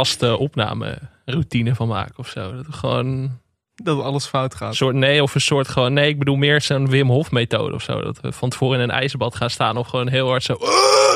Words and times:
vaste 0.00 0.38
opnameroutine 0.38 1.74
van 1.74 1.88
maken 1.88 2.18
of 2.18 2.28
zo. 2.28 2.52
Dat 2.52 2.66
gewoon 2.70 3.38
Dat 3.82 4.02
alles 4.02 4.26
fout 4.26 4.54
gaat. 4.54 4.68
een 4.68 4.74
soort 4.76 4.94
nee 4.94 5.22
of 5.22 5.34
een 5.34 5.40
soort 5.40 5.68
gewoon 5.68 5.92
nee. 5.92 6.08
Ik 6.08 6.18
bedoel 6.18 6.36
meer 6.36 6.60
zo'n 6.60 6.88
Wim 6.90 7.08
Hof 7.08 7.30
methode 7.30 7.74
of 7.74 7.82
zo. 7.82 8.00
Dat 8.00 8.20
we 8.20 8.32
van 8.32 8.48
tevoren 8.48 8.76
in 8.78 8.82
een 8.84 8.90
ijzerbad 8.90 9.34
gaan 9.36 9.50
staan 9.50 9.76
of 9.76 9.86
gewoon 9.86 10.08
heel 10.08 10.28
hard 10.28 10.42
zo 10.42 10.56
"Uh," 10.60 10.68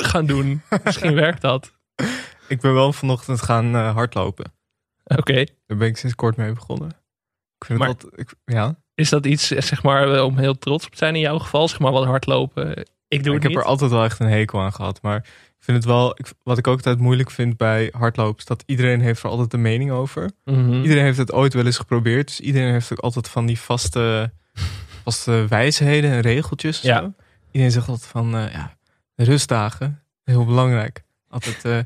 gaan 0.09 0.27
doen. 0.27 0.62
Misschien 0.85 1.15
werkt 1.15 1.41
dat. 1.43 1.73
Ik 2.48 2.61
ben 2.61 2.74
wel 2.74 2.93
vanochtend 2.93 3.43
gaan 3.43 3.74
eh, 3.74 3.95
hardlopen. 3.95 4.52
Oké. 5.05 5.45
Daar 5.66 5.79
ben 5.79 5.88
ik 5.88 5.97
sinds 5.97 6.15
kort 6.16 6.37
mee 6.37 6.52
begonnen. 6.52 6.88
Ik 7.59 7.65
vind 7.66 7.79
Maar- 7.79 7.88
altijd... 7.88 8.12
Ik, 8.19 8.35
ja, 8.45 8.77
Is 8.95 9.09
dat 9.09 9.27
iets 9.27 9.46
zeg 9.46 9.83
maar 9.83 10.23
om 10.23 10.38
heel 10.38 10.59
trots 10.59 10.85
op 10.87 10.91
te 10.93 10.99
zijn 10.99 11.15
in 11.15 11.21
jouw 11.21 11.38
geval? 11.38 11.69
Zeg 11.69 11.79
maar 11.79 11.93
wat 11.93 12.05
hardlopen. 12.05 12.71
Ik 13.09 13.24
doe 13.24 13.35
ik 13.35 13.43
het 13.43 13.43
heb 13.43 13.51
niet. 13.51 13.57
er 13.60 13.65
altijd 13.65 13.91
wel 13.91 14.05
echt 14.05 14.21
een 14.21 14.29
hekel 14.29 14.60
aan 14.60 14.73
gehad. 14.73 15.02
Maar 15.02 15.27
vind 15.64 15.77
het 15.77 15.86
wel... 15.86 16.10
Ik, 16.10 16.27
wat 16.42 16.59
ik 16.59 16.66
ook 16.66 16.77
altijd 16.77 16.98
moeilijk 16.98 17.30
vind 17.30 17.56
bij 17.56 17.88
hardlopen... 17.96 18.38
is 18.38 18.45
dat 18.45 18.62
iedereen 18.66 19.00
heeft 19.00 19.23
er 19.23 19.28
altijd 19.28 19.52
een 19.52 19.62
mening 19.62 19.90
over. 19.90 20.30
Mhm. 20.45 20.73
Iedereen 20.82 21.04
heeft 21.04 21.18
het 21.18 21.32
ooit 21.32 21.54
wel 21.54 21.66
eens 21.66 21.77
geprobeerd. 21.77 22.27
Dus 22.27 22.40
iedereen 22.40 22.73
heeft 22.73 22.92
ook 22.92 22.98
altijd 22.98 23.28
van 23.28 23.46
die 23.46 23.59
vaste, 23.60 24.32
vaste 25.04 25.46
wijsheden 25.48 26.10
en 26.10 26.20
regeltjes. 26.20 26.82
en 26.82 26.88
Ja. 26.88 26.98
zo. 27.01 27.12
Iedereen 27.51 27.73
zegt 27.73 27.88
altijd 27.88 28.10
van, 28.10 28.37
eh, 28.37 28.52
ja, 28.52 28.76
rustdagen, 29.16 30.02
heel 30.24 30.45
belangrijk. 30.45 31.02
Altijd 31.29 31.65
eh, 31.65 31.78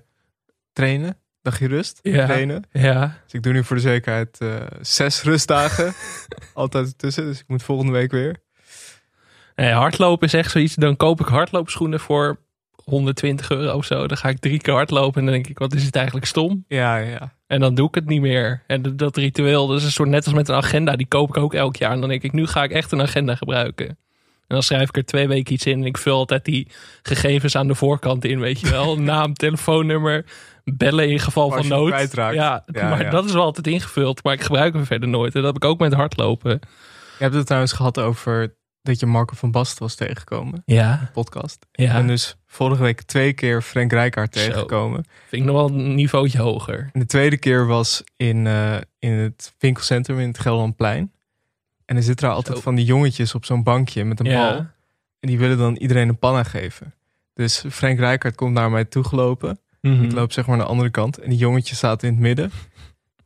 trainen, 0.73 1.17
dagje 1.43 1.67
rust, 1.69 1.99
Ja. 2.03 2.25
trainen. 2.27 2.65
Ja. 2.73 3.19
Dus 3.25 3.33
ik 3.33 3.43
doe 3.43 3.53
nu 3.53 3.65
voor 3.65 3.77
de 3.77 3.83
zekerheid 3.83 4.39
eh, 4.41 4.55
zes 4.81 5.23
rustdagen. 5.23 5.93
altijd 6.55 6.99
tussen, 6.99 7.25
dus 7.25 7.39
ik 7.41 7.49
moet 7.49 7.63
volgende 7.63 7.93
week 7.93 8.11
weer. 8.11 8.37
Nee, 9.55 9.73
hardlopen 9.73 10.27
is 10.27 10.35
echt 10.35 10.51
zoiets. 10.51 10.75
Dan 10.75 10.97
koop 10.97 11.21
ik 11.21 11.27
hardloopschoenen 11.27 12.01
voor 12.01 12.39
120 12.89 13.51
euro 13.51 13.77
of 13.77 13.85
zo. 13.85 14.07
Dan 14.07 14.17
ga 14.17 14.29
ik 14.29 14.39
drie 14.39 14.61
keer 14.61 14.75
hardlopen 14.75 15.21
en 15.21 15.25
dan 15.25 15.35
denk 15.35 15.47
ik, 15.47 15.59
wat 15.59 15.75
is 15.75 15.85
het 15.85 15.97
eigenlijk 15.97 16.27
stom? 16.27 16.65
Ja, 16.69 16.97
ja. 16.97 17.33
En 17.47 17.61
dan 17.61 17.75
doe 17.75 17.89
ik 17.89 17.95
het 17.95 18.07
niet 18.07 18.21
meer. 18.21 18.63
En 18.67 18.97
dat, 18.97 19.17
ritueel, 19.17 19.67
dat 19.67 19.79
is 19.79 19.85
een 19.85 19.93
soort 19.93 20.09
net 20.09 20.25
als 20.25 20.35
met 20.35 20.49
een 20.49 20.55
agenda. 20.55 20.97
Die 20.97 21.07
koop 21.07 21.29
ik 21.29 21.37
ook 21.37 21.55
elk 21.55 21.77
jaar. 21.77 21.93
En 21.93 22.01
dan 22.01 22.09
denk 22.09 22.23
ik, 22.23 22.33
nu 22.33 22.47
ga 22.47 22.63
ik 22.63 22.71
echt 22.71 22.93
een 22.93 23.03
agenda 23.03 23.35
gebruiken. 23.35 23.87
En 24.49 24.55
dan 24.55 24.63
schrijf 24.63 24.89
ik 24.89 24.97
er 24.97 25.05
twee 25.05 25.29
weken 25.29 25.53
iets 25.53 25.67
in. 25.67 25.81
En 25.81 25.87
ik 25.87 25.99
vul 25.99 26.17
altijd 26.17 26.45
die 26.45 26.69
gegevens 27.03 27.57
aan 27.57 27.69
de 27.69 27.75
voorkant 27.75 28.25
in, 28.25 28.41
weet 28.41 28.61
je 28.61 28.71
wel. 28.71 28.99
Naam, 29.01 29.35
telefoonnummer, 29.35 30.25
bellen 30.65 31.09
in 31.09 31.19
geval 31.19 31.51
van 31.51 31.69
nood. 31.69 31.89
Ja, 31.91 31.99
Ja, 32.35 32.65
maar 32.89 33.03
ja. 33.03 33.11
dat 33.11 33.25
is 33.25 33.33
wel 33.33 33.43
altijd 33.43 33.67
ingevuld. 33.67 34.25
Maar 34.25 34.33
ik 34.33 34.43
gebruik 34.43 34.73
hem 34.73 34.85
verder 34.85 35.09
nooit. 35.09 35.35
En 35.35 35.43
dat 35.43 35.53
heb 35.55 35.63
ik 35.63 35.69
ook 35.69 35.79
met 35.79 35.93
hardlopen. 35.93 36.61
Je 37.19 37.25
hebt 37.25 37.35
het 37.35 37.47
trouwens 37.47 37.73
gehad 37.73 38.01
over 38.01 38.57
dat 38.89 39.01
je 39.01 39.07
Marco 39.07 39.35
van 39.35 39.51
Basten 39.51 39.83
was 39.83 39.95
tegengekomen. 39.95 40.63
Ja, 40.65 41.11
Podcast. 41.13 41.67
ja. 41.73 41.95
En 41.95 42.07
dus 42.07 42.37
vorige 42.47 42.83
week 42.83 43.03
twee 43.03 43.33
keer 43.33 43.63
Frank 43.63 43.93
Rijkaard 43.93 44.35
Zo. 44.35 44.41
tegengekomen. 44.41 45.05
vind 45.29 45.43
ik 45.43 45.49
nog 45.49 45.57
wel 45.57 45.79
een 45.79 45.95
niveautje 45.95 46.39
hoger. 46.41 46.91
En 46.93 47.01
de 47.01 47.07
tweede 47.07 47.37
keer 47.39 47.67
was 47.67 48.03
in, 48.17 48.47
eh, 48.47 48.77
in 48.99 49.13
het 49.13 49.55
winkelcentrum 49.59 50.19
in 50.19 50.29
het 50.29 50.39
Gelderlandplein. 50.39 51.13
En 51.85 51.97
er 51.97 52.03
zitten 52.03 52.27
daar 52.27 52.35
altijd 52.37 52.57
Zo. 52.57 52.63
van 52.63 52.75
die 52.75 52.85
jongetjes 52.85 53.35
op 53.35 53.45
zo'n 53.45 53.63
bankje 53.63 54.05
met 54.05 54.21
een 54.21 54.27
Ja. 54.27 54.51
bal. 54.51 54.59
En 55.21 55.29
die 55.29 55.39
willen 55.39 55.59
dan 55.59 55.77
iedereen 55.77 56.09
een 56.09 56.19
panna 56.19 56.43
geven. 56.43 56.95
Dus 57.35 57.65
Frank 57.71 57.99
Rijkaard 57.99 58.35
komt 58.35 58.53
naar 58.53 58.71
mij 58.71 58.85
toegelopen. 58.85 59.61
Mhm. 59.81 60.03
Ik 60.05 60.13
loop 60.13 60.33
zeg 60.33 60.47
maar 60.47 60.57
naar 60.57 60.65
de 60.67 60.71
andere 60.73 60.91
kant. 60.91 61.19
En 61.19 61.31
die 61.31 61.39
jongetjes 61.39 61.79
zaten 61.79 62.09
in 62.09 62.15
het 62.15 62.23
midden. 62.23 62.51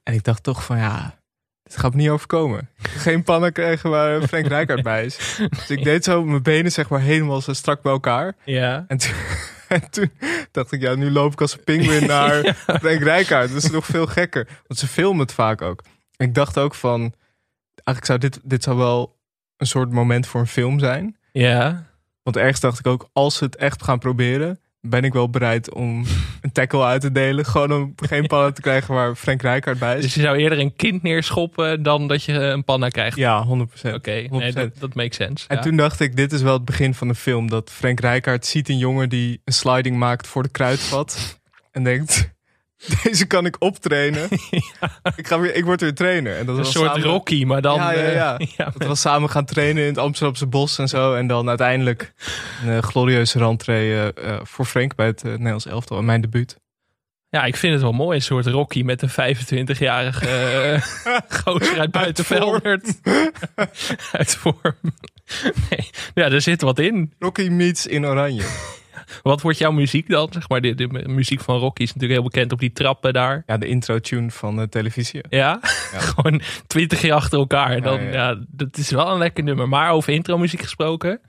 En 0.03 0.15
ik 0.15 0.25
dacht 0.25 0.43
toch 0.43 0.65
van 0.65 0.79
ja, 0.79 1.19
dit 1.63 1.77
gaat 1.77 1.95
me 1.95 2.01
niet 2.01 2.11
overkomen. 2.11 2.69
Geen 2.83 3.23
panna 3.23 3.51
krijgen 3.51 3.91
waar 3.91 4.23
Frank 4.23 4.47
Rijkaard 4.47 4.83
bij 4.83 5.05
is. 5.05 5.39
Dus 5.51 5.71
ik 5.71 5.85
deed 5.85 6.05
zo 6.05 6.25
mijn 6.25 6.43
benen 6.43 6.73
zeg 6.73 6.89
maar 6.89 7.01
helemaal 7.01 7.41
zo 7.41 7.53
strak 7.53 7.83
bij 7.83 7.93
elkaar. 7.93 8.35
Ja. 8.45 8.85
En 8.89 8.97
toen, 8.97 9.13
en 9.69 9.91
toen 9.91 10.11
dacht 10.51 10.73
ik, 10.73 10.81
ja, 10.81 10.95
nu 10.95 11.11
loop 11.11 11.33
ik 11.33 11.41
als 11.41 11.53
een 11.53 11.65
pinguïn 11.65 12.07
naar 12.17 12.55
Frank 12.55 13.03
Rijkaard. 13.03 13.53
Dat 13.53 13.63
is 13.63 13.71
nog 13.71 13.87
veel 13.87 14.07
gekker. 14.07 14.49
Want 14.67 14.81
ze 14.81 14.87
filmen 14.87 15.21
het 15.21 15.33
vaak 15.33 15.63
ook. 15.63 15.83
En 16.17 16.27
ik 16.29 16.35
dacht 16.35 16.59
ook 16.59 16.75
van, 16.75 17.01
eigenlijk 17.75 18.07
zou 18.07 18.19
dit, 18.19 18.41
dit 18.43 18.63
zou 18.63 18.77
wel 18.77 19.21
een 19.57 19.67
soort 19.67 19.91
moment 19.91 20.27
voor 20.27 20.41
een 20.41 20.47
film 20.47 20.79
zijn. 20.79 21.17
Ja. 21.33 21.91
Want 22.23 22.37
ergens 22.37 22.61
dacht 22.61 22.79
ik 22.79 22.87
ook, 22.87 23.09
als 23.13 23.37
ze 23.37 23.45
het 23.45 23.57
echt 23.57 23.83
gaan 23.83 23.99
proberen, 23.99 24.61
ben 24.89 25.05
ik 25.05 25.13
wel 25.13 25.31
bereid 25.31 25.75
om 25.75 26.05
een 26.41 26.53
tackle 26.53 26.85
uit 26.85 27.01
te 27.01 27.13
delen. 27.13 27.45
Gewoon 27.45 27.73
om 27.73 27.93
geen 27.97 28.27
pannen 28.33 28.55
te 28.55 28.61
krijgen 28.61 28.95
waar 28.95 29.15
Frank 29.15 29.43
Rijkaard 29.43 29.79
bij 29.79 29.97
is. 29.97 30.03
Dus 30.03 30.15
je 30.15 30.21
zou 30.21 30.37
eerder 30.37 30.59
een 30.59 30.77
kind 30.77 31.03
neerschoppen 31.03 31.83
dan 31.83 32.09
dat 32.09 32.25
je 32.25 32.33
een 32.33 32.65
panna 32.65 32.89
krijgt. 32.89 33.17
Ja, 33.17 33.47
100%. 33.47 33.95
Oké, 33.95 34.27
nee, 34.31 34.53
dat, 34.53 34.79
dat 34.79 34.95
makes 34.95 35.17
sense. 35.17 35.49
En 35.49 35.57
ja. 35.57 35.63
toen 35.63 35.77
dacht 35.77 36.01
ik, 36.01 36.17
dit 36.17 36.33
is 36.33 36.43
wel 36.43 36.53
het 36.53 36.65
begin 36.65 36.95
van 36.95 37.09
de 37.09 37.15
film. 37.15 37.51
Dat 37.51 37.71
Frank 37.71 38.01
Rijkaard 38.01 38.47
ziet 38.47 38.69
een 38.69 38.79
jongen 38.79 39.09
die 39.09 39.41
een 39.45 39.53
sliding 39.53 39.97
maakt 39.97 40.27
voor 40.27 40.43
de 40.43 40.49
kruidvat. 40.49 41.41
En 41.71 41.85
denkt, 41.85 42.31
deze 43.03 43.27
kan 43.27 43.47
ik 43.47 43.57
optrainen. 43.59 44.29
ik, 45.17 45.27
ga 45.27 45.41
weer, 45.41 45.55
ik 45.55 45.65
word 45.65 45.81
weer 45.81 45.95
trainer. 45.95 46.37
En 46.37 46.47
dat 46.47 46.57
een 46.57 46.63
was 46.63 46.73
soort 46.73 46.91
samen, 46.91 47.07
Rocky, 47.07 47.45
maar 47.45 47.63
dan... 47.63 47.77
Ja, 47.77 47.91
ja, 47.93 48.39
eh, 48.39 48.47
ja. 48.57 48.73
Dat 48.79 48.89
we 48.89 48.95
samen 48.95 49.31
gaan 49.31 49.45
trainen 49.45 49.83
in 49.83 49.89
het 49.89 49.99
Amsterdamse 49.99 50.47
bos 50.47 50.79
en 50.79 50.89
zo. 50.89 51.15
En 51.15 51.27
dan 51.27 51.49
uiteindelijk 51.49 52.13
een 52.65 52.73
eh, 52.73 52.83
glorieuze 52.83 53.39
rentree 53.39 54.13
eh, 54.13 54.41
voor 54.43 54.65
Frank 54.65 54.95
bij 54.95 55.07
het 55.07 55.23
Nederlands 55.23 55.67
elftal. 55.67 55.99
En 55.99 56.05
mijn 56.05 56.21
debuut. 56.21 56.61
ja, 57.29 57.45
ik 57.45 57.57
vind 57.57 57.73
het 57.73 57.83
wel 57.83 57.93
mooi. 57.93 58.17
Een 58.17 58.23
soort 58.23 58.47
Rocky 58.47 58.83
met 58.83 59.03
een 59.03 59.37
25-jarige 59.37 60.29
eh, 60.29 60.83
gozer 61.43 61.79
uit 61.79 61.91
Buitenveldert. 61.91 63.01
uit 64.13 64.37
vorm. 64.37 64.77
Nee. 65.71 65.91
Ja, 66.15 66.31
er 66.31 66.41
zit 66.41 66.63
wat 66.63 66.79
in. 66.79 67.13
Rocky 67.19 67.49
meets 67.49 67.87
in 67.87 68.07
oranje. 68.07 68.45
Wat 69.23 69.41
wordt 69.41 69.59
jouw 69.59 69.73
muziek 69.73 70.09
dan? 70.09 70.29
Zeg 70.33 70.49
maar, 70.49 70.61
de, 70.61 70.75
de 70.75 70.89
muziek 71.07 71.41
van 71.41 71.59
Rocky 71.59 71.83
is 71.83 71.93
natuurlijk 71.95 72.21
heel 72.21 72.31
bekend 72.31 72.53
op 72.53 72.59
die 72.59 72.73
trappen 72.73 73.13
daar. 73.13 73.43
Ja, 73.47 73.57
de 73.57 73.67
intro 73.67 73.99
tune 73.99 74.31
van 74.31 74.57
de 74.57 74.69
televisie. 74.69 75.21
Ja, 75.29 75.59
gewoon 76.15 76.41
twintig 76.67 77.03
jaar 77.03 77.17
achter 77.17 77.39
elkaar. 77.39 77.83
Dan, 77.83 78.03
Ja, 78.03 78.39
dat 78.49 78.77
is 78.77 78.91
wel 78.91 79.11
een 79.11 79.19
lekker 79.19 79.45
nummer. 79.45 79.69
Maar 79.69 79.91
over 79.91 80.13
intromuziek 80.13 80.61
gesproken. 80.61 81.21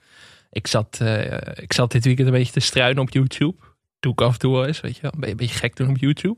Ik 0.51 0.67
zat, 0.67 0.99
eh, 1.01 1.31
ik 1.55 1.73
zat 1.73 1.91
dit 1.91 2.05
weekend 2.05 2.27
een 2.27 2.33
beetje 2.33 2.53
te 2.53 2.59
struinen 2.59 3.01
op 3.01 3.09
YouTube. 3.09 3.55
Doe 3.99 4.11
ik 4.11 4.21
af 4.21 4.33
en 4.33 4.39
toe 4.39 4.53
wel 4.53 4.65
eens, 4.65 4.81
weet 4.81 4.95
je 4.95 5.01
wel. 5.01 5.11
Een 5.29 5.35
beetje, 5.35 5.55
gek 5.55 5.75
doen 5.75 5.89
op 5.89 5.97
YouTube. 5.97 6.37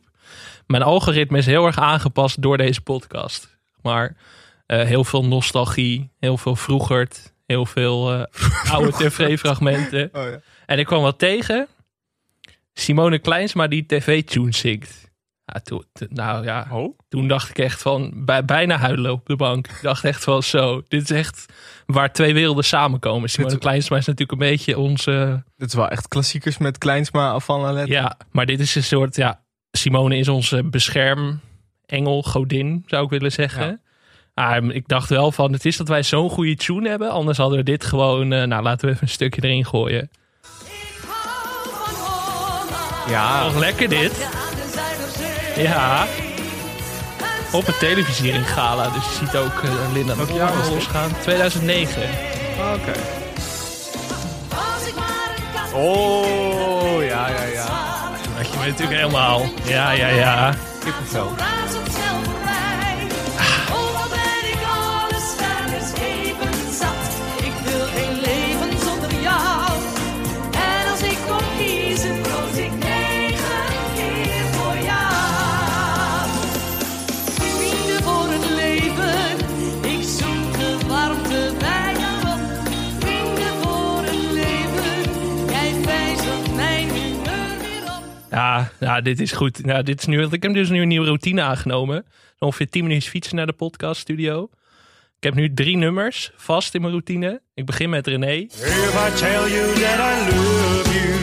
Mijn 0.68 0.84
algoritme 0.84 1.38
is 1.38 1.46
heel 1.46 1.66
erg 1.66 1.80
aangepast 1.80 2.42
door 2.42 2.58
deze 2.58 2.82
podcast. 2.82 3.58
Maar 3.82 4.16
eh, 4.66 4.84
heel 4.84 5.04
veel 5.04 5.26
nostalgie, 5.26 6.10
heel 6.20 6.38
veel 6.38 6.56
vroegert, 6.56 7.34
heel 7.46 7.66
veel 7.66 8.14
eh, 8.14 8.24
oude 8.74 8.92
tv-fragmenten. 8.92 10.10
Oh, 10.14 10.24
ja. 10.24 10.40
En 10.66 10.80
ik 10.80 10.86
kwam 10.86 11.02
wat 11.02 11.20
tegen. 11.20 11.68
Simone 12.74 13.20
Kleinsma 13.20 13.68
die 13.68 13.86
tv-tunes 13.86 14.58
zingt. 14.58 15.04
Ja, 15.46 15.60
toen, 15.60 15.84
nou 16.10 16.44
ja, 16.44 16.68
Oh? 16.72 16.98
toen 17.10 17.28
dacht 17.28 17.50
ik 17.50 17.58
echt 17.60 17.82
van, 17.82 18.12
bij, 18.16 18.46
bijna 18.46 18.78
huilen 18.78 19.12
op 19.12 19.26
de 19.26 19.36
bank. 19.36 19.68
Ik 19.68 19.80
dacht 19.82 20.04
echt 20.04 20.24
van 20.24 20.44
zo, 20.44 20.82
dit 20.88 21.02
is 21.04 21.10
echt 21.18 21.46
waar 21.86 22.14
twee 22.14 22.34
werelden 22.34 22.64
samenkomen. 22.64 23.30
Simone 23.30 23.52
Dit- 23.54 23.60
Kleinsma 23.62 23.98
is 23.98 24.06
natuurlijk 24.06 24.42
een 24.42 24.48
beetje 24.48 24.78
onze, 24.78 25.44
Dit 25.58 25.68
is 25.68 25.74
wel 25.74 25.90
echt 25.90 26.08
klassiekers 26.08 26.58
met 26.58 26.78
Kleinsma 26.78 27.32
af 27.32 27.46
van 27.46 27.62
Lalet. 27.62 27.88
ja, 27.88 28.18
maar 28.32 28.46
dit 28.46 28.60
is 28.60 28.76
een 28.76 28.84
soort, 28.84 29.16
ja, 29.16 29.44
Simone 29.72 30.18
is 30.18 30.28
onze 30.30 30.64
beschermengel, 30.64 32.24
godin, 32.24 32.84
zou 32.88 33.04
ik 33.04 33.10
willen 33.10 33.32
zeggen. 33.32 33.82
Ah, 34.34 34.70
ik 34.76 34.88
dacht 34.88 35.10
wel 35.10 35.32
van, 35.32 35.52
het 35.54 35.66
is 35.66 35.78
dat 35.78 35.88
wij 35.88 36.04
zo'n 36.04 36.30
goede 36.30 36.56
tune 36.56 36.90
hebben. 36.90 37.12
Anders 37.12 37.38
hadden 37.38 37.58
we 37.58 37.64
dit 37.64 37.86
gewoon, 37.86 38.34
eh, 38.34 38.44
nou 38.44 38.64
laten 38.64 38.86
we 38.88 38.92
even 38.94 39.04
een 39.08 39.14
stukje 39.14 39.44
erin 39.44 39.66
gooien. 39.66 40.10
Ja. 43.08 43.44
Toch 43.44 43.58
lekker 43.58 43.90
dit? 43.90 44.12
Ja. 45.56 46.06
Op 47.52 47.68
een 47.68 47.78
televisiering 47.80 48.52
gala. 48.52 48.84
Dus 48.84 49.04
je 49.04 49.26
ziet 49.26 49.36
ook 49.36 49.64
uh, 49.64 49.72
Linda 49.94 50.16
was 50.16 50.28
dit? 50.28 50.70
losgaan. 50.70 51.12
2009. 51.22 52.02
Oké. 52.74 52.94
Oh, 55.74 57.04
ja, 57.04 57.28
ja, 57.28 57.44
ja. 57.44 57.66
Dat 58.38 58.48
je 58.52 58.58
me 58.60 58.66
natuurlijk 58.66 58.98
helemaal. 58.98 59.42
Ja, 59.64 59.92
ja, 59.92 60.08
ja. 60.08 60.54
Kippenvel. 60.84 61.32
Ja, 88.80 88.96
ja, 88.96 89.02
dit 89.02 89.20
is 89.20 89.32
goed. 89.32 89.60
Ja, 89.64 89.82
dit 89.82 90.00
is 90.00 90.06
nu, 90.06 90.22
ik 90.22 90.44
heb 90.44 90.54
dus 90.54 90.70
nu 90.70 90.82
een 90.82 90.88
nieuwe 90.88 91.06
routine 91.06 91.42
aangenomen. 91.42 92.06
Ongeveer 92.40 92.70
10 92.70 92.84
minuten 92.84 93.10
fietsen 93.10 93.36
naar 93.36 93.46
de 93.46 93.54
podcaststudio. 93.54 94.50
Ik 95.18 95.24
heb 95.24 95.34
nu 95.34 95.54
drie 95.54 95.78
nummers 95.78 96.32
vast 96.36 96.74
in 96.74 96.82
mijn 96.82 96.94
routine. 96.94 97.42
Ik 97.54 97.66
begin 97.66 97.90
met 97.90 98.08
René. 98.08 98.32
If 98.32 99.08
I 99.08 99.18
tell 99.18 99.50
you 99.52 99.74
that 99.74 100.00
I 100.00 100.36
love 100.36 100.94
you, 100.94 101.16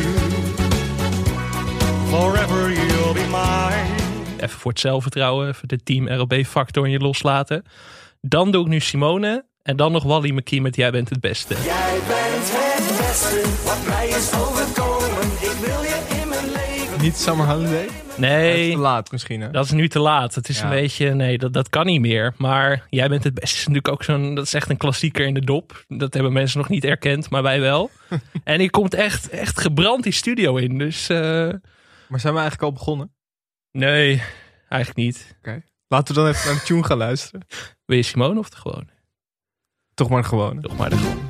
forever 2.08 2.72
you'll 2.72 3.12
be 3.12 3.26
mine. 3.30 4.00
Even 4.36 4.58
voor 4.58 4.70
het 4.70 4.80
zelfvertrouwen, 4.80 5.48
even 5.48 5.68
de 5.68 5.82
team 5.82 6.08
ROB-factor 6.08 6.84
in 6.84 6.90
je 6.90 6.98
loslaten. 6.98 7.64
Dan 8.20 8.50
doe 8.50 8.62
ik 8.62 8.68
nu 8.68 8.80
Simone. 8.80 9.44
En 9.62 9.76
dan 9.76 9.92
nog 9.92 10.02
Wally 10.02 10.30
McKee 10.30 10.60
met 10.60 10.76
Jij 10.76 10.90
bent 10.90 11.08
het 11.08 11.20
beste. 11.20 11.54
Jij 11.54 11.98
bent 12.06 12.50
het 12.52 13.06
beste 13.06 13.64
wat 13.64 13.86
mij 13.86 14.08
is 14.08 14.32
overkomen. 14.32 15.22
Ik 15.40 15.56
wil 15.60 15.82
je. 15.82 15.91
Niet 17.02 17.16
Summer 17.16 17.46
Holiday? 17.46 17.88
Nee, 18.16 18.72
Te 18.72 18.78
laat 18.78 19.10
misschien, 19.12 19.40
hè? 19.40 19.50
dat 19.50 19.64
is 19.64 19.70
nu 19.70 19.88
te 19.88 19.98
laat. 19.98 20.34
Het 20.34 20.48
is 20.48 20.58
Ja. 20.58 20.64
een 20.64 20.70
beetje, 20.70 21.14
nee, 21.14 21.38
dat, 21.38 21.52
dat 21.52 21.68
kan 21.68 21.86
niet 21.86 22.00
meer. 22.00 22.34
Maar 22.36 22.86
Jij 22.90 23.08
bent 23.08 23.24
het 23.24 23.34
beste 23.34 23.56
is 23.56 23.66
natuurlijk 23.66 23.88
ook 23.88 24.02
zo'n, 24.04 24.34
dat 24.34 24.44
is 24.46 24.54
echt 24.54 24.70
een 24.70 24.76
klassieker 24.76 25.26
in 25.26 25.34
de 25.34 25.44
dop. 25.44 25.84
Dat 25.88 26.14
hebben 26.14 26.32
mensen 26.32 26.58
nog 26.58 26.68
niet 26.68 26.84
erkend, 26.84 27.30
maar 27.30 27.42
wij 27.42 27.60
wel. 27.60 27.90
en 28.44 28.58
die 28.58 28.70
komt 28.70 28.94
echt, 28.94 29.28
echt 29.28 29.60
gebrand 29.60 30.02
die 30.02 30.12
studio 30.12 30.56
in. 30.56 30.78
Dus 30.78 31.08
eh, 31.08 31.18
Maar 32.08 32.20
zijn 32.20 32.34
we 32.34 32.40
eigenlijk 32.40 32.62
al 32.62 32.72
begonnen? 32.72 33.12
nee, 33.72 34.22
eigenlijk 34.68 34.96
niet. 34.96 35.36
Laten 35.88 36.14
we 36.14 36.20
dan 36.20 36.30
even 36.30 36.46
naar 36.46 36.54
de 36.54 36.62
tune 36.64 36.84
gaan 36.84 36.98
luisteren. 36.98 37.46
Wil 37.84 37.96
je 37.96 38.02
Simone 38.02 38.38
of 38.38 38.50
de 38.50 38.56
gewone? 38.56 38.86
Toch 39.94 40.08
maar 40.08 40.24
gewoon. 40.24 40.60
Toch 40.60 40.76
maar 40.76 40.90
de 40.90 40.96
gewone. 40.96 41.20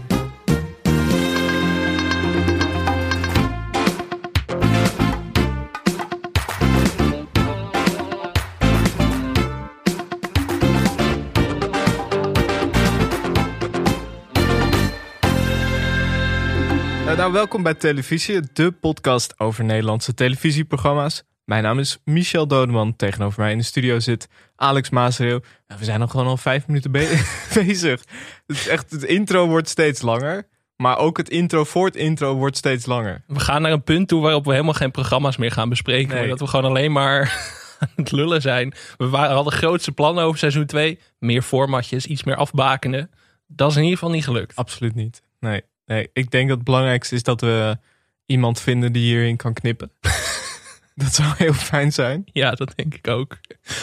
Nou, 17.22 17.34
welkom 17.34 17.62
bij 17.62 17.74
Televisie, 17.74 18.40
de 18.52 18.72
podcast 18.72 19.40
over 19.40 19.64
Nederlandse 19.64 20.14
televisieprogramma's. 20.14 21.22
Mijn 21.44 21.62
naam 21.62 21.78
is 21.78 21.98
Michel 22.04 22.46
Dodeman. 22.46 22.96
Tegenover 22.96 23.40
mij 23.40 23.52
in 23.52 23.58
de 23.58 23.64
studio 23.64 24.00
zit 24.00 24.28
Alex 24.56 24.90
Maasreel. 24.90 25.40
Nou, 25.66 25.80
we 25.80 25.84
zijn 25.84 26.00
al 26.00 26.08
gewoon 26.08 26.26
al 26.26 26.36
vijf 26.36 26.66
minuten 26.66 26.90
be- 26.90 27.22
bezig. 27.54 28.04
Het, 28.46 28.56
is 28.56 28.68
echt, 28.68 28.90
het 28.90 29.02
intro 29.02 29.46
wordt 29.46 29.68
steeds 29.68 30.02
langer. 30.02 30.48
Maar 30.76 30.98
ook 30.98 31.16
het 31.16 31.28
intro 31.28 31.64
voor 31.64 31.86
het 31.86 31.96
intro 31.96 32.34
wordt 32.34 32.56
steeds 32.56 32.86
langer. 32.86 33.24
We 33.26 33.40
gaan 33.40 33.62
naar 33.62 33.72
een 33.72 33.84
punt 33.84 34.08
toe 34.08 34.22
waarop 34.22 34.44
we 34.44 34.50
helemaal 34.52 34.74
geen 34.74 34.90
programma's 34.90 35.36
meer 35.36 35.52
gaan 35.52 35.68
bespreken. 35.68 36.14
Nee. 36.14 36.28
Dat 36.28 36.40
we 36.40 36.46
gewoon 36.46 36.70
alleen 36.70 36.92
maar 36.92 37.20
aan 37.80 37.88
het 37.96 38.12
lullen 38.12 38.42
zijn. 38.42 38.74
We 38.96 39.08
waren, 39.08 39.34
hadden 39.34 39.52
grootste 39.52 39.92
plannen 39.92 40.24
over 40.24 40.38
seizoen 40.38 40.66
2. 40.66 40.98
Meer 41.18 41.42
formatjes, 41.42 42.06
iets 42.06 42.24
meer 42.24 42.36
afbakenen. 42.36 43.10
Dat 43.46 43.70
is 43.70 43.76
in 43.76 43.82
ieder 43.82 43.98
geval 43.98 44.14
niet 44.14 44.24
gelukt. 44.24 44.56
Absoluut 44.56 44.94
niet. 44.94 45.22
Nee, 45.40 45.62
nee. 45.92 46.10
Ik 46.12 46.30
denk 46.30 46.48
dat 46.48 46.56
het 46.56 46.66
belangrijkste 46.66 47.14
is 47.14 47.22
dat 47.22 47.40
we 47.40 47.78
iemand 48.26 48.60
vinden 48.60 48.92
die 48.92 49.02
hierin 49.04 49.36
kan 49.36 49.52
knippen. 49.52 49.90
dat 50.94 51.14
zou 51.14 51.28
heel 51.36 51.52
fijn 51.52 51.92
zijn. 51.92 52.24
Ja, 52.24 52.50
dat 52.50 52.72
denk 52.76 52.94
ik 52.94 53.08
ook. 53.08 53.38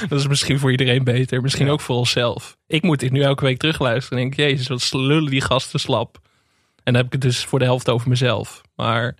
Dat 0.10 0.20
is 0.20 0.28
misschien 0.28 0.60
voor 0.60 0.72
iedereen 0.72 1.04
beter. 1.04 1.42
Misschien 1.42 1.66
Ja. 1.66 1.72
ook 1.72 1.82
voor 1.82 1.96
onszelf. 1.96 2.58
Ik 2.68 2.82
moet 2.84 3.00
dit 3.00 3.12
nu 3.12 3.22
elke 3.22 3.44
week 3.46 3.58
terugluisteren. 3.58 4.18
En 4.18 4.24
denk, 4.30 4.50
jezus, 4.50 4.68
wat 4.68 4.94
lullen 4.94 5.32
die 5.32 5.42
gasten 5.42 5.80
slap. 5.80 6.20
En 6.84 6.94
dan 6.94 6.96
heb 6.96 7.06
ik 7.06 7.12
het 7.12 7.22
dus 7.22 7.46
voor 7.46 7.60
de 7.60 7.66
helft 7.66 7.90
over 7.90 8.10
mezelf. 8.10 8.62
Maar 8.76 9.16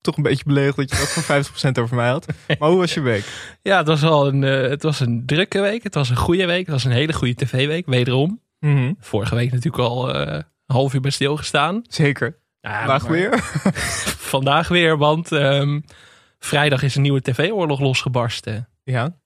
Toch 0.00 0.16
een 0.16 0.22
beetje 0.22 0.44
beledigd 0.44 0.76
dat 0.76 0.90
je 0.90 1.00
ook 1.00 1.06
voor 1.06 1.44
50% 1.68 1.78
over 1.78 1.96
mij 1.96 2.08
had. 2.08 2.26
Maar 2.58 2.68
hoe 2.68 2.78
was 2.78 2.94
je 2.94 3.00
week? 3.00 3.24
ja, 3.62 3.78
het 3.78 3.86
was 3.86 4.00
wel 4.00 4.26
een, 4.26 4.44
eh, 4.44 4.68
het 4.70 4.82
was 4.82 5.00
een 5.00 5.22
drukke 5.26 5.60
week. 5.60 5.82
Het 5.82 5.94
was 5.94 6.10
een 6.10 6.16
goede 6.16 6.46
week. 6.46 6.60
Het 6.66 6.74
was 6.74 6.84
een 6.84 6.90
hele 6.90 7.12
goede 7.12 7.34
tv-week, 7.34 7.86
wederom. 7.86 8.40
Mhm. 8.60 8.92
Vorige 8.98 9.34
week 9.34 9.52
natuurlijk 9.52 9.82
al 9.82 10.14
eh, 10.14 10.42
een 10.66 10.74
half 10.74 10.94
uur 10.94 11.00
bij 11.00 11.10
stilgestaan. 11.10 11.82
Zeker. 11.88 12.38
Ja, 12.60 12.78
Vandaag 12.78 13.06
weer. 13.06 13.38
Vandaag 14.34 14.68
weer, 14.68 14.98
want 14.98 15.32
ehm, 15.32 15.80
vrijdag 16.38 16.82
is 16.82 16.96
een 16.96 17.02
nieuwe 17.02 17.20
tv-oorlog 17.22 17.80
losgebarsten. 17.80 18.68
Ja. 18.84 19.16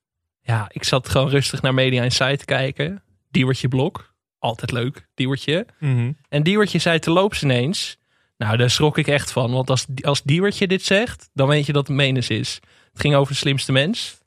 Ja, 0.40 0.66
ik 0.72 0.84
zat 0.84 1.08
gewoon 1.08 1.28
rustig 1.28 1.62
naar 1.62 1.74
Media 1.74 2.02
Insight 2.02 2.38
te 2.38 2.44
kijken. 2.44 3.02
Diewertje 3.30 3.68
Blok, 3.68 4.14
altijd 4.38 4.72
leuk, 4.72 5.08
Diewertje. 5.14 5.66
Mhm. 5.78 6.12
En 6.28 6.42
Diewertje 6.42 6.78
zei 6.78 6.98
te 6.98 7.10
loops 7.10 7.42
ineens. 7.42 7.98
Nou, 8.36 8.56
daar 8.56 8.70
schrok 8.70 8.98
ik 8.98 9.06
echt 9.06 9.32
van. 9.32 9.52
Want 9.52 9.70
als, 9.70 9.86
als 10.00 10.22
Diewertje 10.22 10.66
dit 10.66 10.82
zegt, 10.84 11.30
dan 11.32 11.48
weet 11.48 11.66
je 11.66 11.72
dat 11.72 11.86
het 11.86 11.96
Menens 11.96 12.28
is. 12.30 12.60
Het 12.92 13.00
ging 13.00 13.14
over 13.14 13.32
de 13.32 13.38
slimste 13.38 13.72
mens. 13.72 14.18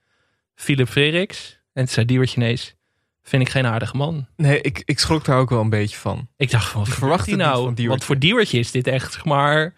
Philip 0.56 0.88
Freriks. 0.88 1.60
En 1.74 1.84
toen 1.84 1.94
zei 1.94 2.06
Diewertje 2.06 2.42
ineens, 2.42 2.76
vind 3.24 3.42
ik 3.42 3.50
geen 3.50 3.66
aardige 3.66 3.98
man. 3.98 4.28
Nee, 4.36 4.62
ik, 4.62 4.82
ik 4.86 5.00
schrok 5.00 5.26
daar 5.26 5.38
ook 5.38 5.50
wel 5.50 5.62
een 5.62 5.70
beetje 5.70 5.98
van. 5.98 6.28
Ik 6.38 6.52
dacht 6.52 6.70
van, 6.70 6.84
wat 6.84 6.94
verwacht 6.94 7.26
hij 7.26 7.36
nou? 7.36 7.88
Want 7.88 8.04
voor 8.04 8.20
Diewertje 8.20 8.60
is 8.60 8.72
dit 8.72 8.88
echt, 8.88 9.14
zeg 9.14 9.26
maar... 9.26 9.74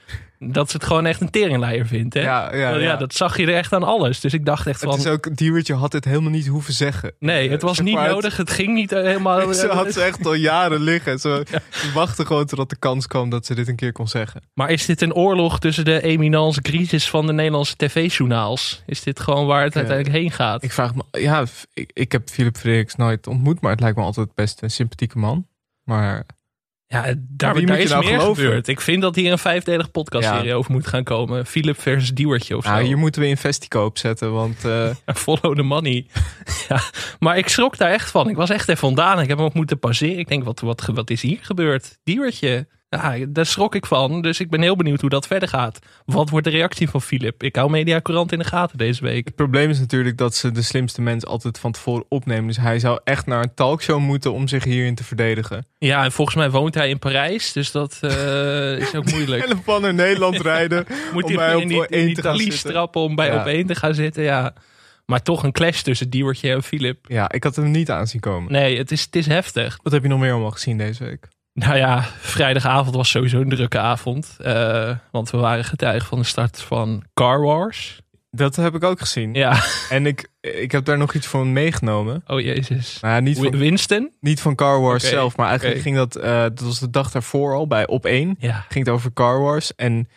Dat 0.52 0.70
ze 0.70 0.78
het 0.78 0.86
gewoon 0.86 1.06
echt 1.06 1.22
een 1.22 1.30
teringleier 1.30 1.88
vindt, 1.88 2.14
hè? 2.14 2.22
Ja, 2.22 2.56
ja, 2.56 2.70
ja, 2.70 2.76
ja. 2.78 2.96
dat 2.96 3.14
zag 3.14 3.38
je 3.38 3.46
er 3.46 3.56
echt 3.56 3.74
aan 3.74 3.84
alles. 3.84 4.20
Dus 4.20 4.34
ik 4.34 4.46
dacht 4.46 4.68
echt 4.68 4.82
Het 4.82 4.90
van... 4.90 5.00
is 5.00 5.08
ook, 5.08 5.38
Diewertje 5.38 5.74
had 5.74 5.92
dit 5.92 6.06
helemaal 6.06 6.32
niet 6.32 6.48
hoeven 6.48 6.74
zeggen. 6.74 7.14
Nee, 7.20 7.50
het 7.50 7.62
was 7.62 7.80
niet 7.80 7.98
het- 8.00 8.08
nodig. 8.10 8.38
Het 8.38 8.50
ging 8.52 8.74
niet 8.74 8.92
eh, 8.92 9.04
helemaal... 9.04 9.54
Ze 9.64 9.68
had 9.68 9.94
ze 9.94 10.02
echt 10.02 10.26
al 10.26 10.34
jaren 10.34 10.82
liggen. 10.82 11.20
Ze, 11.24 11.46
wachtte 11.94 12.26
gewoon 12.26 12.46
totdat 12.46 12.70
de 12.70 12.76
kans 12.76 13.08
kwam 13.08 13.30
dat 13.30 13.46
ze 13.46 13.56
dit 13.56 13.68
een 13.68 13.76
keer 13.76 13.92
kon 13.92 14.08
zeggen. 14.08 14.42
Maar 14.54 14.70
is 14.70 14.86
dit 14.86 15.02
een 15.02 15.14
oorlog 15.14 15.60
tussen 15.60 15.86
de 15.86 16.02
eminence 16.02 16.62
crisis 16.62 17.10
van 17.10 17.26
de 17.26 17.34
Nederlandse 17.34 17.76
tv-journaals? 17.76 18.84
Is 18.86 19.04
dit 19.04 19.20
gewoon 19.20 19.46
waar 19.46 19.64
het 19.64 19.76
uiteindelijk 19.76 20.16
heen 20.16 20.32
gaat? 20.32 20.64
Ik 20.64 20.72
vraag 20.72 20.96
me, 20.96 21.04
ja, 21.12 21.46
ik, 21.74 21.92
ik 21.94 22.12
heb 22.12 22.30
Philip 22.30 22.58
Frederiks 22.58 22.96
nooit 22.96 23.28
ontmoet, 23.28 23.62
maar 23.62 23.72
het 23.72 23.80
lijkt 23.80 23.98
me 23.98 24.04
altijd 24.04 24.34
best 24.36 24.62
een 24.62 24.72
sympathieke 24.72 25.18
man. 25.18 25.48
Maar 25.84 26.26
ja, 26.94 27.02
daar, 27.02 27.14
Wie 27.16 27.38
daar 27.38 27.54
moet 27.54 27.68
je 27.78 27.84
is 27.84 27.90
nou 27.90 28.06
meer 28.06 28.20
geloven? 28.20 28.44
gebeurd. 28.44 28.68
Ik 28.68 28.82
vind 28.82 29.02
dat 29.02 29.16
hier 29.16 29.32
een 29.32 29.38
vijfdelige 29.38 29.90
podcastserie 29.90 30.46
Ja. 30.48 30.54
over 30.54 30.72
moet 30.72 30.88
gaan 30.88 31.04
komen. 31.04 31.46
Philip 31.46 31.82
versus 31.82 32.14
Diewertje 32.14 32.58
of 32.58 32.64
zo. 32.64 32.70
nou, 32.70 32.84
hier 32.84 32.98
moeten 32.98 33.22
we 33.22 33.28
Investico 33.28 33.86
opzetten, 33.86 34.34
want 34.34 34.66
eh, 34.66 34.90
Follow 35.16 35.56
the 35.56 35.62
money. 35.64 36.06
ja, 36.70 36.82
maar 37.20 37.38
ik 37.38 37.48
schrok 37.48 37.78
daar 37.78 37.92
echt 37.92 38.12
van. 38.12 38.30
Ik 38.30 38.36
was 38.36 38.50
echt 38.50 38.70
even 38.70 38.88
ontdaan. 38.88 39.20
Ik 39.20 39.28
heb 39.28 39.38
hem 39.38 39.46
ook 39.46 39.54
moeten 39.54 39.80
pauzeren. 39.80 40.20
Ik 40.20 40.28
denk, 40.28 40.44
wat, 40.44 40.60
wat, 40.60 40.90
wat 40.94 41.10
is 41.10 41.22
hier 41.22 41.40
gebeurd? 41.42 41.98
Diewertje. 42.04 42.68
Ja, 42.94 43.26
daar 43.30 43.46
schrok 43.46 43.76
ik 43.76 43.86
van. 43.86 44.22
Dus 44.22 44.40
ik 44.40 44.50
ben 44.50 44.62
heel 44.62 44.76
benieuwd 44.76 45.02
hoe 45.02 45.10
dat 45.10 45.28
verder 45.28 45.50
gaat. 45.50 45.80
Wat 46.06 46.30
wordt 46.30 46.46
de 46.46 46.52
reactie 46.52 46.90
van 46.90 47.02
Philip? 47.02 47.44
Ik 47.44 47.56
hou 47.56 47.70
Media 47.70 48.02
Courant 48.02 48.32
in 48.32 48.40
de 48.40 48.46
gaten 48.46 48.78
deze 48.78 49.04
week. 49.04 49.26
het 49.26 49.36
probleem 49.36 49.70
is 49.70 49.80
natuurlijk 49.80 50.18
dat 50.18 50.36
ze 50.36 50.52
de 50.52 50.62
slimste 50.62 51.02
mens 51.02 51.26
altijd 51.26 51.60
van 51.60 51.72
tevoren 51.72 52.06
opnemen. 52.10 52.48
Dus 52.48 52.58
hij 52.58 52.80
zou 52.80 53.00
echt 53.04 53.26
naar 53.26 53.44
een 53.44 53.54
talkshow 53.56 54.00
moeten 54.00 54.34
om 54.34 54.48
zich 54.48 54.64
hierin 54.64 54.96
te 54.96 55.04
verdedigen. 55.04 55.66
Ja, 55.78 56.04
en 56.04 56.12
volgens 56.12 56.38
mij 56.38 56.50
woont 56.52 56.74
hij 56.74 56.90
in 56.90 57.00
Parijs. 57.00 57.52
Dus 57.52 57.72
dat 57.72 57.98
eh, 58.02 58.78
is 58.78 58.96
ook 58.96 59.12
moeilijk. 59.16 59.44
En 59.44 59.62
van 59.64 59.82
naar 59.82 59.94
Nederland 59.94 60.42
rijden. 60.52 60.86
Moet 61.14 61.24
om 61.24 61.38
hij 61.38 61.62
in 61.62 61.68
die, 61.68 61.78
op 61.78 61.84
één 61.86 62.14
te 62.14 62.22
gaan 62.22 62.38
zitten. 62.38 62.94
om 62.94 63.16
bij 63.16 63.28
Ja. 63.28 63.40
op 63.40 63.46
één 63.48 63.66
te 63.66 63.76
gaan 63.76 63.94
zitten? 63.94 64.24
Ja. 64.24 64.54
Maar 65.06 65.22
toch 65.22 65.44
een 65.44 65.52
clash 65.52 65.82
tussen 65.82 66.10
Diewertje 66.10 66.52
en 66.52 66.64
Philip. 66.64 67.06
Ja, 67.08 67.32
ik 67.32 67.44
had 67.44 67.56
hem 67.56 67.72
niet 67.72 67.92
aanzien 67.92 68.20
komen. 68.20 68.52
Nee, 68.52 68.78
het 68.78 68.92
is, 68.92 69.02
het 69.02 69.16
is 69.16 69.26
heftig. 69.26 69.80
Wat 69.84 69.94
heb 69.94 70.02
je 70.04 70.10
nog 70.10 70.20
meer 70.20 70.32
allemaal 70.32 70.52
gezien 70.52 70.78
deze 70.78 71.04
week? 71.04 71.28
Nou 71.54 71.78
ja, 71.78 72.02
vrijdagavond 72.20 72.96
was 72.96 73.10
sowieso 73.10 73.42
een 73.42 73.50
drukke 73.50 73.80
avond. 73.80 74.38
Eh, 74.40 74.96
want 75.12 75.30
we 75.30 75.38
waren 75.38 75.66
getuige 75.66 76.06
van 76.06 76.18
de 76.18 76.24
start 76.24 76.62
van 76.62 77.04
Car 77.14 77.42
Wars. 77.42 78.02
Dat 78.32 78.56
heb 78.56 78.76
ik 78.76 78.84
ook 78.84 79.00
gezien. 79.00 79.34
Ja, 79.34 79.64
En 79.90 80.06
ik, 80.06 80.30
ik 80.42 80.72
heb 80.72 80.86
daar 80.86 80.98
nog 80.98 81.14
iets 81.14 81.28
van 81.28 81.54
meegenomen. 81.54 82.24
oh 82.28 82.40
jezus. 82.40 82.98
Nou 83.02 83.22
niet 83.22 83.38
van, 83.38 83.58
Winston? 83.58 84.12
niet 84.20 84.42
van 84.42 84.56
Car 84.56 84.82
Wars 84.82 85.10
zelf, 85.10 85.38
maar 85.38 85.48
eigenlijk 85.48 85.82
ging 85.82 85.96
dat, 85.96 86.16
eh, 86.16 86.42
dat 86.42 86.60
was 86.60 86.80
de 86.80 86.90
dag 86.90 87.12
daarvoor 87.12 87.54
al 87.54 87.68
bij 87.68 87.88
Op 87.88 88.06
1. 88.06 88.36
Ja. 88.40 88.66
ging 88.70 88.86
het 88.86 88.94
over 88.94 89.14
Car 89.14 89.40
Wars. 89.40 89.76
En 89.76 90.08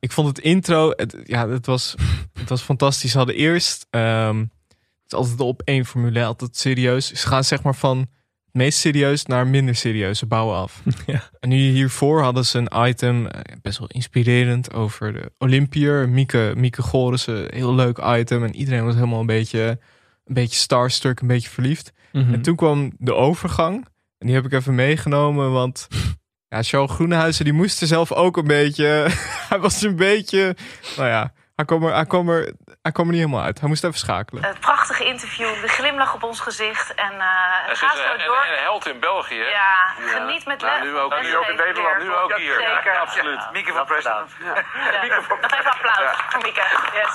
ik 0.00 0.12
vond 0.12 0.28
het 0.28 0.38
intro, 0.38 0.92
het, 0.96 1.16
ja, 1.24 1.48
het 1.48 1.66
was, 1.66 1.94
het 2.40 2.48
was 2.48 2.62
fantastisch. 2.62 3.10
Ze 3.10 3.16
hadden 3.16 3.36
eerst, 3.36 3.86
ehm, 3.90 4.38
het 4.38 5.06
is 5.06 5.14
altijd 5.14 5.38
de 5.38 5.44
op 5.44 5.62
één 5.64 5.84
formule, 5.84 6.24
altijd 6.24 6.56
serieus. 6.56 7.12
Ze 7.12 7.26
gaan 7.26 7.44
zeg 7.44 7.62
maar 7.62 7.74
van 7.74 8.06
meest 8.52 8.78
serieus 8.78 9.26
naar 9.26 9.46
minder 9.46 9.74
serieus. 9.74 10.18
Ze 10.18 10.26
bouwen 10.26 10.56
af. 10.56 10.82
Ja. 11.06 11.22
En 11.40 11.48
nu 11.48 11.56
hiervoor 11.56 12.22
hadden 12.22 12.44
ze 12.44 12.58
een 12.58 12.88
item, 12.88 13.26
eh, 13.26 13.40
best 13.62 13.78
wel 13.78 13.88
inspirerend, 13.88 14.72
over 14.72 15.12
de 15.12 15.32
Olympiër. 15.38 16.08
Mieke, 16.08 16.52
Mieke 16.56 16.82
Gorissen, 16.82 17.54
heel 17.54 17.74
leuk 17.74 17.98
item. 18.04 18.44
En 18.44 18.56
iedereen 18.56 18.84
was 18.84 18.94
helemaal 18.94 19.20
een 19.20 19.26
beetje, 19.26 19.78
een 20.24 20.34
beetje 20.34 20.58
starstruck, 20.58 21.20
een 21.20 21.26
beetje 21.26 21.50
verliefd. 21.50 21.92
Mhm. 22.12 22.32
En 22.32 22.42
toen 22.42 22.56
kwam 22.56 22.92
de 22.98 23.14
overgang. 23.14 23.86
En 24.18 24.26
die 24.26 24.34
heb 24.34 24.44
ik 24.44 24.52
even 24.52 24.74
meegenomen, 24.74 25.52
want 25.52 25.88
ja, 26.52 26.62
Charles 26.62 26.90
Groenhuizen 26.90 27.44
die 27.44 27.54
moest 27.54 27.80
er 27.80 27.86
zelf 27.86 28.12
ook 28.12 28.36
een 28.36 28.46
beetje... 28.46 29.06
hij 29.48 29.58
was 29.58 29.82
een 29.82 29.96
beetje... 29.96 30.56
Nou 30.96 31.08
ja, 31.08 31.32
Hij 31.56 31.64
kwam, 31.64 31.84
er, 31.84 31.94
hij, 31.94 32.06
kwam 32.06 32.28
er, 32.28 32.52
hij 32.82 32.92
kwam 32.92 33.06
er 33.06 33.12
niet 33.12 33.20
helemaal 33.20 33.44
uit. 33.44 33.60
Hij 33.60 33.68
moest 33.68 33.84
even 33.84 33.98
schakelen. 33.98 34.44
Het 34.44 34.60
prachtige 34.60 35.04
interview, 35.04 35.60
de 35.60 35.68
glimlach 35.68 36.14
op 36.14 36.22
ons 36.22 36.40
gezicht. 36.40 36.94
En 36.94 37.12
eh 37.20 37.26
Het 37.68 37.78
ga 37.78 37.92
is 37.92 37.98
zo 37.98 38.04
een, 38.04 38.20
een, 38.20 38.26
door. 38.26 38.36
een 38.52 38.58
held 38.62 38.86
in 38.88 39.00
België. 39.00 39.38
hè? 39.38 39.48
Ja, 39.48 39.92
geniet 39.96 40.46
met 40.46 40.60
Nou, 40.60 40.82
nu 40.82 40.98
ook, 40.98 41.20
nu 41.22 41.36
ook 41.36 41.46
in 41.48 41.56
Nederland, 41.56 41.96
weer. 41.96 42.04
nu 42.06 42.14
ook 42.14 42.36
hier. 42.36 42.54
Zeker. 42.54 42.92
Ja, 42.92 42.98
absoluut. 43.00 43.40
Mieke 43.52 43.72
van 43.72 43.84
Preston. 43.86 44.12
Ja. 44.12 44.46
Ja. 44.46 45.04
Nog 45.04 45.50
even 45.58 45.70
applaus 45.70 46.16
voor 46.30 46.42
Mieke. 46.42 46.62
Yes. 46.94 47.14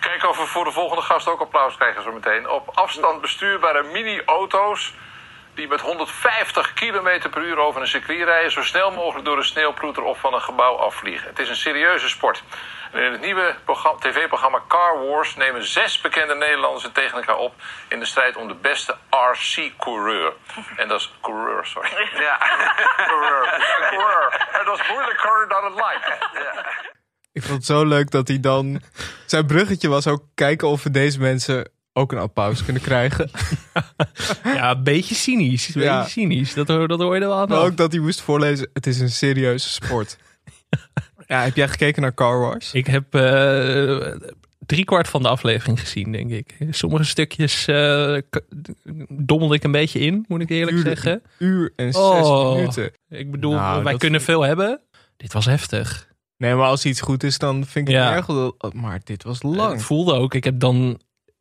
Kijk 0.00 0.24
of 0.28 0.36
we 0.38 0.46
voor 0.46 0.64
de 0.64 0.72
volgende 0.72 1.02
gast 1.02 1.28
ook 1.28 1.40
applaus 1.40 1.76
krijgen 1.76 2.02
zo 2.02 2.12
meteen. 2.12 2.48
Op 2.48 2.68
afstand 2.74 3.20
bestuurbare 3.20 3.82
mini-auto's 3.82 4.94
die 5.60 5.68
met 5.68 5.80
150 5.80 6.72
km 6.72 7.28
per 7.30 7.42
uur 7.42 7.58
over 7.58 7.80
een 7.80 7.86
circuit 7.86 8.24
rijden... 8.24 8.50
zo 8.50 8.62
snel 8.62 8.90
mogelijk 8.90 9.24
door 9.24 9.36
een 9.36 9.44
sneeuwploeter 9.44 10.02
of 10.02 10.18
van 10.20 10.34
een 10.34 10.40
gebouw 10.40 10.76
afvliegen. 10.76 11.28
Het 11.28 11.38
is 11.38 11.48
een 11.48 11.56
serieuze 11.56 12.08
sport. 12.08 12.42
En 12.92 13.02
in 13.02 13.12
het 13.12 13.20
nieuwe 13.20 13.54
programma- 13.64 13.98
tv-programma 13.98 14.62
Car 14.68 15.06
Wars 15.06 15.36
nemen 15.36 15.64
zes 15.64 16.00
bekende 16.00 16.34
Nederlanders 16.34 16.84
het 16.84 16.94
tegen 16.94 17.16
elkaar 17.16 17.36
op... 17.36 17.54
in 17.88 17.98
de 17.98 18.04
strijd 18.04 18.36
om 18.36 18.48
de 18.48 18.54
beste 18.54 18.96
RC-coureur. 19.10 20.32
En 20.76 20.88
dat 20.88 21.00
is 21.00 21.12
coureur, 21.20 21.66
sorry. 21.66 21.90
Ja, 22.14 22.38
coureur. 23.10 23.44
Ja, 23.44 23.88
coureur. 23.88 24.48
En 24.52 24.64
dat 24.64 24.80
is 24.80 24.88
moeilijker 24.88 25.48
dan 25.48 25.64
het 25.64 25.74
lijkt. 25.74 26.06
Ja. 26.32 26.64
Ik 27.32 27.42
vond 27.42 27.56
het 27.56 27.66
zo 27.66 27.84
leuk 27.84 28.10
dat 28.10 28.28
hij 28.28 28.40
dan... 28.40 28.82
Zijn 29.26 29.46
bruggetje 29.46 29.88
was 29.88 30.06
ook 30.06 30.22
kijken 30.34 30.68
of 30.68 30.82
we 30.82 30.90
deze 30.90 31.20
mensen 31.20 31.72
ook 31.92 32.12
een 32.12 32.18
applaus 32.18 32.64
kunnen 32.64 32.82
krijgen. 32.82 33.30
Ja, 34.44 34.70
een 34.70 34.82
beetje 34.84 35.14
cynisch. 35.14 35.74
Een 35.74 35.82
Ja. 35.82 35.96
beetje 35.98 36.10
cynisch. 36.20 36.54
Dat, 36.54 36.68
hoor- 36.68 36.88
dat 36.88 36.98
hoor 37.00 37.14
je 37.14 37.20
er 37.20 37.28
wel 37.28 37.38
aan. 37.38 37.48
Maar 37.48 37.58
af. 37.58 37.64
ook 37.66 37.76
dat 37.76 37.92
hij 37.92 38.00
moest 38.00 38.20
voorlezen, 38.20 38.70
het 38.72 38.86
is 38.86 39.00
een 39.00 39.10
serieuze 39.10 39.68
sport. 39.68 40.16
Ja, 41.26 41.42
heb 41.42 41.56
jij 41.56 41.68
gekeken 41.68 42.02
naar 42.02 42.14
Car 42.14 42.40
Wars? 42.40 42.72
Ik 42.72 42.86
heb 42.86 43.14
eh 43.14 44.12
drie 44.66 44.84
kwart 44.84 45.08
van 45.08 45.22
de 45.22 45.28
aflevering 45.28 45.80
gezien, 45.80 46.12
denk 46.12 46.30
ik. 46.30 46.56
Sommige 46.70 47.04
stukjes 47.04 47.66
eh, 47.66 48.16
dommelde 49.08 49.54
ik 49.54 49.64
een 49.64 49.72
beetje 49.72 49.98
in, 49.98 50.24
moet 50.28 50.40
ik 50.40 50.50
eerlijk 50.50 50.76
Uur- 50.76 50.82
zeggen. 50.82 51.22
Uur 51.38 51.72
en 51.76 51.92
zes 51.92 52.02
Oh. 52.02 52.54
minuten. 52.54 52.90
Ik 53.08 53.30
bedoel, 53.30 53.52
Nou, 53.52 53.84
wij 53.84 53.96
kunnen 53.96 54.20
veel 54.22 54.42
hebben. 54.42 54.80
Dit 55.16 55.32
was 55.32 55.44
heftig. 55.44 56.08
Nee, 56.36 56.54
maar 56.54 56.66
als 56.66 56.84
iets 56.84 57.00
goed 57.00 57.22
is, 57.22 57.38
dan 57.38 57.54
vind 57.66 57.88
ik 57.88 57.94
het 57.94 58.02
Ja. 58.04 58.14
erg. 58.14 58.26
wel- 58.26 58.56
Maar 58.74 59.00
dit 59.04 59.22
was 59.22 59.38
Het 59.42 59.56
lang. 59.56 59.82
voelde 59.82 60.12
ook, 60.14 60.34
ik 60.34 60.44
heb 60.44 60.60
dan, 60.60 61.00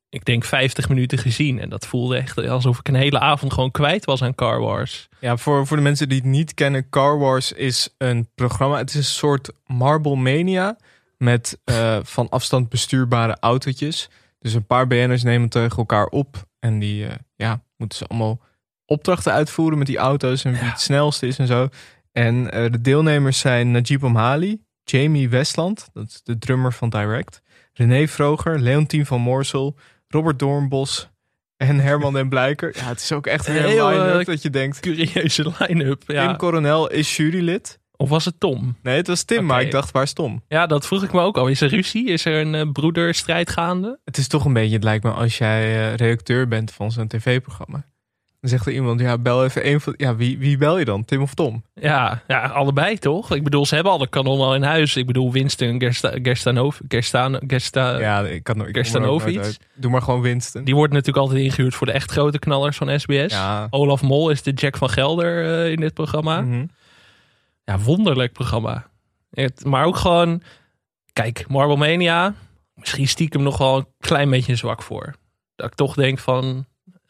ik 0.10 0.26
denk 0.26 0.46
50 0.46 0.90
minuten 0.90 1.18
gezien. 1.18 1.60
En 1.60 1.70
dat 1.70 1.88
voelde 1.88 2.18
echt 2.18 2.48
alsof 2.48 2.80
ik 2.80 2.88
een 2.88 2.96
hele 2.96 3.20
avond 3.20 3.54
gewoon 3.54 3.72
kwijt 3.72 4.06
was 4.06 4.22
aan 4.22 4.36
Car 4.36 4.60
Wars. 4.60 5.10
Ja, 5.20 5.38
voor, 5.38 5.68
voor 5.68 5.78
de 5.78 5.84
mensen 5.84 6.10
die 6.10 6.18
het 6.18 6.28
niet 6.28 6.54
kennen, 6.54 6.90
Car 6.90 7.18
Wars 7.20 7.52
is 7.52 7.96
een 7.98 8.30
programma. 8.36 8.78
Het 8.78 8.90
is 8.90 8.96
een 8.96 9.04
soort 9.04 9.52
Marble 9.66 10.16
Mania 10.16 10.78
met 11.18 11.60
eh, 11.64 11.98
van 12.16 12.30
afstand 12.30 12.70
bestuurbare 12.70 13.38
autootjes. 13.40 14.10
Dus 14.40 14.54
een 14.54 14.66
paar 14.66 14.88
BN'ers 14.88 15.24
nemen 15.24 15.50
tegen 15.50 15.78
elkaar 15.78 16.06
op 16.06 16.48
en 16.60 16.80
die 16.80 17.06
eh, 17.06 17.16
ja, 17.36 17.64
moeten 17.78 17.98
ze 17.98 18.08
allemaal 18.08 18.40
opdrachten 18.86 19.32
uitvoeren 19.34 19.78
met 19.78 19.88
die 19.88 19.98
auto's 19.98 20.44
en 20.44 20.52
wie 20.52 20.62
het 20.62 20.82
snelste 20.82 21.28
is 21.28 21.38
en 21.38 21.48
zo. 21.48 21.70
En 22.12 22.52
eh, 22.52 22.72
de 22.72 22.82
deelnemers 22.82 23.40
zijn 23.40 23.72
Najib 23.72 24.04
Omhali, 24.04 24.62
Jamie 24.84 25.30
Westland, 25.30 25.90
dat 25.94 26.08
is 26.08 26.22
de 26.24 26.38
drummer 26.38 26.74
van 26.74 26.90
Direct, 26.90 27.42
René 27.74 28.08
Vroger, 28.08 28.60
Leontien 28.60 29.06
van 29.06 29.22
Moorsel, 29.22 29.76
Robert 30.14 30.40
Doornbos 30.40 31.10
en 31.58 31.80
Herman 31.80 32.14
den 32.14 32.30
Blijker. 32.30 32.76
Ja, 32.78 32.84
het 32.84 33.00
is 33.00 33.12
ook 33.12 33.28
echt 33.28 33.48
een 33.48 33.54
Heel, 33.54 33.92
eh, 33.92 33.98
line-up 33.98 34.26
dat 34.26 34.42
je 34.42 34.50
denkt, 34.50 34.80
Curieuze 34.80 35.54
line-up. 35.60 36.04
Ja. 36.08 36.28
Tim 36.28 36.38
Coronel 36.38 36.90
is 36.92 37.18
jurylid. 37.18 37.80
Of 37.98 38.10
was 38.10 38.26
het 38.26 38.40
Tom? 38.40 38.78
Nee, 38.82 38.96
het 38.96 39.08
was 39.08 39.24
Tim, 39.24 39.46
maar 39.46 39.62
ik 39.62 39.72
dacht, 39.72 39.92
waar 39.92 40.04
is 40.04 40.14
Tom? 40.14 40.44
Ja, 40.48 40.66
dat 40.66 40.86
vroeg 40.86 41.04
ik 41.04 41.12
me 41.12 41.20
ook 41.22 41.38
al. 41.38 41.48
Is 41.48 41.62
er 41.62 41.70
ruzie? 41.70 42.08
Is 42.08 42.26
er 42.26 42.42
een 42.42 42.56
eh, 42.56 42.72
broederstrijd 42.72 43.50
gaande? 43.50 44.00
Het 44.04 44.18
is 44.18 44.28
toch 44.28 44.46
een 44.46 44.54
beetje, 44.54 44.76
het 44.76 44.84
lijkt 44.84 45.04
me, 45.04 45.12
als 45.12 45.38
jij 45.38 45.62
eh, 45.64 45.96
redacteur 45.96 46.48
bent 46.48 46.72
van 46.72 46.92
zo'n 46.92 47.08
tv-programma. 47.08 47.86
Dan 48.40 48.50
zegt 48.50 48.66
er 48.66 48.74
iemand, 48.74 49.00
ja, 49.00 49.18
bel 49.18 49.44
even 49.44 49.68
een 49.68 49.82
van... 49.82 49.94
Ja, 49.98 50.16
wie, 50.16 50.38
wie 50.38 50.58
bel 50.58 50.78
je 50.78 50.86
dan? 50.86 51.06
Tim 51.06 51.22
of 51.22 51.34
Tom? 51.34 51.64
Ja, 51.74 52.24
ja, 52.28 52.48
allebei 52.48 52.98
toch? 52.98 53.32
Ik 53.32 53.44
bedoel, 53.44 53.66
ze 53.66 53.76
hebben 53.76 53.94
alle 53.94 54.08
kanonnen 54.08 54.48
al 54.48 54.56
in 54.56 54.64
huis. 54.64 54.96
Ik 54.96 55.06
bedoel, 55.06 55.32
Winston 55.32 55.80
Gersta, 55.80 56.14
Gerstanov, 56.22 56.80
Gerstan, 56.88 57.42
Gersta, 57.48 58.00
ja, 58.00 58.20
ik 58.20 58.44
kan 58.44 58.60
ik 58.60 58.68
er 58.68 58.74
Gerstanovic. 58.74 59.58
Doe 59.76 59.92
maar 59.92 60.02
gewoon 60.02 60.22
Winston. 60.22 60.64
Die 60.64 60.76
wordt 60.76 60.94
natuurlijk 60.94 61.26
altijd 61.26 61.44
ingehuurd 61.44 61.76
voor 61.76 61.88
de 61.88 61.94
echt 61.94 62.12
grote 62.12 62.40
knallers 62.40 62.78
van 62.78 63.00
SBS. 63.00 63.34
Ja. 63.34 63.68
Olaf 63.70 64.02
Mol 64.02 64.30
is 64.30 64.42
de 64.42 64.52
Jack 64.52 64.78
van 64.78 64.90
Gelder 64.90 65.46
eh, 65.46 65.72
in 65.72 65.80
dit 65.80 65.94
programma. 65.94 66.42
Mhm. 66.42 66.66
Ja, 67.64 67.80
wonderlijk 67.80 68.34
programma. 68.34 68.90
Het, 69.30 69.66
maar 69.66 69.86
ook 69.86 69.96
gewoon, 69.96 70.42
kijk, 71.14 71.48
Marble 71.48 71.78
Mania, 71.78 72.34
misschien 72.74 73.08
stiekem 73.08 73.44
nog 73.44 73.58
wel 73.58 73.78
een 73.78 73.88
klein 74.00 74.30
beetje 74.30 74.56
zwak 74.56 74.82
voor. 74.82 75.16
Dat 75.56 75.68
ik 75.68 75.74
toch 75.74 75.96
denk 75.96 76.20
van, 76.20 76.66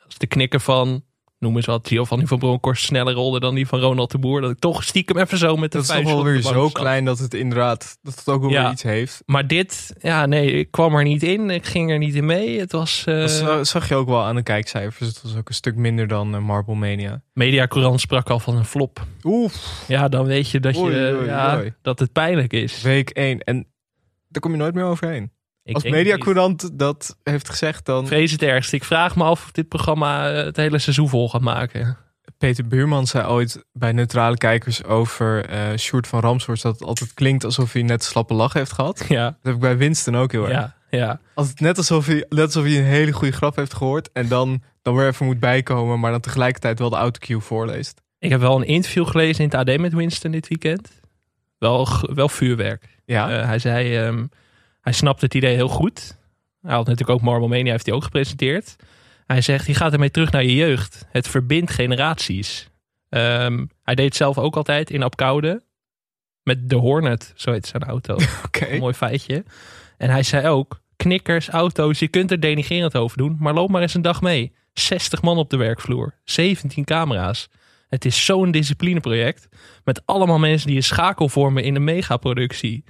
als 0.05 0.17
de 0.17 0.27
knikker 0.27 0.59
van, 0.59 1.03
noem 1.39 1.55
eens 1.55 1.65
wat, 1.65 1.87
Giovanni 1.87 2.27
van 2.27 2.37
Bronckhorst 2.39 2.83
sneller 2.83 3.13
rolde 3.13 3.39
dan 3.39 3.55
die 3.55 3.67
van 3.67 3.79
Ronald 3.79 4.11
de 4.11 4.17
Boer. 4.17 4.41
Dat 4.41 4.51
ik 4.51 4.59
toch 4.59 4.83
stiekem 4.83 5.17
even 5.17 5.37
zo 5.37 5.55
met 5.57 5.71
de 5.71 5.77
Dat 5.77 5.89
is 5.89 5.95
toch 5.95 6.03
wel 6.03 6.23
weer 6.23 6.41
zo 6.41 6.69
klein 6.69 7.05
dat 7.05 7.19
het 7.19 7.33
inderdaad, 7.33 7.97
dat 8.01 8.15
het 8.15 8.27
ook 8.27 8.41
wel 8.41 8.49
Ja. 8.49 8.63
weer 8.63 8.71
iets 8.71 8.83
heeft. 8.83 9.23
Maar 9.25 9.47
dit, 9.47 9.93
ja 9.99 10.25
nee, 10.25 10.51
ik 10.51 10.71
kwam 10.71 10.95
er 10.95 11.03
niet 11.03 11.23
in. 11.23 11.49
Ik 11.49 11.65
ging 11.65 11.91
er 11.91 11.97
niet 11.97 12.15
in 12.15 12.25
mee. 12.25 12.59
Het 12.59 12.71
was, 12.71 13.03
eh 13.05 13.19
Dat 13.19 13.31
za- 13.31 13.63
zag 13.63 13.87
je 13.89 13.95
ook 13.95 14.07
wel 14.07 14.23
aan 14.23 14.35
de 14.35 14.43
kijkcijfers. 14.43 15.07
Het 15.07 15.21
was 15.21 15.35
ook 15.35 15.47
een 15.47 15.53
stuk 15.55 15.75
minder 15.75 16.07
dan 16.07 16.35
eh, 16.35 16.41
Marble 16.41 16.75
Mania. 16.75 17.21
Media 17.33 17.67
Courant 17.67 17.99
sprak 18.01 18.29
al 18.29 18.39
van 18.39 18.55
een 18.57 18.65
flop. 18.65 19.05
Oef, 19.23 19.83
Ja, 19.87 20.07
dan 20.07 20.25
weet 20.25 20.49
je 20.49 20.59
dat, 20.59 20.75
je, 20.75 20.81
Oei, 20.81 21.13
oei, 21.15 21.25
ja, 21.25 21.57
oei. 21.57 21.73
dat 21.81 21.99
het 21.99 22.11
pijnlijk 22.11 22.53
is. 22.53 22.81
week 22.81 23.09
1. 23.09 23.39
En 23.39 23.67
daar 24.27 24.41
kom 24.41 24.51
je 24.51 24.57
nooit 24.57 24.73
meer 24.73 24.83
overheen. 24.83 25.31
Ik 25.69 25.75
Als. 25.75 25.83
Mediacourant 25.83 26.79
dat 26.79 27.17
heeft 27.23 27.49
gezegd, 27.49 27.85
dan... 27.85 28.07
Vrees 28.07 28.31
het 28.31 28.41
ergst. 28.41 28.73
Ik 28.73 28.83
vraag 28.83 29.15
me 29.15 29.23
af 29.23 29.43
of 29.43 29.51
dit 29.51 29.67
programma 29.67 30.29
eh, 30.31 30.43
het 30.43 30.55
hele 30.55 30.79
seizoen 30.79 31.09
vol 31.09 31.29
gaat 31.29 31.41
maken. 31.41 31.97
Peter 32.37 32.67
Buurman 32.67 33.07
zei 33.07 33.27
ooit 33.27 33.65
bij 33.73 33.91
neutrale 33.91 34.37
kijkers 34.37 34.83
over 34.83 35.45
eh 35.45 35.77
Sjoerd 35.77 36.07
van 36.07 36.19
Ramshorst 36.19 36.63
dat 36.63 36.79
het 36.79 36.87
altijd 36.87 37.13
klinkt 37.13 37.43
alsof 37.43 37.73
hij 37.73 37.81
net 37.81 37.99
een 38.01 38.07
slappe 38.07 38.33
lach 38.33 38.53
heeft 38.53 38.71
gehad. 38.71 39.05
Ja, 39.09 39.25
Dat 39.25 39.35
heb 39.41 39.53
ik 39.53 39.59
bij 39.59 39.77
Winston 39.77 40.15
ook 40.17 40.31
heel 40.31 40.43
erg. 40.49 40.51
ja, 40.53 40.75
ja. 40.89 41.19
Als 41.33 41.47
het 41.47 41.59
net 41.59 41.77
alsof 41.77 42.05
hij, 42.05 42.25
net 42.29 42.45
alsof 42.45 42.63
hij 42.63 42.77
een 42.77 42.83
hele 42.83 43.11
goede 43.11 43.33
grap 43.33 43.55
heeft 43.55 43.73
gehoord 43.73 44.09
en 44.13 44.27
dan, 44.27 44.61
dan 44.81 44.95
weer 44.95 45.07
even 45.07 45.25
moet 45.25 45.39
bijkomen, 45.39 45.99
maar 45.99 46.11
dan 46.11 46.19
tegelijkertijd 46.19 46.79
wel 46.79 46.89
de 46.89 46.95
autocue 46.95 47.39
voorleest. 47.39 48.01
Ik 48.19 48.29
heb 48.29 48.39
wel 48.39 48.55
een 48.55 48.67
interview 48.67 49.07
gelezen 49.07 49.43
in 49.43 49.49
het 49.57 49.69
AD 49.69 49.79
met 49.79 49.93
Winston 49.93 50.31
dit 50.31 50.47
weekend. 50.47 50.89
Wel, 51.57 51.87
wel 52.13 52.29
vuurwerk. 52.29 52.97
Ja, 53.05 53.29
Eh, 53.39 53.45
hij 53.45 53.59
zei, 53.59 53.95
ehm, 53.97 54.25
hij 54.81 54.93
snapt 54.93 55.21
het 55.21 55.33
idee 55.33 55.55
heel 55.55 55.67
goed. 55.67 56.17
Hij 56.61 56.75
had 56.75 56.85
natuurlijk 56.87 57.19
ook 57.19 57.25
Marble 57.25 57.47
Mania, 57.47 57.71
heeft 57.71 57.85
hij 57.85 57.95
ook 57.95 58.03
gepresenteerd. 58.03 58.75
Hij 59.25 59.41
zegt, 59.41 59.65
je 59.65 59.73
gaat 59.73 59.93
ermee 59.93 60.11
terug 60.11 60.31
naar 60.31 60.43
je 60.43 60.55
jeugd. 60.55 61.05
Het 61.09 61.27
verbindt 61.27 61.71
generaties. 61.71 62.69
Ehm, 63.09 63.65
hij 63.83 63.95
deed 63.95 64.05
het 64.05 64.15
zelf 64.15 64.37
ook 64.37 64.55
altijd 64.55 64.89
in 64.89 65.03
Apkoude. 65.03 65.63
Met 66.43 66.69
de 66.69 66.75
Hornet, 66.75 67.33
zo 67.35 67.51
heet 67.51 67.67
zijn 67.67 67.83
auto. 67.83 68.17
mooi 68.79 68.93
feitje. 68.93 69.43
En 69.97 70.09
hij 70.09 70.23
zei 70.23 70.47
ook, 70.47 70.81
knikkers, 70.95 71.49
auto's, 71.49 71.99
je 71.99 72.07
kunt 72.07 72.31
er 72.31 72.39
denigerend 72.39 72.95
over 72.95 73.17
doen. 73.17 73.35
Maar 73.39 73.53
loop 73.53 73.69
maar 73.69 73.81
eens 73.81 73.93
een 73.93 74.01
dag 74.01 74.21
mee. 74.21 74.53
60 74.73 75.21
man 75.21 75.37
op 75.37 75.49
de 75.49 75.57
werkvloer. 75.57 76.13
17 76.23 76.83
camera's. 76.83 77.49
Het 77.87 78.05
is 78.05 78.25
zo'n 78.25 78.51
disciplineproject. 78.51 79.47
Met 79.83 80.05
allemaal 80.05 80.39
mensen 80.39 80.67
die 80.67 80.75
een 80.75 80.83
schakel 80.83 81.29
vormen 81.29 81.63
in 81.63 81.75
een 81.75 81.83
megaproductie. 81.83 82.83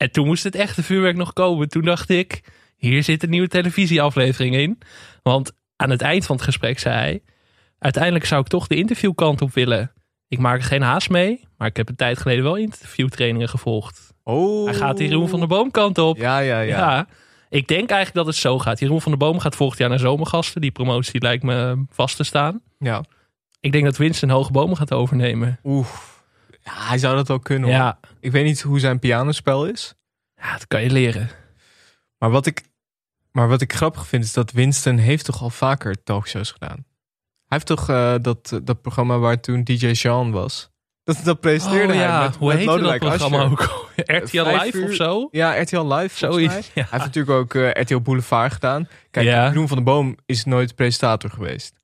En 0.00 0.10
toen 0.12 0.26
moest 0.26 0.44
het 0.44 0.54
echte 0.54 0.82
vuurwerk 0.82 1.16
nog 1.16 1.32
komen. 1.32 1.68
Toen 1.68 1.82
dacht 1.82 2.08
ik, 2.08 2.40
hier 2.76 3.02
zit 3.02 3.22
een 3.22 3.30
nieuwe 3.30 3.48
televisieaflevering 3.48 4.54
in. 4.54 4.78
Want 5.22 5.52
aan 5.76 5.90
het 5.90 6.00
eind 6.00 6.26
van 6.26 6.36
het 6.36 6.44
gesprek 6.44 6.78
zei 6.78 6.94
hij... 6.94 7.22
Uiteindelijk 7.78 8.24
zou 8.24 8.40
ik 8.40 8.46
toch 8.46 8.66
de 8.66 8.74
interviewkant 8.76 9.42
op 9.42 9.54
willen. 9.54 9.92
Ik 10.28 10.38
maak 10.38 10.58
er 10.58 10.64
geen 10.64 10.82
haast 10.82 11.10
mee. 11.10 11.44
Maar 11.56 11.68
ik 11.68 11.76
heb 11.76 11.88
een 11.88 11.96
tijd 11.96 12.18
geleden 12.18 12.44
wel 12.44 12.56
interviewtrainingen 12.56 13.48
gevolgd. 13.48 14.12
Oh. 14.24 14.64
Hij 14.64 14.74
gaat 14.74 14.96
die 14.96 15.08
Jeroen 15.08 15.28
van 15.28 15.38
der 15.38 15.48
Boom 15.48 15.70
kant 15.70 15.98
op. 15.98 16.16
Ja, 16.16 16.38
ja, 16.38 16.60
ja. 16.60 16.76
Ja. 16.76 17.06
Ik 17.48 17.68
denk 17.68 17.90
eigenlijk 17.90 18.14
dat 18.14 18.26
het 18.26 18.36
zo 18.42 18.58
gaat. 18.58 18.78
Jeroen 18.78 19.00
van 19.00 19.10
der 19.10 19.20
Boom 19.20 19.38
gaat 19.38 19.56
volgend 19.56 19.78
jaar 19.78 19.88
naar 19.88 19.98
Zomergasten. 19.98 20.60
Die 20.60 20.70
promotie 20.70 21.20
lijkt 21.20 21.42
me 21.42 21.84
vast 21.90 22.16
te 22.16 22.24
staan. 22.24 22.60
ja. 22.78 23.04
Ik 23.60 23.72
denk 23.72 23.84
dat 23.84 23.96
Winston 23.96 24.30
Hoge 24.30 24.52
Bomen 24.52 24.76
gaat 24.76 24.92
overnemen. 24.92 25.58
Oeh. 25.64 25.86
Ja, 26.64 26.72
hij 26.74 26.98
zou 26.98 27.16
dat 27.16 27.28
wel 27.28 27.38
kunnen. 27.38 27.68
hoor. 27.68 27.78
Ja, 27.78 28.00
Ik 28.20 28.32
weet 28.32 28.44
niet 28.44 28.60
hoe 28.60 28.78
zijn 28.78 28.98
pianospel 28.98 29.66
is. 29.66 29.94
ja, 30.36 30.52
dat 30.52 30.66
kan 30.66 30.82
je 30.82 30.90
leren. 30.90 31.30
Maar 32.18 32.30
wat 32.30 32.46
ik, 32.46 32.62
maar 33.32 33.48
wat 33.48 33.60
ik 33.60 33.72
grappig 33.72 34.06
vind 34.06 34.24
is 34.24 34.32
dat 34.32 34.50
Winston 34.52 34.96
heeft 34.96 35.24
toch 35.24 35.42
al 35.42 35.50
vaker 35.50 36.02
talkshows 36.02 36.50
gedaan. 36.50 36.84
Hij 37.46 37.58
heeft 37.58 37.66
toch 37.66 37.88
eh, 37.88 38.14
dat, 38.22 38.60
dat 38.62 38.82
programma 38.82 39.18
waar 39.18 39.40
toen 39.40 39.64
DJ 39.64 39.86
Jean 39.86 40.30
was. 40.30 40.70
Dat, 41.04 41.20
dat 41.24 41.40
presenteerde 41.40 41.92
Oh 41.92 41.98
hij 41.98 42.20
met, 42.22 42.36
hoe 42.36 42.48
met 42.48 42.56
dat 42.56 42.66
Lodewijk 42.66 43.00
programma 43.00 43.38
Asscher. 43.38 43.70
ook? 43.70 43.90
RTL 43.96 44.42
Vijf 44.50 44.62
Live 44.64 44.78
uur- 44.78 44.88
of 44.88 44.94
zo? 44.94 45.28
Ja, 45.30 45.60
RTL 45.62 45.80
Live 45.94 46.08
volgens 46.08 46.18
Zoiets. 46.18 46.54
Ja. 46.66 46.72
Hij 46.74 46.86
heeft 46.90 47.04
natuurlijk 47.04 47.36
ook 47.38 47.54
eh, 47.54 47.82
RTL 47.82 47.98
Boulevard 48.00 48.52
gedaan. 48.52 48.88
Kijk, 49.10 49.26
Ja. 49.26 49.46
Jeroen 49.48 49.68
van 49.68 49.76
der 49.76 49.86
Boom 49.86 50.16
is 50.26 50.44
nooit 50.44 50.74
presentator 50.74 51.30
geweest. 51.30 51.74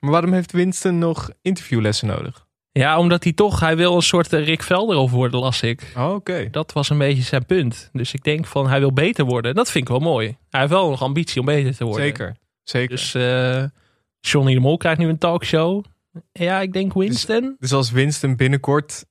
Maar 0.00 0.10
waarom 0.10 0.32
heeft 0.32 0.52
Winston 0.52 0.98
nog 0.98 1.30
interviewlessen 1.42 2.06
nodig? 2.08 2.46
Ja, 2.72 2.98
omdat 2.98 3.24
hij 3.24 3.32
toch, 3.32 3.60
hij 3.60 3.76
wil 3.76 3.94
een 3.96 4.02
soort 4.02 4.32
eh, 4.32 4.44
Rick 4.44 4.62
Velderhof 4.62 5.10
worden, 5.10 5.40
las 5.40 5.62
ik. 5.62 5.92
Oh, 5.96 6.14
Oké. 6.14 6.48
Dat 6.50 6.72
was 6.72 6.90
een 6.90 6.98
beetje 6.98 7.22
zijn 7.22 7.46
punt. 7.46 7.90
Dus 7.92 8.14
ik 8.14 8.24
denk 8.24 8.46
van, 8.46 8.68
hij 8.68 8.80
wil 8.80 8.92
beter 8.92 9.24
worden. 9.24 9.54
Dat 9.54 9.70
vind 9.70 9.84
ik 9.84 9.90
wel 9.90 10.00
mooi. 10.00 10.36
Hij 10.50 10.60
heeft 10.60 10.72
wel 10.72 10.90
nog 10.90 11.02
ambitie 11.02 11.40
om 11.40 11.46
beter 11.46 11.76
te 11.76 11.84
worden. 11.84 12.02
Zeker. 12.02 12.36
Zeker. 12.62 12.88
Dus 12.88 13.14
eh, 13.14 13.64
Johnny 14.20 14.54
de 14.54 14.60
Mol 14.60 14.76
krijgt 14.76 14.98
nu 14.98 15.08
een 15.08 15.18
talkshow. 15.18 15.84
Ja, 16.32 16.60
ik 16.60 16.72
denk 16.72 16.94
Winston. 16.94 17.56
Dus 17.58 17.72
als 17.72 17.90
Winston 17.90 18.36
binnenkort 18.36 19.04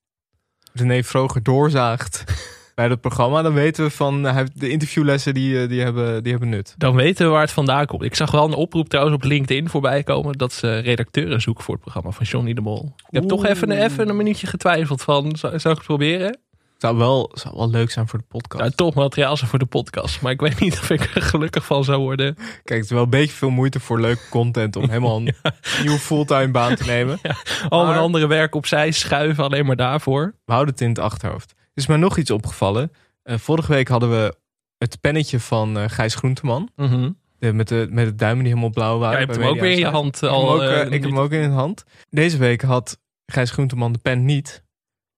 René 0.73 1.03
Vroger 1.03 1.43
doorzaagt 1.43 2.23
bij 2.77 2.87
dat 2.87 3.01
programma, 3.01 3.41
dan 3.41 3.53
weten 3.53 3.83
we 3.83 3.89
van 3.89 4.23
hij 4.23 4.33
heeft 4.33 4.59
de 4.59 4.69
interviewlessen 4.69 5.33
die, 5.33 5.61
eh, 5.61 5.69
die, 5.69 5.81
hebben, 5.81 6.23
die 6.23 6.31
hebben 6.31 6.49
nut. 6.49 6.75
Dan 6.77 6.95
weten 6.95 7.25
we 7.25 7.31
waar 7.31 7.41
het 7.41 7.51
vandaan 7.51 7.85
komt. 7.85 8.03
Ik 8.03 8.15
zag 8.15 8.31
wel 8.31 8.45
een 8.45 8.53
oproep 8.53 8.89
trouwens 8.89 9.15
op 9.15 9.23
LinkedIn 9.23 9.69
voorbij 9.69 10.03
komen. 10.03 10.37
Dat 10.37 10.53
ze 10.53 10.77
redacteuren 10.77 11.41
zoeken 11.41 11.63
voor 11.63 11.73
het 11.73 11.83
programma 11.83 12.11
van 12.11 12.25
Johnny 12.25 12.53
de 12.53 12.61
Mol. 12.61 12.93
Ik 12.97 13.05
heb 13.09 13.23
toch 13.23 13.45
even, 13.45 13.71
even 13.71 14.09
een 14.09 14.15
minuutje 14.15 14.47
getwijfeld 14.47 15.01
van, 15.01 15.35
zou, 15.35 15.59
zou 15.59 15.73
ik 15.73 15.79
het 15.79 15.87
proberen? 15.87 16.39
Zou 16.77 16.97
wel, 16.97 17.31
zou 17.33 17.55
wel 17.57 17.69
leuk 17.69 17.91
zijn 17.91 18.07
voor 18.07 18.19
de 18.19 18.25
podcast. 18.27 18.61
Nou, 18.61 18.75
toch 18.75 18.93
materiaal 18.93 19.37
zijn 19.37 19.49
voor 19.49 19.59
de 19.59 19.65
podcast. 19.65 20.21
Maar 20.21 20.31
ik 20.31 20.41
weet 20.41 20.59
niet 20.59 20.73
of 20.73 20.89
ik 20.89 21.15
er 21.15 21.21
gelukkig 21.21 21.65
van 21.65 21.83
zou 21.83 22.01
worden. 22.01 22.35
Kijk, 22.35 22.79
het 22.79 22.83
is 22.83 22.89
wel 22.89 23.03
een 23.03 23.09
beetje 23.09 23.35
veel 23.35 23.49
moeite 23.49 23.79
voor 23.79 24.01
leuke 24.01 24.29
content 24.29 24.75
om 24.75 24.89
helemaal 24.89 25.17
een 25.17 25.35
nieuwe 25.81 25.99
fulltime 25.99 26.51
baan 26.51 26.75
te 26.75 26.85
nemen. 26.85 27.19
Al 27.69 27.85
mijn 27.85 27.99
andere 27.99 28.27
werk 28.27 28.55
opzij 28.55 28.91
schuiven 28.91 29.43
alleen 29.43 29.65
maar 29.65 29.75
daarvoor. 29.75 30.33
We 30.45 30.51
houden 30.53 30.73
het 30.73 30.83
in 30.83 30.89
het 30.89 30.99
achterhoofd. 30.99 31.55
Is 31.77 31.87
mij 31.87 31.97
nog 31.97 32.17
iets 32.17 32.31
opgevallen. 32.31 32.91
Eh, 33.23 33.37
vorige 33.37 33.71
week 33.71 33.87
hadden 33.87 34.09
we 34.09 34.35
het 34.77 35.01
pennetje 35.01 35.39
van 35.39 35.77
eh, 35.77 35.83
Gijs 35.87 36.15
Groenteman. 36.15 36.69
Mhm. 36.75 37.11
De, 37.39 37.53
met, 37.53 37.67
de, 37.67 37.87
met 37.89 38.05
het 38.05 38.19
duimen 38.19 38.43
die 38.43 38.53
helemaal 38.53 38.73
blauw 38.73 38.97
waren. 38.97 39.17
Jij 39.17 39.25
hebt 39.25 39.37
bij 39.37 39.47
hem 39.47 39.55
ook 39.55 39.61
weer 39.61 39.71
in 39.71 39.77
je 39.77 39.85
hand 39.85 40.15
Ik 40.15 40.21
heb 40.21 40.29
al. 40.29 40.59
hem 40.59 40.69
ook, 40.69 40.75
eh, 40.75 40.85
ik 40.85 41.01
heb 41.01 41.09
hem 41.09 41.19
ook 41.19 41.31
in 41.31 41.41
de 41.41 41.55
hand. 41.55 41.83
Deze 42.09 42.37
week 42.37 42.61
had 42.61 42.99
Gijs 43.25 43.51
Groenteman 43.51 43.91
de 43.91 43.99
pen 43.99 44.25
niet. 44.25 44.63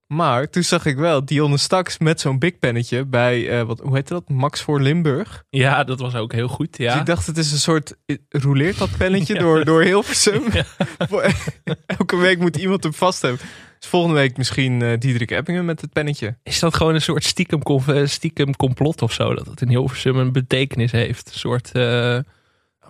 Maar 0.06 0.50
toen 0.50 0.62
zag 0.62 0.86
ik 0.86 0.96
wel 0.96 1.24
Dionne 1.24 1.56
Staks 1.56 1.98
met 1.98 2.20
zo'n 2.20 2.38
big 2.38 2.58
pennetje 2.58 3.04
bij, 3.04 3.64
wat, 3.64 3.80
hoe 3.80 3.94
heet 3.94 4.08
dat? 4.08 4.28
Max 4.28 4.60
voor 4.62 4.80
Limburg. 4.80 5.44
Ja, 5.50 5.84
dat 5.84 6.00
was 6.00 6.14
ook 6.14 6.32
heel 6.32 6.48
goed. 6.48 6.78
Ja. 6.78 6.90
Dus 6.90 7.00
ik 7.00 7.06
dacht, 7.06 7.26
het 7.26 7.36
is 7.36 7.52
een 7.52 7.58
soort, 7.58 7.96
roleert 8.28 8.78
dat 8.78 8.96
pennetje 8.96 9.34
door, 9.44 9.64
door 9.64 9.82
Hilversum? 9.82 10.42
Elke 11.98 12.16
week 12.16 12.38
moet 12.38 12.56
iemand 12.56 12.82
hem 12.82 12.94
vast 12.94 13.22
hebben. 13.22 13.40
Dus 13.80 13.88
volgende 13.88 14.16
week 14.16 14.36
misschien 14.36 14.82
eh 14.82 14.98
Diederik 14.98 15.30
Eppingen 15.30 15.64
met 15.64 15.80
het 15.80 15.92
pennetje. 15.92 16.36
Is 16.42 16.58
dat 16.58 16.74
gewoon 16.74 16.94
een 16.94 17.02
soort 17.02 17.24
stiekem, 17.24 17.60
eh, 17.62 18.06
stiekem 18.06 18.56
complot 18.56 19.02
of 19.02 19.12
zo? 19.12 19.34
Dat 19.34 19.46
het 19.46 19.60
in 19.60 19.68
Hilversum 19.68 20.16
een 20.16 20.32
betekenis 20.32 20.92
heeft. 20.92 21.26
Een 21.28 21.38
soort 21.38 21.72
eh, 21.72 22.18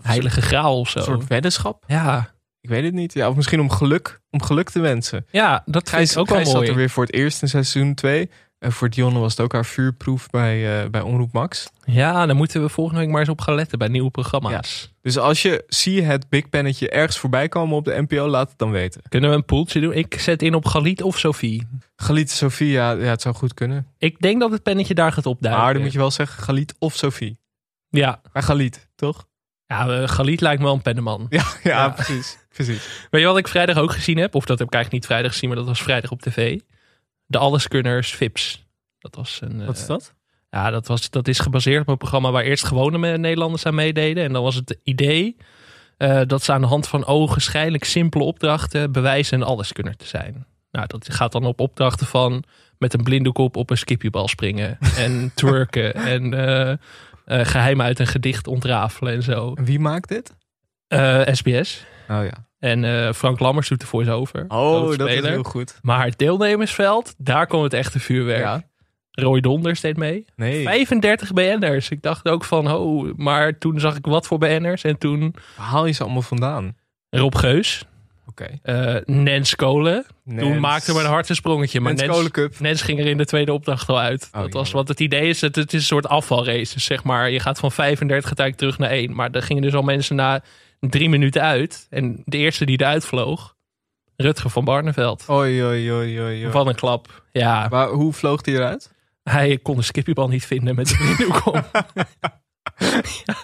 heilige 0.02 0.42
graal 0.42 0.78
of 0.78 0.88
zo. 0.88 0.98
Een 0.98 1.04
soort 1.04 1.26
weddenschap? 1.26 1.84
Ja. 1.86 2.34
Ik 2.60 2.68
weet 2.68 2.84
het 2.84 2.94
niet. 2.94 3.12
Ja, 3.14 3.28
of 3.28 3.36
misschien 3.36 3.60
om 3.60 3.70
geluk, 3.70 4.20
om 4.30 4.42
geluk 4.42 4.70
te 4.70 4.80
wensen. 4.80 5.26
ja, 5.30 5.62
dat 5.66 5.88
vind 5.88 5.88
Gijs, 5.88 6.12
ik 6.12 6.18
ook 6.18 6.28
wel 6.28 6.36
Gijs 6.36 6.48
zat 6.48 6.58
mooi. 6.58 6.70
er 6.70 6.76
weer 6.76 6.90
voor 6.90 7.04
het 7.04 7.12
eerst 7.14 7.42
in 7.42 7.48
seizoen 7.48 7.94
2. 7.94 8.30
En 8.60 8.72
voor 8.72 8.90
Dionne 8.90 9.18
was 9.18 9.30
het 9.30 9.40
ook 9.40 9.52
haar 9.52 9.64
vuurproef 9.66 10.30
bij, 10.30 10.82
eh, 10.82 10.90
bij 10.90 11.00
Omroep 11.00 11.32
Max. 11.32 11.70
Ja, 11.84 12.26
dan 12.26 12.36
moeten 12.36 12.62
we 12.62 12.68
volgende 12.68 13.00
week 13.00 13.10
maar 13.10 13.20
eens 13.20 13.28
op 13.28 13.40
gaan 13.40 13.54
letten 13.54 13.78
bij 13.78 13.88
nieuwe 13.88 14.10
programma's. 14.10 14.92
Dus 15.02 15.18
als 15.18 15.42
je 15.42 15.64
zie 15.68 16.02
het 16.02 16.28
big 16.28 16.48
pennetje 16.48 16.88
ergens 16.90 17.18
voorbij 17.18 17.48
komen 17.48 17.76
op 17.76 17.84
de 17.84 18.02
NPO, 18.08 18.26
laat 18.28 18.48
het 18.48 18.58
dan 18.58 18.70
weten. 18.70 19.02
Kunnen 19.08 19.30
we 19.30 19.36
een 19.36 19.44
poeltje 19.44 19.80
doen? 19.80 19.92
Ik 19.92 20.20
zet 20.20 20.42
in 20.42 20.54
op 20.54 20.66
Galit 20.66 21.02
of 21.02 21.18
Sophie. 21.18 21.66
Galit, 21.96 22.30
Sofie, 22.30 22.70
ja, 22.70 22.90
ja, 22.90 23.04
het 23.04 23.22
zou 23.22 23.34
goed 23.34 23.54
kunnen. 23.54 23.86
Ik 23.98 24.18
denk 24.20 24.40
dat 24.40 24.50
het 24.50 24.62
pennetje 24.62 24.94
daar 24.94 25.12
gaat 25.12 25.26
opduiken. 25.26 25.62
Maar 25.62 25.72
dan 25.72 25.82
moet 25.82 25.92
je 25.92 25.98
wel 25.98 26.10
zeggen 26.10 26.42
Galit 26.42 26.74
of 26.78 26.94
Sofie. 26.94 27.38
Ja, 27.88 28.20
Maar 28.32 28.42
Galit, 28.42 28.88
toch? 28.94 29.26
ja 29.66 29.88
eh, 29.88 30.08
Galit 30.08 30.40
lijkt 30.40 30.58
me 30.58 30.64
wel 30.64 30.74
een 30.74 30.82
penneman. 30.82 31.26
Ja, 31.28 31.44
ja, 31.62 31.70
Ja. 31.70 31.88
precies. 31.88 32.38
precies. 32.56 33.06
Weet 33.10 33.20
je 33.20 33.26
wat 33.26 33.38
ik 33.38 33.48
vrijdag 33.48 33.76
ook 33.76 33.92
gezien 33.92 34.18
heb? 34.18 34.34
Of 34.34 34.44
dat 34.44 34.58
heb 34.58 34.66
ik 34.68 34.74
eigenlijk 34.74 35.02
niet 35.02 35.12
vrijdag 35.12 35.32
gezien, 35.32 35.48
maar 35.48 35.58
dat 35.58 35.66
was 35.66 35.82
vrijdag 35.82 36.10
op 36.10 36.22
tv. 36.22 36.58
De 37.30 37.38
Alleskunners 37.38 38.14
Vips. 38.14 38.66
Dat 38.98 39.14
was 39.14 39.38
een... 39.42 39.66
Wat 39.66 39.74
eh, 39.74 39.80
is 39.80 39.86
dat? 39.86 40.14
Ja, 40.50 40.70
dat, 40.70 40.86
was, 40.86 41.10
dat 41.10 41.28
is 41.28 41.38
gebaseerd 41.38 41.80
op 41.80 41.88
een 41.88 41.96
programma 41.96 42.30
waar 42.30 42.42
eerst 42.42 42.64
gewone 42.64 43.18
Nederlanders 43.18 43.66
aan 43.66 43.74
meededen. 43.74 44.24
En 44.24 44.32
dan 44.32 44.42
was 44.42 44.54
het 44.54 44.78
idee 44.82 45.36
eh, 45.96 46.20
dat 46.26 46.42
ze 46.42 46.52
aan 46.52 46.60
de 46.60 46.66
hand 46.66 46.88
van 46.88 47.06
ogenschijnlijk 47.06 47.84
simpele 47.84 48.24
opdrachten 48.24 48.92
bewijzen 48.92 49.40
een 49.40 49.46
alleskunner 49.46 49.96
te 49.96 50.06
zijn. 50.06 50.46
Nou, 50.70 50.86
dat 50.86 51.14
gaat 51.14 51.32
dan 51.32 51.44
op 51.44 51.60
opdrachten 51.60 52.06
van 52.06 52.44
met 52.78 52.94
een 52.94 53.02
blinde 53.02 53.32
kop 53.32 53.56
op 53.56 53.70
een 53.70 53.78
skipjebal 53.78 54.28
springen 54.28 54.78
en 55.04 55.32
twerken 55.34 55.94
en 55.94 56.34
eh 56.34 56.76
eh, 57.30 57.46
geheimen 57.46 57.86
uit 57.86 57.98
een 57.98 58.06
gedicht 58.06 58.46
ontrafelen 58.46 59.12
en 59.12 59.22
zo. 59.22 59.54
En 59.54 59.64
wie 59.64 59.78
maakt 59.78 60.08
dit? 60.08 60.36
Eh, 60.86 61.22
SBS. 61.32 61.84
Oh 62.08 62.24
ja. 62.24 62.48
En 62.60 62.84
eh, 62.84 63.12
Frank 63.12 63.38
Lammers 63.40 63.68
doet 63.68 63.80
de 63.80 63.86
voice-over. 63.86 64.44
Oh, 64.48 64.96
dat 64.96 65.08
is 65.08 65.24
heel 65.24 65.42
goed. 65.42 65.78
Maar 65.82 66.04
het 66.04 66.18
deelnemersveld, 66.18 67.14
daar 67.18 67.46
komt 67.46 67.62
het 67.62 67.72
echte 67.72 68.00
vuurwerk. 68.00 68.40
Ja. 68.40 68.62
Roy 69.10 69.40
Donders 69.40 69.80
deed 69.80 69.96
mee. 69.96 70.24
Nee, 70.36 70.64
35 70.64 71.32
BN'ers. 71.32 71.88
Ik 71.88 72.02
dacht 72.02 72.28
ook 72.28 72.44
van, 72.44 72.70
oh, 72.72 73.12
maar 73.16 73.58
toen 73.58 73.80
zag 73.80 73.96
ik 73.96 74.06
wat 74.06 74.26
voor 74.26 74.38
BN'ers. 74.38 74.84
En 74.84 74.98
toen 74.98 75.34
waar 75.56 75.66
haal 75.66 75.86
je 75.86 75.92
ze 75.92 76.02
allemaal 76.02 76.22
vandaan? 76.22 76.76
Rob 77.10 77.34
Geus, 77.34 77.84
Oké. 78.26 78.58
eh 78.62 78.96
Nens 79.04 79.56
Kolen. 79.56 80.04
Toen 80.24 80.34
Nens. 80.34 80.60
maakte 80.60 80.92
mijn 80.94 81.06
hart 81.06 81.28
een 81.28 81.34
sprongetje. 81.34 81.80
Maar 81.80 81.92
Nens 81.92 82.02
Nens, 82.02 82.14
Kolencup. 82.16 82.60
Nens 82.60 82.82
ging 82.82 82.98
er 83.00 83.06
in 83.06 83.16
de 83.16 83.24
tweede 83.24 83.52
opdracht 83.52 83.88
al 83.88 83.98
uit. 84.00 84.28
Oh, 84.32 84.40
dat 84.40 84.52
was, 84.52 84.70
want 84.70 84.88
het 84.88 85.00
idee 85.00 85.28
is, 85.28 85.40
het, 85.40 85.56
het 85.56 85.72
is 85.72 85.80
een 85.80 85.86
soort 85.86 86.08
afvalrace. 86.08 86.74
Dus 86.74 86.84
zeg 86.84 87.04
maar, 87.04 87.30
je 87.30 87.40
gaat 87.40 87.58
van 87.58 87.72
35 87.72 88.26
uiteindelijk 88.26 88.56
terug 88.56 88.78
naar 88.88 88.98
1. 88.98 89.14
Maar 89.14 89.30
er 89.30 89.42
gingen 89.42 89.62
dus 89.62 89.74
al 89.74 89.82
mensen 89.82 90.16
na 90.16 90.42
drie 90.80 91.08
minuten 91.08 91.42
uit. 91.42 91.86
En 91.90 92.22
de 92.24 92.36
eerste 92.36 92.64
die 92.64 92.80
eruit 92.80 93.04
vloog, 93.06 93.56
Rutger 94.16 94.50
van 94.50 94.64
Barneveld. 94.64 95.24
Oei, 95.30 95.64
oei, 95.64 95.92
oei, 95.92 96.20
oei. 96.20 96.50
Van 96.50 96.68
een 96.68 96.74
klap. 96.74 97.24
Ja, 97.32 97.66
Maar 97.70 97.88
hoe 97.88 98.12
vloog 98.12 98.40
die 98.40 98.54
eruit? 98.54 98.92
Hij 99.22 99.58
kon 99.58 99.76
de 99.76 99.82
skippiebal 99.82 100.28
niet 100.28 100.46
vinden 100.46 100.74
met 100.74 100.88
de 100.88 100.96
blinddoek 100.96 101.46
om. 101.46 101.62
ja, 103.26 103.36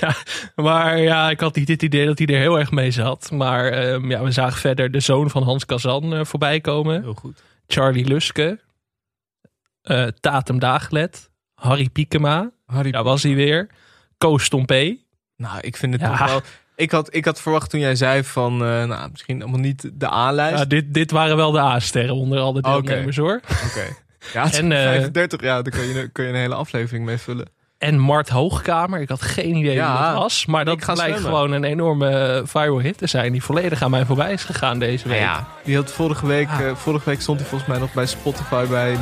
ja, 0.00 0.14
maar 0.54 0.98
ja, 0.98 1.30
ik 1.30 1.40
had 1.40 1.54
niet 1.56 1.68
het 1.68 1.82
idee 1.82 2.06
dat 2.06 2.18
hij 2.18 2.26
er 2.26 2.38
heel 2.40 2.58
erg 2.58 2.70
mee 2.70 2.90
zat. 2.90 3.30
Maar 3.30 3.66
ehm, 3.66 4.10
ja, 4.10 4.22
we 4.22 4.30
zagen 4.30 4.60
verder 4.60 4.90
de 4.90 5.00
zoon 5.00 5.30
van 5.30 5.42
Hans 5.42 5.66
Kazan 5.66 6.14
eh, 6.14 6.24
voorbij 6.24 6.60
komen. 6.60 7.02
Heel 7.02 7.14
goed. 7.14 7.42
Charlie 7.66 8.04
Luske. 8.06 8.60
eh 9.82 10.06
Tatum 10.06 10.58
Daaglet. 10.58 11.30
Harry 11.54 11.88
Piekema. 11.88 12.50
Harry 12.66 12.90
Daar 12.90 13.02
was 13.04 13.22
hij 13.22 13.34
weer. 13.34 13.70
Koos 14.18 14.44
Stompé. 14.44 14.96
Nou, 15.36 15.60
ik 15.60 15.76
vind 15.76 15.92
het 15.92 16.02
Ja. 16.02 16.08
toch 16.16 16.26
wel... 16.26 16.40
Ik 16.80 16.90
had, 16.90 17.14
ik 17.14 17.24
had 17.24 17.40
verwacht 17.40 17.70
toen 17.70 17.80
jij 17.80 17.94
zei 17.94 18.24
van... 18.24 18.52
eh, 18.52 18.84
nou, 18.84 19.10
misschien 19.10 19.42
allemaal 19.42 19.60
niet 19.60 19.90
de 19.94 20.12
A-lijst. 20.12 20.58
Ja, 20.58 20.64
dit, 20.64 20.94
dit 20.94 21.10
waren 21.10 21.36
wel 21.36 21.50
de 21.50 21.58
A-sterren 21.60 22.14
onder 22.14 22.38
alle 22.38 22.58
Oké. 22.62 22.80
deelnemers 22.82 23.16
hoor. 23.16 23.40
Oké. 23.68 23.86
Ja, 24.32 24.52
En, 24.52 24.72
eh, 24.72 24.82
35, 24.82 25.40
ja, 25.42 25.62
daar 25.62 25.72
kun 25.72 25.86
je, 25.88 26.08
kun 26.12 26.24
je 26.24 26.30
een 26.30 26.36
hele 26.36 26.54
aflevering 26.54 27.04
mee 27.04 27.18
vullen. 27.18 27.48
En 27.78 27.98
Mart 27.98 28.28
Hoogkamer. 28.28 29.00
Ik 29.00 29.08
had 29.08 29.22
geen 29.22 29.54
idee 29.56 29.74
Ja, 29.74 29.92
wie 29.98 30.06
dat 30.06 30.14
was. 30.22 30.46
Maar 30.46 30.60
ik 30.60 30.66
dat 30.66 30.84
ga 30.84 30.92
blijkt 30.92 31.18
zwemmen. 31.18 31.38
gewoon 31.38 31.52
een 31.52 31.64
enorme 31.64 32.42
viral 32.46 32.78
hit 32.78 32.98
te 32.98 33.06
zijn. 33.06 33.32
Die 33.32 33.42
volledig 33.42 33.82
aan 33.82 33.90
mij 33.90 34.04
voorbij 34.04 34.32
is 34.32 34.44
gegaan 34.44 34.78
deze 34.78 35.08
week. 35.08 35.18
Ja, 35.20 35.46
die 35.64 35.76
had 35.76 35.92
vorige 35.92 36.26
week, 36.26 36.48
Ah. 36.48 36.60
eh, 36.60 36.74
vorige 36.76 37.04
week 37.10 37.20
stond 37.20 37.40
hij 37.40 37.48
volgens 37.48 37.70
mij 37.70 37.78
nog 37.78 37.92
bij 37.92 38.06
Spotify 38.06 38.66
bij 38.66 38.96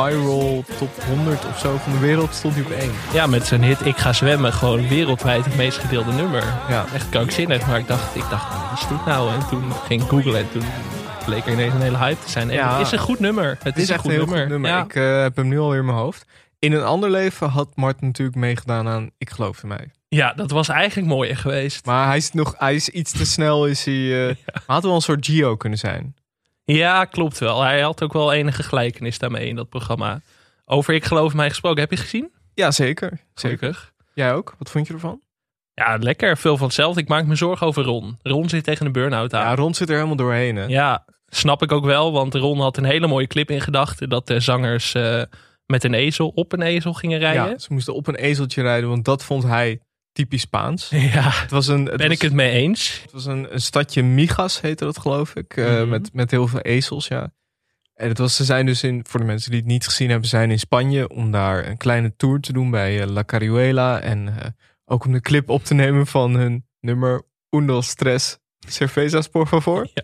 viral 0.00 0.64
top 0.78 1.02
100 1.02 1.46
of 1.46 1.58
zo 1.58 1.76
van 1.76 1.92
de 1.92 1.98
wereld 1.98 2.34
stond 2.34 2.54
hij 2.54 2.62
op 2.64 2.70
één. 2.70 2.90
Ja, 3.12 3.26
met 3.26 3.46
zijn 3.46 3.62
hit 3.62 3.86
Ik 3.86 3.96
ga 3.96 4.12
zwemmen. 4.12 4.52
Gewoon 4.52 4.88
wereldwijd 4.88 5.44
het 5.44 5.56
meest 5.56 5.78
gedeelde 5.78 6.12
nummer. 6.12 6.42
Ja. 6.68 6.84
Echt 6.94 7.08
krankzinnig. 7.08 7.66
Maar 7.66 7.78
ik 7.78 7.86
dacht, 7.86 8.16
ik 8.16 8.24
dacht 8.30 8.52
wat 8.70 8.78
is 8.78 8.86
dit 8.88 9.06
nou? 9.06 9.32
En 9.32 9.48
toen 9.48 9.72
ging 9.86 10.02
ik 10.02 10.08
googlen 10.08 10.38
en 10.38 10.50
toen 10.52 10.62
bleek 11.24 11.46
er 11.46 11.52
ineens 11.52 11.74
een 11.74 11.80
hele 11.80 11.96
hype 11.98 12.24
te 12.24 12.30
zijn. 12.30 12.48
En 12.50 12.54
Ja. 12.56 12.76
het 12.78 12.86
is 12.86 12.92
een 12.92 12.98
goed 12.98 13.18
nummer. 13.20 13.58
Het, 13.62 13.76
is, 13.76 13.88
een 13.88 13.94
echt 13.94 14.02
goed 14.02 14.10
een 14.10 14.16
heel 14.16 14.26
nummer. 14.26 14.42
goed 14.42 14.50
nummer. 14.52 14.70
Ja. 14.70 14.82
Ik 14.84 14.94
eh, 14.94 15.22
heb 15.22 15.36
hem 15.36 15.48
nu 15.48 15.58
alweer 15.58 15.78
in 15.78 15.84
mijn 15.84 15.98
hoofd. 15.98 16.24
In 16.58 16.72
een 16.72 16.84
ander 16.84 17.10
leven 17.10 17.48
had 17.48 17.68
Mart 17.74 18.00
natuurlijk 18.00 18.36
meegedaan 18.36 18.88
aan 18.88 19.10
Ik 19.18 19.30
geloof 19.30 19.62
in 19.62 19.68
mij. 19.68 19.90
ja, 20.08 20.32
dat 20.32 20.50
was 20.50 20.68
eigenlijk 20.68 21.08
mooier 21.08 21.36
geweest. 21.36 21.86
Maar 21.86 22.06
hij 22.06 22.16
is 22.16 22.32
nog, 22.32 22.54
hij 22.58 22.74
is 22.74 22.88
iets 22.88 23.12
te 23.12 23.26
snel. 23.26 23.66
Is 23.66 23.84
hij, 23.84 24.28
eh, 24.28 24.34
Hij 24.46 24.62
had 24.66 24.82
wel 24.82 24.94
een 24.94 25.00
soort 25.00 25.26
Gio 25.26 25.56
kunnen 25.56 25.78
zijn. 25.78 26.14
Ja, 26.74 27.04
klopt 27.04 27.38
wel. 27.38 27.62
Hij 27.62 27.80
had 27.80 28.02
ook 28.02 28.12
wel 28.12 28.32
enige 28.32 28.62
gelijkenis 28.62 29.18
daarmee 29.18 29.46
in 29.48 29.56
dat 29.56 29.68
programma. 29.68 30.20
Over 30.64 30.94
Ik 30.94 31.04
geloof 31.04 31.34
mij 31.34 31.48
gesproken. 31.48 31.80
Heb 31.80 31.90
je 31.90 31.96
gezien? 31.96 32.32
Ja, 32.54 32.70
zeker. 32.70 33.20
zeker. 33.34 33.58
Zeker. 33.58 33.92
Jij 34.14 34.34
ook? 34.34 34.54
Wat 34.58 34.70
vond 34.70 34.86
je 34.86 34.92
ervan? 34.92 35.20
Ja, 35.74 35.96
lekker. 36.00 36.36
Veel 36.36 36.56
van 36.56 36.66
hetzelfde. 36.66 37.00
Ik 37.00 37.08
maak 37.08 37.26
me 37.26 37.34
zorgen 37.34 37.66
over 37.66 37.84
Ron. 37.84 38.18
Ron 38.22 38.48
zit 38.48 38.64
tegen 38.64 38.86
een 38.86 38.92
burn-out 38.92 39.34
aan. 39.34 39.44
Ja, 39.44 39.54
Ron 39.54 39.74
zit 39.74 39.88
er 39.88 39.94
helemaal 39.94 40.16
doorheen. 40.16 40.56
Hè? 40.56 40.64
Ja, 40.64 41.04
snap 41.26 41.62
ik 41.62 41.72
ook 41.72 41.84
wel. 41.84 42.12
Want 42.12 42.34
Ron 42.34 42.60
had 42.60 42.76
een 42.76 42.84
hele 42.84 43.06
mooie 43.06 43.26
clip 43.26 43.50
in 43.50 43.60
gedachten. 43.60 44.08
Dat 44.08 44.26
de 44.26 44.40
zangers 44.40 44.94
eh, 44.94 45.22
met 45.66 45.84
een 45.84 45.94
ezel 45.94 46.32
op 46.34 46.52
een 46.52 46.62
ezel 46.62 46.92
gingen 46.92 47.18
rijden. 47.18 47.48
Ja, 47.48 47.58
ze 47.58 47.72
moesten 47.72 47.94
op 47.94 48.06
een 48.06 48.14
ezeltje 48.14 48.62
rijden, 48.62 48.88
want 48.88 49.04
dat 49.04 49.24
vond 49.24 49.42
hij 49.42 49.80
typisch 50.16 50.40
Spaans. 50.40 50.88
Ja, 51.12 51.30
Het 51.30 51.50
was 51.50 51.66
een, 51.66 51.84
het 51.86 51.96
ben 51.96 52.06
was, 52.08 52.16
ik 52.16 52.22
het 52.22 52.32
mee 52.32 52.50
eens. 52.50 53.00
Het 53.02 53.12
was 53.12 53.24
een, 53.24 53.52
een 53.52 53.60
stadje 53.60 54.02
Migas, 54.02 54.60
heette 54.60 54.84
dat 54.84 54.98
geloof 54.98 55.34
ik. 55.34 55.56
eh, 55.56 55.64
Mhm. 55.80 55.88
met, 55.88 56.12
met 56.12 56.30
heel 56.30 56.48
veel 56.48 56.60
ezels, 56.60 57.08
ja. 57.08 57.32
En 57.94 58.08
het 58.08 58.18
was, 58.18 58.36
ze 58.36 58.44
zijn 58.44 58.66
dus 58.66 58.82
in, 58.82 59.04
voor 59.08 59.20
de 59.20 59.26
mensen 59.26 59.50
die 59.50 59.60
het 59.60 59.68
niet 59.68 59.84
gezien 59.86 60.10
hebben, 60.10 60.28
zijn 60.28 60.50
in 60.50 60.58
Spanje 60.58 61.08
om 61.08 61.30
daar 61.30 61.66
een 61.66 61.76
kleine 61.76 62.16
tour 62.16 62.40
te 62.40 62.52
doen 62.52 62.70
bij 62.70 63.00
eh, 63.02 63.06
La 63.08 63.24
Carihuela. 63.24 64.00
En 64.00 64.28
eh, 64.28 64.46
ook 64.84 65.04
om 65.04 65.12
de 65.12 65.20
clip 65.20 65.48
op 65.50 65.64
te 65.64 65.74
nemen 65.74 66.06
van 66.06 66.34
hun 66.34 66.66
nummer 66.80 67.22
Uno 67.50 67.80
Stress 67.80 68.38
Cervezas, 68.68 69.28
por 69.28 69.46
favor. 69.46 69.88
Ja. 69.94 70.02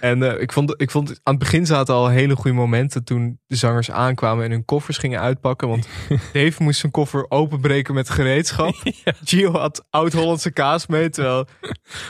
En 0.00 0.22
eh, 0.22 0.40
ik, 0.40 0.52
vond, 0.52 0.74
ik 0.76 0.90
vond, 0.90 1.08
aan 1.08 1.34
het 1.34 1.38
begin 1.38 1.66
zaten 1.66 1.94
al 1.94 2.08
hele 2.08 2.36
goede 2.36 2.56
momenten 2.56 3.04
toen 3.04 3.40
de 3.46 3.56
zangers 3.56 3.90
aankwamen 3.90 4.44
en 4.44 4.50
hun 4.50 4.64
koffers 4.64 4.98
gingen 4.98 5.20
uitpakken. 5.20 5.68
Want 5.68 5.88
Dave 6.32 6.62
moest 6.62 6.80
zijn 6.80 6.92
koffer 6.92 7.26
openbreken 7.28 7.94
met 7.94 8.10
gereedschap. 8.10 8.74
Gio 9.24 9.52
had 9.52 9.84
oud-Hollandse 9.90 10.50
kaas 10.50 10.86
mee, 10.86 11.10
terwijl 11.10 11.46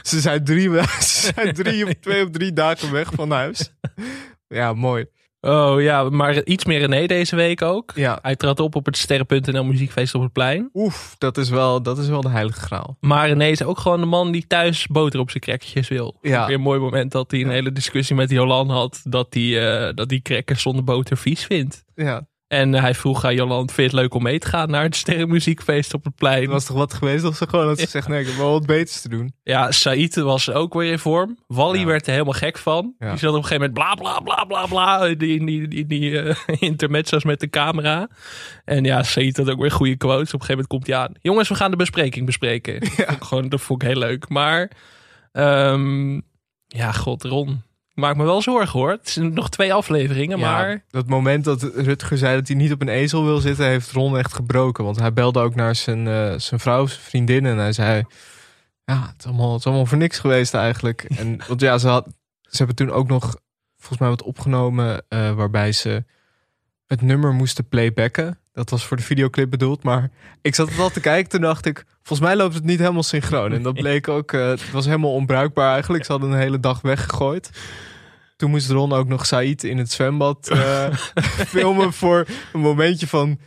ze 0.02 0.20
zijn, 0.20 0.44
drie, 0.44 0.70
ze 1.00 1.32
zijn 1.34 1.54
drie 1.54 1.86
of 1.86 1.92
twee 2.00 2.24
of 2.24 2.30
drie 2.30 2.52
dagen 2.52 2.92
weg 2.92 3.10
van 3.14 3.30
huis. 3.30 3.72
Ja, 4.48 4.72
mooi. 4.72 5.06
Oh 5.46 5.82
ja, 5.82 6.08
maar 6.08 6.44
iets 6.44 6.64
meer 6.64 6.78
René 6.78 7.06
deze 7.06 7.36
week 7.36 7.62
ook. 7.62 7.92
Ja, 7.94 8.18
Hij 8.22 8.36
trad 8.36 8.60
op 8.60 8.74
op 8.74 8.86
het 8.86 8.96
Sterren.nl 8.96 9.64
muziekfeest 9.64 10.14
op 10.14 10.22
het 10.22 10.32
plein. 10.32 10.70
oef, 10.74 11.14
dat 11.18 11.38
is 11.38 11.48
wel, 11.48 11.82
dat 11.82 11.98
is 11.98 12.08
wel 12.08 12.20
de 12.20 12.28
heilige 12.28 12.60
graal. 12.60 12.96
Maar 13.00 13.28
René 13.28 13.46
is 13.46 13.62
ook 13.62 13.78
gewoon 13.78 14.00
de 14.00 14.06
man 14.06 14.32
die 14.32 14.46
thuis 14.46 14.86
boter 14.86 15.20
op 15.20 15.30
zijn 15.30 15.42
crackers 15.42 15.88
wil. 15.88 16.16
Ja. 16.22 16.46
Weer 16.46 16.54
een 16.54 16.62
mooi 16.62 16.80
moment 16.80 17.12
dat 17.12 17.30
hij 17.30 17.40
een 17.40 17.50
hele 17.50 17.72
discussie 17.72 18.16
met 18.16 18.30
Jolan 18.30 18.70
had. 18.70 19.00
Dat 19.04 19.26
hij 19.34 19.68
eh, 19.86 19.94
dat 19.94 20.08
die 20.08 20.22
crackers 20.22 20.62
zonder 20.62 20.84
boter 20.84 21.16
vies 21.16 21.44
vindt. 21.44 21.84
Ja, 21.94 22.26
En 22.54 22.72
hij 22.72 22.94
vroeg 22.94 23.24
aan 23.24 23.34
Jolan, 23.34 23.58
vind 23.66 23.76
je 23.76 23.82
het 23.82 23.92
leuk 23.92 24.14
om 24.14 24.22
mee 24.22 24.38
te 24.38 24.46
gaan 24.46 24.70
naar 24.70 24.82
het 24.82 24.96
Sterrenmuziekfeest 24.96 25.94
op 25.94 26.04
het 26.04 26.14
plein? 26.14 26.42
het 26.42 26.50
was 26.50 26.64
toch 26.64 26.76
wat 26.76 26.94
geweest 26.94 27.24
of 27.24 27.36
ze 27.36 27.48
gewoon 27.48 27.66
dat 27.66 27.78
ze 27.78 27.86
zegt, 27.88 28.08
nee, 28.08 28.20
ik 28.20 28.26
heb 28.26 28.36
wel 28.36 28.50
wat 28.50 28.66
beters 28.66 29.00
te 29.00 29.08
doen. 29.08 29.34
Ja, 29.42 29.70
Said 29.72 30.14
was 30.14 30.50
ook 30.50 30.74
weer 30.74 30.90
in 30.92 30.98
vorm. 30.98 31.38
Wally 31.46 31.78
Ja. 31.78 31.84
werd 31.86 32.06
er 32.06 32.12
helemaal 32.12 32.32
gek 32.32 32.58
van. 32.58 32.94
Ja. 32.98 33.10
Die 33.10 33.18
zat 33.18 33.30
op 33.30 33.36
een 33.36 33.44
gegeven 33.44 33.72
moment 33.74 33.74
bla 33.74 33.94
bla 33.94 34.20
bla 34.20 34.44
bla 34.44 34.66
bla. 34.66 35.14
Die, 35.14 35.44
die, 35.44 35.68
die, 35.68 35.86
die 35.86 36.20
eh, 36.20 36.36
intermezzo's 36.70 37.24
met 37.24 37.40
de 37.40 37.50
camera. 37.50 38.08
En 38.64 38.84
ja, 38.84 39.02
Said 39.02 39.36
had 39.36 39.50
ook 39.50 39.60
weer 39.60 39.70
goede 39.70 39.96
quotes. 39.96 40.34
Op 40.34 40.40
een 40.40 40.46
gegeven 40.46 40.50
moment 40.54 40.68
komt 40.68 40.86
hij 40.86 40.96
aan. 40.96 41.12
Jongens, 41.20 41.48
we 41.48 41.54
gaan 41.54 41.70
de 41.70 41.76
bespreking 41.76 42.26
bespreken. 42.26 42.86
Gewoon, 43.26 43.48
dat 43.48 43.60
vond 43.60 43.82
ik 43.82 43.88
heel 43.88 43.98
leuk. 43.98 44.28
Maar 44.28 44.70
ehm, 45.32 46.14
ja, 46.66 46.92
god, 46.92 47.22
Ron. 47.24 47.62
Ik 47.94 48.00
maak 48.00 48.16
me 48.16 48.24
wel 48.24 48.42
zorgen 48.42 48.78
hoor. 48.78 48.90
Het 48.90 49.10
zijn 49.10 49.32
nog 49.32 49.50
twee 49.50 49.72
afleveringen, 49.74 50.38
Ja, 50.38 50.50
maar... 50.50 50.84
dat 50.90 51.06
moment 51.06 51.44
dat 51.44 51.62
Rutger 51.62 52.18
zei 52.18 52.36
dat 52.36 52.48
hij 52.48 52.56
niet 52.56 52.72
op 52.72 52.80
een 52.80 52.88
ezel 52.88 53.24
wil 53.24 53.38
zitten, 53.38 53.66
heeft 53.66 53.92
Ron 53.92 54.18
echt 54.18 54.34
gebroken. 54.34 54.84
Want 54.84 54.98
hij 54.98 55.12
belde 55.12 55.40
ook 55.40 55.54
naar 55.54 55.74
zijn, 55.74 56.08
eh, 56.08 56.38
zijn 56.38 56.60
vrouw, 56.60 56.86
zijn 56.86 57.00
vriendin. 57.00 57.46
En 57.46 57.56
hij 57.56 57.72
zei, 57.72 58.04
ja, 58.84 59.06
het 59.06 59.14
is 59.18 59.26
allemaal, 59.26 59.50
het 59.50 59.58
is 59.58 59.66
allemaal 59.66 59.86
voor 59.86 59.98
niks 59.98 60.18
geweest 60.18 60.54
eigenlijk. 60.54 61.02
En, 61.18 61.40
want 61.48 61.60
ja, 61.60 61.78
ze, 61.78 61.88
had, 61.88 62.06
ze 62.40 62.56
hebben 62.56 62.76
toen 62.76 62.90
ook 62.90 63.08
nog 63.08 63.36
volgens 63.76 63.98
mij 63.98 64.08
wat 64.08 64.22
opgenomen 64.22 65.04
eh, 65.08 65.32
waarbij 65.32 65.72
ze 65.72 66.04
het 66.86 67.02
nummer 67.02 67.32
moesten 67.32 67.68
playbacken. 67.68 68.38
Dat 68.54 68.70
was 68.70 68.84
voor 68.84 68.96
de 68.96 69.02
videoclip 69.02 69.50
bedoeld. 69.50 69.82
Maar 69.82 70.10
ik 70.42 70.54
zat 70.54 70.68
het 70.70 70.78
al 70.78 70.90
te 70.90 71.00
kijken. 71.00 71.30
Toen 71.30 71.40
dacht 71.40 71.66
ik, 71.66 71.84
volgens 72.02 72.28
mij 72.28 72.36
loopt 72.36 72.54
het 72.54 72.64
niet 72.64 72.78
helemaal 72.78 73.02
synchroon. 73.02 73.52
En 73.52 73.62
dat 73.62 73.74
bleek 73.74 74.08
ook, 74.08 74.32
eh, 74.32 74.48
het 74.48 74.70
was 74.70 74.84
helemaal 74.84 75.12
onbruikbaar 75.12 75.72
eigenlijk. 75.72 76.04
Ze 76.04 76.12
hadden 76.12 76.30
een 76.30 76.38
hele 76.38 76.60
dag 76.60 76.80
weggegooid. 76.80 77.50
Toen 78.36 78.50
moest 78.50 78.70
Ron 78.70 78.92
ook 78.92 79.08
nog 79.08 79.26
Said 79.26 79.64
in 79.64 79.78
het 79.78 79.92
zwembad 79.92 80.48
eh, 80.48 80.96
filmen 81.54 81.92
voor 81.92 82.26
een 82.52 82.60
momentje 82.60 83.06
van 83.06 83.38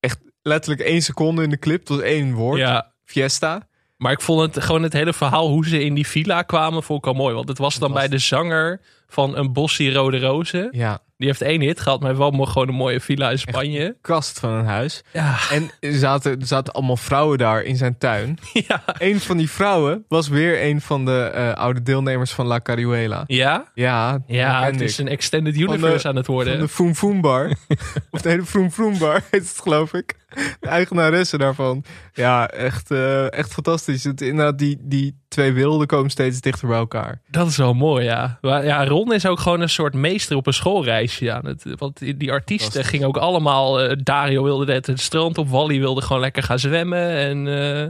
echt 0.00 0.18
letterlijk 0.42 0.88
één 0.88 1.02
seconde 1.02 1.42
in 1.42 1.50
de 1.50 1.58
clip. 1.58 1.84
tot 1.84 2.00
één 2.00 2.32
woord. 2.34 2.58
Ja, 2.58 2.92
Fiesta. 3.04 3.68
Maar 3.96 4.12
ik 4.12 4.20
vond 4.20 4.54
het 4.54 4.64
gewoon 4.64 4.82
het 4.82 4.92
hele 4.92 5.12
verhaal 5.12 5.48
hoe 5.48 5.66
ze 5.66 5.84
in 5.84 5.94
die 5.94 6.06
villa 6.06 6.42
kwamen, 6.42 6.82
vond 6.82 6.98
ik 6.98 7.06
al 7.06 7.14
mooi. 7.14 7.34
Want 7.34 7.48
het 7.48 7.58
was 7.58 7.78
dan 7.78 7.92
bij 7.92 8.08
de 8.08 8.18
zanger 8.18 8.80
van 9.06 9.36
een 9.36 9.52
bossie 9.52 9.92
rode 9.92 10.18
rozen. 10.18 10.68
Ja, 10.72 11.00
Die 11.18 11.26
heeft 11.28 11.40
één 11.42 11.60
hit 11.60 11.80
gehad, 11.80 12.00
maar 12.00 12.16
wel 12.16 12.30
mo- 12.30 12.44
gewoon 12.44 12.68
een 12.68 12.74
mooie 12.74 13.00
villa 13.00 13.30
in 13.30 13.38
Spanje. 13.38 13.96
kast 14.00 14.38
van 14.38 14.50
een 14.50 14.64
huis. 14.64 15.02
Ja, 15.12 15.36
En 15.50 15.70
er 15.80 15.92
zaten, 15.92 16.40
er 16.40 16.46
zaten 16.46 16.72
allemaal 16.72 16.96
vrouwen 16.96 17.38
daar 17.38 17.62
in 17.62 17.76
zijn 17.76 17.98
tuin. 17.98 18.38
ja. 18.68 18.82
Een 18.98 19.20
van 19.20 19.36
die 19.36 19.50
vrouwen 19.50 20.04
was 20.08 20.28
weer 20.28 20.64
een 20.64 20.80
van 20.80 21.04
de 21.04 21.30
eh, 21.34 21.52
oude 21.52 21.82
deelnemers 21.82 22.30
van 22.32 22.46
La 22.46 22.60
Caruela. 22.60 23.24
Ja? 23.26 23.70
Ja, 23.74 24.18
Ja, 24.26 24.64
het 24.64 24.80
is 24.80 24.98
een 24.98 25.08
extended 25.08 25.56
universe 25.56 26.02
de- 26.02 26.08
aan 26.08 26.16
het 26.16 26.24
Van 26.26 26.34
worden. 26.34 26.58
de 26.58 26.68
Foom 26.68 26.94
Foom 26.94 27.20
Bar. 27.20 27.50
of 28.10 28.20
de 28.22 28.28
hele 28.28 28.44
Foom 28.44 28.70
Foom 28.70 28.98
Bar 28.98 29.22
heet 29.30 29.48
het 29.48 29.60
geloof 29.62 29.92
ik. 29.92 30.14
De 30.60 30.68
eigenaresse 30.68 31.38
daarvan. 31.38 31.84
Ja, 32.12 32.48
echt, 32.48 32.90
eh, 32.90 33.32
echt 33.32 33.52
fantastisch. 33.52 34.04
Het, 34.04 34.20
inderdaad, 34.20 34.58
die, 34.58 34.76
die 34.80 35.18
twee 35.28 35.52
werelden 35.52 35.86
komen 35.86 36.10
steeds 36.10 36.40
dichter 36.40 36.68
bij 36.68 36.76
elkaar. 36.78 37.20
Dat 37.30 37.46
is 37.46 37.56
wel 37.56 37.74
mooi, 37.74 38.04
ja. 38.04 38.38
Maar 38.40 38.64
ja, 38.64 38.86
Ron 38.86 39.12
is 39.12 39.26
ook 39.26 39.38
gewoon 39.40 39.60
een 39.60 39.68
soort 39.68 39.94
meester 39.94 40.36
op 40.36 40.46
een 40.46 40.52
schoolreisje. 40.52 41.32
aan 41.32 41.46
het, 41.46 41.64
want 41.78 41.98
die, 41.98 42.16
die 42.16 42.32
artiesten 42.32 42.84
gingen 42.84 43.06
ook 43.06 43.16
allemaal... 43.16 43.80
eh, 43.80 43.96
Dario 44.02 44.42
wilde 44.42 44.64
net 44.64 44.86
het 44.86 45.00
strand 45.00 45.38
op, 45.38 45.48
Wally 45.48 45.78
wilde 45.78 46.00
gewoon 46.02 46.22
lekker 46.22 46.42
gaan 46.42 46.58
zwemmen. 46.58 47.08
En 47.08 47.48
eh, 47.48 47.82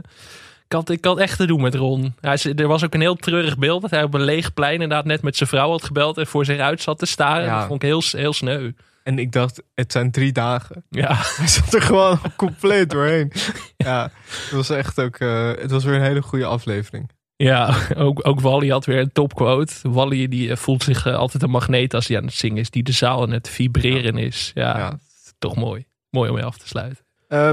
ik, 0.65 0.73
had, 0.73 0.89
ik 0.89 1.05
had 1.05 1.17
echt 1.17 1.37
te 1.37 1.45
doen 1.45 1.61
met 1.61 1.75
Ron. 1.75 2.15
Hij, 2.21 2.53
er 2.55 2.67
was 2.67 2.83
ook 2.83 2.93
een 2.93 3.01
heel 3.01 3.15
treurig 3.15 3.57
beeld 3.57 3.81
dat 3.81 3.91
hij 3.91 4.03
op 4.03 4.13
een 4.13 4.23
leeg 4.23 4.53
plein 4.53 4.73
inderdaad 4.73 5.05
net 5.05 5.21
met 5.21 5.37
zijn 5.37 5.49
vrouw 5.49 5.69
had 5.69 5.83
gebeld... 5.83 6.17
en 6.17 6.27
voor 6.27 6.45
zich 6.45 6.59
uit 6.59 6.81
zat 6.81 6.99
te 6.99 7.05
staren. 7.05 7.45
Ja. 7.45 7.57
Dat 7.57 7.67
vond 7.67 7.83
ik 7.83 7.89
heel, 7.89 8.01
heel 8.11 8.33
sneu. 8.33 8.71
En 9.07 9.19
ik 9.19 9.31
dacht, 9.31 9.63
het 9.75 9.91
zijn 9.91 10.11
drie 10.11 10.31
dagen. 10.31 10.83
Ja, 10.89 11.13
Hij 11.37 11.47
zat 11.47 11.73
er 11.73 11.81
gewoon 11.81 12.19
compleet 12.35 12.89
doorheen. 12.89 13.31
Ja, 13.77 14.11
het 14.29 14.51
was 14.51 14.69
echt 14.69 14.99
ook... 15.01 15.15
eh, 15.17 15.47
het 15.47 15.71
was 15.71 15.83
weer 15.83 15.95
een 15.95 16.01
hele 16.01 16.21
goede 16.21 16.45
aflevering. 16.45 17.09
ja 17.35 17.75
ook, 17.95 18.27
ook 18.27 18.39
Wally 18.41 18.69
had 18.69 18.85
weer 18.85 18.99
een 18.99 19.11
topquote. 19.11 19.73
Wally 19.83 20.27
die 20.27 20.49
eh, 20.51 20.55
voelt 20.57 20.83
zich 20.83 21.05
eh, 21.05 21.15
altijd 21.15 21.43
een 21.43 21.49
magneet 21.49 21.93
als 21.93 22.07
hij 22.07 22.17
aan 22.17 22.23
het 22.25 22.33
zingen 22.33 22.57
is... 22.57 22.69
die 22.69 22.83
de 22.83 22.91
zaal 22.91 23.21
aan 23.21 23.31
het 23.31 23.49
vibreren 23.49 24.17
is. 24.17 24.51
Ja, 24.53 24.77
Ja. 24.77 24.99
toch 25.39 25.55
mooi. 25.55 25.85
Mooi 26.09 26.29
om 26.29 26.35
mee 26.35 26.45
af 26.45 26.57
te 26.57 26.67
sluiten. 26.67 27.05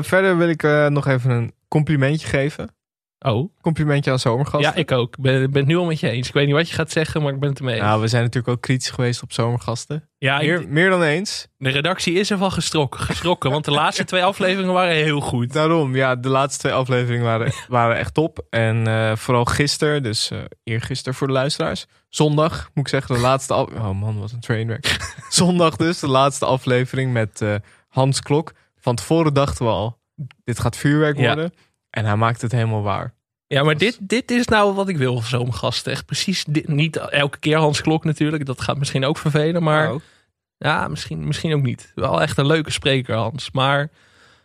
Verder 0.05 0.37
wil 0.39 0.49
ik 0.49 0.63
nog 0.91 1.07
even 1.07 1.31
een 1.31 1.53
complimentje 1.69 2.27
geven. 2.29 2.75
Oh, 3.27 3.53
Complimentje 3.61 4.11
aan 4.11 4.19
zomergasten. 4.19 4.71
ja, 4.73 4.75
ik 4.75 4.93
ook. 4.93 5.17
Ik 5.17 5.23
ben, 5.23 5.51
ben 5.51 5.61
het 5.61 5.67
nu 5.67 5.77
al 5.77 5.85
met 5.85 6.01
je 6.01 6.09
eens. 6.11 6.29
Ik 6.29 6.35
weet 6.35 6.47
niet 6.47 6.55
wat 6.55 6.69
je 6.69 6.75
gaat 6.75 6.91
zeggen, 6.91 7.23
maar 7.23 7.33
ik 7.33 7.41
ben 7.41 7.49
het 7.49 7.59
ermee. 7.59 7.75
eens. 7.75 7.85
Nou, 7.85 8.01
we 8.01 8.09
zijn 8.09 8.23
natuurlijk 8.23 8.55
ook 8.57 8.61
kritisch 8.63 8.91
geweest 8.91 9.23
op 9.23 9.33
zomergasten. 9.33 10.09
ja, 10.19 10.39
ik- 10.41 10.47
Meer, 10.49 10.69
meer 10.69 10.91
dan 10.91 11.03
eens. 11.03 11.49
de 11.59 11.71
redactie 11.71 12.15
is 12.15 12.31
ervan 12.31 12.53
gestrokken, 12.53 13.01
geschrokken. 13.01 13.51
want 13.51 13.65
de 13.65 13.71
laatste 13.83 14.05
twee 14.05 14.25
afleveringen 14.25 14.73
waren 14.73 14.95
heel 14.95 15.21
goed. 15.21 15.53
Daarom, 15.53 15.97
ja, 15.97 16.17
de 16.17 16.29
laatste 16.29 16.61
twee 16.61 16.73
afleveringen 16.73 17.25
waren, 17.25 17.53
waren 17.69 17.97
echt 17.97 18.15
top. 18.15 18.47
En 18.51 18.87
eh, 18.87 19.17
vooral 19.17 19.45
gisteren, 19.45 20.03
dus 20.03 20.31
eh 20.31 20.39
eergisteren 20.65 21.15
voor 21.15 21.27
de 21.27 21.33
luisteraars. 21.33 21.87
Zondag, 22.09 22.71
moet 22.75 22.85
ik 22.85 22.91
zeggen, 22.91 23.15
de 23.15 23.21
laatste 23.21 23.55
Oh 23.55 23.91
man, 24.01 24.21
wat 24.21 24.31
een 24.33 24.41
trainwreck. 24.41 24.97
Zondag 25.29 25.77
dus, 25.77 25.99
de 25.99 26.09
laatste 26.09 26.45
aflevering 26.45 27.13
met 27.13 27.41
eh, 27.41 27.55
Hans 27.89 28.21
Klok. 28.21 28.53
Van 28.81 28.95
tevoren 28.95 29.35
dachten 29.35 29.65
we 29.65 29.71
al, 29.73 29.99
dit 30.45 30.59
gaat 30.61 30.77
vuurwerk 30.77 31.19
Ja. 31.19 31.49
En 31.95 32.05
hij 32.05 32.17
maakt 32.17 32.43
het 32.43 32.53
helemaal 32.53 32.83
waar. 32.83 33.15
Ja, 33.47 33.63
maar 33.63 33.77
dit, 33.77 33.99
dit 34.01 34.31
is 34.31 34.47
nou 34.47 34.75
wat 34.75 34.89
ik 34.89 34.97
wil 34.97 35.15
van 35.15 35.41
zo'n 35.41 35.55
gasten. 35.55 35.93
Echt 35.93 36.07
precies 36.07 36.45
dit, 36.45 36.69
niet 36.69 36.97
elke 36.97 37.39
keer 37.39 37.57
Hans 37.57 37.81
Klok 37.81 38.05
natuurlijk. 38.05 38.47
Dat 38.47 38.61
gaat 38.61 38.79
misschien 38.79 39.05
ook 39.05 39.19
vervelen, 39.19 39.63
maar... 39.63 39.93
Oh. 39.93 40.01
Ja, 40.59 40.89
misschien, 40.89 41.27
misschien 41.27 41.55
ook 41.55 41.63
niet. 41.63 41.93
Wel 41.95 42.23
echt 42.23 42.39
een 42.39 42.47
leuke 42.47 42.71
spreker, 42.71 43.15
Hans. 43.15 43.51
Maar 43.51 43.91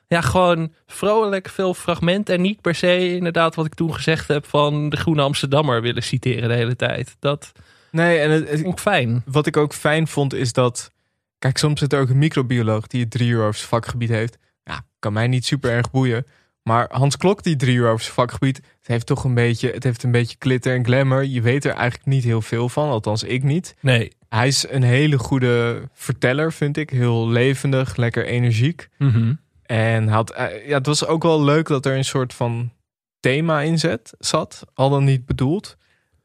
ja, 0.08 0.22
gewoon 0.22 0.74
vrolijk, 0.86 1.50
veel 1.50 1.74
fragmenten. 1.74 2.36
En 2.36 2.42
niet 2.42 2.62
per 2.62 2.76
se 2.76 3.16
inderdaad 3.16 3.56
wat 3.56 3.66
ik 3.66 3.74
toen 3.74 3.94
gezegd 3.94 4.28
heb 4.28 4.46
van 4.46 4.90
de 4.90 4.98
Groene 4.98 5.22
Amsterdammer 5.22 5.82
willen 5.82 6.04
citeren 6.04 6.50
de 6.50 6.56
hele 6.56 6.76
tijd. 6.76 7.16
Dat 7.20 7.52
Nee, 7.92 8.20
en 8.20 8.32
het, 8.32 8.66
ik 8.66 8.80
fijn. 8.80 9.24
wat 9.26 9.46
ik 9.46 9.58
ook 9.58 9.74
fijn 9.74 10.08
vond 10.08 10.34
is 10.34 10.54
dat... 10.54 10.92
Kijk, 11.40 11.58
soms 11.58 11.80
zit 11.80 11.94
er 11.94 12.00
ook 12.00 12.10
een 12.10 12.18
microbioloog 12.18 12.88
die 12.88 13.02
het 13.02 13.12
drie 13.12 13.30
uur 13.30 13.42
over 13.42 13.56
zijn 13.56 13.70
vakgebied 13.70 14.10
heeft. 14.10 14.38
Ja, 14.64 14.82
kan 15.00 15.14
mij 15.14 15.28
niet 15.28 15.46
super 15.46 15.72
erg 15.72 15.92
boeien. 15.92 16.26
Maar 16.64 16.88
Hans 16.92 17.18
Klok 17.18 17.44
die 17.44 17.56
drie 17.56 17.76
uur 17.76 17.90
over 17.90 18.04
zijn 18.04 18.14
vakgebied... 18.14 18.58
het 18.58 18.88
heeft 18.88 19.06
toch 19.06 19.24
een 19.24 19.34
beetje, 19.34 19.72
het 19.72 19.84
heeft 19.84 20.04
een 20.04 20.12
beetje 20.12 20.36
glitter 20.40 20.76
en 20.76 20.86
glamour. 20.86 21.26
Je 21.26 21.42
weet 21.42 21.66
er 21.66 21.74
eigenlijk 21.74 22.06
niet 22.06 22.24
heel 22.24 22.42
veel 22.42 22.70
van, 22.70 22.90
althans 22.90 23.24
ik 23.24 23.44
niet. 23.44 23.76
Nee. 23.82 24.12
Hij 24.30 24.48
is 24.48 24.66
een 24.70 24.84
hele 24.84 25.18
goede 25.18 25.82
verteller, 25.94 26.54
vind 26.54 26.78
ik. 26.78 26.90
Heel 26.90 27.30
levendig, 27.30 27.96
lekker 27.96 28.26
energiek. 28.26 28.90
Mhm. 28.98 29.34
En 29.64 30.08
had, 30.08 30.32
eh, 30.32 30.68
ja, 30.68 30.78
het 30.78 30.86
was 30.86 31.06
ook 31.06 31.24
wel 31.24 31.44
leuk 31.44 31.68
dat 31.68 31.86
er 31.86 31.98
een 31.98 32.06
soort 32.06 32.34
van 32.34 32.72
thema 33.20 33.62
in 33.62 33.80
zet, 33.80 34.14
zat. 34.20 34.66
Al 34.74 34.90
dan 34.90 35.04
niet 35.04 35.26
bedoeld. 35.26 35.78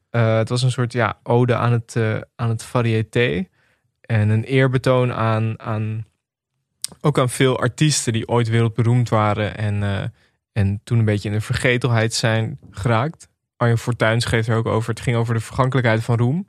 Eh, 0.09 0.37
het 0.37 0.49
was 0.49 0.61
een 0.61 0.71
soort 0.71 0.93
ja, 0.93 1.19
ode 1.23 1.55
aan 1.55 1.71
het, 1.71 1.95
eh, 1.95 2.17
aan 2.35 2.49
het 2.49 2.63
variété. 2.63 3.47
En 4.01 4.29
een 4.29 4.43
eerbetoon 4.43 5.13
aan, 5.13 5.59
aan 5.59 6.05
ook 7.01 7.19
aan 7.19 7.29
veel 7.29 7.59
artiesten 7.59 8.13
die 8.13 8.27
ooit 8.27 8.49
wereldberoemd 8.49 9.09
waren. 9.09 9.57
En, 9.57 10.11
en 10.55 10.81
toen 10.83 10.99
een 10.99 11.05
beetje 11.05 11.29
in 11.29 11.35
de 11.35 11.41
vergetelheid 11.41 12.13
zijn 12.13 12.59
geraakt. 12.71 13.27
Arjen 13.57 13.77
Fortuyn 13.77 14.21
schreef 14.21 14.47
er 14.47 14.55
ook 14.55 14.65
over. 14.65 14.89
Het 14.89 14.99
ging 14.99 15.17
over 15.17 15.33
de 15.33 15.39
vergankelijkheid 15.39 16.03
van 16.03 16.17
roem. 16.17 16.47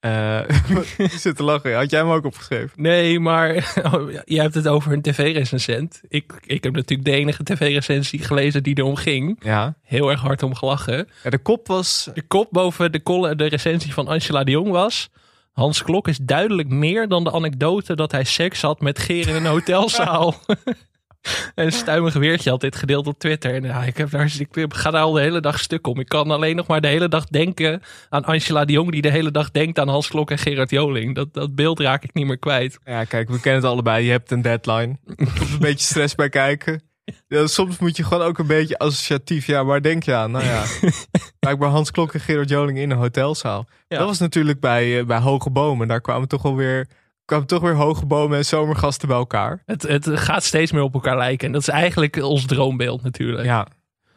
Eh 0.00 0.40
je 0.96 1.08
zit 1.18 1.36
te 1.36 1.42
lachen. 1.42 1.74
Had 1.74 1.90
jij 1.90 2.00
hem 2.00 2.08
ook 2.10 2.24
opgeschreven? 2.24 2.82
Nee, 2.82 3.20
maar 3.20 3.48
oh, 3.92 4.12
ja, 4.12 4.22
jij 4.24 4.42
hebt 4.42 4.54
het 4.54 4.68
over 4.68 4.92
een 4.92 5.02
tv-recensent. 5.02 6.00
Ik, 6.08 6.32
ik 6.46 6.64
heb 6.64 6.74
natuurlijk 6.74 7.08
de 7.08 7.14
enige 7.16 7.42
tv-recensie 7.42 8.18
gelezen 8.18 8.62
die 8.62 8.78
erom 8.78 8.96
ging. 8.96 9.36
Ja. 9.44 9.74
Heel 9.82 10.10
erg 10.10 10.20
hard 10.20 10.42
om 10.42 10.54
gelachen. 10.54 11.08
ja 11.22 11.30
de 11.30 11.38
kop 11.38 11.66
was 11.66 12.10
De 12.14 12.22
kop 12.22 12.48
boven 12.50 12.92
de, 12.92 13.02
col- 13.02 13.36
de 13.36 13.46
recensie 13.46 13.92
van 13.92 14.08
Angela 14.08 14.44
de 14.44 14.50
Jong 14.50 14.70
was... 14.70 15.08
Hans 15.52 15.82
Klok 15.82 16.08
is 16.08 16.18
duidelijk 16.18 16.68
meer 16.68 17.08
dan 17.08 17.24
de 17.24 17.32
anekdote 17.32 17.96
dat 17.96 18.12
hij 18.12 18.24
seks 18.24 18.60
had 18.60 18.80
met 18.80 18.98
Geer 18.98 19.28
in 19.28 19.34
een 19.34 19.46
hotelzaal. 19.46 20.34
En 21.54 21.72
Stuimig 21.72 22.14
Weertje 22.14 22.50
had 22.50 22.60
dit 22.60 22.76
gedeeld 22.76 23.06
op 23.06 23.18
Twitter. 23.18 23.54
En 23.54 23.62
ja, 23.62 23.82
ik, 23.82 23.96
heb 23.96 24.10
daar, 24.10 24.36
ik 24.38 24.66
ga 24.68 24.90
daar 24.90 25.02
al 25.02 25.12
de 25.12 25.20
hele 25.20 25.40
dag 25.40 25.60
stuk 25.60 25.86
om. 25.86 26.00
Ik 26.00 26.08
kan 26.08 26.30
alleen 26.30 26.56
nog 26.56 26.66
maar 26.66 26.80
de 26.80 26.88
hele 26.88 27.08
dag 27.08 27.24
denken 27.24 27.82
aan 28.08 28.24
Angela 28.24 28.64
de 28.64 28.72
Jong... 28.72 28.90
die 28.90 29.02
de 29.02 29.10
hele 29.10 29.30
dag 29.30 29.50
denkt 29.50 29.78
aan 29.78 29.88
Hans 29.88 30.08
Klok 30.08 30.30
en 30.30 30.38
Gerard 30.38 30.70
Joling. 30.70 31.14
Dat, 31.14 31.34
dat 31.34 31.54
beeld 31.54 31.80
raak 31.80 32.04
ik 32.04 32.14
niet 32.14 32.26
meer 32.26 32.38
kwijt. 32.38 32.78
Ja, 32.84 33.04
kijk, 33.04 33.28
we 33.28 33.40
kennen 33.40 33.62
het 33.62 33.70
allebei. 33.70 34.04
Je 34.04 34.10
hebt 34.10 34.30
een 34.30 34.42
deadline. 34.42 34.98
Er 35.06 35.14
komt 35.16 35.52
een 35.52 35.58
beetje 35.58 35.86
stress 35.86 36.14
bij 36.14 36.28
kijken. 36.28 36.82
Ja, 37.28 37.46
soms 37.46 37.78
moet 37.78 37.96
je 37.96 38.04
gewoon 38.04 38.22
ook 38.22 38.38
een 38.38 38.46
beetje 38.46 38.78
associatief. 38.78 39.46
Ja, 39.46 39.64
waar 39.64 39.82
denk 39.82 40.02
je 40.02 40.14
aan? 40.14 40.30
Nou 40.30 40.44
ja, 40.44 40.64
blijkbaar 41.40 41.70
Hans 41.70 41.90
Klok 41.90 42.14
en 42.14 42.20
Gerard 42.20 42.48
Joling 42.48 42.78
in 42.78 42.90
een 42.90 42.98
hotelzaal. 42.98 43.66
Ja. 43.88 43.98
Dat 43.98 44.06
was 44.06 44.18
natuurlijk 44.18 44.60
bij, 44.60 44.98
eh, 44.98 45.06
bij 45.06 45.18
Hoge 45.18 45.50
Bomen. 45.50 45.88
Daar 45.88 46.00
kwamen 46.00 46.28
toch 46.28 46.44
alweer 46.44 46.88
kwamen 47.28 47.46
toch 47.46 47.62
weer 47.62 47.74
Hoge 47.74 48.06
Bomen 48.06 48.38
en 48.38 48.44
zomergasten 48.44 49.08
bij 49.08 49.16
elkaar. 49.16 49.62
Het, 49.66 49.82
het 49.82 50.08
gaat 50.18 50.44
steeds 50.44 50.72
meer 50.72 50.82
op 50.82 50.94
elkaar 50.94 51.16
lijken. 51.16 51.46
En 51.46 51.52
dat 51.52 51.60
is 51.60 51.68
eigenlijk 51.68 52.16
ons 52.16 52.46
droombeeld 52.46 53.02
natuurlijk. 53.02 53.44
Ja. 53.44 53.66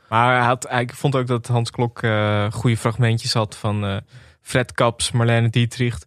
Maar 0.10 0.36
hij 0.38 0.45
had, 0.45 0.71
ik 0.71 0.93
vond 0.93 1.15
ook 1.15 1.28
dat 1.28 1.47
Hans 1.47 1.71
Klok 1.71 2.02
eh, 2.02 2.52
goede 2.52 2.78
fragmentjes 2.78 3.34
had 3.34 3.56
van 3.56 3.86
eh, 3.86 3.97
Fred 4.41 4.71
Kaps, 4.71 5.12
Marlene 5.12 5.50
Dietrich, 5.50 5.97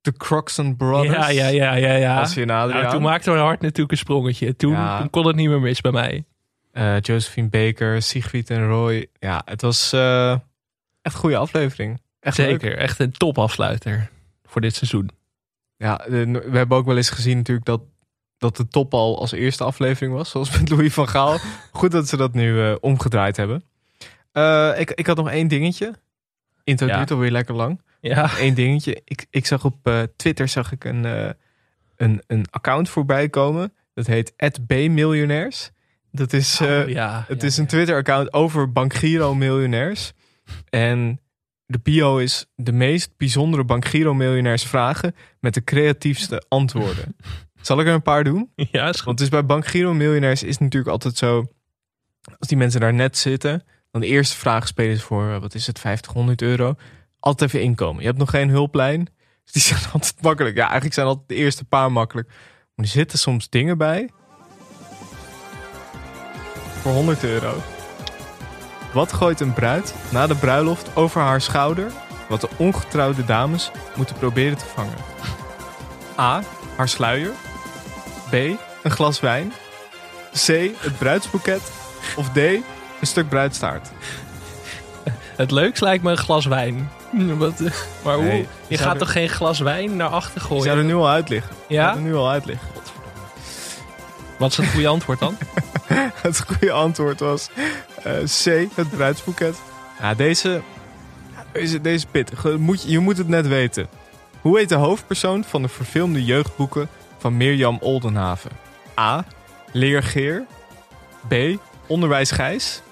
de 0.00 0.12
Croxon 0.12 0.76
Brothers. 0.76 1.16
ja, 1.16 1.28
ja, 1.28 1.46
ja. 1.48 1.74
ja, 1.74 1.92
ja. 1.94 2.18
Als 2.20 2.34
je 2.34 2.44
Nou, 2.44 2.90
toen 2.90 3.02
maakte 3.02 3.30
mijn 3.30 3.42
hart 3.42 3.60
natuurlijk 3.60 3.90
een 3.90 3.98
sprongetje. 3.98 4.56
Toen, 4.56 4.72
Ja. 4.72 4.98
toen 4.98 5.10
kon 5.10 5.26
het 5.26 5.36
niet 5.36 5.48
meer 5.48 5.60
mis 5.60 5.80
bij 5.80 5.92
mij. 5.92 6.24
Eh, 6.72 7.00
Josephine 7.00 7.48
Baker, 7.48 8.02
Sigrid 8.02 8.50
en 8.50 8.66
Roy. 8.66 9.06
Ja, 9.18 9.42
het 9.44 9.62
was 9.62 9.92
echt 9.92 11.14
een 11.14 11.20
goede 11.20 11.36
aflevering. 11.36 12.00
Echt 12.20 12.38
leuk. 12.38 12.60
Zeker, 12.60 12.76
echt 12.78 12.98
een 12.98 13.12
topafsluiter 13.12 14.10
voor 14.44 14.60
dit 14.60 14.74
seizoen. 14.74 15.10
Ja, 15.82 16.00
we 16.08 16.50
hebben 16.52 16.76
ook 16.76 16.86
wel 16.86 16.96
eens 16.96 17.10
gezien 17.10 17.36
natuurlijk 17.36 17.66
dat, 17.66 17.80
dat 18.38 18.56
de 18.56 18.68
top 18.68 18.94
al 18.94 19.18
als 19.18 19.32
eerste 19.32 19.64
aflevering 19.64 20.14
was. 20.14 20.30
Zoals 20.30 20.58
met 20.58 20.68
Louis 20.68 20.92
van 20.92 21.08
Gaal. 21.08 21.38
Goed 21.72 21.90
dat 21.90 22.08
ze 22.08 22.16
dat 22.16 22.32
nu 22.34 22.62
eh, 22.62 22.74
omgedraaid 22.80 23.36
hebben. 23.36 23.62
Eh, 24.32 24.72
ik, 24.78 24.90
ik 24.90 25.06
had 25.06 25.16
nog 25.16 25.30
één 25.30 25.48
dingetje. 25.48 25.94
Intro 26.64 26.86
Ja. 26.86 26.96
duurt 26.96 27.10
alweer 27.10 27.30
lekker 27.30 27.54
lang. 27.54 27.80
Ja, 28.00 28.30
Eén 28.38 28.54
dingetje. 28.54 29.00
Ik, 29.04 29.26
ik 29.30 29.46
zag 29.46 29.64
op 29.64 29.76
eh, 29.82 30.02
Twitter 30.16 30.48
zag 30.48 30.72
ik 30.72 30.84
een, 30.84 31.04
een, 31.96 32.22
een 32.26 32.46
account 32.50 32.88
voorbij 32.88 33.28
komen. 33.28 33.72
Dat 33.94 34.06
heet 34.06 34.32
@bmiljonairs. 34.66 35.70
Dat 36.10 36.32
is, 36.32 36.60
Oh, 36.60 36.88
ja 36.88 37.24
het 37.28 37.40
ja, 37.40 37.46
is 37.46 37.56
een. 37.56 37.66
Twitter-account 37.66 38.32
over 38.32 38.72
bankgiro-miljonairs. 38.72 40.12
En 40.68 41.20
de 41.66 41.78
bio 41.82 42.18
is 42.18 42.46
de 42.54 42.72
meest 42.72 43.16
bijzondere 43.16 43.64
bankgiro-miljonairs 43.64 44.64
vragen 44.64 45.14
met 45.40 45.54
de 45.54 45.64
creatiefste 45.64 46.44
antwoorden. 46.48 47.16
Zal 47.62 47.80
ik 47.80 47.86
er 47.86 47.92
een 47.92 48.02
paar 48.02 48.24
doen? 48.24 48.52
Ja, 48.54 48.88
is 48.88 48.96
goed. 48.96 49.04
Want 49.04 49.18
het 49.18 49.20
is 49.20 49.34
bij 49.34 49.46
bankgiro-miljonairs 49.46 50.42
is 50.42 50.50
het 50.50 50.60
natuurlijk 50.60 50.92
altijd 50.92 51.16
zo... 51.16 51.46
Als 52.38 52.48
die 52.48 52.56
mensen 52.56 52.80
daar 52.80 52.94
net 52.94 53.16
zitten, 53.18 53.64
dan 53.90 54.00
de 54.00 54.06
eerste 54.06 54.36
vraag 54.36 54.66
spelen 54.66 54.96
ze 54.96 55.02
voor, 55.02 55.32
eh, 55.32 55.40
wat 55.40 55.54
is 55.54 55.66
het, 55.66 55.78
50, 55.78 56.12
100 56.12 56.42
euro. 56.42 56.74
Altijd 57.18 57.50
even 57.50 57.64
inkomen. 57.64 58.00
Je 58.00 58.06
hebt 58.06 58.18
nog 58.18 58.30
geen 58.30 58.48
hulplijn. 58.48 59.08
Dus 59.44 59.52
die 59.62 59.62
zijn 59.62 59.92
altijd 59.92 60.22
makkelijk. 60.22 60.56
Ja, 60.56 60.64
eigenlijk 60.64 60.94
zijn 60.94 61.06
altijd 61.06 61.28
de 61.28 61.34
eerste 61.34 61.64
paar 61.64 61.92
makkelijk. 61.92 62.28
Maar 62.28 62.84
er 62.84 62.92
zitten 62.92 63.18
soms 63.18 63.48
dingen 63.48 63.78
bij. 63.78 64.10
Voor 66.80 66.92
100 66.92 67.24
euro. 67.24 67.62
Wat 68.92 69.12
gooit 69.12 69.40
een 69.40 69.52
bruid 69.52 69.94
na 70.10 70.26
de 70.26 70.34
bruiloft 70.34 70.90
over 70.94 71.20
haar 71.20 71.40
schouder... 71.40 71.92
wat 72.28 72.40
de 72.40 72.48
ongetrouwde 72.56 73.24
dames 73.24 73.70
moeten 73.94 74.16
proberen 74.16 74.58
te 74.58 74.64
vangen? 74.74 74.94
A. 76.18 76.42
Haar 76.76 76.88
sluier. 76.88 77.30
B. 78.30 78.32
Een 78.82 78.90
glas 78.90 79.20
wijn. 79.20 79.52
C. 80.32 80.46
Het 80.78 80.98
bruidsboeket. 80.98 81.72
Of 82.16 82.28
D. 82.28 82.36
Een 82.36 82.62
stuk 83.00 83.28
bruidstaart. 83.28 83.88
Het 85.36 85.50
leukst 85.50 85.82
lijkt 85.82 86.02
me 86.04 86.10
een 86.10 86.16
glas 86.16 86.46
wijn. 86.46 86.90
Wat, 87.38 87.60
maar 88.04 88.14
hoe? 88.14 88.24
Nee, 88.24 88.38
je 88.40 88.46
je 88.66 88.78
gaat 88.78 88.92
er- 88.92 88.98
toch 88.98 89.12
geen 89.12 89.28
glas 89.28 89.58
wijn 89.58 89.96
naar 89.96 90.08
achter 90.08 90.40
gooien? 90.40 90.62
zou 90.62 90.78
er 90.78 90.84
nu 90.84 90.94
al 90.94 91.08
uit 91.08 91.28
liggen. 91.28 91.56
Ja? 91.68 91.84
zou 91.84 91.96
er 91.96 92.02
nu 92.02 92.14
al 92.14 92.30
uit 92.30 92.44
liggen. 92.44 92.68
Wat 94.38 94.50
is 94.50 94.56
het 94.56 94.66
goede 94.68 94.88
antwoord 94.88 95.18
dan? 95.18 95.36
Het 96.22 96.44
goede 96.46 96.72
antwoord 96.72 97.20
was 97.20 97.50
C. 98.24 98.44
Het 98.74 98.90
bruidsboeket. 98.90 99.56
Ja, 100.00 100.14
deze, 100.14 100.60
deze, 101.52 101.80
deze 101.80 101.94
is 101.94 102.04
pittig. 102.10 102.42
Je 102.42 102.56
moet, 102.56 102.82
je 102.82 102.98
moet 102.98 103.18
het 103.18 103.28
net 103.28 103.48
weten. 103.48 103.88
Hoe 104.40 104.58
heet 104.58 104.68
de 104.68 104.74
hoofdpersoon 104.74 105.44
van 105.44 105.62
de 105.62 105.68
verfilmde 105.68 106.24
jeugdboeken 106.24 106.88
van 107.18 107.36
Mirjam 107.36 107.78
Oldenhaven? 107.80 108.50
A. 109.00 109.24
Leer 109.72 110.02
Geer. 110.02 110.44
B. 111.28 111.34
Onderwijs 111.86 112.30
Gijs. 112.30 112.82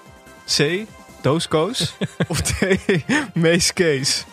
C. 0.57 0.85
Dooskoos. 1.21 1.93
of 2.27 2.41
D. 2.41 2.65
Mees 3.33 3.73
Kees. 3.73 4.25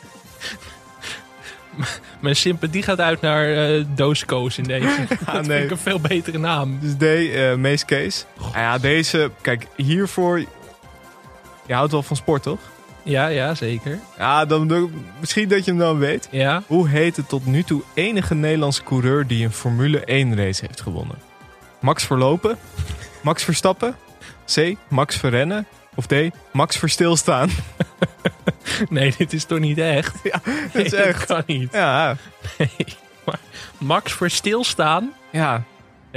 Mijn 2.20 2.36
sympathie 2.36 2.82
gaat 2.82 3.00
uit 3.00 3.20
naar 3.20 3.52
eh 3.54 3.84
Dooskoos 3.94 4.58
in 4.58 4.64
deze. 4.64 5.06
dat 5.32 5.46
vind 5.46 5.64
ik 5.64 5.70
een 5.70 5.78
veel 5.78 6.00
betere 6.00 6.38
naam. 6.38 6.78
Dus 6.80 6.92
D, 6.98 7.02
eh 7.02 7.54
Mees 7.54 7.84
Kees. 7.84 8.24
Nou 8.38 8.58
ja, 8.58 8.78
deze, 8.78 9.30
kijk, 9.40 9.66
hiervoor... 9.76 10.44
Je 11.68 11.74
houdt 11.74 11.92
wel 11.92 12.02
van 12.02 12.16
sport, 12.16 12.42
toch? 12.42 12.58
Ja, 13.02 13.26
ja, 13.26 13.54
zeker. 13.54 13.98
Ja, 14.18 14.44
dan, 14.44 14.90
misschien 15.20 15.48
dat 15.48 15.64
je 15.64 15.70
hem 15.70 15.80
dan 15.80 15.98
weet. 15.98 16.28
Ja. 16.30 16.62
Hoe 16.66 16.88
heet 16.88 17.14
de 17.14 17.26
tot 17.26 17.46
nu 17.46 17.62
toe 17.62 17.82
enige 17.94 18.34
Nederlandse 18.34 18.82
coureur 18.82 19.26
die 19.26 19.44
een 19.44 19.52
Formule 19.52 20.04
1 20.04 20.36
race 20.36 20.64
heeft 20.66 20.80
gewonnen? 20.80 21.16
Max 21.80 22.04
Verlopen? 22.04 22.58
Max 23.22 23.44
Verstappen? 23.44 23.96
C. 24.54 24.74
Max 24.88 25.16
Verrennen? 25.16 25.66
Of 25.94 26.06
D. 26.06 26.14
Max 26.52 26.76
Verstilstaan? 26.76 27.50
Nee, 28.88 29.14
dit 29.18 29.32
is 29.32 29.44
toch 29.44 29.58
niet 29.58 29.78
echt? 29.78 30.14
Ja, 30.22 30.40
dat 30.72 30.84
is 30.84 30.92
echt. 30.92 31.26
kan 31.26 31.42
niet. 31.46 31.72
Ja, 31.72 32.16
Nee. 32.58 32.68
Maar 33.24 33.38
Max 33.78 34.12
voor 34.12 34.30
stilstaan? 34.30 35.12
ja. 35.30 35.62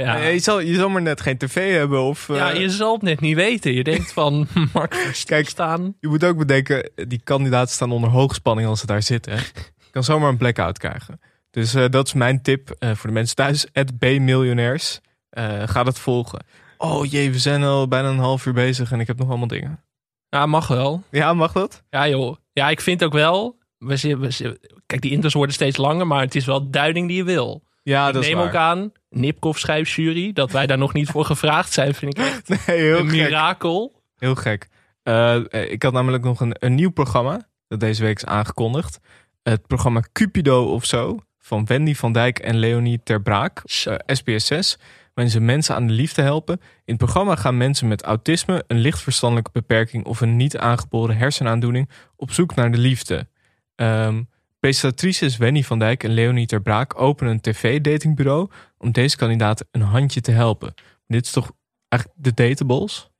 Ja. 0.04 0.16
Je, 0.16 0.38
zal, 0.38 0.60
je 0.60 0.74
zal 0.74 0.88
maar 0.88 1.02
net 1.02 1.20
geen 1.20 1.38
tv 1.38 1.76
hebben 1.76 2.00
of... 2.02 2.28
eh, 2.28 2.36
ja, 2.36 2.50
je 2.50 2.70
zal 2.70 2.92
het 2.92 3.02
net 3.02 3.20
niet 3.20 3.34
weten. 3.36 3.72
Je 3.72 3.84
denkt 3.84 4.12
van 4.12 4.46
Max 4.72 4.98
voor 4.98 5.14
stilstaan. 5.14 5.94
Je 6.00 6.08
moet 6.08 6.24
ook 6.24 6.36
bedenken, 6.38 6.90
die 6.94 7.20
kandidaten 7.24 7.74
staan 7.74 7.92
onder 7.92 8.10
hoogspanning 8.10 8.68
als 8.68 8.80
ze 8.80 8.86
daar 8.86 9.02
zitten. 9.02 9.34
Je 9.34 9.90
kan 9.90 10.04
zomaar 10.04 10.28
een 10.28 10.36
blackout 10.36 10.78
krijgen. 10.78 11.20
Dus 11.50 11.74
eh, 11.74 11.84
dat 11.90 12.06
is 12.06 12.12
mijn 12.12 12.42
tip 12.42 12.70
eh, 12.70 12.90
voor 12.90 13.06
de 13.08 13.14
mensen 13.14 13.36
thuis. 13.36 13.66
Het 13.72 13.98
B-miljonairs. 13.98 15.00
Eh, 15.30 15.62
ga 15.66 15.82
dat 15.82 15.98
volgen. 15.98 16.44
Oh 16.78 17.04
jee, 17.10 17.30
we 17.30 17.38
zijn 17.38 17.62
al 17.62 17.88
bijna 17.88 18.08
een 18.08 18.18
half 18.18 18.46
uur 18.46 18.52
bezig 18.52 18.92
en 18.92 19.00
ik 19.00 19.06
heb 19.06 19.18
nog 19.18 19.28
allemaal 19.28 19.46
dingen. 19.46 19.80
Ja, 20.28 20.46
mag 20.46 20.66
wel. 20.66 21.02
Ja, 21.10 21.34
mag 21.34 21.52
dat? 21.52 21.82
Ja, 21.90 22.08
joh. 22.08 22.36
Ja, 22.52 22.68
ik 22.70 22.80
vind 22.80 23.04
ook 23.04 23.12
wel. 23.12 23.58
We, 23.78 24.16
we, 24.18 24.58
kijk, 24.86 25.00
die 25.00 25.10
intros 25.10 25.32
worden 25.32 25.54
steeds 25.54 25.76
langer, 25.76 26.06
maar 26.06 26.20
het 26.20 26.34
is 26.34 26.44
wel 26.44 26.62
de 26.62 26.70
duiding 26.70 27.08
die 27.08 27.16
je 27.16 27.24
wil. 27.24 27.62
Ja, 27.82 28.06
ik 28.06 28.12
dat 28.12 28.22
is 28.22 28.28
neem 28.28 28.38
waar. 28.38 28.46
ook 28.46 28.54
aan, 28.54 28.92
Nipkoff 29.12 29.58
schrijfjury, 29.58 30.32
dat 30.32 30.50
wij 30.52 30.66
daar 30.66 30.78
nog 30.78 30.92
niet 30.92 31.08
voor 31.08 31.24
gevraagd 31.24 31.72
zijn, 31.72 31.94
vind 31.94 32.18
ik 32.18 32.24
echt 32.24 32.48
Nee, 32.66 32.78
heel 32.78 32.98
een 32.98 33.08
gek. 33.10 33.20
mirakel. 33.20 34.02
Heel 34.16 34.34
gek. 34.34 34.68
Eh, 35.02 35.34
eh, 35.54 35.70
ik 35.72 35.82
had 35.82 35.92
namelijk 35.92 36.24
nog 36.24 36.40
een, 36.40 36.56
een 36.58 36.74
nieuw 36.74 36.90
programma 36.90 37.48
dat 37.68 37.80
deze 37.80 38.02
week 38.02 38.16
is 38.16 38.24
aangekondigd. 38.24 39.00
Het 39.42 39.66
programma 39.66 40.02
Cupido 40.12 40.64
of 40.64 40.84
zo 40.84 41.18
van 41.38 41.66
Wendy 41.66 41.94
van 41.94 42.12
Dijk 42.12 42.38
en 42.38 42.56
Leonie 42.56 43.00
Ter 43.04 43.22
Braak, 43.22 43.62
Zo. 43.64 43.90
eh, 43.90 44.14
SBS 44.16 44.46
6, 44.46 44.78
waarin 45.14 45.32
ze 45.32 45.40
mensen 45.40 45.74
aan 45.74 45.86
de 45.86 45.92
liefde 45.92 46.22
helpen. 46.22 46.60
In 46.60 46.94
het 46.94 46.96
programma 46.96 47.36
gaan 47.36 47.56
mensen 47.56 47.88
met 47.88 48.02
autisme, 48.02 48.64
een 48.66 48.78
licht 48.78 49.00
verstandelijke 49.02 49.50
beperking 49.52 50.04
of 50.04 50.20
een 50.20 50.36
niet 50.36 50.56
aangeboren 50.58 51.16
hersenaandoening 51.16 51.88
op 52.16 52.30
zoek 52.32 52.54
naar 52.54 52.70
de 52.72 52.78
liefde. 52.78 53.26
Ehm 53.74 54.22
presentatrices 54.66 55.36
Wendy 55.36 55.62
van 55.62 55.78
Dijk 55.78 56.04
en 56.04 56.10
Leonie 56.10 56.46
Ter 56.46 56.60
Braak 56.62 57.00
openen 57.00 57.32
een 57.32 57.40
tv-datingbureau 57.40 58.50
om 58.78 58.92
deze 58.92 59.16
kandidaten 59.16 59.66
een 59.70 59.80
handje 59.80 60.20
te 60.20 60.30
helpen. 60.30 60.74
Dit 61.06 61.24
is 61.24 61.30
toch 61.32 61.52
eigenlijk 61.88 62.22
de 62.24 62.34
datables? 62.34 63.10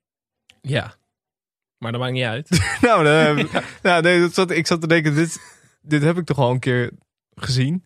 Ja, 0.60 0.94
maar 1.78 1.92
dat 1.92 2.00
maakt 2.00 2.12
niet 2.12 2.24
uit. 2.24 2.48
Nou, 2.80 3.04
dan, 3.04 3.38
ik- 3.38 3.64
nou 3.82 4.02
nee, 4.02 4.20
dat 4.20 4.34
zat, 4.34 4.50
ik 4.50 4.66
zat 4.66 4.80
te 4.80 4.86
denken, 4.86 5.14
dit, 5.14 5.40
dit 5.80 6.02
heb 6.02 6.16
ik 6.18 6.24
toch 6.24 6.38
al 6.38 6.50
een 6.50 6.58
keer 6.58 6.90
gezien. 7.34 7.84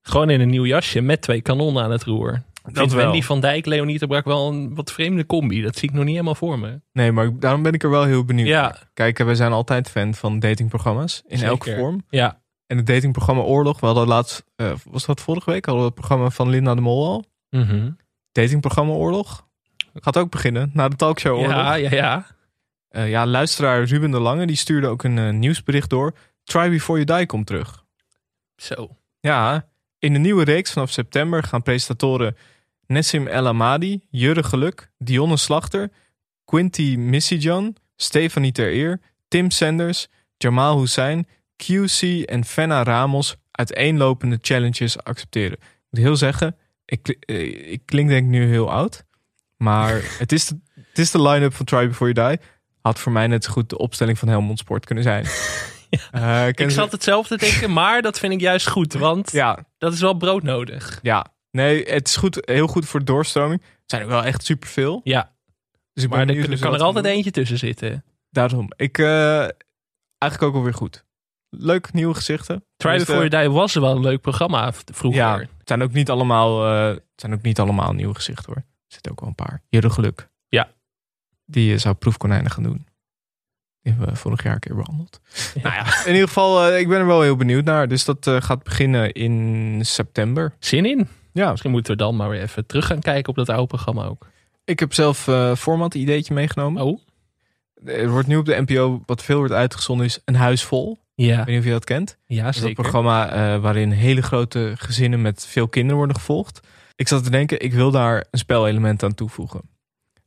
Gewoon 0.00 0.30
in 0.30 0.40
een 0.40 0.50
nieuw 0.50 0.66
jasje 0.66 1.00
met 1.00 1.20
twee 1.22 1.40
kanonnen 1.40 1.82
aan 1.82 1.90
het 1.90 2.02
roer. 2.04 2.42
Dat 2.72 2.92
wel. 2.92 3.02
Wendy 3.04 3.22
van 3.22 3.40
Dijk, 3.40 3.66
Leonie 3.66 3.98
de 3.98 4.06
Brak 4.06 4.24
wel 4.24 4.48
een 4.52 4.74
wat 4.74 4.92
vreemde 4.92 5.26
combi. 5.26 5.62
Dat 5.62 5.76
zie 5.76 5.88
ik 5.88 5.94
nog 5.94 6.04
niet 6.04 6.12
helemaal 6.12 6.34
voor 6.34 6.58
me. 6.58 6.80
Nee, 6.92 7.12
maar 7.12 7.38
daarom 7.38 7.62
ben 7.62 7.72
ik 7.72 7.82
er 7.82 7.90
wel 7.90 8.04
heel 8.04 8.24
benieuwd. 8.24 8.48
Ja, 8.48 8.76
Kijk, 8.94 9.18
we 9.18 9.34
zijn 9.34 9.52
altijd 9.52 9.90
fan 9.90 10.14
van 10.14 10.38
datingprogramma's 10.38 11.22
in 11.26 11.38
Zeker. 11.38 11.52
elke 11.52 11.74
vorm. 11.76 12.04
ja. 12.08 12.40
En 12.72 12.78
het 12.78 12.86
datingprogramma 12.86 13.42
Oorlog, 13.42 13.80
we 13.80 13.86
hadden 13.86 14.06
laatst, 14.06 14.44
eh, 14.56 14.72
was 14.84 15.06
dat 15.06 15.20
vorige 15.20 15.50
week, 15.50 15.64
hadden 15.64 15.84
we 15.84 15.90
het 15.90 15.98
programma 15.98 16.30
van 16.30 16.48
Linda 16.48 16.74
de 16.74 16.80
Mol 16.80 17.06
al. 17.06 17.24
Mhm. 17.50 17.90
Datingprogramma 18.32 18.92
Oorlog. 18.92 19.46
Gaat 19.94 20.16
ook 20.16 20.30
beginnen, 20.30 20.70
na 20.72 20.88
de 20.88 20.96
talkshow 20.96 21.38
Oorlog. 21.38 21.52
ja, 21.52 21.74
ja, 21.74 21.90
ja. 21.90 22.26
Eh, 22.88 23.10
ja, 23.10 23.26
luisteraar 23.26 23.84
Ruben 23.84 24.10
de 24.10 24.20
Lange, 24.20 24.46
die 24.46 24.56
stuurde 24.56 24.86
ook 24.86 25.04
een 25.04 25.18
eh, 25.18 25.30
nieuwsbericht 25.30 25.90
door. 25.90 26.14
Try 26.44 26.70
Before 26.70 27.04
You 27.04 27.18
Die 27.18 27.26
komt 27.26 27.46
terug. 27.46 27.84
Zo. 28.56 28.96
Ja, 29.20 29.68
in 29.98 30.12
de 30.12 30.18
nieuwe 30.18 30.44
reeks 30.44 30.72
vanaf 30.72 30.90
september 30.90 31.42
gaan 31.42 31.62
presentatoren 31.62 32.36
Nessim 32.86 33.26
El 33.26 33.46
Amadi, 33.46 34.06
Jurre 34.10 34.42
Geluk, 34.42 34.90
Dionne 34.98 35.36
Slachter, 35.36 35.90
Quinty 36.44 36.96
Missijan, 36.96 37.76
Stefanie 37.96 38.52
Ter 38.52 38.72
Eer, 38.72 39.00
Tim 39.28 39.50
Sanders, 39.50 40.08
Jamal 40.36 40.78
Hussein, 40.78 41.26
QC 41.64 42.24
en 42.24 42.44
Fenna 42.44 42.82
Ramos 42.82 43.36
uiteenlopende 43.50 44.38
challenges 44.40 45.02
accepteren. 45.04 45.58
Ik 45.60 45.86
moet 45.90 46.00
heel 46.00 46.16
zeggen, 46.16 46.56
ik, 46.84 47.08
eh, 47.08 47.72
ik 47.72 47.82
klink 47.84 48.08
denk 48.08 48.24
ik 48.24 48.30
nu 48.30 48.46
heel 48.48 48.70
oud. 48.70 49.04
Maar 49.56 50.00
het 50.18 50.32
is 50.32 50.46
de, 50.46 50.58
het 50.74 50.98
is 50.98 51.10
de 51.10 51.22
line-up 51.22 51.54
van 51.54 51.66
Try 51.66 51.86
Before 51.88 52.12
You 52.12 52.28
Die. 52.28 52.46
Had 52.80 52.98
voor 52.98 53.12
mij 53.12 53.26
net 53.26 53.44
zo 53.44 53.50
goed 53.52 53.70
de 53.70 53.78
opstelling 53.78 54.18
van 54.18 54.28
Helmond 54.28 54.58
Sport 54.58 54.84
kunnen 54.86 55.04
zijn. 55.04 55.26
Eh, 56.10 56.46
Ik 56.48 56.60
ze- 56.60 56.70
zat 56.70 56.92
hetzelfde 56.92 57.36
denken, 57.38 57.72
maar 57.72 58.02
dat 58.02 58.18
vind 58.18 58.32
ik 58.32 58.40
juist 58.40 58.68
goed. 58.68 58.92
Want 58.92 59.32
Ja, 59.32 59.66
dat 59.78 59.92
is 59.92 60.00
wel 60.00 60.14
broodnodig. 60.14 60.98
ja. 61.02 61.26
Nee, 61.50 61.84
het 61.84 62.08
is 62.08 62.16
goed, 62.16 62.38
heel 62.44 62.66
goed 62.66 62.86
voor 62.86 63.04
doorstroming. 63.04 63.60
Het 63.60 63.70
zijn 63.90 64.02
er 64.02 64.08
wel 64.08 64.24
echt 64.24 64.44
superveel. 64.44 65.00
Ja, 65.04 65.32
Dus 65.92 66.04
ik 66.04 66.10
maar 66.10 66.28
er, 66.28 66.50
er 66.50 66.58
kan 66.58 66.74
er 66.74 66.80
altijd 66.80 67.04
doen. 67.04 67.12
eentje 67.14 67.30
tussen 67.30 67.58
zitten. 67.58 68.04
Daarom. 68.30 68.68
Ik, 68.76 68.98
eh, 68.98 69.38
eigenlijk 70.18 70.42
ook 70.42 70.54
alweer 70.54 70.74
goed. 70.74 71.04
Leuk, 71.56 71.92
nieuwe 71.92 72.14
gezichten. 72.14 72.64
Try 72.76 72.98
Before 72.98 73.28
You 73.28 73.42
Die 73.42 73.50
was 73.50 73.74
wel 73.74 73.96
een 73.96 74.00
leuk 74.00 74.20
programma 74.20 74.72
vroeger. 74.72 75.20
Ja, 75.20 75.38
het 75.38 75.48
zijn 75.64 75.82
ook 75.82 75.92
niet 75.92 76.10
allemaal, 76.10 76.66
eh, 76.66 76.86
het 76.88 77.02
zijn 77.16 77.32
ook 77.34 77.42
niet 77.42 77.60
allemaal 77.60 77.92
nieuwe 77.92 78.14
gezichten 78.14 78.44
hoor. 78.46 78.56
Er 78.56 78.64
zitten 78.86 79.12
ook 79.12 79.20
wel 79.20 79.28
een 79.28 79.34
paar. 79.34 79.62
Jurre 79.68 79.90
Geluk. 79.90 80.28
Ja. 80.48 80.68
Die 81.44 81.72
eh, 81.72 81.78
zou 81.78 81.94
proefkonijnen 81.94 82.50
gaan 82.50 82.62
doen. 82.62 82.86
Die 83.82 83.92
hebben 83.92 84.08
we 84.08 84.16
vorig 84.16 84.42
jaar 84.42 84.52
een 84.54 84.58
keer 84.60 84.74
behandeld. 84.76 85.20
Nou 85.62 85.74
ja, 85.74 86.04
in 86.04 86.12
ieder 86.12 86.26
geval, 86.28 86.66
eh, 86.66 86.78
ik 86.80 86.88
ben 86.88 86.98
er 86.98 87.06
wel 87.06 87.22
heel 87.22 87.36
benieuwd 87.36 87.64
naar. 87.64 87.88
Dus 87.88 88.04
dat 88.04 88.30
gaat 88.38 88.62
beginnen 88.62 89.12
in 89.12 89.80
september. 89.84 90.54
Zin 90.58 90.86
in. 90.86 91.08
Ja, 91.32 91.50
Misschien 91.50 91.70
moeten 91.70 91.92
we 91.92 91.98
dan 91.98 92.16
maar 92.16 92.28
weer 92.28 92.40
even 92.42 92.66
terug 92.66 92.86
gaan 92.86 93.00
kijken 93.00 93.28
op 93.28 93.36
dat 93.36 93.48
oude 93.48 93.66
programma 93.66 94.04
ook. 94.04 94.26
ik 94.64 94.80
heb 94.80 94.92
zelf 94.94 95.28
eh 95.28 95.54
format 95.54 95.94
ideetje 95.94 96.34
meegenomen. 96.34 96.82
Oh, 96.82 97.00
Er 97.84 98.10
wordt 98.10 98.28
nu 98.28 98.36
op 98.36 98.44
de 98.46 98.64
NPO, 98.66 99.02
wat 99.06 99.22
veel 99.22 99.38
wordt 99.38 99.52
uitgezonden, 99.52 100.06
is 100.06 100.20
Een 100.24 100.34
Huis 100.34 100.64
Vol. 100.64 100.98
ja. 101.26 101.40
Ik 101.40 101.44
weet 101.44 101.46
niet 101.46 101.58
of 101.58 101.64
je 101.64 101.70
dat 101.70 101.84
kent. 101.84 102.18
Ja, 102.26 102.44
Dat 102.44 102.54
is 102.54 102.62
een 102.62 102.74
programma 102.74 103.30
eh, 103.30 103.60
waarin 103.60 103.90
hele 103.90 104.22
grote 104.22 104.72
gezinnen 104.76 105.22
met 105.22 105.46
veel 105.46 105.68
kinderen 105.68 105.96
worden 105.96 106.16
gevolgd. 106.16 106.60
Ik 106.96 107.08
zat 107.08 107.24
te 107.24 107.30
denken, 107.30 107.60
ik 107.60 107.72
wil 107.72 107.90
daar 107.90 108.26
een 108.30 108.38
spelelement 108.38 109.02
aan 109.02 109.14
toevoegen. 109.14 109.60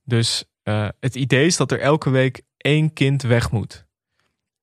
Dus 0.04 0.46
eh, 0.64 0.88
het 1.00 1.16
idee 1.16 1.46
is 1.46 1.58
dat 1.58 1.72
er 1.72 1.80
elke 1.80 2.10
week 2.10 2.42
één 2.58 2.94
kind 2.94 3.22
weg 3.22 3.52
moet. 3.52 3.86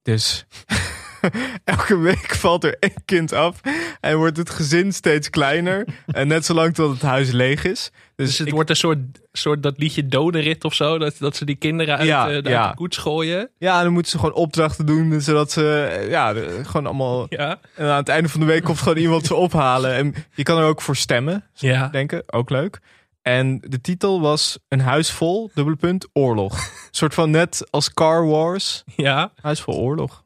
Dus 0.03 0.47
elke 1.65 1.99
week 1.99 2.35
valt 2.35 2.65
er 2.65 2.77
één 2.79 3.03
kind 3.05 3.33
af 3.33 3.61
en 4.01 4.17
wordt 4.17 4.37
het 4.37 4.51
gezin 4.51 4.93
steeds 4.93 5.31
kleiner. 5.31 5.87
en 6.07 6.29
net 6.29 6.45
zolang 6.45 6.75
tot 6.75 6.93
het 6.93 7.03
huis 7.03 7.31
leeg 7.31 7.65
is. 7.65 7.91
Dus, 8.17 8.27
Dus 8.29 8.39
het 8.39 8.47
ik- 8.49 8.53
wordt 8.55 8.71
een 8.71 8.77
soort, 8.77 8.99
soort 9.33 9.63
dat 9.63 9.79
liedje 9.79 10.07
dodenrit 10.07 10.65
of 10.65 10.75
zo. 10.75 10.99
Dat, 10.99 11.15
dat 11.19 11.37
ze 11.37 11.45
die 11.45 11.57
kinderen 11.57 11.97
uit, 11.99 12.07
Ja, 12.07 12.29
eh, 12.29 12.35
uit 12.35 12.49
ja. 12.49 12.69
de 12.69 12.75
koets 12.75 12.97
gooien. 12.97 13.51
ja, 13.59 13.83
dan 13.83 13.93
moeten 13.93 14.11
ze 14.11 14.19
gewoon 14.19 14.35
opdrachten 14.35 14.87
doen, 14.87 15.21
zodat 15.21 15.51
ze 15.53 16.07
ja, 16.09 16.33
gewoon 16.63 16.87
allemaal... 16.87 17.27
Ja. 17.39 17.59
En 17.75 17.87
aan 17.89 17.97
het 17.97 18.09
einde 18.09 18.29
van 18.29 18.41
de 18.41 18.47
week 18.47 18.65
komt 18.65 18.79
gewoon 18.79 18.97
iemand 18.97 19.27
ze 19.27 19.35
ophalen. 19.35 19.95
En 19.95 20.15
je 20.35 20.43
kan 20.43 20.59
er 20.59 20.65
ook 20.65 20.83
voor 20.83 20.97
stemmen. 20.97 21.45
Ja. 21.55 21.89
denken. 21.89 22.23
Ook 22.33 22.51
leuk. 22.51 22.79
En 23.23 23.59
de 23.69 23.81
titel 23.81 24.21
was 24.21 24.59
Een 24.69 24.81
huis 24.81 25.11
vol, 25.11 25.51
dubbele 25.55 25.77
punt, 25.77 26.09
oorlog. 26.13 26.53
Een 26.57 26.69
soort 26.91 27.15
van 27.15 27.31
net 27.31 27.67
als 27.71 27.95
Car 27.95 28.27
Wars, 28.27 28.83
ja. 28.97 29.33
huis 29.41 29.61
vol 29.61 29.75
oorlog. 29.75 30.25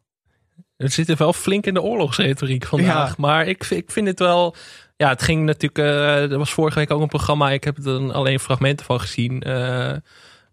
Het 0.77 0.93
zit 0.93 1.09
er 1.09 1.17
wel 1.17 1.33
flink 1.33 1.67
in 1.67 1.75
de 1.75 1.83
oorlogsretoriek 1.83 2.67
vandaag. 2.67 3.09
Ja. 3.09 3.15
Maar 3.19 3.47
ik, 3.47 3.65
vind- 3.65 3.81
ik 3.83 3.91
vind 3.91 4.07
het 4.07 4.19
wel... 4.19 4.55
Ja, 4.97 5.09
het 5.09 5.23
ging 5.23 5.45
natuurlijk... 5.45 5.79
eh 5.79 6.31
er 6.33 6.39
was 6.39 6.53
vorige 6.53 6.79
week 6.79 6.91
ook 6.91 7.01
een 7.01 7.09
programma. 7.09 7.51
Ik 7.51 7.65
heb 7.65 7.77
er 7.77 7.83
dan 7.83 8.13
alleen 8.13 8.41
fragmenten 8.41 8.87
van 8.87 9.01
gezien. 9.01 9.43
eh, 9.43 9.87
het 9.89 10.03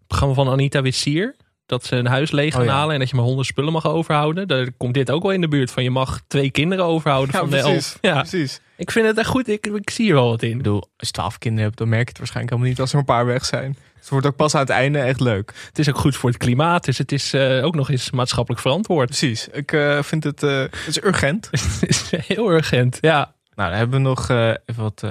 programma 0.06 0.34
van 0.34 0.48
Anita 0.48 0.82
Wissier. 0.82 1.34
Dat 1.66 1.84
ze 1.84 1.96
een 1.96 2.06
huis 2.06 2.30
leeg 2.30 2.52
gaan 2.52 2.62
Oh 2.62 2.68
ja. 2.68 2.72
halen 2.74 2.92
en 2.94 3.00
dat 3.00 3.08
je 3.10 3.16
maar 3.16 3.24
honderd 3.24 3.46
spullen 3.46 3.72
mag 3.72 3.86
overhouden. 3.86 4.48
Daar 4.48 4.72
komt 4.72 4.94
dit 4.94 5.10
ook 5.10 5.22
wel 5.22 5.32
in 5.32 5.40
de 5.40 5.48
buurt 5.48 5.70
van. 5.70 5.82
Je 5.82 5.90
mag 5.90 6.20
twee 6.26 6.50
kinderen 6.50 6.84
overhouden 6.84 7.34
van 7.34 7.50
de 7.50 7.56
elf. 7.58 7.98
Ja, 8.00 8.18
precies. 8.20 8.60
ik 8.76 8.90
vind 8.90 9.06
het 9.06 9.18
echt 9.18 9.28
goed. 9.28 9.48
Ik, 9.48 9.66
ik 9.66 9.90
zie 9.90 10.08
er 10.08 10.14
wel 10.14 10.28
wat 10.28 10.42
in. 10.42 10.50
Ik 10.50 10.56
bedoel, 10.56 10.80
als 10.96 11.08
je 11.08 11.10
twaalf 11.10 11.38
kinderen 11.38 11.64
hebt, 11.66 11.78
dan 11.78 11.88
merk 11.88 12.02
je 12.02 12.08
het 12.08 12.18
waarschijnlijk 12.18 12.50
helemaal 12.54 12.72
niet 12.74 12.80
als 12.80 12.92
er 12.92 12.98
een 12.98 13.04
paar 13.14 13.26
weg 13.26 13.44
zijn. 13.44 13.76
Het 14.04 14.12
wordt 14.12 14.26
ook 14.26 14.36
pas 14.36 14.54
aan 14.54 14.60
het 14.60 14.70
einde 14.70 14.98
echt 14.98 15.20
leuk. 15.20 15.52
Het 15.66 15.78
is 15.78 15.88
ook 15.88 15.98
goed 15.98 16.16
voor 16.16 16.28
het 16.30 16.38
klimaat. 16.38 16.84
Dus 16.84 16.98
het 16.98 17.12
is 17.12 17.32
eh, 17.32 17.64
ook 17.64 17.74
nog 17.74 17.90
eens 17.90 18.10
maatschappelijk 18.10 18.62
verantwoord. 18.62 19.06
Precies. 19.06 19.48
Ik 19.48 19.72
eh, 19.72 20.02
vind 20.02 20.24
het, 20.24 20.42
eh, 20.42 20.58
het 20.58 20.86
is 20.86 21.02
urgent. 21.02 21.48
het 21.50 21.82
is 21.86 22.10
heel 22.10 22.50
urgent. 22.50 22.98
Ja, 23.00 23.34
Nou, 23.54 23.68
dan 23.68 23.78
hebben 23.78 24.02
we 24.02 24.08
nog 24.08 24.28
eh, 24.30 24.48
even 24.66 24.82
wat 24.82 25.02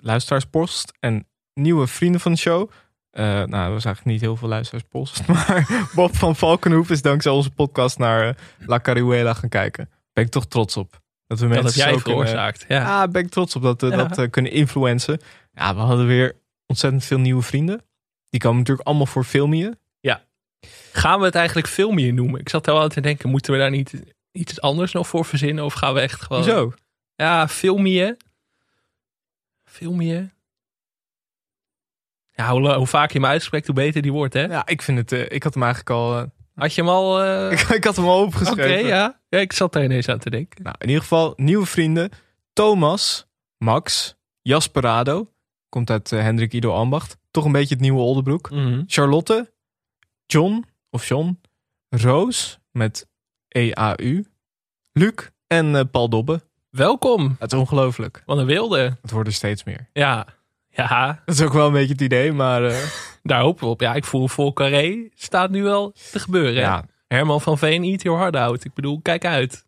luisteraarspost 0.00 0.92
en 1.00 1.26
nieuwe 1.54 1.86
vrienden 1.86 2.20
van 2.20 2.32
de 2.32 2.38
show. 2.38 2.70
Eh, 3.10 3.24
nou, 3.24 3.48
dat 3.48 3.72
was 3.72 3.84
eigenlijk 3.84 4.04
niet 4.04 4.20
heel 4.20 4.36
veel 4.36 4.48
luisteraarspost. 4.48 5.26
Maar 5.28 5.88
Bob 5.94 6.16
van 6.16 6.36
Valkenhoef 6.36 6.90
is 6.90 7.02
dankzij 7.02 7.32
onze 7.32 7.50
podcast 7.50 7.98
naar 7.98 8.36
La 8.66 8.80
Caruela 8.80 9.34
gaan 9.34 9.48
kijken. 9.48 9.90
Ben 10.12 10.24
ik 10.24 10.30
toch 10.30 10.46
trots 10.46 10.76
op. 10.76 11.00
Dat 11.26 11.38
we 11.40 11.48
dat 11.48 11.62
mensen 11.62 11.80
heb 11.80 11.88
jij 11.90 11.98
zo 11.98 12.02
kunnen- 12.04 12.26
veroorzaakt. 12.26 12.64
Ja. 12.68 12.76
Ja, 12.80 13.08
ben 13.08 13.22
ik 13.22 13.30
trots 13.30 13.56
op 13.56 13.62
dat 13.62 13.80
we 13.80 13.86
Ja. 13.88 14.04
dat 14.04 14.30
kunnen 14.30 14.52
influencen. 14.52 15.20
Ja, 15.52 15.74
we 15.74 15.80
hadden 15.80 16.06
weer 16.06 16.36
ontzettend 16.66 17.04
veel 17.04 17.18
nieuwe 17.18 17.42
vrienden. 17.42 17.80
Die 18.32 18.40
komen 18.40 18.58
natuurlijk 18.58 18.86
allemaal 18.88 19.06
voor 19.06 19.24
filmien. 19.24 19.80
Gaan 20.92 21.18
we 21.18 21.24
het 21.24 21.34
eigenlijk 21.34 21.66
filmje 21.68 22.12
noemen? 22.12 22.40
Ik 22.40 22.48
zat 22.48 22.66
er 22.66 22.72
wel 22.72 22.82
aan 22.82 22.88
te 22.88 23.00
denken, 23.00 23.28
moeten 23.30 23.52
we 23.52 23.58
daar 23.58 23.70
niet 23.70 24.02
iets 24.32 24.60
anders 24.60 24.92
nog 24.92 25.08
voor 25.08 25.24
verzinnen? 25.24 25.64
Of 25.64 25.72
gaan 25.74 25.94
we 25.94 26.00
echt 26.00 26.22
gewoon... 26.22 26.44
Zo. 26.44 26.72
Ja, 27.16 27.48
filmje. 27.48 28.16
Filmje. 29.64 30.30
Ja, 32.32 32.50
hoe, 32.50 32.72
hoe 32.74 32.86
vaak 32.86 33.12
je 33.12 33.18
hem 33.18 33.28
uitspreekt, 33.28 33.66
hoe 33.66 33.74
beter 33.74 34.02
die 34.02 34.12
wordt, 34.12 34.34
hè? 34.34 34.42
Ja, 34.44 34.66
ik 34.66 34.82
vind 34.82 34.98
het. 34.98 35.12
eh, 35.12 35.30
ik 35.30 35.42
had 35.42 35.54
hem 35.54 35.62
eigenlijk 35.62 35.92
al. 35.92 36.18
eh, 36.18 36.24
Had 36.54 36.74
je 36.74 36.80
hem 36.80 36.90
al... 36.90 37.22
eh, 37.22 37.50
ik, 37.60 37.60
ik 37.60 37.84
had 37.84 37.96
hem 37.96 38.04
al 38.04 38.18
Oké, 38.18 38.26
opgeschreven. 38.26 38.86
ja. 38.88 39.20
ja. 39.28 39.38
Ik 39.38 39.52
zat 39.52 39.72
daar 39.72 39.84
ineens 39.84 40.08
aan 40.08 40.18
te 40.18 40.30
denken. 40.30 40.62
Nou, 40.62 40.76
in 40.78 40.86
ieder 40.86 41.02
geval 41.02 41.32
nieuwe 41.36 41.66
vrienden. 41.66 42.10
Thomas, 42.52 43.26
Max, 43.58 44.16
Jasperado. 44.42 45.32
Komt 45.68 45.90
uit 45.90 46.10
Hendrik 46.10 46.52
Ido 46.52 46.72
Ambacht. 46.74 47.16
Toch 47.32 47.44
een 47.44 47.52
beetje 47.52 47.74
het 47.74 47.82
nieuwe 47.82 48.00
Oldenbroek. 48.00 48.50
Mhm. 48.50 48.82
Charlotte, 48.86 49.52
John 50.26 50.64
of 50.90 51.08
John, 51.08 51.40
Roos 51.88 52.58
met 52.70 53.06
EAU, 53.48 54.24
Luc 54.92 55.12
en 55.46 55.76
eh, 55.76 55.82
Paul 55.90 56.08
Dobbe. 56.08 56.40
Welkom. 56.70 57.36
Het 57.38 57.52
is 57.52 57.58
ongelooflijk. 57.58 58.22
Wat 58.26 58.38
een 58.38 58.46
wilde. 58.46 58.96
Het 59.02 59.10
worden 59.10 59.32
er 59.32 59.38
steeds 59.38 59.64
meer. 59.64 59.88
Ja. 59.92 60.26
Ja, 60.74 61.22
Dat 61.24 61.34
is 61.34 61.40
ook 61.42 61.52
wel 61.52 61.66
een 61.66 61.72
beetje 61.72 61.92
het 61.92 62.00
idee, 62.00 62.32
maar 62.32 62.64
eh, 62.64 62.76
daar 63.22 63.40
hopen 63.40 63.64
we 63.64 63.70
op. 63.70 63.80
Ja, 63.80 63.94
ik 63.94 64.04
voel 64.04 64.28
vol 64.28 64.52
carré 64.52 65.08
staat 65.14 65.50
nu 65.50 65.62
wel 65.62 65.92
te 66.10 66.18
gebeuren. 66.20 66.52
ja. 66.52 66.84
Herman 67.06 67.40
van 67.40 67.58
Veen, 67.58 67.82
eat 67.84 68.02
your 68.02 68.18
heart 68.18 68.36
out. 68.36 68.64
Ik 68.64 68.74
bedoel, 68.74 69.00
kijk 69.02 69.24
uit. 69.24 69.64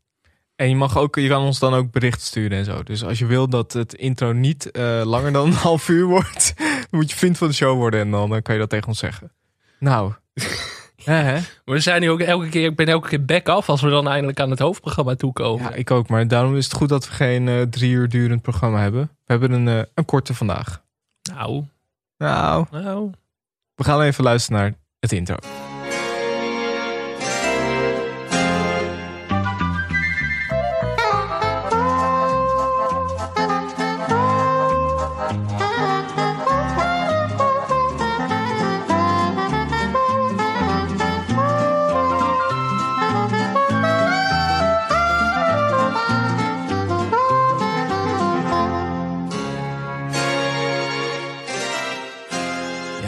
En 0.56 0.68
je, 0.68 0.76
mag 0.76 0.98
ook, 0.98 1.16
je 1.16 1.28
kan 1.28 1.42
ons 1.44 1.58
dan 1.58 1.74
ook 1.74 1.90
bericht 1.90 2.20
sturen 2.20 2.58
en 2.58 2.64
zo. 2.64 2.82
Dus 2.82 3.04
als 3.04 3.18
je 3.18 3.26
wil 3.26 3.48
dat 3.48 3.72
het 3.72 3.94
intro 3.94 4.32
niet 4.32 4.70
eh, 4.70 5.02
langer 5.04 5.32
dan 5.32 5.46
een 5.46 5.52
half 5.52 5.88
uur 5.88 6.04
wordt, 6.06 6.54
moet 6.94 7.10
je 7.10 7.16
vriend 7.16 7.38
van 7.38 7.48
de 7.48 7.54
show 7.54 7.76
worden 7.76 8.00
en 8.00 8.10
dan 8.10 8.34
eh, 8.34 8.42
kan 8.42 8.54
je 8.54 8.60
dat 8.60 8.70
tegen 8.70 8.88
ons 8.88 8.98
zeggen. 8.98 9.32
Nou, 9.78 10.12
hè, 11.04 11.14
hè? 11.14 11.32
Maar 11.34 11.74
we 11.74 11.80
zijn 11.80 12.00
nu 12.00 12.10
ook 12.10 12.20
elke 12.20 12.48
keer, 12.48 12.70
ik 12.70 12.76
ben 12.76 12.86
elke 12.86 13.08
keer 13.08 13.24
back 13.24 13.48
af 13.48 13.68
als 13.68 13.80
we 13.80 13.90
dan 13.90 14.08
eindelijk 14.08 14.40
aan 14.40 14.50
het 14.50 14.58
hoofdprogramma 14.58 15.14
toekomen. 15.14 15.64
Ja, 15.64 15.72
ik 15.74 15.90
ook. 15.90 16.08
Maar 16.08 16.28
daarom 16.28 16.56
is 16.56 16.64
het 16.64 16.74
goed 16.74 16.88
dat 16.88 17.08
we 17.08 17.12
geen 17.12 17.48
eh, 17.48 17.62
drie 17.62 17.90
uur 17.92 18.08
durend 18.08 18.42
programma 18.42 18.80
hebben. 18.80 19.02
We 19.02 19.32
hebben 19.32 19.52
een, 19.52 19.68
eh, 19.68 19.84
een 19.94 20.04
korte 20.04 20.34
vandaag. 20.34 20.82
Nou, 21.22 21.64
Nou, 22.18 22.66
nou. 22.70 23.10
we 23.74 23.84
gaan 23.84 24.00
even 24.00 24.24
luisteren 24.24 24.60
naar 24.60 24.72
het 25.00 25.12
intro. 25.12 25.36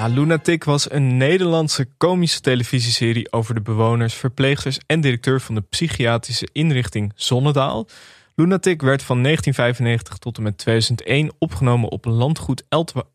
Lunatic 0.09 0.65
was 0.65 0.91
een 0.91 1.17
Nederlandse 1.17 1.89
komische 1.97 2.41
televisieserie 2.41 3.33
over 3.33 3.55
de 3.55 3.61
bewoners, 3.61 4.15
verpleegsters 4.15 4.79
en 4.87 5.01
directeur 5.01 5.41
van 5.41 5.55
de 5.55 5.61
psychiatrische 5.61 6.49
inrichting 6.53 7.13
Zonnedaal. 7.15 7.89
Lunatic 8.35 8.83
werd 8.83 9.03
van 9.03 9.23
1995 9.23 10.19
tot 10.19 10.37
en 10.37 10.43
met 10.43 10.59
2001 10.59 11.33
opgenomen 11.39 11.91
op 11.91 12.05
landgoed 12.05 12.65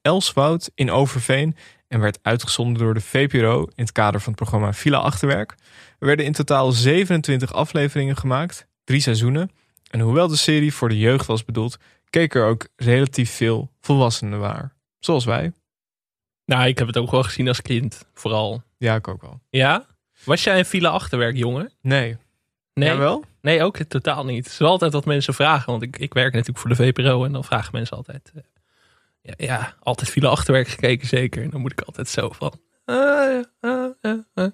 Elswoud 0.02 0.72
in 0.76 0.92
Overveen 0.92 1.56
en 1.88 2.00
werd 2.00 2.20
uitgezonden 2.22 2.84
door 2.84 2.94
de 2.94 3.02
VPRO 3.02 3.62
in 3.62 3.84
het 3.84 3.92
kader 3.92 4.22
van 4.22 4.34
het 4.34 4.42
programma 4.42 4.74
Villa 4.74 4.98
Achterwerk. 4.98 5.56
Er 6.00 6.08
werden 6.08 6.26
in 6.26 6.34
totaal 6.34 6.72
27 6.72 7.54
afleveringen 7.54 8.18
gemaakt, 8.18 8.68
drie 8.84 9.02
seizoenen. 9.02 9.52
En 9.90 10.00
hoewel 10.00 10.28
de 10.28 10.38
serie 10.38 10.74
voor 10.74 10.90
de 10.90 11.00
jeugd 11.00 11.26
was 11.26 11.46
bedoeld, 11.46 11.78
keken 12.10 12.42
er 12.42 12.48
ook 12.48 12.68
relatief 12.76 13.32
veel 13.32 13.72
volwassenen 13.82 14.40
waar. 14.40 14.74
Zoals 15.00 15.26
wij. 15.26 15.52
Nou, 16.52 16.68
ik 16.68 16.78
heb 16.78 16.88
het 16.88 16.98
ook 16.98 17.12
wel 17.12 17.24
gezien 17.24 17.48
als 17.48 17.62
kind, 17.62 18.06
vooral. 18.14 18.64
Ja, 18.78 18.96
ik 18.96 19.08
ook 19.08 19.22
wel. 19.22 19.40
Ja? 19.50 19.86
Was 20.24 20.44
jij 20.44 20.60
een 20.60 20.66
file 20.66 20.88
achterwerk, 20.88 21.36
jongen? 21.38 21.72
Nee. 21.82 22.18
Nee, 22.74 22.90
Jij 22.90 22.98
wel? 22.98 23.24
nee 23.42 23.64
ook 23.64 23.78
totaal 23.78 24.26
niet. 24.26 24.44
Het 24.44 24.54
is 24.54 24.58
wel 24.60 24.70
altijd 24.70 24.94
wat 24.94 25.06
mensen 25.06 25.34
vragen, 25.34 25.72
want 25.72 25.84
ik, 25.84 25.98
ik 25.98 26.14
werk 26.14 26.34
natuurlijk 26.34 26.60
voor 26.60 26.70
de 26.70 26.76
VPRO 26.76 27.26
en 27.26 27.32
dan 27.32 27.44
vragen 27.44 27.70
mensen 27.72 27.98
altijd... 27.98 28.32
eh, 28.36 28.42
ja, 29.22 29.34
ja, 29.38 29.74
altijd 29.80 30.10
file 30.10 30.28
achterwerk 30.28 30.68
gekeken, 30.68 31.08
zeker. 31.08 31.44
En 31.44 31.50
dan 31.50 31.62
moet 31.62 31.72
ik 31.72 31.82
altijd 31.82 32.08
zo 32.08 32.30
van... 32.30 32.54
eh, 32.86 33.40
eh. 34.34 34.48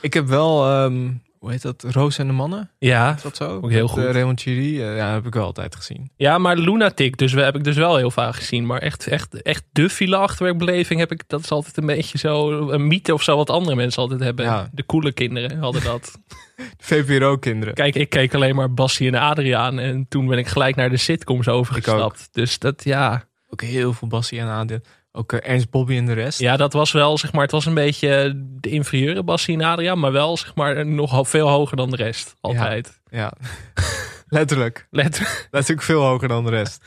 Ik 0.00 0.14
heb 0.14 0.26
wel, 0.26 0.66
ehm, 0.66 1.12
hoe 1.40 1.50
heet 1.50 1.62
dat? 1.62 1.84
Roos 1.88 2.18
en 2.18 2.26
de 2.26 2.32
Mannen? 2.32 2.70
Ja, 2.78 3.14
Is 3.14 3.22
dat 3.22 3.36
zo? 3.36 3.44
Ook 3.44 3.70
heel 3.70 3.86
Met, 3.86 3.96
eh, 3.96 4.04
goed. 4.04 4.14
Raymond 4.14 4.42
ja, 4.42 5.12
heb 5.12 5.26
ik 5.26 5.34
wel 5.34 5.44
altijd 5.44 5.76
gezien. 5.76 6.10
Ja, 6.16 6.38
maar 6.38 6.56
Lunatic, 6.56 7.16
dus 7.16 7.32
heb 7.32 7.56
ik 7.56 7.64
dus 7.64 7.76
wel 7.76 7.96
heel 7.96 8.10
vaak 8.10 8.34
gezien. 8.34 8.66
Maar 8.66 8.78
echt, 8.78 9.06
echt, 9.06 9.42
echt 9.42 9.64
de 9.72 9.90
file 9.90 10.16
achterwerkbeleving 10.16 11.00
heb 11.00 11.12
ik, 11.12 11.22
dat 11.26 11.40
is 11.40 11.50
altijd 11.50 11.76
een 11.76 11.86
beetje 11.86 12.18
zo 12.18 12.68
een 12.70 12.86
mythe 12.86 13.14
of 13.14 13.22
zo 13.22 13.36
wat 13.36 13.50
andere 13.50 13.76
mensen 13.76 14.02
altijd 14.02 14.20
hebben. 14.20 14.44
Ja. 14.44 14.68
De 14.72 14.86
coole 14.86 15.12
kinderen 15.12 15.58
hadden 15.58 15.82
dat. 15.84 16.18
VPRO-kinderen. 16.78 17.74
Kijk, 17.74 17.94
ik 17.94 18.08
keek 18.08 18.34
alleen 18.34 18.54
maar 18.54 18.74
Bassie 18.74 19.08
en 19.08 19.20
Adriaan 19.20 19.78
en 19.78 20.06
toen 20.08 20.26
ben 20.26 20.38
ik 20.38 20.46
gelijk 20.46 20.76
naar 20.76 20.90
de 20.90 20.96
sitcoms 20.96 21.48
overgestapt. 21.48 22.28
Dus 22.32 22.58
dat, 22.58 22.84
ja. 22.84 23.24
Ook 23.48 23.62
heel 23.62 23.92
veel 23.92 24.08
Bassie 24.08 24.40
en 24.40 24.46
Adel. 24.46 24.80
Ook 25.12 25.32
Ernst 25.32 25.70
Bobby 25.70 25.96
en 25.96 26.06
de 26.06 26.12
rest. 26.12 26.38
Ja, 26.38 26.56
dat 26.56 26.72
was 26.72 26.92
wel, 26.92 27.18
zeg 27.18 27.32
maar, 27.32 27.42
het 27.42 27.50
was 27.50 27.66
een 27.66 27.74
beetje 27.74 28.32
de 28.36 28.68
inferieure 28.68 29.22
Bassie 29.22 29.62
en 29.62 29.98
maar 29.98 30.12
wel, 30.12 30.36
zeg 30.36 30.54
maar, 30.54 30.86
nog 30.86 31.28
veel 31.28 31.48
hoger 31.48 31.76
dan 31.76 31.90
de 31.90 31.96
rest. 31.96 32.34
Altijd. 32.40 33.00
Ja. 33.10 33.32
Letterlijk. 34.28 34.86
Let. 34.90 35.46
Natuurlijk 35.50 35.82
veel 35.82 36.02
hoger 36.02 36.28
dan 36.28 36.44
de 36.44 36.50
rest. 36.50 36.84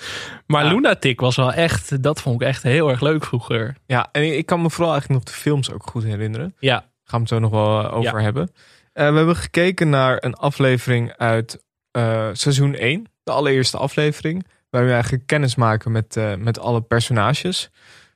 Maar 0.48 0.66
Ja. 0.66 0.72
Lunatic 0.72 1.20
was 1.20 1.36
wel 1.36 1.54
echt, 1.54 2.04
dat 2.04 2.22
vond 2.22 2.42
ik 2.42 2.48
echt 2.48 2.64
heel 2.64 2.90
erg 2.90 3.02
leuk 3.02 3.26
vroeger. 3.26 3.76
Ja, 3.86 4.10
en 4.12 4.38
ik 4.38 4.46
kan 4.46 4.62
me 4.62 4.70
vooral 4.70 4.92
eigenlijk 4.92 5.24
nog 5.26 5.34
de 5.34 5.42
films 5.42 5.72
ook 5.72 5.84
goed 5.90 6.04
herinneren. 6.04 6.56
Ja, 6.60 6.76
Gaan 7.04 7.24
we 7.24 7.26
het 7.26 7.28
zo 7.30 7.40
nog 7.40 7.52
wel 7.52 7.80
eh, 7.84 7.94
over 7.98 8.18
Ja. 8.18 8.24
hebben. 8.24 8.52
Eh, 8.94 9.10
we 9.10 9.16
hebben 9.16 9.36
gekeken 9.36 9.90
naar 9.90 10.18
een 10.20 10.34
aflevering 10.34 11.14
uit 11.18 11.64
seizoen 12.34 12.76
1. 12.76 13.08
De 13.24 13.32
allereerste 13.32 13.78
aflevering. 13.78 14.46
Waar 14.70 14.86
we 14.86 14.92
eigenlijk 14.92 15.28
kennis 15.28 15.56
maken 15.56 15.92
met, 15.92 16.18
met 16.38 16.60
alle 16.60 16.82
personages. 16.82 17.70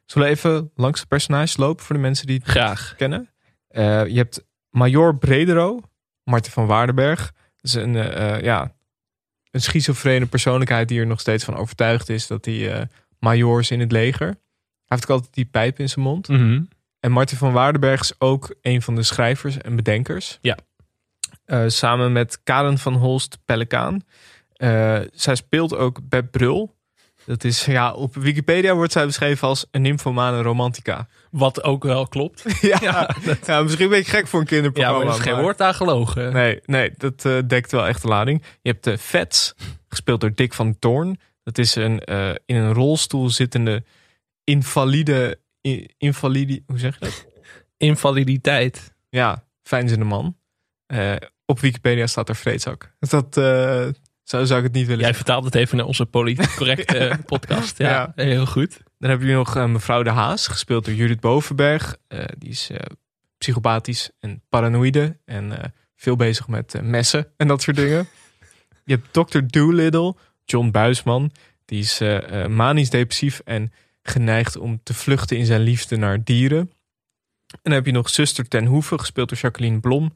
Zullen 0.08 0.28
we 0.28 0.34
even 0.34 0.72
langs 0.76 1.02
de 1.02 1.08
personages 1.08 1.58
lopen 1.58 1.86
voor 1.86 1.96
de 1.96 2.02
mensen 2.02 2.28
die 2.28 2.38
het 2.38 2.48
graag. 2.48 2.94
kennen? 2.98 3.30
Eh, 3.68 4.06
je 4.08 4.18
hebt 4.18 4.46
Major 4.70 5.18
Bredero, 5.18 5.82
Marten 6.24 6.52
van 6.52 6.66
Waardenberg. 6.66 7.34
Dat 7.36 7.36
is 7.62 7.74
een, 7.74 7.96
eh, 7.96 8.42
ja, 8.42 8.76
een 9.52 9.62
schizofrene 9.62 10.26
persoonlijkheid 10.26 10.88
die 10.88 11.00
er 11.00 11.08
nog 11.08 11.20
steeds 11.20 11.44
van 11.44 11.56
overtuigd 11.56 12.10
is 12.10 12.28
dat 12.28 12.46
hij 12.46 12.74
eh 12.74 12.86
major 13.20 13.60
is 13.60 13.72
in 13.72 13.80
het 13.80 13.92
leger. 13.92 14.28
Hij 14.28 14.38
heeft 14.86 15.04
ook 15.04 15.10
altijd 15.10 15.34
die 15.34 15.46
pijp 15.46 15.80
in 15.80 15.90
zijn 15.90 16.06
mond. 16.06 16.28
Mhm. 16.28 16.62
En 17.00 17.12
Martin 17.12 17.38
van 17.38 17.52
Waardenberg 17.52 18.02
is 18.02 18.20
ook 18.20 18.56
een 18.62 18.82
van 18.82 18.96
de 18.96 19.04
schrijvers 19.04 19.58
en 19.58 19.76
bedenkers. 19.76 20.40
Ja. 20.42 20.58
Samen 21.70 22.12
met 22.12 22.44
Karen 22.44 22.78
van 22.78 22.94
Holst 22.94 23.38
Pelikaan. 23.46 24.02
Zij 25.12 25.36
speelt 25.36 25.76
ook 25.76 26.10
Beb 26.10 26.32
Brul. 26.32 26.77
Dat 27.28 27.44
is, 27.44 27.66
ja, 27.66 27.94
op 27.94 28.16
Wikipedia 28.16 28.76
wordt 28.76 28.92
zij 28.92 29.06
beschreven 29.06 29.48
als 29.48 29.66
een 29.72 29.82
nymphomane 29.82 30.42
romantica. 30.42 31.08
Wat 31.32 31.64
ook 31.64 31.84
wel 31.84 32.08
klopt. 32.08 32.44
ja, 32.62 33.10
ja, 33.46 33.62
misschien 33.62 33.86
een 33.86 33.92
beetje 33.92 34.12
gek 34.12 34.28
voor 34.28 34.40
een 34.40 34.46
Ja, 34.50 34.52
kinderprogramma. 34.54 34.98
maar 35.04 35.08
er 35.14 35.20
is 35.20 35.26
geen 35.26 35.42
woord 35.42 35.62
aan 35.62 35.74
gelogen. 35.74 36.34
Nee, 36.34 36.60
nee 36.66 36.92
dat 36.98 37.26
eh, 37.26 37.38
dekt 37.48 37.72
wel 37.72 37.88
echt 37.88 38.02
de 38.02 38.08
lading. 38.08 38.44
Je 38.62 38.72
hebt 38.72 38.84
de 38.84 38.98
Vets, 38.98 39.54
gespeeld 39.88 40.22
door 40.22 40.34
Dick 40.36 40.54
van 40.54 40.80
Toorn. 40.80 41.20
Dat 41.44 41.58
is 41.58 41.76
een 41.76 42.00
eh, 42.00 42.30
in 42.46 42.56
een 42.56 42.74
rolstoel 42.74 43.30
zittende 43.30 43.84
invalide, 44.44 45.40
i- 45.68 45.88
invalide, 45.98 46.62
hoe 46.66 46.80
zeg 46.80 46.94
je 47.00 47.06
dat? 47.06 47.26
Invaliditeit. 47.78 48.94
Ja, 49.10 49.44
fijnzende 49.64 50.06
man. 50.06 50.38
Eh, 50.86 51.16
op 51.46 51.60
Wikipedia 51.60 52.08
staat 52.08 52.30
er 52.30 52.36
vreedzak. 52.36 52.94
Dat 53.00 53.38
eh, 53.38 53.88
zo 54.30 54.46
zou 54.46 54.60
ik 54.60 54.66
het 54.66 54.74
niet 54.76 54.88
willen 54.88 55.04
Jij 55.04 55.14
vertaalt 55.14 55.46
het 55.46 55.56
even 55.56 55.78
naar 55.78 55.86
onze 55.86 56.06
politiek 56.06 56.56
correcte 56.62 57.20
podcast. 57.26 57.78
Ja, 57.78 57.90
Ja. 58.16 58.24
heel 58.24 58.46
goed. 58.46 58.78
Dan 58.98 59.10
heb 59.10 59.22
je 59.22 59.34
nog 59.34 59.56
eh, 59.56 59.66
mevrouw 59.66 60.04
De 60.04 60.10
Haas, 60.10 60.48
gespeeld 60.48 60.86
door 60.86 60.94
Judith 60.94 61.20
Bovenberg. 61.20 61.98
Eh, 62.08 62.24
die 62.38 62.50
is 62.50 62.70
eh, 62.70 62.80
psychopathisch 63.38 64.10
en 64.20 64.42
paranoïde 64.50 65.18
en 65.26 65.60
eh, 65.62 65.70
veel 65.96 66.16
bezig 66.16 66.48
met 66.48 66.74
eh, 66.76 66.82
messen 66.82 67.28
en 67.38 67.48
dat 67.48 67.62
soort 67.62 67.78
dingen. 67.78 68.08
Je 68.86 69.00
hebt 69.02 69.32
Dr. 69.32 69.40
Doolittle, 69.48 70.16
John 70.46 70.72
Buisman. 70.72 71.32
Die 71.66 71.80
is 71.80 72.02
eh, 72.02 72.44
eh, 72.44 72.50
manisch 72.50 72.90
depressief 72.90 73.42
en 73.46 73.72
geneigd 74.02 74.58
om 74.58 74.80
te 74.84 74.94
vluchten 74.94 75.38
in 75.38 75.46
zijn 75.46 75.62
liefde 75.62 75.96
naar 75.98 76.24
dieren. 76.24 76.60
En 77.48 77.60
dan 77.64 77.74
heb 77.74 77.86
je 77.86 77.92
nog 77.92 78.10
zuster 78.10 78.48
Ten 78.48 78.66
Hoeven, 78.66 79.00
gespeeld 79.00 79.30
door 79.30 79.38
Jacqueline 79.38 79.80
Blom. 79.80 80.14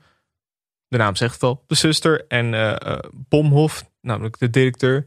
De 0.88 0.97
naam 0.97 1.16
zegt 1.16 1.34
het 1.34 1.43
al, 1.43 1.64
de 1.68 1.76
zuster. 1.76 2.26
En 2.28 2.53
eh, 2.53 2.72
eh, 2.91 2.99
Bomhof, 3.14 3.89
namelijk 4.02 4.39
de 4.39 4.49
directeur, 4.49 5.06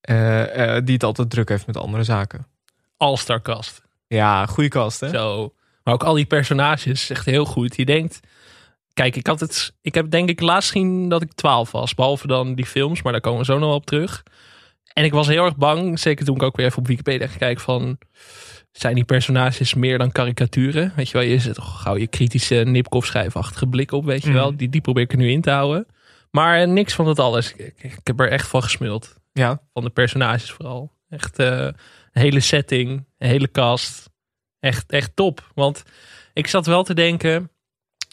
eh, 0.00 0.76
eh, 0.76 0.84
die 0.84 0.94
het 0.94 1.04
altijd 1.04 1.30
druk 1.30 1.48
heeft 1.48 1.66
met 1.66 1.76
andere 1.76 2.04
zaken. 2.04 2.46
All-star 2.96 3.42
cast. 3.42 3.82
Ja, 4.06 4.46
goede 4.46 4.68
kast, 4.68 5.00
hè? 5.00 5.08
Zo. 5.08 5.52
Maar 5.84 5.94
ook 5.94 6.04
al 6.04 6.14
die 6.14 6.26
personages, 6.26 7.10
echt 7.10 7.24
heel 7.24 7.44
goed. 7.44 7.76
Je 7.76 7.84
denkt, 7.84 8.20
kijk, 8.92 9.16
ik 9.16 9.26
had 9.26 9.40
het, 9.40 9.72
ik 9.82 9.94
heb 9.94 10.10
denk 10.10 10.28
ik 10.28 10.40
laatst 10.40 10.70
gezien 10.70 11.08
dat 11.08 11.22
ik 11.22 11.32
12 11.32 11.70
was, 11.70 11.94
behalve 11.94 12.26
dan 12.26 12.54
die 12.54 12.66
films, 12.66 13.02
maar 13.02 13.12
daar 13.12 13.20
komen 13.20 13.38
we 13.38 13.44
zo 13.44 13.58
nog 13.58 13.68
wel 13.68 13.76
op 13.76 13.86
terug. 13.86 14.22
En 14.92 15.04
ik 15.04 15.12
was 15.12 15.26
heel 15.26 15.44
erg 15.44 15.56
bang, 15.56 15.98
zeker 15.98 16.24
toen 16.24 16.36
ik 16.36 16.42
ook 16.42 16.56
weer 16.56 16.66
even 16.66 16.78
op 16.78 16.86
Wikipedia 16.86 17.26
ging 17.26 17.38
kijken 17.38 17.62
van, 17.62 17.98
zijn 18.72 18.94
die 18.94 19.04
personages 19.04 19.74
meer 19.74 19.98
dan 19.98 20.12
karikaturen? 20.12 20.92
Weet 20.96 21.08
je 21.08 21.18
wel, 21.18 21.26
je 21.26 21.38
zet 21.38 21.54
toch 21.54 21.82
gauw 21.82 21.96
je 21.96 22.06
kritische 22.06 22.54
Nipkoff 22.54 23.06
schrijfachtige 23.06 23.66
blik 23.66 23.92
op, 23.92 24.04
weet 24.04 24.22
je 24.22 24.32
wel. 24.32 24.48
Mhm. 24.48 24.56
Die, 24.56 24.68
die 24.68 24.80
probeer 24.80 25.02
ik 25.02 25.12
er 25.12 25.18
nu 25.18 25.30
in 25.30 25.40
te 25.40 25.50
houden. 25.50 25.86
Maar 26.30 26.68
niks 26.68 26.94
van 26.94 27.08
het 27.08 27.18
alles. 27.18 27.52
Ik, 27.52 28.00
heb 28.02 28.20
er 28.20 28.30
echt 28.30 28.48
van 28.48 28.62
gesmuld. 28.62 29.16
Ja, 29.32 29.60
Van 29.72 29.84
de 29.84 29.90
personages 29.90 30.50
vooral. 30.50 30.92
Echt 31.08 31.38
eh, 31.38 31.60
een 31.62 31.74
hele 32.12 32.40
setting, 32.40 33.06
een 33.18 33.28
hele 33.28 33.50
cast. 33.50 34.10
Echt, 34.60 34.90
echt 34.90 35.16
top. 35.16 35.50
Want 35.54 35.82
ik 36.32 36.46
zat 36.46 36.66
wel 36.66 36.82
te 36.82 36.94
denken. 36.94 37.50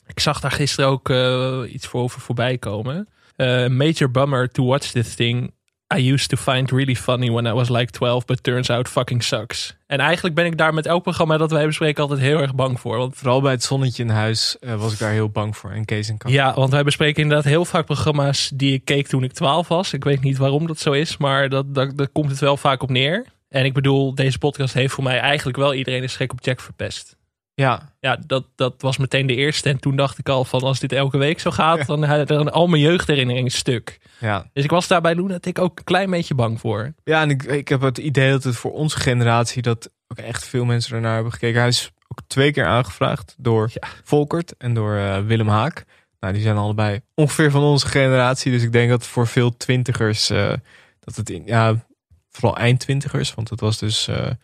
Ik 0.07 0.19
zag 0.19 0.39
daar 0.39 0.51
gisteren 0.51 0.89
ook 0.89 1.09
eh, 1.09 1.61
iets 1.67 1.87
voor 1.87 2.01
over 2.01 2.21
voorbij 2.21 2.57
komen. 2.57 3.09
Eh, 3.35 3.67
major 3.67 4.11
bummer 4.11 4.49
to 4.49 4.65
watch 4.65 4.91
this 4.91 5.15
thing. 5.15 5.53
I 5.93 6.11
used 6.13 6.29
to 6.29 6.37
find 6.37 6.71
really 6.71 6.95
funny 6.95 7.29
when 7.29 7.45
I 7.45 7.51
was 7.51 7.69
like 7.69 7.91
12, 7.91 8.25
but 8.25 8.43
turns 8.43 8.69
out 8.69 8.87
fucking 8.87 9.23
sucks. 9.23 9.75
En 9.87 9.99
eigenlijk 9.99 10.35
ben 10.35 10.45
ik 10.45 10.57
daar 10.57 10.73
met 10.73 10.85
elk 10.85 11.03
programma 11.03 11.37
dat 11.37 11.51
wij 11.51 11.65
bespreken 11.65 12.01
altijd 12.01 12.19
heel 12.19 12.41
erg 12.41 12.55
bang 12.55 12.79
voor. 12.79 12.97
Want 12.97 13.15
vooral 13.15 13.41
bij 13.41 13.51
het 13.51 13.63
zonnetje 13.63 14.03
in 14.03 14.09
huis 14.09 14.57
eh, 14.59 14.75
was 14.75 14.93
ik 14.93 14.99
daar 14.99 15.11
heel 15.11 15.29
bang 15.29 15.57
voor. 15.57 15.71
En 15.71 15.85
Kees 15.85 16.09
en 16.09 16.17
Kat. 16.17 16.31
ja, 16.31 16.53
want 16.53 16.71
wij 16.71 16.83
bespreken 16.83 17.21
inderdaad 17.21 17.45
heel 17.45 17.65
vaak 17.65 17.85
programma's 17.85 18.51
die 18.53 18.73
ik 18.73 18.85
keek 18.85 19.07
toen 19.07 19.23
ik 19.23 19.33
12 19.33 19.67
was. 19.67 19.93
Ik 19.93 20.03
weet 20.03 20.21
niet 20.21 20.37
waarom 20.37 20.67
dat 20.67 20.79
zo 20.79 20.91
is, 20.91 21.17
maar 21.17 21.49
dat, 21.49 21.75
dat, 21.75 21.97
daar 21.97 22.09
komt 22.09 22.29
het 22.29 22.39
wel 22.39 22.57
vaak 22.57 22.81
op 22.81 22.89
neer. 22.89 23.25
En 23.49 23.65
ik 23.65 23.73
bedoel, 23.73 24.15
deze 24.15 24.37
podcast 24.37 24.73
heeft 24.73 24.93
voor 24.93 25.03
mij 25.03 25.19
eigenlijk 25.19 25.57
wel 25.57 25.73
iedereen 25.73 26.03
is 26.03 26.15
gek 26.15 26.31
op 26.31 26.43
Jack 26.43 26.59
verpest. 26.59 27.14
Ja, 27.55 27.93
Ja, 27.99 28.19
dat, 28.27 28.45
dat 28.55 28.73
was 28.81 28.97
meteen 28.97 29.27
de 29.27 29.35
eerste. 29.35 29.69
En 29.69 29.79
toen 29.79 29.95
dacht 29.95 30.17
ik 30.17 30.29
al 30.29 30.45
van 30.45 30.61
als 30.61 30.79
dit 30.79 30.91
elke 30.91 31.17
week 31.17 31.39
zo 31.39 31.51
gaat, 31.51 31.85
dan 31.87 32.03
had 32.03 32.29
er 32.29 32.51
al 32.51 32.67
mijn 32.67 32.81
jeugdherinneringen 32.81 33.51
stuk. 33.51 33.99
ja. 34.19 34.49
Dus 34.53 34.63
ik 34.63 34.69
was 34.69 34.87
daar 34.87 35.01
bij 35.01 35.15
Lunatic 35.15 35.59
ook 35.59 35.77
een 35.77 35.83
klein 35.83 36.09
beetje 36.09 36.35
bang 36.35 36.59
voor. 36.59 36.93
ja 37.03 37.21
en 37.21 37.29
ik, 37.29 37.43
ik 37.43 37.67
heb 37.67 37.81
het 37.81 37.97
idee 37.97 38.31
dat 38.31 38.43
het 38.43 38.55
voor 38.55 38.71
onze 38.71 38.99
generatie... 38.99 39.61
dat 39.61 39.89
ook 40.07 40.17
echt 40.17 40.45
veel 40.45 40.65
mensen 40.65 40.95
ernaar 40.95 41.13
hebben 41.13 41.31
gekeken. 41.31 41.59
Hij 41.59 41.69
is 41.69 41.91
ook 42.07 42.19
twee 42.27 42.51
keer 42.51 42.65
aangevraagd 42.65 43.35
door 43.37 43.69
Ja. 43.73 43.87
Volkert 44.03 44.57
en 44.57 44.73
door 44.73 44.95
eh, 44.95 45.19
Willem 45.19 45.47
Haak. 45.47 45.85
Nou, 46.19 46.33
die 46.33 46.41
zijn 46.43 46.57
allebei 46.57 46.99
ongeveer 47.13 47.51
van 47.51 47.61
onze 47.61 47.87
generatie. 47.87 48.51
Dus 48.51 48.63
ik 48.63 48.71
denk 48.71 48.89
dat 48.89 49.07
voor 49.07 49.27
veel 49.27 49.57
twintigers... 49.57 50.29
eh, 50.29 50.53
dat 50.99 51.15
het 51.15 51.29
in, 51.29 51.43
ja, 51.45 51.85
vooral 52.29 52.57
eindtwintigers... 52.57 53.33
want 53.33 53.49
het 53.49 53.59
was 53.59 53.77
dus 53.77 54.07
eh, 54.07 54.25
een 54.25 54.37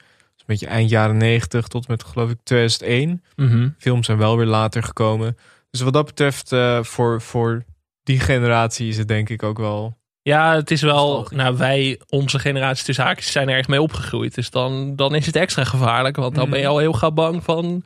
beetje 0.52 0.68
eind 0.68 0.90
jaren 0.90 1.18
negentig... 1.18 1.68
tot 1.68 1.88
met 1.88 2.04
geloof 2.04 2.30
ik 2.30 2.38
2001... 2.44 3.24
Mhm. 3.36 3.70
films 3.78 4.06
zijn 4.06 4.18
wel 4.18 4.38
weer 4.38 4.46
later 4.46 4.84
gekomen. 4.84 5.38
Dus 5.72 5.82
wat 5.82 5.94
dat 5.94 6.06
betreft, 6.06 6.52
eh, 6.52 6.84
voor, 6.84 7.22
voor 7.22 7.64
die 8.04 8.20
generatie 8.20 8.88
is 8.88 8.98
het 8.98 9.08
denk 9.08 9.30
ik 9.30 9.44
ook 9.44 9.58
wel. 9.58 10.00
Ja, 10.22 10.56
het 10.56 10.72
is 10.72 10.82
wel, 10.82 11.28
nou 11.34 11.58
wij, 11.58 12.00
onze 12.10 12.40
generatie 12.40 12.86
tussen 12.86 13.04
haakjes 13.06 13.32
zijn 13.32 13.50
er 13.50 13.56
erg 13.56 13.68
mee 13.68 13.82
opgegroeid. 13.82 14.36
Dus 14.36 14.50
dan, 14.50 14.96
dan 14.96 15.16
is 15.16 15.26
het 15.26 15.36
extra 15.36 15.64
gevaarlijk. 15.64 16.16
Want 16.16 16.36
dan 16.36 16.50
ben 16.50 16.60
je 16.60 16.66
Mhm. 16.66 16.74
al 16.74 16.80
heel 16.80 16.94
gauw 16.94 17.12
bang 17.12 17.44
van, 17.44 17.84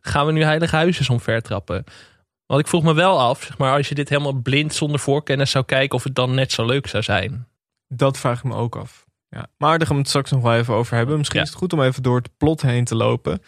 gaan 0.00 0.26
we 0.26 0.32
nu 0.32 0.42
heilige 0.42 0.76
huisjes 0.76 1.08
omvertrappen? 1.10 1.84
Want 2.46 2.60
ik 2.60 2.66
vroeg 2.66 2.82
me 2.82 2.94
wel 2.94 3.20
af, 3.20 3.42
zeg 3.42 3.58
maar, 3.58 3.76
als 3.76 3.88
je 3.88 3.94
dit 3.94 4.08
helemaal 4.08 4.32
blind 4.32 4.74
zonder 4.74 5.00
voorkennis 5.00 5.50
zou 5.50 5.64
kijken, 5.64 5.96
of 5.96 6.04
het 6.04 6.14
dan 6.14 6.34
net 6.34 6.52
zo 6.52 6.64
leuk 6.66 6.86
zou 6.86 7.02
zijn. 7.02 7.46
Dat 7.88 8.18
vraag 8.18 8.38
ik 8.38 8.44
me 8.44 8.54
ook 8.54 8.76
af. 8.76 9.03
Ja. 9.34 9.46
Maar 9.58 9.78
daar 9.78 9.86
gaan 9.86 9.96
we 9.96 10.02
het 10.02 10.08
straks 10.10 10.30
nog 10.30 10.42
wel 10.42 10.54
even 10.54 10.74
over 10.74 10.96
hebben. 10.96 11.16
Misschien 11.18 11.38
Ja. 11.38 11.44
is 11.44 11.50
het 11.50 11.58
goed 11.60 11.72
om 11.72 11.82
even 11.82 12.02
door 12.02 12.16
het 12.16 12.30
plot 12.36 12.62
heen 12.62 12.84
te 12.84 12.94
lopen. 12.94 13.42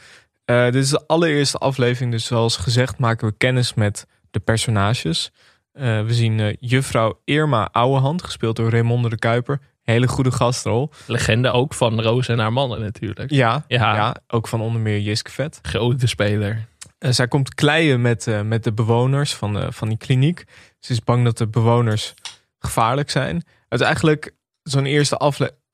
Eh, 0.45 0.65
dit 0.65 0.75
is 0.75 0.91
de 0.91 1.07
allereerste 1.07 1.59
aflevering. 1.59 2.13
Dus 2.13 2.25
zoals 2.25 2.57
gezegd 2.57 2.99
maken 2.99 3.29
we 3.29 3.35
kennis 3.37 3.75
met 3.75 4.07
de 4.31 4.41
personages. 4.41 5.31
Eh, 5.73 6.01
we 6.03 6.15
zien 6.15 6.41
eh, 6.41 6.55
juffrouw 6.61 7.21
Irma 7.25 7.69
Ouwehand, 7.73 8.23
gespeeld 8.25 8.57
door 8.57 8.71
Raymonde 8.71 9.09
de 9.09 9.19
Kuiper. 9.19 9.61
Hele 9.83 10.09
goede 10.09 10.31
gastrol. 10.33 10.91
Legende 11.07 11.51
ook 11.51 11.75
van 11.75 12.01
Roos 12.03 12.29
en 12.29 12.39
haar 12.39 12.53
mannen 12.53 12.81
natuurlijk. 12.81 13.31
Ja, 13.31 13.65
ja. 13.69 13.95
Ja. 13.95 14.17
ook 14.29 14.49
van 14.49 14.61
onder 14.61 14.81
meer 14.81 15.01
Jiske 15.01 15.31
Vet. 15.31 15.59
Grote 15.63 16.07
speler. 16.07 16.67
Zij 16.99 17.29
komt 17.29 17.55
kleien 17.55 18.01
met, 18.01 18.27
met 18.45 18.65
de 18.65 18.73
bewoners 18.73 19.35
van, 19.35 19.55
de, 19.55 19.73
van 19.73 19.89
die 19.89 19.99
kliniek. 19.99 20.45
Ze 20.81 20.93
is 20.93 21.01
bang 21.01 21.25
dat 21.25 21.39
de 21.39 21.49
bewoners 21.49 22.15
gevaarlijk 22.59 23.11
zijn. 23.11 23.37
Het 23.69 23.81
is 23.81 23.87
eigenlijk 23.87 24.35
zo'n 24.63 24.87
eerste 24.87 25.17
aflevering. 25.17 25.65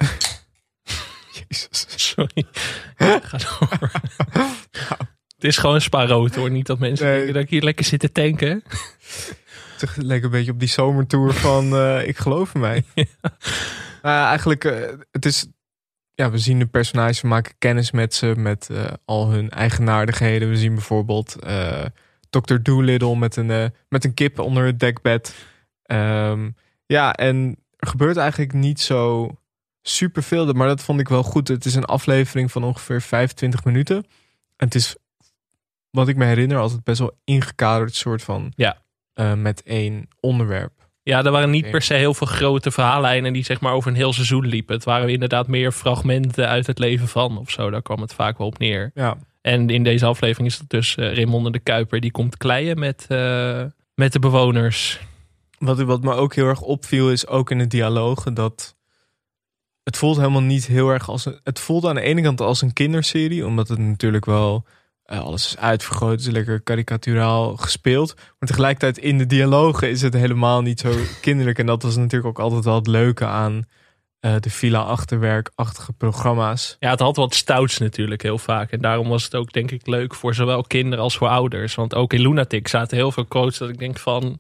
Jezus. 1.33 1.85
Sorry. 2.11 2.45
Ga 2.97 3.39
door. 3.39 3.91
Het 5.37 5.51
is 5.51 5.59
gewoon 5.59 5.81
spaarrood 5.81 6.35
hoor. 6.35 6.51
Niet 6.51 6.67
dat 6.67 6.79
mensen 6.79 7.07
Nee. 7.07 7.15
denken 7.17 7.35
dat 7.35 7.43
ik 7.43 7.51
hier 7.51 7.63
lekker 7.63 7.85
zit 7.85 8.01
te 8.01 8.13
tanken. 8.13 8.63
Het 9.79 9.97
leek 9.97 10.23
een 10.23 10.31
beetje 10.31 10.53
op 10.53 10.59
die 10.59 10.69
zomertour 10.69 11.33
van 11.33 11.77
eh, 11.77 12.07
Ik 12.09 12.17
geloof 12.19 12.55
in 12.55 12.61
mij. 12.61 12.85
Eigenlijk, 14.03 14.65
eh, 14.65 14.89
het 15.11 15.25
is... 15.27 15.47
Ja, 16.15 16.31
we 16.31 16.39
zien 16.39 16.59
de 16.59 16.67
personages, 16.67 17.21
we 17.21 17.29
maken 17.29 17.55
kennis 17.59 17.91
met 17.91 18.15
ze, 18.15 18.35
met 18.37 18.69
eh, 18.71 18.85
al 19.05 19.31
hun 19.31 19.51
eigenaardigheden. 19.51 20.49
We 20.49 20.57
zien 20.57 20.75
bijvoorbeeld 20.75 21.37
Dr. 22.31 22.57
Doolittle 22.63 23.17
met 23.17 23.37
een, 23.37 23.73
met 23.89 24.05
een 24.05 24.15
kip 24.15 24.39
onder 24.39 24.65
het 24.67 24.81
dekbed. 24.81 25.35
Ehm, 25.83 26.51
ja, 26.87 27.13
en 27.13 27.57
er 27.77 27.89
gebeurt 27.89 28.17
eigenlijk 28.17 28.53
niet 28.53 28.81
zo 28.81 29.31
superveel, 29.83 30.53
maar 30.53 30.67
dat 30.69 30.83
vond 30.83 31.01
ik 31.01 31.09
wel 31.09 31.23
goed. 31.23 31.49
Het 31.49 31.65
is 31.65 31.75
een 31.75 31.85
aflevering 31.85 32.53
van 32.53 32.65
ongeveer 32.65 33.03
25 33.03 33.65
minuten. 33.65 33.97
En 34.57 34.67
het 34.67 34.75
is, 34.75 34.97
wat 35.91 36.09
ik 36.09 36.17
me 36.17 36.25
herinner, 36.25 36.59
altijd 36.59 36.85
best 36.85 36.99
wel 36.99 37.19
ingekaderd 37.25 37.95
soort 37.95 38.23
van... 38.23 38.53
Ja. 38.57 38.77
eh, 39.15 39.35
met 39.35 39.63
één 39.63 40.09
onderwerp. 40.21 40.73
Ja, 41.03 41.25
er 41.25 41.31
waren 41.31 41.51
niet 41.51 41.71
per 41.71 41.83
se 41.83 41.95
heel 41.95 42.15
veel 42.15 42.27
grote 42.27 42.71
verhaallijnen 42.71 43.33
die 43.33 43.45
zeg 43.45 43.61
maar 43.61 43.73
over 43.73 43.91
een 43.91 43.97
heel 43.97 44.13
seizoen 44.13 44.47
liepen. 44.47 44.75
Het 44.75 44.85
waren 44.85 45.09
inderdaad 45.09 45.49
meer 45.49 45.73
fragmenten 45.73 46.49
uit 46.49 46.67
het 46.67 46.79
leven 46.79 47.09
van 47.09 47.39
of 47.39 47.51
zo. 47.51 47.71
Daar 47.71 47.83
kwam 47.83 48.01
het 48.01 48.15
vaak 48.15 48.39
wel 48.39 48.47
op 48.47 48.59
neer. 48.59 48.91
Ja, 48.95 49.17
En 49.41 49.71
in 49.71 49.83
deze 49.83 50.07
aflevering 50.07 50.49
is 50.49 50.59
het 50.59 50.71
dus 50.71 50.97
uh, 50.97 51.15
Raymonde 51.15 51.51
de 51.51 51.59
Kuiper. 51.59 52.01
Die 52.01 52.11
komt 52.11 52.37
kleien 52.37 52.79
met, 52.79 53.07
eh, 53.09 53.65
met 53.95 54.13
de 54.13 54.19
bewoners. 54.19 55.01
Wat, 55.59 55.81
wat 55.81 56.03
me 56.03 56.13
ook 56.13 56.35
heel 56.35 56.47
erg 56.47 56.61
opviel 56.61 57.11
is 57.11 57.27
ook 57.27 57.51
in 57.51 57.59
de 57.59 57.67
dialogen 57.67 58.35
dat 58.35 58.77
het 59.85 59.97
voelt 59.97 60.17
helemaal 60.17 60.43
niet 60.43 60.67
heel 60.67 60.89
erg 60.89 61.09
als 61.09 61.25
een. 61.25 61.41
Het 61.45 61.61
voelt 61.61 61.85
aan 61.85 61.95
de 61.95 62.01
ene 62.01 62.23
kant 62.23 62.41
als 62.41 62.63
een 62.63 62.73
kinderserie, 62.73 63.47
omdat 63.47 63.69
het 63.69 63.79
natuurlijk 63.79 64.25
wel 64.25 64.65
eh, 65.03 65.21
alles 65.21 65.47
is 65.47 65.57
uitvergroot, 65.57 66.21
is 66.21 66.27
lekker 66.27 66.61
karikaturaal 66.61 67.57
gespeeld. 67.57 68.15
Maar 68.17 68.49
tegelijkertijd 68.49 68.99
in 68.99 69.19
de 69.19 69.27
dialogen 69.27 69.91
is 69.91 70.03
het 70.03 70.15
helemaal 70.15 70.63
niet 70.63 70.81
zo 70.81 70.93
kinderlijk. 71.21 71.59
En 71.59 71.67
dat 71.67 71.83
was 71.83 71.97
natuurlijk 71.97 72.39
ook 72.39 72.45
altijd 72.45 72.65
wel 72.65 72.75
het 72.75 72.87
leuke 72.87 73.27
aan 73.27 73.65
eh, 74.21 74.35
de 74.41 74.51
villa 74.51 74.81
achterwerkachtige 74.81 75.93
programma's. 75.93 76.77
Ja, 76.79 76.91
het 76.91 77.01
had 77.01 77.17
wat 77.17 77.35
stouts 77.35 77.79
natuurlijk 77.79 78.23
heel 78.23 78.39
vaak. 78.39 78.71
En 78.71 78.81
daarom 78.81 79.09
was 79.09 79.25
het 79.25 79.35
ook 79.35 79.53
denk 79.53 79.71
ik 79.71 79.87
leuk 79.87 80.15
voor 80.15 80.35
zowel 80.35 80.63
kinderen 80.63 81.05
als 81.05 81.17
voor 81.17 81.29
ouders. 81.29 81.75
Want 81.75 81.95
ook 81.95 82.13
in 82.13 82.21
Lunatic 82.21 82.69
zaten 82.69 82.97
heel 82.97 83.13
veel 83.13 83.25
quotes 83.25 83.59
dat 83.59 83.69
ik 83.69 83.79
denk 83.79 83.99
van... 83.99 84.39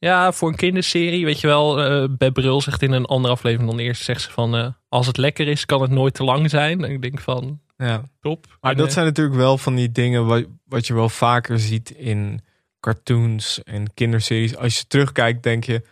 Ja, 0.00 0.32
voor 0.32 0.48
een 0.48 0.56
kinderserie, 0.56 1.24
weet 1.24 1.40
je 1.40 1.46
wel, 1.46 1.80
eh 1.82 2.08
Beb 2.18 2.34
Bril 2.34 2.60
zegt 2.60 2.82
in 2.82 2.92
een 2.92 3.04
andere 3.06 3.34
aflevering 3.34 3.70
dan 3.70 3.78
eerst, 3.78 4.02
zegt 4.02 4.20
ze 4.22 4.30
van, 4.30 4.56
eh, 4.56 4.68
als 4.88 5.06
het 5.06 5.16
lekker 5.16 5.48
is, 5.48 5.66
kan 5.66 5.82
het 5.82 5.90
nooit 5.90 6.14
te 6.14 6.24
lang 6.24 6.50
zijn. 6.50 6.84
En 6.84 6.90
ik 6.90 7.02
denk 7.02 7.20
van, 7.20 7.60
Ja. 7.76 8.02
top. 8.20 8.46
Maar 8.60 8.70
En, 8.70 8.76
dat 8.76 8.86
eh, 8.86 8.92
zijn 8.92 9.06
natuurlijk 9.06 9.36
wel 9.36 9.58
van 9.58 9.74
die 9.74 9.92
dingen 9.92 10.26
wat, 10.26 10.44
wat 10.64 10.86
je 10.86 10.94
wel 10.94 11.08
vaker 11.08 11.58
ziet 11.58 11.90
in 11.90 12.40
cartoons 12.80 13.62
en 13.62 13.94
kinderseries. 13.94 14.56
Als 14.56 14.78
je 14.78 14.86
terugkijkt, 14.86 15.42
denk 15.42 15.64
je, 15.64 15.82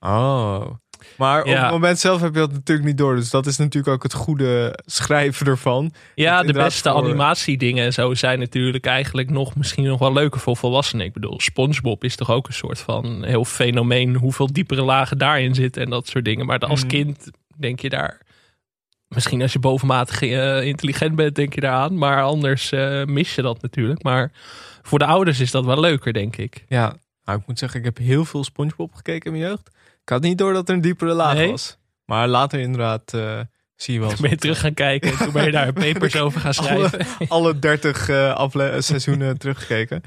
oh. 0.00 0.66
Maar 1.16 1.42
op 1.42 1.48
het 1.54 1.70
moment 1.70 1.98
zelf 1.98 2.20
heb 2.20 2.32
je 2.34 2.40
dat 2.40 2.52
natuurlijk 2.52 2.86
niet 2.86 2.98
door. 2.98 3.14
Dus 3.16 3.30
dat 3.30 3.46
is 3.46 3.56
natuurlijk 3.56 3.94
ook 3.94 4.02
het 4.02 4.12
goede 4.14 4.78
schrijven 4.86 5.46
ervan. 5.46 5.92
Ja, 6.14 6.42
de 6.42 6.52
beste 6.52 6.90
voor- 6.90 6.98
animatiedingen 7.02 7.84
en 7.84 7.92
zo 7.92 8.14
zijn 8.14 8.38
natuurlijk 8.38 8.86
eigenlijk 8.86 9.30
nog 9.30 9.56
misschien 9.56 9.84
nog 9.84 9.98
wel 9.98 10.12
leuker 10.12 10.40
voor 10.40 10.56
volwassenen. 10.56 11.06
Ik 11.06 11.12
bedoel, 11.12 11.40
SpongeBob 11.40 12.04
is 12.04 12.16
toch 12.16 12.30
ook 12.30 12.46
een 12.46 12.52
soort 12.54 12.78
van 12.78 13.24
heel 13.24 13.44
fenomeen. 13.44 14.16
Hoeveel 14.16 14.52
diepere 14.52 14.82
lagen 14.82 15.18
daarin 15.18 15.54
zitten 15.54 15.82
en 15.82 15.90
dat 15.90 16.06
soort 16.08 16.24
dingen. 16.24 16.46
Maar 16.46 16.58
als 16.58 16.80
Mhm. 16.80 16.88
kind 16.88 17.30
denk 17.58 17.80
je 17.80 17.88
daar. 17.88 18.22
Misschien 19.08 19.42
als 19.42 19.52
je 19.52 19.58
bovenmatig 19.58 20.22
eh, 20.22 20.62
intelligent 20.66 21.14
bent, 21.16 21.34
denk 21.34 21.54
je 21.54 21.60
daar 21.60 21.72
aan. 21.72 21.98
Maar 21.98 22.22
anders 22.22 22.72
eh, 22.72 23.04
mis 23.04 23.34
je 23.34 23.42
dat 23.42 23.62
natuurlijk. 23.62 24.02
Maar 24.02 24.32
voor 24.82 24.98
de 24.98 25.04
ouders 25.06 25.40
is 25.40 25.50
dat 25.50 25.64
wel 25.64 25.80
leuker, 25.80 26.12
denk 26.12 26.36
ik. 26.36 26.64
Ja, 26.68 26.94
nou, 27.24 27.38
ik 27.38 27.46
moet 27.46 27.58
zeggen, 27.58 27.78
ik 27.78 27.84
heb 27.84 27.98
heel 27.98 28.24
veel 28.24 28.44
SpongeBob 28.44 28.94
gekeken 28.94 29.32
in 29.32 29.38
mijn 29.38 29.50
jeugd. 29.50 29.70
Ik 30.04 30.10
had 30.10 30.22
niet 30.22 30.38
door 30.38 30.52
dat 30.52 30.68
er 30.68 30.74
een 30.74 30.80
diepere 30.80 31.12
laag 31.12 31.34
Nee? 31.34 31.50
was. 31.50 31.78
Maar 32.04 32.28
later 32.28 32.60
inderdaad 32.60 33.14
eh, 33.14 33.40
zie 33.76 33.94
je 33.94 34.00
wel 34.00 34.08
Toen 34.08 34.20
ben 34.20 34.30
je 34.30 34.36
terug 34.36 34.60
gaan 34.60 34.74
kijken 34.74 35.10
en 35.10 35.16
toen 35.16 35.32
ben 35.32 35.44
je 35.44 35.50
daar 35.50 35.72
papers 35.92 36.16
over 36.16 36.40
gaan 36.40 36.54
schrijven. 36.54 37.06
alle 37.28 37.58
30 37.58 38.08
eh, 38.08 38.48
seizoenen 38.78 39.38
teruggekeken. 39.38 40.00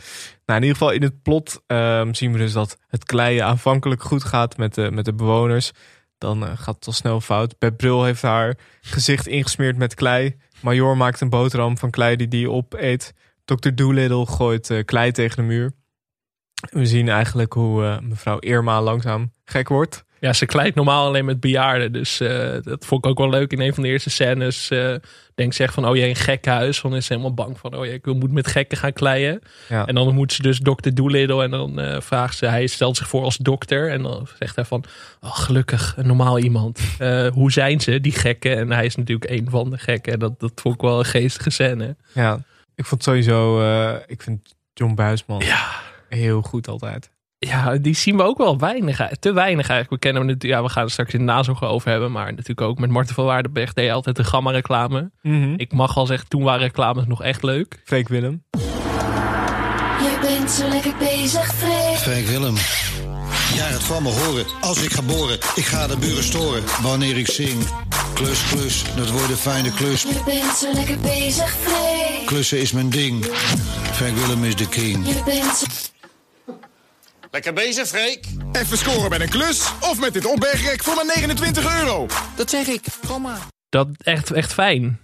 Nou, 0.45 0.59
in 0.59 0.65
ieder 0.65 0.77
geval 0.77 0.91
in 0.91 1.01
het 1.01 1.21
plot 1.21 1.61
ehm, 1.67 2.13
zien 2.13 2.31
we 2.31 2.37
dus 2.37 2.53
dat 2.53 2.77
het 2.87 3.03
kleien 3.03 3.45
aanvankelijk 3.45 4.03
goed 4.03 4.23
gaat 4.23 4.57
met 4.57 4.73
de, 4.73 4.91
met 4.91 5.05
de 5.05 5.13
bewoners. 5.13 5.71
Dan 6.17 6.45
eh, 6.45 6.51
gaat 6.55 6.75
het 6.75 6.87
al 6.87 6.93
snel 6.93 7.21
fout. 7.21 7.59
Beb 7.59 7.77
Bril 7.77 8.03
heeft 8.03 8.21
haar 8.21 8.57
gezicht 8.81 9.27
ingesmeerd 9.27 9.77
met 9.77 9.93
klei. 9.93 10.35
Major 10.61 10.97
maakt 10.97 11.21
een 11.21 11.29
boterham 11.29 11.77
van 11.77 11.89
klei 11.89 12.15
die 12.15 12.27
die 12.27 12.51
opeet. 12.51 13.13
Dr. 13.45 13.69
Doolittle 13.75 14.25
gooit 14.25 14.69
eh, 14.69 14.85
klei 14.85 15.11
tegen 15.11 15.35
de 15.37 15.43
muur. 15.43 15.71
We 16.59 16.85
zien 16.85 17.09
eigenlijk 17.09 17.53
hoe 17.53 17.83
eh, 17.83 17.99
mevrouw 17.99 18.39
Irma 18.39 18.81
langzaam 18.81 19.31
gek 19.45 19.69
wordt. 19.69 20.05
Ja, 20.19 20.33
ze 20.33 20.45
kleidt 20.45 20.75
normaal 20.75 21.05
alleen 21.05 21.25
met 21.25 21.39
bejaarden. 21.39 21.91
Dus 21.91 22.19
eh, 22.19 22.57
dat 22.61 22.85
vond 22.85 23.05
ik 23.05 23.11
ook 23.11 23.17
wel 23.17 23.29
leuk 23.29 23.51
in 23.51 23.59
een 23.59 23.73
van 23.73 23.83
de 23.83 23.89
eerste 23.89 24.09
scènes. 24.09 24.69
eh 24.69 24.95
denk 25.35 25.53
zeg 25.53 25.73
van, 25.73 25.87
oh 25.87 25.95
jee, 25.95 26.09
een 26.09 26.15
gekkenhuis. 26.15 26.81
Dan 26.81 26.95
is 26.95 27.05
ze 27.05 27.13
helemaal 27.13 27.33
bang 27.33 27.59
van, 27.59 27.75
oh 27.75 27.85
jee, 27.85 27.93
ik 27.93 28.05
moet 28.05 28.31
met 28.31 28.47
gekken 28.47 28.77
gaan 28.77 28.93
kleien. 28.93 29.41
Ja. 29.69 29.85
En 29.85 29.95
dan 29.95 30.13
moet 30.13 30.33
ze 30.33 30.41
dus 30.41 30.59
dokter 30.59 30.95
Doolittle. 30.95 31.43
En 31.43 31.51
dan 31.51 32.01
vraagt 32.01 32.37
ze, 32.37 32.45
hij 32.45 32.67
stelt 32.67 32.97
zich 32.97 33.07
voor 33.07 33.23
als 33.23 33.37
dokter. 33.37 33.91
En 33.91 34.01
dan 34.01 34.27
zegt 34.39 34.55
hij 34.55 34.65
van, 34.65 34.83
oh, 35.21 35.37
gelukkig, 35.37 35.93
een 35.97 36.07
normaal 36.07 36.39
iemand. 36.39 36.79
Hoe 37.33 37.51
zijn 37.51 37.81
ze, 37.81 38.01
die 38.01 38.11
gekken? 38.11 38.57
En 38.57 38.71
hij 38.71 38.85
is 38.85 38.95
natuurlijk 38.95 39.31
een 39.31 39.47
van 39.49 39.69
de 39.69 39.77
gekken. 39.77 40.13
En 40.13 40.19
dat, 40.19 40.39
dat 40.39 40.51
vond 40.55 40.75
ik 40.75 40.81
wel 40.81 40.99
een 40.99 41.05
geestige 41.05 41.49
scène. 41.49 41.95
Ja, 42.13 42.39
ik 42.75 42.85
vond 42.85 43.03
sowieso, 43.03 43.61
ik 44.07 44.21
vind 44.21 44.55
John 44.73 44.93
Buisman 44.95 45.39
Ja, 45.39 45.69
heel 46.09 46.41
goed 46.41 46.67
altijd. 46.67 47.11
Ja, 47.39 47.75
die 47.75 47.95
zien 47.95 48.17
we 48.17 48.23
ook 48.23 48.37
wel 48.37 48.57
weinig, 48.57 48.97
te 49.19 49.31
weinig 49.31 49.69
eigenlijk. 49.69 49.89
We 49.89 49.99
kennen 49.99 50.21
hem 50.21 50.31
natuurlijk, 50.31 50.59
ja, 50.59 50.67
we 50.67 50.73
gaan 50.73 50.83
het 50.83 50.91
straks 50.91 51.13
in 51.13 51.19
de 51.19 51.25
nazorg 51.25 51.63
over 51.63 51.89
hebben. 51.89 52.11
Maar 52.11 52.25
natuurlijk 52.25 52.61
ook 52.61 52.79
met 52.79 52.89
Marten 52.89 53.15
van 53.15 53.25
Waardenberg 53.25 53.73
deed 53.73 53.91
altijd 53.91 54.15
de 54.15 54.23
gamma-reclame. 54.23 55.11
Ik 55.57 55.73
mag 55.73 55.97
al 55.97 56.05
zeggen, 56.05 56.27
toen 56.27 56.43
waren 56.43 56.61
reclames 56.61 57.05
nog 57.05 57.23
echt 57.23 57.43
leuk. 57.43 57.81
Freek 57.85 58.07
Willem. 58.07 58.43
Je 59.99 60.17
bent 60.21 60.51
zo 60.51 60.69
lekker 60.69 60.93
bezig, 60.99 61.53
Freek. 61.53 61.97
Frank 61.97 62.25
Willem. 62.25 62.55
Ja, 63.55 63.65
het 63.65 63.83
van 63.83 64.03
me 64.03 64.09
horen. 64.09 64.45
Als 64.61 64.83
ik 64.83 64.91
geboren, 64.91 65.35
ik 65.55 65.65
ga 65.65 65.87
de 65.87 65.97
buren 65.97 66.23
storen. 66.23 66.63
Wanneer 66.81 67.17
ik 67.17 67.27
zing. 67.27 67.63
Klus, 68.13 68.49
klus, 68.49 68.95
dat 68.95 69.11
wordt 69.11 69.29
een 69.29 69.35
fijne 69.35 69.73
klus. 69.73 70.01
Je 70.01 70.21
bent 70.25 70.55
zo 70.57 70.73
lekker 70.73 70.99
bezig, 70.99 71.49
Freek. 71.49 72.25
Klussen 72.25 72.59
is 72.59 72.71
mijn 72.71 72.89
ding. 72.89 73.25
Frank 73.91 74.17
Willem 74.17 74.43
is 74.43 74.55
de 74.55 74.69
king. 74.69 75.07
Je 75.07 75.21
bent 75.25 75.57
zo... 75.57 75.65
Lekker 77.31 77.53
bezig, 77.53 77.87
Freek. 77.87 78.25
Even 78.51 78.77
scoren 78.77 79.09
met 79.09 79.21
een 79.21 79.29
klus 79.29 79.71
of 79.81 79.99
met 79.99 80.13
dit 80.13 80.25
opbergrek 80.25 80.83
voor 80.83 80.95
maar 80.95 81.05
29 81.05 81.79
euro. 81.79 82.05
Dat 82.35 82.49
zeg 82.49 82.67
ik. 82.67 82.85
Kom 83.07 83.21
maar. 83.21 83.47
Dat 83.69 83.87
echt, 83.97 84.31
echt 84.31 84.53
fijn. 84.53 84.99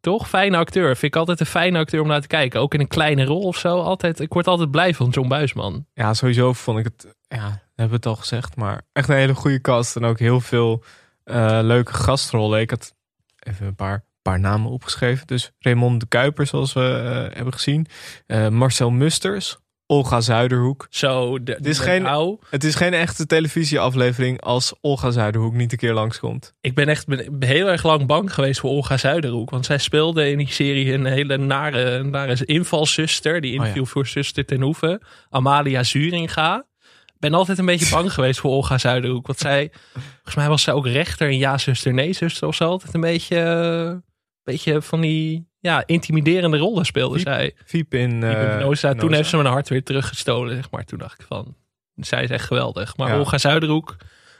Toch? 0.00 0.28
Fijne 0.28 0.56
acteur. 0.56 0.96
Vind 0.96 1.14
ik 1.14 1.16
altijd 1.16 1.40
een 1.40 1.46
fijne 1.46 1.78
acteur 1.78 2.00
om 2.00 2.06
naar 2.06 2.20
te 2.20 2.26
kijken. 2.26 2.60
Ook 2.60 2.74
in 2.74 2.80
een 2.80 2.88
kleine 2.88 3.24
rol 3.24 3.42
of 3.42 3.56
zo. 3.56 3.80
Altijd, 3.80 4.20
ik 4.20 4.32
word 4.32 4.46
altijd 4.46 4.70
blij 4.70 4.94
van 4.94 5.08
John 5.08 5.28
Buisman. 5.28 5.86
Ja, 5.94 6.14
sowieso 6.14 6.52
vond 6.52 6.78
ik 6.78 6.84
het, 6.84 7.14
ja, 7.28 7.48
we 7.50 7.80
hebben 7.80 7.96
het 7.96 8.06
al 8.06 8.16
gezegd, 8.16 8.56
maar 8.56 8.82
echt 8.92 9.08
een 9.08 9.16
hele 9.16 9.34
goede 9.34 9.60
cast. 9.60 9.96
En 9.96 10.04
ook 10.04 10.18
heel 10.18 10.40
veel 10.40 10.84
eh, 11.24 11.58
leuke 11.62 11.92
gastrollen. 11.92 12.60
Ik 12.60 12.70
had 12.70 12.94
even 13.38 13.66
een 13.66 13.74
paar, 13.74 14.04
paar 14.22 14.40
namen 14.40 14.70
opgeschreven. 14.70 15.26
Dus 15.26 15.50
Raymond 15.58 16.00
de 16.00 16.06
Kuiper, 16.06 16.46
zoals 16.46 16.72
we 16.72 16.80
eh, 17.30 17.36
hebben 17.36 17.52
gezien. 17.52 17.86
Eh, 18.26 18.48
Marcel 18.48 18.90
Musters. 18.90 19.61
Olga 19.92 20.20
Zuiderhoek. 20.20 20.86
Zo, 20.90 21.42
de, 21.42 21.56
Dit 21.58 21.66
is 21.66 21.78
geen- 21.78 22.06
Het 22.50 22.64
is 22.64 22.74
geen 22.74 22.94
echte 22.94 23.26
televisieaflevering 23.26 24.40
als 24.40 24.74
Olga 24.80 25.10
Zuiderhoek 25.10 25.54
niet 25.54 25.72
een 25.72 25.78
keer 25.78 25.92
langskomt. 25.92 26.54
ik 26.60 26.74
ben 26.74 26.88
echt 26.88 27.06
ben 27.06 27.36
heel 27.44 27.68
erg 27.68 27.82
lang 27.82 28.06
bang 28.06 28.34
geweest 28.34 28.60
voor 28.60 28.70
Olga 28.70 28.96
Zuiderhoek. 28.96 29.50
Want 29.50 29.66
zij 29.66 29.78
speelde 29.78 30.30
in 30.30 30.38
die 30.38 30.52
serie 30.52 30.92
een 30.92 31.04
hele 31.04 31.36
nare, 31.36 32.02
nare 32.02 32.44
invalzuster. 32.44 33.40
Die 33.40 33.52
interview 33.52 33.86
voor 33.86 34.06
zuster 34.06 34.44
ten 34.44 34.60
Hoeve. 34.60 35.00
Amalia 35.30 35.82
Zuringa. 35.82 36.66
Ik 37.06 37.28
ben 37.30 37.34
altijd 37.34 37.58
een 37.58 37.66
beetje 37.66 37.94
bang 37.94 38.12
geweest 38.12 38.40
voor 38.40 38.50
Olga 38.50 38.78
Zuiderhoek. 38.78 39.26
Want 39.26 39.38
zij, 39.38 39.70
volgens 40.14 40.34
mij 40.34 40.48
was 40.48 40.62
zij 40.62 40.74
ook 40.74 40.86
rechter 40.86 41.28
in 41.30 41.38
Ja 41.38 41.58
zuster, 41.58 41.92
nee 41.94 42.12
zuster 42.12 42.48
of 42.48 42.54
zo. 42.54 42.64
Altijd 42.68 42.94
een 42.94 43.00
beetje, 43.00 43.38
eh, 43.38 43.94
beetje 44.42 44.82
van 44.82 45.00
die 45.00 45.50
ja, 45.62 45.82
intimiderende 45.86 46.56
rollen 46.56 46.84
speelde 46.84 47.18
zij. 47.18 47.54
Fiep 47.64 47.94
in, 47.94 48.20
Die 48.20 48.30
eh, 48.30 48.58
Noza. 48.58 48.88
Toen 48.90 49.00
Noza. 49.00 49.16
heeft 49.16 49.28
ze 49.28 49.36
mijn 49.36 49.48
hart 49.48 49.68
weer 49.68 49.82
teruggestolen, 49.82 50.54
zeg 50.54 50.70
maar. 50.70 50.84
Toen 50.84 50.98
dacht 50.98 51.20
ik 51.20 51.26
van, 51.28 51.54
zij 51.96 52.22
is 52.22 52.30
echt 52.30 52.44
geweldig. 52.46 52.96
Maar 52.96 53.08
Ja. 53.08 53.18
Olga 53.18 53.38
Zuiderhoek 53.38 53.96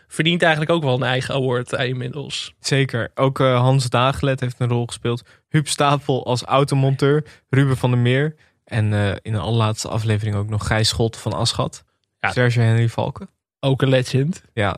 verdient 0.09 0.43
eigenlijk 0.43 0.73
ook 0.73 0.83
wel 0.83 0.95
een 0.95 1.03
eigen 1.03 1.35
award 1.35 1.71
hij 1.71 1.89
inmiddels. 1.89 2.55
Zeker. 2.61 3.11
Ook 3.15 3.41
eh, 3.41 3.61
Hans 3.61 3.89
Dagelet 3.91 4.41
heeft 4.41 4.57
een 4.59 4.69
rol 4.69 4.87
gespeeld. 4.87 5.23
Huub 5.49 5.69
Stapel 5.69 6.27
als 6.27 6.43
automonteur. 6.43 7.25
Ruben 7.51 7.77
van 7.77 7.91
der 7.91 7.99
Meer. 8.01 8.35
En 8.65 8.93
eh, 8.93 9.13
in 9.23 9.33
de 9.33 9.39
allerlaatste 9.39 9.89
aflevering 9.89 10.37
ook 10.37 10.49
nog 10.49 10.67
Gijs 10.67 10.89
Schot 10.89 11.17
van 11.17 11.33
Aschat. 11.33 11.85
Ja. 12.21 12.31
Serge 12.33 12.61
Henry 12.61 12.89
Valken. 12.89 13.29
Ook 13.61 13.83
een 13.83 13.89
legend. 13.89 14.43
Ja, 14.53 14.77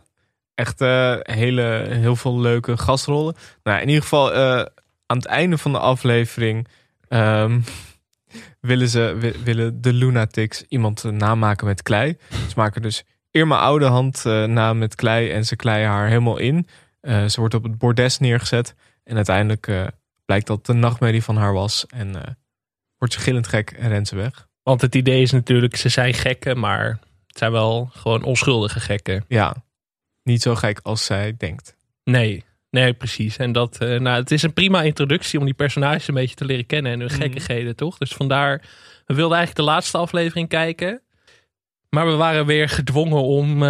echt 0.55 0.81
eh, 0.81 1.17
hele, 1.23 1.85
heel 1.89 2.17
veel 2.17 2.41
leuke 2.41 2.77
gastrollen. 2.77 3.35
Nou, 3.63 3.81
in 3.81 3.89
ieder 3.89 4.03
geval 4.03 4.33
eh, 4.33 4.67
aan 5.07 5.17
het 5.17 5.27
einde 5.27 5.59
van 5.59 5.73
de 5.73 5.79
aflevering 5.79 6.69
ehm, 7.09 7.61
willen, 8.61 8.89
ze, 8.89 9.17
wi- 9.19 9.43
willen 9.45 9.81
de 9.81 9.93
Lunatics 9.93 10.65
iemand 10.69 11.05
eh, 11.05 11.11
namaken 11.11 11.67
met 11.67 11.83
klei. 11.83 12.17
Ze 12.31 12.53
maken 12.57 12.83
dus 12.83 13.05
Irma 13.31 13.59
Oudehand 13.59 14.27
eh 14.27 14.45
na 14.45 14.73
met 14.73 14.95
klei 14.95 15.31
en 15.31 15.45
ze 15.47 15.57
kleien 15.57 15.89
haar 15.89 16.09
helemaal 16.09 16.39
in. 16.39 16.69
Eh, 17.01 17.25
ze 17.27 17.41
wordt 17.41 17.55
op 17.55 17.63
het 17.63 17.79
bordes 17.79 18.19
neergezet 18.19 18.75
en 19.05 19.17
uiteindelijk 19.17 19.93
blijkt 20.25 20.47
dat 20.47 20.69
een 20.69 20.79
nachtmerrie 20.79 21.23
van 21.23 21.37
haar 21.37 21.53
was. 21.53 21.87
En 21.87 22.39
wordt 22.99 23.15
ze 23.15 23.21
gillend 23.21 23.47
gek 23.47 23.71
en 23.71 23.89
rent 23.89 24.09
ze 24.09 24.17
weg. 24.17 24.49
Want 24.63 24.81
het 24.81 24.95
idee 24.95 25.23
is 25.23 25.31
natuurlijk, 25.31 25.77
ze 25.77 25.89
zijn 25.89 26.15
gekken, 26.15 26.59
maar 26.59 26.87
het 27.27 27.39
zijn 27.39 27.53
wel 27.53 27.91
gewoon 27.93 28.23
onschuldige 28.23 28.81
gekken. 28.81 29.25
Ja, 29.29 29.55
niet 30.23 30.43
zo 30.43 30.55
gek 30.55 30.81
als 30.83 31.05
zij 31.05 31.35
denkt. 31.39 31.77
Nee, 32.05 32.45
nee, 32.75 32.93
precies. 32.93 33.37
En 33.37 33.53
dat, 33.53 33.79
eh, 33.79 34.01
nou, 34.01 34.20
het 34.20 34.31
is 34.31 34.43
een 34.43 34.53
prima 34.53 34.83
introductie 34.83 35.39
om 35.39 35.45
die 35.45 35.55
personages 35.55 36.09
een 36.09 36.14
beetje 36.14 36.35
te 36.35 36.45
leren 36.45 36.66
kennen 36.66 36.93
en 36.93 37.01
hun 37.01 37.09
Mhm. 37.12 37.20
gekkigheden, 37.20 37.77
toch? 37.77 37.99
Dus 37.99 38.12
vandaar, 38.12 38.62
we 39.07 39.14
wilden 39.14 39.37
eigenlijk 39.37 39.66
de 39.66 39.72
laatste 39.72 39.99
aflevering 39.99 40.49
kijken. 40.49 41.01
Maar 41.95 42.07
we 42.07 42.13
waren 42.17 42.47
weer 42.47 42.69
gedwongen 42.69 43.23
om, 43.23 43.63
eh, 43.63 43.69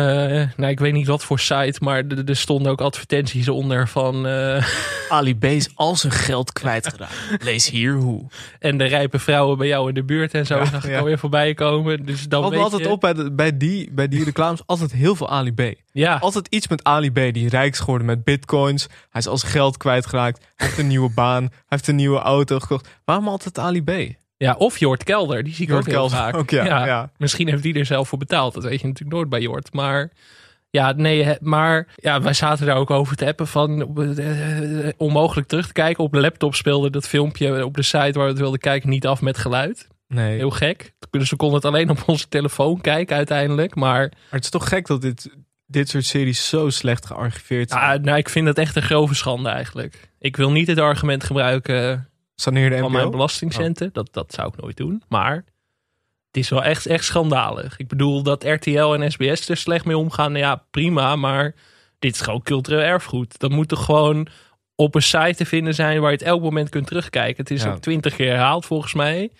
nou, 0.56 0.66
ik 0.70 0.78
weet 0.80 0.92
niet 0.92 1.06
wat 1.06 1.24
voor 1.24 1.38
site, 1.40 1.74
maar 1.80 2.02
er 2.26 2.36
stonden 2.36 2.72
ook 2.72 2.80
advertenties 2.80 3.48
onder 3.48 3.88
van. 3.88 4.26
eh, 4.26 4.66
Ali 5.08 5.36
B 5.38 5.44
is 5.44 5.68
al 5.74 5.96
zijn 5.96 6.12
geld 6.12 6.52
kwijtgeraakt. 6.52 7.12
Lees 7.42 7.70
hier 7.70 7.92
hoe. 7.92 8.26
en 8.58 8.78
de 8.78 8.84
rijpe 8.84 9.18
vrouwen 9.18 9.58
bij 9.58 9.66
jou 9.66 9.88
in 9.88 9.94
de 9.94 10.02
buurt 10.04 10.34
en 10.34 10.46
zo. 10.46 10.56
Ja, 10.58 10.64
zag 10.64 10.84
ik 10.84 10.90
ja. 10.90 10.98
alweer 10.98 11.18
voorbij 11.18 11.54
komen. 11.54 12.06
Dus 12.06 12.28
dan 12.28 12.42
Wat 12.42 12.50
weet 12.50 12.60
altijd 12.60 12.82
je- 12.82 12.88
op 12.90 13.00
bij, 13.00 13.12
de- 13.14 13.32
bij, 13.32 13.56
die, 13.56 13.88
bij 13.92 14.08
die 14.08 14.24
reclames, 14.24 14.60
altijd 14.66 14.92
heel 14.92 15.14
veel 15.16 15.30
Ali 15.30 15.52
B. 15.52 15.62
Ja, 15.92 16.16
Altijd 16.16 16.46
iets 16.50 16.68
met 16.68 16.84
Ali 16.84 17.10
B, 17.12 17.14
die 17.34 17.48
rijk 17.48 17.72
is 17.72 17.78
geworden 17.78 18.06
met 18.06 18.24
bitcoins. 18.24 18.86
Hij 19.10 19.20
is 19.20 19.26
al 19.26 19.38
zijn 19.38 19.52
geld 19.52 19.76
kwijtgeraakt. 19.76 20.44
Hij 20.56 20.66
heeft 20.66 20.78
een 20.78 20.86
nieuwe 20.86 21.10
baan. 21.14 21.42
Hij 21.42 21.50
heeft 21.68 21.88
een 21.88 21.96
nieuwe 21.96 22.18
auto 22.18 22.58
gekocht. 22.58 22.88
Waarom 23.04 23.28
altijd 23.28 23.58
Ali 23.58 23.82
B? 23.82 23.90
Ja, 24.36 24.54
of 24.54 24.78
Jort 24.78 25.04
Kelder, 25.04 25.44
die 25.44 25.54
zie 25.54 25.62
ik 25.62 25.68
Jort 25.70 25.80
ook 25.80 25.86
heel 25.86 25.96
Kelder 25.96 26.16
vaak. 26.18 26.36
ook, 26.36 26.50
ja, 26.50 26.86
ja. 26.86 27.10
Misschien 27.16 27.48
heeft 27.48 27.62
die 27.62 27.74
er 27.74 27.86
zelf 27.86 28.08
voor 28.08 28.18
betaald. 28.18 28.54
Dat 28.54 28.62
weet 28.62 28.80
je 28.80 28.86
natuurlijk 28.86 29.16
nooit 29.16 29.28
bij 29.28 29.40
Jort. 29.40 29.72
Maar 29.72 30.10
ja, 30.70 30.92
nee, 30.92 31.36
maar 31.40 31.86
ja, 31.96 32.20
wij 32.20 32.32
zaten 32.32 32.66
daar 32.66 32.76
ook 32.76 32.90
over 32.90 33.16
te 33.16 33.26
appen 33.26 33.46
van 33.46 33.96
eh, 34.18 34.88
onmogelijk 34.96 35.48
terug 35.48 35.66
te 35.66 35.72
kijken. 35.72 36.04
Op 36.04 36.12
de 36.12 36.20
laptop 36.20 36.54
speelde 36.54 36.90
dat 36.90 37.08
filmpje 37.08 37.64
op 37.64 37.74
de 37.74 37.82
site 37.82 38.12
waar 38.12 38.24
we 38.24 38.30
het 38.30 38.38
wilden 38.38 38.60
kijken 38.60 38.88
niet 38.88 39.06
af 39.06 39.20
met 39.20 39.38
geluid. 39.38 39.88
Nee, 40.08 40.36
Heel 40.36 40.50
gek. 40.50 40.92
Dus 41.10 41.30
we 41.30 41.36
konden 41.36 41.56
het 41.56 41.64
alleen 41.66 41.90
op 41.90 42.02
onze 42.06 42.28
telefoon 42.28 42.80
kijken 42.80 43.16
uiteindelijk. 43.16 43.74
Maar 43.74 44.00
maar 44.00 44.10
het 44.30 44.44
is 44.44 44.50
toch 44.50 44.68
gek 44.68 44.86
dat 44.86 45.00
dit, 45.02 45.30
dit 45.66 45.88
soort 45.88 46.04
series 46.04 46.48
zo 46.48 46.70
slecht 46.70 47.06
gearchiveerd 47.06 47.70
zijn. 47.70 47.82
ja, 47.82 47.96
nou, 47.96 48.18
ik 48.18 48.28
vind 48.28 48.46
dat 48.46 48.58
echt 48.58 48.76
een 48.76 48.82
grove 48.82 49.14
schande 49.14 49.48
eigenlijk. 49.48 50.10
Ik 50.18 50.36
wil 50.36 50.50
niet 50.50 50.66
het 50.66 50.78
argument 50.78 51.24
gebruiken 51.24 52.08
Saneer 52.34 52.70
de 52.70 52.78
van 52.78 52.92
mijn 52.92 53.10
belastingcenten. 53.10 53.90
Dat, 53.92 54.08
dat 54.12 54.32
zou 54.32 54.48
ik 54.48 54.60
nooit 54.62 54.76
doen. 54.76 55.02
Maar 55.08 55.34
het 56.26 56.36
is 56.42 56.48
wel 56.48 56.64
echt, 56.64 56.86
echt 56.86 57.04
schandalig. 57.04 57.76
Ik 57.78 57.88
bedoel 57.88 58.22
dat 58.22 58.44
RTL 58.44 58.94
en 58.94 59.12
SBS 59.12 59.48
er 59.48 59.56
slecht 59.56 59.84
mee 59.84 59.98
omgaan. 59.98 60.32
Nou 60.32 60.44
ja, 60.44 60.64
prima. 60.70 61.16
Maar 61.16 61.54
dit 61.98 62.14
is 62.14 62.20
gewoon 62.20 62.42
cultureel 62.42 62.80
erfgoed. 62.80 63.38
Dat 63.38 63.50
moet 63.50 63.68
toch 63.68 63.84
gewoon 63.84 64.26
op 64.74 64.94
een 64.94 65.02
site 65.02 65.34
te 65.34 65.46
vinden 65.46 65.74
zijn 65.74 66.00
waar 66.00 66.10
je 66.10 66.16
het 66.16 66.26
elk 66.26 66.42
moment 66.42 66.68
kunt 66.68 66.86
terugkijken. 66.86 67.36
Het 67.36 67.50
is 67.50 67.62
Ja. 67.62 67.72
ook 67.72 67.78
twintig 67.80 68.16
keer 68.16 68.30
herhaald 68.30 68.66
volgens 68.66 68.94
mij. 68.94 69.30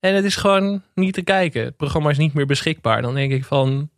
En 0.00 0.14
het 0.14 0.24
is 0.24 0.36
gewoon 0.36 0.82
niet 0.94 1.14
te 1.14 1.22
kijken. 1.22 1.64
Het 1.64 1.76
programma 1.76 2.10
is 2.10 2.18
niet 2.18 2.34
meer 2.34 2.46
beschikbaar. 2.46 3.02
Dan 3.02 3.14
denk 3.14 3.32
ik 3.32 3.44
van, 3.44 3.90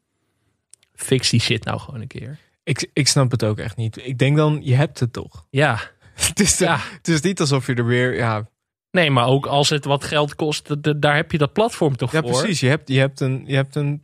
fix 0.94 1.30
die 1.30 1.40
shit 1.40 1.64
nou 1.64 1.78
gewoon 1.80 2.00
een 2.00 2.06
keer. 2.06 2.38
Ik, 2.62 2.90
ik 2.92 3.08
snap 3.08 3.30
het 3.30 3.44
ook 3.44 3.58
echt 3.58 3.76
niet. 3.76 4.06
Ik 4.06 4.18
denk 4.18 4.36
dan, 4.36 4.60
je 4.62 4.74
hebt 4.74 5.00
het 5.00 5.12
toch. 5.12 5.46
Ja, 5.50 5.80
het, 6.28 6.40
is 6.40 6.56
de- 6.56 6.64
ja. 6.64 6.78
het 6.96 7.08
is 7.08 7.20
niet 7.20 7.40
alsof 7.40 7.66
je 7.66 7.74
er 7.74 7.86
weer... 7.86 8.14
Ja, 8.16 8.48
Nee, 8.90 9.10
maar 9.10 9.26
ook 9.26 9.46
als 9.46 9.68
het 9.68 9.84
wat 9.84 10.04
geld 10.04 10.34
kost, 10.34 10.82
daar 11.02 11.16
heb 11.16 11.32
je 11.32 11.38
dat 11.38 11.52
platform 11.52 11.96
toch 11.96 12.12
ja 12.12 12.20
voor. 12.20 12.30
precies. 12.30 12.60
Je 12.60 12.68
hebt, 12.68 12.88
je, 12.88 12.98
hebt 12.98 13.20
een, 13.20 13.42
je 13.46 13.54
hebt 13.54 13.74
een 13.76 14.02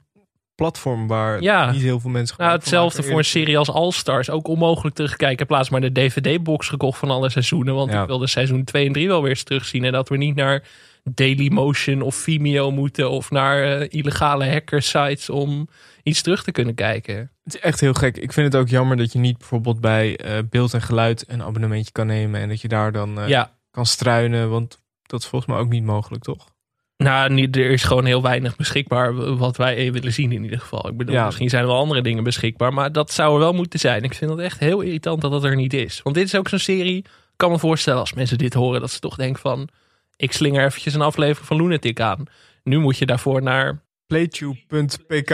platform 0.54 1.06
waar 1.06 1.42
Ja. 1.42 1.70
niet 1.70 1.82
heel 1.82 2.00
veel 2.00 2.10
mensen... 2.10 2.36
Nou, 2.38 2.50
gebruik 2.50 2.62
van 2.62 2.78
hetzelfde 2.88 3.02
voor 3.10 3.18
een 3.18 3.24
serie 3.24 3.58
als 3.58 3.70
All 3.70 3.90
Stars. 3.90 4.30
Ook 4.30 4.48
onmogelijk 4.48 4.94
terugkijken. 4.94 5.32
Ik 5.32 5.38
heb 5.38 5.50
laatst 5.50 5.70
maar 5.70 5.80
de 5.80 5.92
DVD-box 5.92 6.68
gekocht 6.68 6.98
van 6.98 7.10
alle 7.10 7.30
seizoenen. 7.30 7.74
Want 7.74 7.92
Ja. 7.92 8.00
ik 8.00 8.06
wilde 8.06 8.26
seizoen 8.26 8.64
2 8.64 8.86
en 8.86 8.92
3 8.92 9.08
wel 9.08 9.20
weer 9.20 9.30
eens 9.30 9.42
terugzien. 9.42 9.84
En 9.84 9.92
dat 9.92 10.08
we 10.08 10.16
niet 10.16 10.34
naar 10.34 10.62
Dailymotion 11.10 12.02
of 12.02 12.14
Vimeo 12.14 12.70
moeten. 12.70 13.10
Of 13.10 13.30
naar 13.30 13.62
eh, 13.80 13.86
illegale 13.90 14.48
hacker-sites 14.50 15.30
om 15.30 15.68
iets 16.02 16.22
terug 16.22 16.42
te 16.44 16.52
kunnen 16.52 16.74
kijken. 16.74 17.30
Het 17.44 17.54
is 17.54 17.60
echt 17.60 17.80
heel 17.80 17.94
gek. 17.94 18.16
Ik 18.16 18.32
vind 18.32 18.52
het 18.52 18.62
ook 18.62 18.68
jammer 18.68 18.96
dat 18.96 19.12
je 19.12 19.18
niet 19.18 19.38
bijvoorbeeld 19.38 19.80
bij 19.80 20.16
eh, 20.16 20.38
beeld 20.50 20.74
en 20.74 20.82
geluid 20.82 21.24
een 21.28 21.42
abonnementje 21.42 21.92
kan 21.92 22.06
nemen. 22.06 22.40
En 22.40 22.48
dat 22.48 22.60
je 22.60 22.68
daar 22.68 22.92
dan 22.92 23.20
eh, 23.20 23.28
ja, 23.28 23.52
kan 23.70 23.86
struinen. 23.86 24.50
Want 24.50 24.80
dat 25.02 25.20
is 25.20 25.26
volgens 25.26 25.50
mij 25.50 25.60
ook 25.60 25.68
niet 25.68 25.84
mogelijk, 25.84 26.22
toch? 26.22 26.52
nou, 26.96 27.48
er 27.50 27.70
is 27.70 27.82
gewoon 27.82 28.04
heel 28.04 28.22
weinig 28.22 28.56
beschikbaar 28.56 29.36
wat 29.36 29.56
wij 29.56 29.92
willen 29.92 30.12
zien 30.12 30.32
in 30.32 30.44
ieder 30.44 30.60
geval. 30.60 30.88
Ik 30.88 30.96
bedoel, 30.96 31.14
Ja. 31.14 31.24
misschien 31.24 31.48
zijn 31.48 31.62
er 31.62 31.68
wel 31.68 31.78
andere 31.78 32.02
dingen 32.02 32.24
beschikbaar. 32.24 32.72
Maar 32.72 32.92
dat 32.92 33.12
zou 33.12 33.32
er 33.32 33.38
wel 33.38 33.52
moeten 33.52 33.78
zijn. 33.78 34.02
Ik 34.02 34.14
vind 34.14 34.30
het 34.30 34.40
echt 34.40 34.58
heel 34.58 34.80
irritant 34.80 35.20
dat 35.20 35.30
dat 35.30 35.44
er 35.44 35.56
niet 35.56 35.72
is. 35.74 36.00
Want 36.02 36.16
dit 36.16 36.24
is 36.24 36.34
ook 36.34 36.48
zo'n 36.48 36.58
serie. 36.58 36.96
Ik 36.98 37.06
kan 37.36 37.50
me 37.50 37.58
voorstellen 37.58 38.00
als 38.00 38.12
mensen 38.12 38.38
dit 38.38 38.54
horen. 38.54 38.80
Dat 38.80 38.90
ze 38.90 38.98
toch 39.00 39.16
denken 39.16 39.40
van... 39.40 39.68
Ik 40.16 40.32
slinger 40.32 40.64
eventjes 40.64 40.94
een 40.94 41.00
aflevering 41.00 41.46
van 41.46 41.56
Lunatic 41.56 42.00
aan. 42.00 42.24
Nu 42.62 42.78
moet 42.78 42.98
je 42.98 43.06
daarvoor 43.06 43.42
naar 43.42 43.82
Playtube.pk 44.06 45.32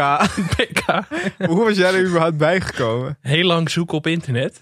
PK. 0.56 0.82
Hoe 1.50 1.64
was 1.64 1.76
jij 1.76 1.94
er 1.94 2.06
überhaupt 2.06 2.36
bijgekomen? 2.36 3.18
Heel 3.20 3.44
lang 3.46 3.70
zoeken 3.70 3.96
op 3.96 4.06
internet. 4.06 4.60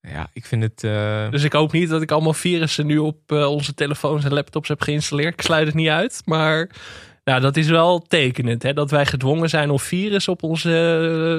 Ja, 0.00 0.28
ik 0.32 0.46
vind 0.46 0.62
het... 0.62 0.84
eh, 0.84 1.30
Dus 1.30 1.42
ik 1.42 1.52
hoop 1.52 1.72
niet 1.72 1.88
dat 1.88 2.02
ik 2.02 2.10
allemaal 2.10 2.32
virussen 2.34 2.86
nu 2.86 2.98
op 2.98 3.18
eh, 3.32 3.50
onze 3.50 3.74
telefoons 3.74 4.24
en 4.24 4.32
laptops 4.32 4.68
heb 4.68 4.80
geïnstalleerd. 4.80 5.32
Ik 5.32 5.40
sluit 5.42 5.66
het 5.66 5.74
niet 5.74 5.88
uit. 5.88 6.22
Maar 6.24 6.70
nou, 7.24 7.40
dat 7.40 7.56
is 7.56 7.68
wel 7.68 7.98
tekenend. 8.00 8.62
Hè? 8.62 8.72
Dat 8.72 8.90
wij 8.90 9.06
gedwongen 9.06 9.48
zijn 9.48 9.70
om 9.70 9.78
virus 9.80 10.28
op 10.28 10.42
onze 10.42 10.70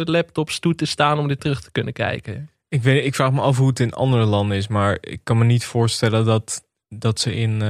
eh, 0.06 0.14
laptops 0.14 0.60
toe 0.60 0.76
te 0.76 0.86
staan 0.86 1.20
om 1.20 1.28
dit 1.28 1.40
terug 1.40 1.62
te 1.62 1.72
kunnen 1.72 1.94
kijken. 1.94 2.50
ik, 2.70 2.82
weet, 2.84 3.06
ik 3.06 3.16
vraag 3.16 3.32
me 3.32 3.42
af 3.42 3.58
hoe 3.58 3.68
het 3.68 3.80
in 3.80 3.94
andere 3.94 4.26
landen 4.26 4.58
is. 4.58 4.68
Maar 4.68 4.98
ik 5.02 5.20
kan 5.24 5.38
me 5.38 5.44
niet 5.46 5.66
voorstellen 5.66 6.26
dat, 6.26 6.64
dat 6.90 7.20
ze 7.20 7.36
in 7.36 7.62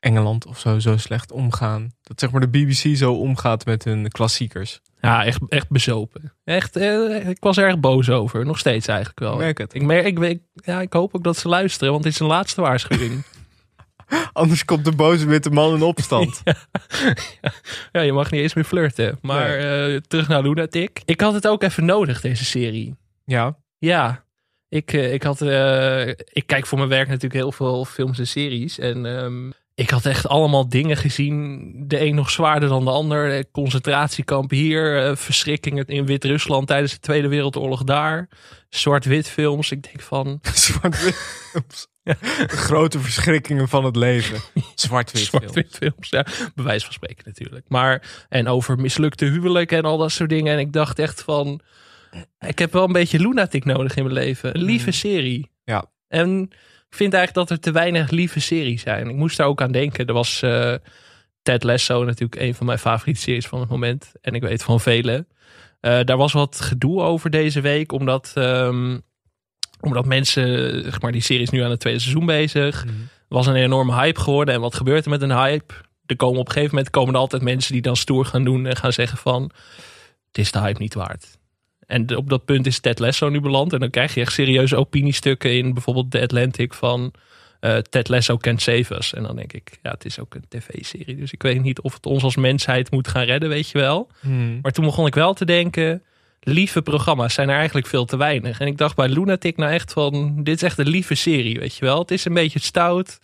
Engeland 0.00 0.46
of 0.46 0.58
zo 0.58 0.78
zo 0.78 0.96
slecht 0.96 1.32
omgaan. 1.32 1.90
Dat 2.02 2.20
zeg 2.20 2.30
maar 2.30 2.40
de 2.40 2.48
BBC 2.48 2.96
zo 2.96 3.12
omgaat 3.14 3.64
met 3.64 3.84
hun 3.84 4.08
klassiekers. 4.08 4.80
Ja, 5.00 5.24
echt, 5.24 5.40
echt 5.48 5.68
bezopen. 5.68 6.32
Echt, 6.44 6.76
eh, 6.76 7.28
ik 7.28 7.36
was 7.40 7.56
er 7.56 7.64
erg 7.66 7.80
boos 7.80 8.10
over. 8.10 8.44
Nog 8.46 8.58
steeds 8.58 8.86
eigenlijk 8.86 9.18
wel. 9.18 9.32
Ik 9.32 9.38
merk 9.38 9.58
het. 9.58 9.74
Ik, 9.74 9.82
merk, 9.82 10.06
ik, 10.06 10.18
weet- 10.18 10.42
ja, 10.54 10.80
ik 10.80 10.92
hoop 10.92 11.14
ook 11.14 11.24
dat 11.24 11.36
ze 11.36 11.48
luisteren, 11.48 11.92
want 11.92 12.04
dit 12.04 12.12
is 12.12 12.18
een 12.20 12.26
laatste 12.26 12.60
waarschuwing. 12.60 13.22
Anders 14.32 14.64
komt 14.64 14.84
de 14.84 14.92
boze 14.94 15.26
witte 15.26 15.50
man 15.50 15.74
in 15.74 15.82
opstand. 15.82 16.42
ja, 17.92 18.00
je 18.00 18.12
mag 18.12 18.30
niet 18.30 18.40
eens 18.40 18.54
meer 18.54 18.64
flirten. 18.64 19.18
Maar 19.22 19.56
eh, 19.58 19.96
terug 19.96 20.28
naar 20.28 20.42
Lunatic. 20.42 21.02
Ik 21.04 21.20
had 21.20 21.34
het 21.34 21.46
ook 21.48 21.62
even 21.62 21.84
nodig, 21.84 22.20
deze 22.20 22.44
serie. 22.44 22.94
ja, 23.24 23.56
Ja, 23.78 24.24
ik, 24.68 24.92
eh, 24.92 25.12
ik, 25.12 25.22
had, 25.22 25.40
eh, 25.40 26.08
ik 26.08 26.42
kijk 26.46 26.66
voor 26.66 26.78
mijn 26.78 26.90
werk 26.90 27.06
natuurlijk 27.06 27.34
heel 27.34 27.52
veel 27.52 27.84
films 27.84 28.18
en 28.18 28.26
series. 28.26 28.78
En 28.78 29.06
ehm, 29.06 29.50
ik 29.80 29.90
had 29.90 30.06
echt 30.06 30.28
allemaal 30.28 30.68
dingen 30.68 30.96
gezien. 30.96 31.72
De 31.86 32.00
een 32.00 32.14
nog 32.14 32.30
zwaarder 32.30 32.68
dan 32.68 32.84
de 32.84 32.90
ander. 32.90 33.36
Eh, 33.36 33.44
Concentratiekamp 33.52 34.50
hier. 34.50 35.06
eh, 35.06 35.16
verschrikkingen 35.16 35.86
in 35.86 36.06
Wit-Rusland 36.06 36.66
tijdens 36.66 36.92
de 36.92 36.98
Tweede 36.98 37.28
Wereldoorlog 37.28 37.84
daar. 37.84 38.28
Zwart-wit 38.68 39.28
films. 39.28 39.70
Ik 39.70 39.82
denk 39.82 40.00
van... 40.00 40.40
zwart-wit 40.54 41.16
films. 41.50 41.88
De 42.02 42.46
grote 42.48 43.00
verschrikkingen 43.00 43.68
van 43.68 43.84
het 43.84 43.96
leven. 43.96 44.40
Zwart-wit 44.74 45.68
films. 45.70 46.10
Ja. 46.10 46.26
Bewijs 46.54 46.84
van 46.84 46.92
spreken 46.92 47.22
natuurlijk. 47.26 47.64
Maar, 47.68 48.26
en 48.28 48.48
over 48.48 48.78
mislukte 48.78 49.24
huwelijken 49.24 49.78
en 49.78 49.84
al 49.84 49.98
dat 49.98 50.12
soort 50.12 50.30
dingen. 50.30 50.52
En 50.52 50.58
ik 50.58 50.72
dacht 50.72 50.98
echt 50.98 51.22
van... 51.22 51.60
Ik 52.38 52.58
heb 52.58 52.72
wel 52.72 52.84
een 52.84 52.92
beetje 52.92 53.18
lunatic 53.18 53.64
nodig 53.64 53.96
in 53.96 54.02
mijn 54.02 54.14
leven. 54.14 54.54
Een 54.56 54.62
lieve 54.62 54.90
serie. 54.90 55.50
Ja. 55.64 55.84
En 56.08 56.50
ik 56.90 56.96
vind 56.96 57.14
eigenlijk 57.14 57.48
dat 57.48 57.58
er 57.58 57.62
te 57.64 57.72
weinig 57.72 58.10
lieve 58.10 58.40
series 58.40 58.82
zijn. 58.82 59.08
Ik 59.08 59.16
moest 59.16 59.36
daar 59.36 59.46
ook 59.46 59.62
aan 59.62 59.72
denken. 59.72 60.06
Er 60.06 60.14
was 60.14 60.42
eh, 60.42 60.74
Ted 61.42 61.62
Lasso 61.62 62.04
natuurlijk 62.04 62.40
een 62.40 62.54
van 62.54 62.66
mijn 62.66 62.78
favoriete 62.78 63.20
series 63.20 63.46
van 63.46 63.60
het 63.60 63.68
moment. 63.68 64.12
En 64.20 64.34
ik 64.34 64.42
weet 64.42 64.62
van 64.62 64.80
velen. 64.80 65.28
Eh, 65.80 66.00
daar 66.04 66.16
was 66.16 66.32
wat 66.32 66.60
gedoe 66.60 67.02
over 67.02 67.30
deze 67.30 67.60
week. 67.60 67.92
Omdat, 67.92 68.32
ehm, 68.34 68.98
omdat 69.80 70.06
mensen, 70.06 70.82
zeg 70.82 71.00
maar, 71.00 71.12
die 71.12 71.20
serie 71.20 71.42
is 71.42 71.50
nu 71.50 71.62
aan 71.62 71.70
het 71.70 71.80
tweede 71.80 72.00
seizoen 72.00 72.26
bezig. 72.26 72.86
Was 73.28 73.46
een 73.46 73.54
enorme 73.54 73.94
hype 73.94 74.20
geworden. 74.20 74.54
En 74.54 74.60
wat 74.60 74.74
gebeurt 74.74 75.04
er 75.04 75.10
met 75.10 75.22
een 75.22 75.36
hype? 75.36 75.74
Er 76.06 76.16
komen 76.16 76.40
op 76.40 76.46
een 76.46 76.52
gegeven 76.52 76.74
moment 76.74 76.92
komen 76.92 77.14
er 77.14 77.20
altijd 77.20 77.42
mensen 77.42 77.72
die 77.72 77.82
dan 77.82 77.96
stoer 77.96 78.24
gaan 78.24 78.44
doen 78.44 78.66
en 78.66 78.76
gaan 78.76 78.92
zeggen 78.92 79.18
van 79.18 79.42
het 80.26 80.38
is 80.38 80.52
de 80.52 80.60
hype 80.60 80.80
niet 80.80 80.94
waard. 80.94 81.38
En 81.90 82.16
op 82.16 82.28
dat 82.28 82.44
punt 82.44 82.66
is 82.66 82.78
Ted 82.78 82.98
Lasso 82.98 83.28
nu 83.28 83.40
beland. 83.40 83.72
En 83.72 83.80
dan 83.80 83.90
krijg 83.90 84.14
je 84.14 84.20
echt 84.20 84.32
serieuze 84.32 84.76
opiniestukken 84.76 85.56
in 85.56 85.74
bijvoorbeeld 85.74 86.10
The 86.10 86.20
Atlantic 86.20 86.74
van 86.74 87.12
eh, 87.60 87.76
Ted 87.76 88.08
Lasso 88.08 88.38
Save 88.40 88.96
Us. 88.96 89.14
En 89.14 89.22
dan 89.22 89.36
denk 89.36 89.52
ik, 89.52 89.78
ja, 89.82 89.90
het 89.90 90.04
is 90.04 90.18
ook 90.18 90.34
een 90.34 90.44
tv-serie. 90.48 91.16
Dus 91.16 91.32
ik 91.32 91.42
weet 91.42 91.62
niet 91.62 91.80
of 91.80 91.94
het 91.94 92.06
ons 92.06 92.22
als 92.22 92.36
mensheid 92.36 92.90
moet 92.90 93.08
gaan 93.08 93.24
redden, 93.24 93.48
weet 93.48 93.68
je 93.68 93.78
wel. 93.78 94.10
Hmm. 94.20 94.58
Maar 94.62 94.72
toen 94.72 94.84
begon 94.84 95.06
ik 95.06 95.14
wel 95.14 95.34
te 95.34 95.44
denken, 95.44 96.02
lieve 96.40 96.82
programma's 96.82 97.34
zijn 97.34 97.48
er 97.48 97.56
eigenlijk 97.56 97.86
veel 97.86 98.04
te 98.04 98.16
weinig. 98.16 98.60
En 98.60 98.66
ik 98.66 98.78
dacht 98.78 98.96
bij 98.96 99.08
Lunatic 99.08 99.56
nou 99.56 99.72
echt 99.72 99.92
van, 99.92 100.42
dit 100.42 100.56
is 100.56 100.62
echt 100.62 100.78
een 100.78 100.88
lieve 100.88 101.14
serie, 101.14 101.58
weet 101.58 101.76
je 101.76 101.84
wel. 101.84 101.98
Het 101.98 102.10
is 102.10 102.24
een 102.24 102.34
beetje 102.34 102.58
stout, 102.58 103.18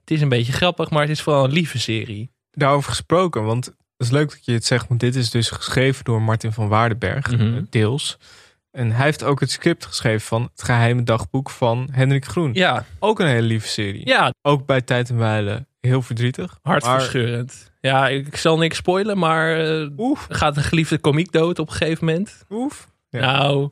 het 0.00 0.10
is 0.10 0.20
een 0.20 0.28
beetje 0.28 0.52
grappig, 0.52 0.90
maar 0.90 1.02
het 1.02 1.10
is 1.10 1.20
vooral 1.20 1.44
een 1.44 1.52
lieve 1.52 1.78
serie. 1.78 2.30
Daarover 2.50 2.90
gesproken, 2.90 3.44
want 3.44 3.74
is 4.02 4.10
leuk 4.10 4.30
dat 4.30 4.44
je 4.44 4.52
het 4.52 4.64
zegt, 4.64 4.88
want 4.88 5.00
dit 5.00 5.14
is 5.16 5.30
dus 5.30 5.50
geschreven 5.50 6.04
door 6.04 6.22
Martin 6.22 6.52
van 6.52 6.68
Waardenberg, 6.68 7.30
Mhm. 7.30 7.56
eh, 7.56 7.62
deels. 7.70 8.18
En 8.70 8.92
hij 8.92 9.04
heeft 9.04 9.22
ook 9.24 9.40
het 9.40 9.50
script 9.50 9.86
geschreven 9.86 10.26
van 10.26 10.42
Het 10.52 10.62
Geheime 10.62 11.02
Dagboek 11.02 11.50
van 11.50 11.88
Hendrik 11.90 12.24
Groen. 12.24 12.50
Ja, 12.54 12.84
Ook 12.98 13.20
een 13.20 13.26
hele 13.26 13.46
lieve 13.46 13.68
serie. 13.68 14.06
ja 14.08 14.32
Ook 14.42 14.66
bij 14.66 14.80
Tijd 14.80 15.10
en 15.10 15.16
Wijle 15.18 15.66
heel 15.80 16.02
verdrietig. 16.02 16.58
Maar, 16.62 16.72
hartverscheurend. 16.82 17.70
Ja, 17.80 18.08
ik 18.08 18.36
zal 18.36 18.58
niks 18.58 18.76
spoilen, 18.76 19.18
maar 19.18 19.58
eh, 19.60 19.88
oef, 19.96 20.26
gaat 20.30 20.56
een 20.56 20.62
geliefde 20.62 20.98
komiek 20.98 21.32
dood 21.32 21.58
op 21.58 21.68
een 21.68 21.74
gegeven 21.74 22.04
moment? 22.06 22.44
oef. 22.50 22.88
Ja. 23.08 23.20
Nou, 23.20 23.70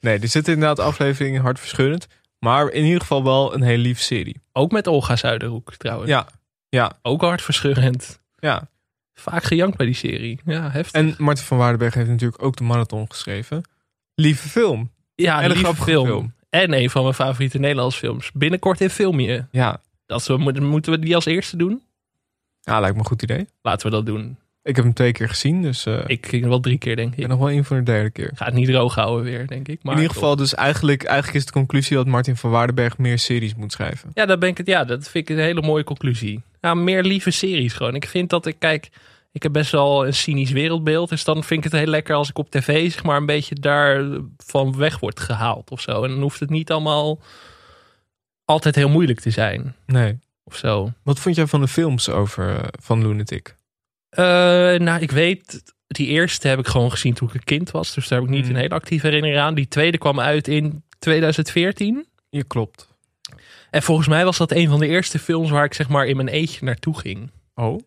Nee, 0.00 0.18
er 0.18 0.28
zitten 0.28 0.52
inderdaad 0.52 0.78
afleveringen 0.86 1.42
hartverscheurend. 1.42 2.06
Maar 2.38 2.68
in 2.68 2.84
ieder 2.84 3.00
geval 3.00 3.24
wel 3.24 3.54
een 3.54 3.62
hele 3.62 3.82
lieve 3.82 4.02
serie. 4.02 4.40
ook 4.52 4.70
met 4.72 4.86
Olga 4.86 5.16
Zuiderhoek 5.16 5.74
trouwens. 5.76 6.10
Ja, 6.10 6.26
ja, 6.68 6.92
Ook 7.02 7.20
hartverscheurend. 7.20 8.20
ja. 8.38 8.68
Vaak 9.20 9.42
gejankt 9.44 9.76
bij 9.76 9.86
die 9.86 9.94
serie. 9.94 10.40
Ja, 10.44 10.70
heftig. 10.70 11.00
En 11.00 11.14
Martin 11.18 11.44
van 11.44 11.58
Waardenberg 11.58 11.94
heeft 11.94 12.08
natuurlijk 12.08 12.42
ook 12.42 12.56
de 12.56 12.64
marathon 12.64 13.04
geschreven. 13.08 13.62
Lieve 14.14 14.48
film. 14.48 14.90
ja, 15.14 15.42
en 15.42 15.50
een 15.50 15.56
lieve 15.56 15.74
film. 15.82 16.06
film. 16.06 16.34
En 16.50 16.72
een 16.72 16.90
van 16.90 17.02
mijn 17.02 17.14
favoriete 17.14 17.58
Nederlandse 17.58 17.98
films. 17.98 18.30
Binnenkort 18.32 18.80
in 18.80 18.90
Filmje. 18.90 19.46
Ja, 19.50 19.80
Dat 20.06 20.26
we, 20.26 20.36
moeten- 20.36 20.90
we 20.92 20.98
die 20.98 21.14
als 21.14 21.24
eerste 21.26 21.56
doen? 21.56 21.82
ja 22.60 22.80
lijkt 22.80 22.94
me 22.96 23.00
een 23.02 23.08
goed 23.08 23.22
idee. 23.22 23.46
Laten 23.62 23.86
we 23.90 23.92
dat 23.96 24.06
doen. 24.06 24.36
Ik 24.62 24.76
heb 24.76 24.84
hem 24.84 24.94
twee 24.94 25.12
keer 25.12 25.28
gezien, 25.28 25.62
dus 25.62 25.86
eh, 25.86 25.98
ik 26.06 26.26
ging 26.26 26.46
wel 26.46 26.60
drie 26.60 26.78
keer, 26.78 26.96
denk 26.96 27.10
ik. 27.12 27.16
ben 27.18 27.28
nog 27.28 27.38
wel 27.38 27.48
in 27.48 27.64
voor 27.64 27.76
de 27.76 27.82
derde 27.82 28.10
keer. 28.10 28.30
Ga 28.34 28.44
het 28.44 28.54
niet 28.54 28.66
droog 28.66 28.94
houden 28.94 29.24
weer, 29.24 29.46
denk 29.46 29.68
ik. 29.68 29.82
Maar 29.82 29.94
in 29.94 30.00
ieder 30.00 30.14
geval, 30.14 30.36
dus 30.36 30.54
eigenlijk, 30.54 31.02
eigenlijk 31.04 31.38
is 31.38 31.46
de 31.46 31.52
conclusie 31.52 31.96
dat 31.96 32.06
Martin 32.06 32.36
van 32.36 32.50
Waardenberg 32.50 32.98
meer 32.98 33.18
series 33.18 33.54
moet 33.54 33.72
schrijven. 33.72 34.10
Ja, 34.14 34.26
dat, 34.26 34.38
ben 34.38 34.48
ik 34.48 34.66
ja, 34.66 34.84
dat 34.84 35.08
vind 35.08 35.28
ik 35.28 35.36
een 35.36 35.42
hele 35.42 35.62
mooie 35.62 35.84
conclusie. 35.84 36.42
Ja, 36.60 36.74
meer 36.74 37.02
lieve 37.02 37.30
series 37.30 37.72
gewoon. 37.72 37.94
Ik 37.94 38.06
vind 38.06 38.30
dat 38.30 38.46
ik, 38.46 38.56
kijk, 38.58 38.90
ik 39.32 39.42
heb 39.42 39.52
best 39.52 39.72
wel 39.72 40.06
een 40.06 40.14
cynisch 40.14 40.50
wereldbeeld. 40.50 41.08
Dus 41.08 41.24
dan 41.24 41.44
vind 41.44 41.64
ik 41.64 41.70
het 41.72 41.80
heel 41.80 41.90
lekker 41.90 42.14
als 42.14 42.28
ik 42.28 42.38
op 42.38 42.50
tv, 42.50 42.92
zeg 42.92 43.02
maar, 43.02 43.16
een 43.16 43.26
beetje 43.26 43.54
daarvan 43.54 44.76
weg 44.76 44.98
wordt 44.98 45.20
gehaald 45.20 45.70
of 45.70 45.80
zo. 45.80 46.02
En 46.04 46.10
dan 46.10 46.20
hoeft 46.20 46.40
het 46.40 46.50
niet 46.50 46.70
allemaal 46.70 47.20
altijd 48.44 48.74
heel 48.74 48.88
moeilijk 48.88 49.20
te 49.20 49.30
zijn 49.30 49.74
Nee. 49.86 50.18
of 50.44 50.56
zo. 50.56 50.92
Wat 51.02 51.18
vond 51.18 51.36
jij 51.36 51.46
van 51.46 51.60
de 51.60 51.68
films 51.68 52.08
over 52.08 52.56
eh, 52.56 52.68
van 52.80 53.06
Lunatic? 53.06 53.56
Eh, 54.08 54.24
nou, 54.78 55.00
ik 55.00 55.10
weet, 55.10 55.62
die 55.86 56.06
eerste 56.06 56.48
heb 56.48 56.58
ik 56.58 56.66
gewoon 56.66 56.90
gezien 56.90 57.14
toen 57.14 57.28
ik 57.28 57.34
een 57.34 57.44
kind 57.44 57.70
was. 57.70 57.94
Dus 57.94 58.08
daar 58.08 58.18
heb 58.20 58.28
ik 58.28 58.34
niet 58.34 58.44
Hmm. 58.46 58.54
een 58.54 58.60
hele 58.60 58.74
actieve 58.74 59.06
herinnering 59.06 59.40
aan. 59.40 59.54
Die 59.54 59.68
tweede 59.68 59.98
kwam 59.98 60.20
uit 60.20 60.48
in 60.48 60.82
2014. 60.98 62.06
Je 62.30 62.44
klopt. 62.44 62.88
En 63.70 63.82
volgens 63.82 64.08
mij 64.08 64.24
was 64.24 64.36
dat 64.36 64.52
een 64.52 64.68
van 64.68 64.78
de 64.78 64.86
eerste 64.86 65.18
films 65.18 65.50
waar 65.50 65.64
ik 65.64 65.74
zeg 65.74 65.88
maar 65.88 66.06
in 66.06 66.16
mijn 66.16 66.28
eentje 66.28 66.64
naartoe 66.64 66.98
ging. 66.98 67.30
Oh, 67.54 67.80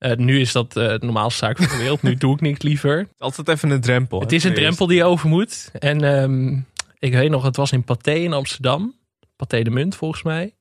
Eh, 0.00 0.16
nu 0.16 0.40
is 0.40 0.52
dat 0.52 0.76
eh 0.76 0.88
de 0.88 0.98
normaalste 1.00 1.44
zaak 1.44 1.56
van 1.56 1.66
de 1.68 1.76
wereld. 1.76 2.02
Nu 2.02 2.14
doe 2.14 2.34
ik 2.34 2.40
niks 2.40 2.62
liever. 2.62 3.08
altijd 3.18 3.48
even 3.48 3.70
een 3.70 3.80
drempel. 3.80 4.20
Het 4.20 4.30
hè, 4.30 4.36
is 4.36 4.44
een 4.44 4.54
drempel 4.54 4.86
die 4.86 4.96
je 4.96 5.04
over 5.04 5.28
moet. 5.28 5.70
En 5.78 6.04
ehm, 6.04 6.58
ik 6.98 7.12
weet 7.12 7.30
nog, 7.30 7.42
het 7.42 7.56
was 7.56 7.72
in 7.72 7.84
Pathé 7.84 8.12
in 8.12 8.32
Amsterdam. 8.32 8.94
Pathé 9.36 9.62
de 9.62 9.70
Munt 9.70 9.96
volgens 9.96 10.22
mij. 10.22 10.54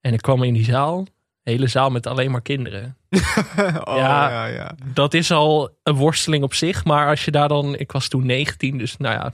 En 0.00 0.12
ik 0.12 0.22
kwam 0.22 0.42
in 0.42 0.54
die 0.54 0.64
zaal. 0.64 1.06
Hele 1.42 1.66
zaal 1.66 1.90
met 1.90 2.06
alleen 2.06 2.30
maar 2.30 2.42
kinderen. 2.42 2.96
oh, 3.10 3.96
Ja. 3.96 4.30
ja, 4.30 4.46
ja. 4.46 4.74
Dat 4.92 5.14
is 5.14 5.30
al 5.30 5.70
een 5.82 5.94
worsteling 5.94 6.44
op 6.44 6.54
zich. 6.54 6.84
Maar 6.84 7.08
als 7.08 7.24
je 7.24 7.30
daar 7.30 7.48
dan... 7.48 7.76
Ik 7.76 7.92
was 7.92 8.08
toen 8.08 8.26
19, 8.26 8.78
dus 8.78 8.96
nou 8.96 9.14
ja, 9.14 9.32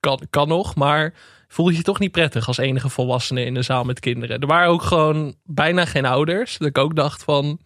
kan, 0.00 0.20
kan 0.30 0.48
nog. 0.48 0.74
Maar 0.74 1.14
voelde 1.48 1.70
je 1.70 1.76
je 1.76 1.84
toch 1.84 1.98
niet 1.98 2.12
prettig 2.12 2.46
als 2.46 2.58
enige 2.58 2.88
volwassene 2.88 3.44
in 3.44 3.56
een 3.56 3.64
zaal 3.64 3.84
met 3.84 4.00
kinderen. 4.00 4.40
Er 4.40 4.46
waren 4.46 4.68
ook 4.68 4.82
gewoon 4.82 5.34
bijna 5.44 5.84
geen 5.84 6.06
ouders. 6.06 6.58
Dat 6.58 6.68
ik 6.68 6.78
ook 6.78 6.96
dacht 6.96 7.24
van... 7.24 7.58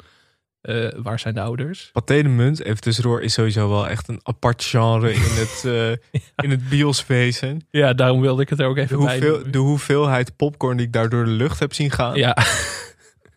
eh, 0.64 0.88
waar 0.96 1.18
zijn 1.18 1.34
de 1.34 1.40
ouders? 1.40 1.90
Pathé 1.92 2.22
de 2.22 2.28
Munt, 2.28 2.62
even 2.64 2.80
tussendoor, 2.80 3.22
is 3.22 3.32
sowieso 3.32 3.68
wel 3.68 3.88
echt 3.88 4.08
een 4.08 4.20
apart 4.22 4.64
genre 4.64 5.12
in 5.12 5.20
het, 5.20 5.64
eh 5.74 5.90
in 6.44 6.50
het 6.50 6.68
bioswezen. 6.68 7.66
Ja, 7.70 7.92
daarom 7.92 8.20
wilde 8.20 8.42
ik 8.42 8.48
het 8.48 8.60
er 8.60 8.66
ook 8.66 8.76
even 8.76 8.98
bij 8.98 9.18
hoeveel, 9.18 9.42
doen. 9.42 9.50
de 9.50 9.58
hoeveelheid 9.58 10.36
popcorn 10.36 10.76
die 10.76 10.86
ik 10.86 10.92
daar 10.92 11.08
door 11.08 11.24
de 11.24 11.30
lucht 11.30 11.58
heb 11.58 11.72
zien 11.74 11.90
gaan. 11.90 12.14
Ja. 12.16 12.36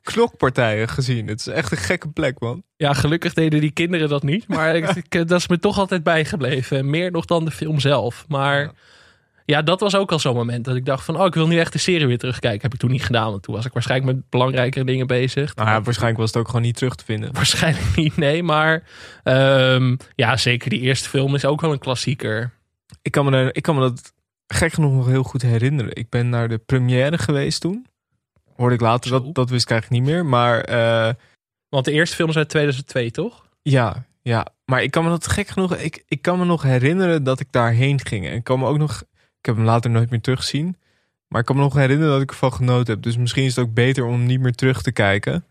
Knokpartijen 0.02 0.88
gezien. 0.90 1.28
Het 1.28 1.40
is 1.40 1.48
echt 1.48 1.72
een 1.72 1.78
gekke 1.78 2.10
plek, 2.10 2.40
man. 2.40 2.64
ja, 2.78 2.94
gelukkig 2.94 3.34
deden 3.34 3.62
die 3.62 3.72
kinderen 3.72 4.10
dat 4.10 4.24
niet. 4.24 4.48
Maar 4.48 4.76
ik, 4.82 5.28
dat 5.28 5.40
is 5.40 5.48
me 5.48 5.60
toch 5.60 5.78
altijd 5.78 6.04
bijgebleven. 6.04 6.90
Meer 6.90 7.12
nog 7.12 7.26
dan 7.26 7.46
de 7.46 7.52
film 7.52 7.80
zelf. 7.80 8.26
Maar 8.28 8.62
Ja. 8.62 8.72
Ja. 9.52 9.62
dat 9.62 9.80
was 9.80 9.96
ook 9.96 10.12
al 10.12 10.20
zo'n 10.20 10.36
moment 10.36 10.66
dat 10.66 10.76
ik 10.76 10.86
dacht 10.86 11.06
van... 11.06 11.20
oh, 11.20 11.26
ik 11.26 11.34
wil 11.34 11.48
nu 11.48 11.60
echt 11.60 11.74
de 11.74 11.80
serie 11.80 12.08
weer 12.08 12.18
terugkijken. 12.18 12.62
Heb 12.62 12.74
ik 12.74 12.80
toen 12.80 12.92
niet 12.92 13.06
gedaan, 13.06 13.32
want 13.32 13.44
toen 13.44 13.56
was 13.56 13.66
ik 13.66 13.74
waarschijnlijk 13.74 14.16
met 14.16 14.30
belangrijkere 14.30 14.86
dingen 14.86 15.08
bezig. 15.08 15.56
Nou 15.56 15.70
ja, 15.70 15.82
waarschijnlijk 15.82 16.20
was 16.20 16.30
het 16.30 16.38
ook 16.38 16.48
gewoon 16.48 16.62
niet 16.62 16.76
terug 16.76 16.96
te 16.96 17.06
vinden. 17.06 17.34
Waarschijnlijk 17.34 17.96
niet, 17.96 18.18
nee. 18.18 18.44
Maar 18.44 18.84
ehm, 19.24 19.96
ja, 20.16 20.38
zeker 20.38 20.70
die 20.70 20.82
eerste 20.82 21.10
film 21.10 21.36
is 21.36 21.46
ook 21.46 21.62
wel 21.62 21.72
een 21.72 21.80
klassieker. 21.80 22.52
Ik 23.02 23.12
kan, 23.12 23.26
me, 23.26 23.50
ik 23.52 23.62
kan 23.62 23.76
me 23.76 23.82
dat 23.82 24.14
gek 24.48 24.74
genoeg 24.74 24.94
nog 24.94 25.08
heel 25.08 25.24
goed 25.24 25.42
herinneren. 25.42 25.96
Ik 25.96 26.10
ben 26.10 26.30
naar 26.30 26.50
de 26.50 26.58
première 26.58 27.18
geweest 27.18 27.62
toen. 27.62 27.86
Hoorde 28.56 28.76
ik 28.76 28.82
later, 28.82 29.12
dat, 29.12 29.36
dat 29.36 29.50
wist 29.50 29.64
ik 29.64 29.72
eigenlijk 29.72 30.02
niet 30.02 30.14
meer. 30.14 30.26
Maar 30.26 30.62
eh, 30.62 31.14
Want 31.70 31.86
de 31.86 31.92
eerste 31.92 32.16
film 32.16 32.30
is 32.30 32.38
uit 32.38 32.50
2002, 32.50 33.12
toch? 33.12 33.46
ja, 33.62 34.06
ja, 34.22 34.48
maar 34.66 34.84
ik 34.84 34.92
kan 34.92 35.04
me 35.04 35.10
dat 35.10 35.28
gek 35.28 35.48
genoeg... 35.48 35.76
Ik, 35.76 36.04
ik 36.08 36.22
kan 36.22 36.40
me 36.40 36.46
nog 36.46 36.62
herinneren 36.62 37.24
dat 37.24 37.40
ik 37.40 37.48
daarheen 37.52 38.06
ging. 38.06 38.28
En 38.28 38.34
ik 38.34 38.44
kan 38.44 38.60
me 38.60 38.66
ook 38.66 38.78
nog... 38.78 39.04
Ik 39.48 39.56
heb 39.56 39.62
hem 39.62 39.72
later 39.72 39.92
nooit 39.92 40.10
meer 40.10 40.22
teruggezien. 40.22 40.78
Maar 41.28 41.40
ik 41.40 41.46
kan 41.46 41.56
me 41.56 41.62
nog 41.62 41.74
herinneren 41.74 42.14
dat 42.14 42.22
ik 42.22 42.30
ervan 42.30 42.54
genoten 42.54 42.94
heb. 42.94 43.04
Dus 43.04 43.18
misschien 43.18 43.44
is 43.44 43.56
het 43.56 43.66
ook 43.66 43.74
beter 43.74 44.06
om 44.06 44.26
niet 44.26 44.40
meer 44.40 44.54
terug 44.54 44.82
te 44.82 44.92
kijken. 44.92 45.46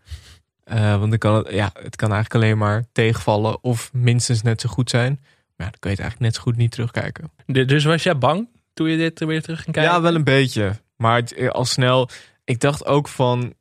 Eh, 0.63 0.97
want 0.97 1.09
dan 1.09 1.17
kan 1.17 1.35
het, 1.35 1.51
ja, 1.51 1.71
het 1.73 1.95
kan 1.95 2.11
eigenlijk 2.11 2.43
alleen 2.43 2.57
maar 2.57 2.83
tegenvallen 2.91 3.63
of 3.63 3.93
minstens 3.93 4.41
net 4.41 4.61
zo 4.61 4.69
goed 4.69 4.89
zijn. 4.89 5.19
Maar 5.55 5.65
ja, 5.65 5.71
dan 5.71 5.79
kun 5.79 5.89
je 5.89 5.95
het 5.95 5.99
eigenlijk 5.99 6.19
net 6.19 6.35
zo 6.35 6.41
goed 6.41 6.57
niet 6.57 6.71
terugkijken. 6.71 7.31
Dus 7.45 7.83
was 7.83 8.03
jij 8.03 8.17
bang 8.17 8.47
toen 8.73 8.89
je 8.89 8.97
dit 8.97 9.19
weer 9.19 9.41
terug 9.41 9.61
ging 9.61 9.75
kijken? 9.75 9.93
Ja, 9.93 10.01
wel 10.01 10.15
een 10.15 10.23
beetje. 10.23 10.71
Maar 10.95 11.15
het, 11.15 11.33
eh, 11.33 11.49
al 11.49 11.65
snel. 11.65 12.09
Ik 12.43 12.59
dacht 12.59 12.85
ook 12.85 13.07
van. 13.07 13.53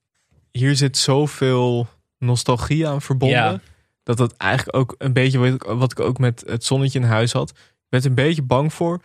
Hier 0.50 0.76
zit 0.76 0.96
zoveel 0.96 1.88
nostalgie 2.18 2.88
aan 2.88 3.02
verbonden. 3.02 3.38
Ja. 3.38 3.60
Dat 4.02 4.16
dat 4.16 4.36
eigenlijk 4.36 4.76
ook 4.76 4.94
een 4.98 5.12
beetje 5.12 5.38
wat 5.38 5.48
ik, 5.48 5.62
wat 5.62 5.92
ik 5.92 6.00
ook 6.00 6.18
met 6.18 6.44
het 6.46 6.64
zonnetje 6.64 6.98
in 6.98 7.04
huis 7.04 7.32
had. 7.32 7.50
Ik 7.50 7.56
ben 7.88 8.00
er 8.00 8.06
een 8.06 8.14
beetje 8.14 8.42
bang 8.42 8.72
voor. 8.72 9.00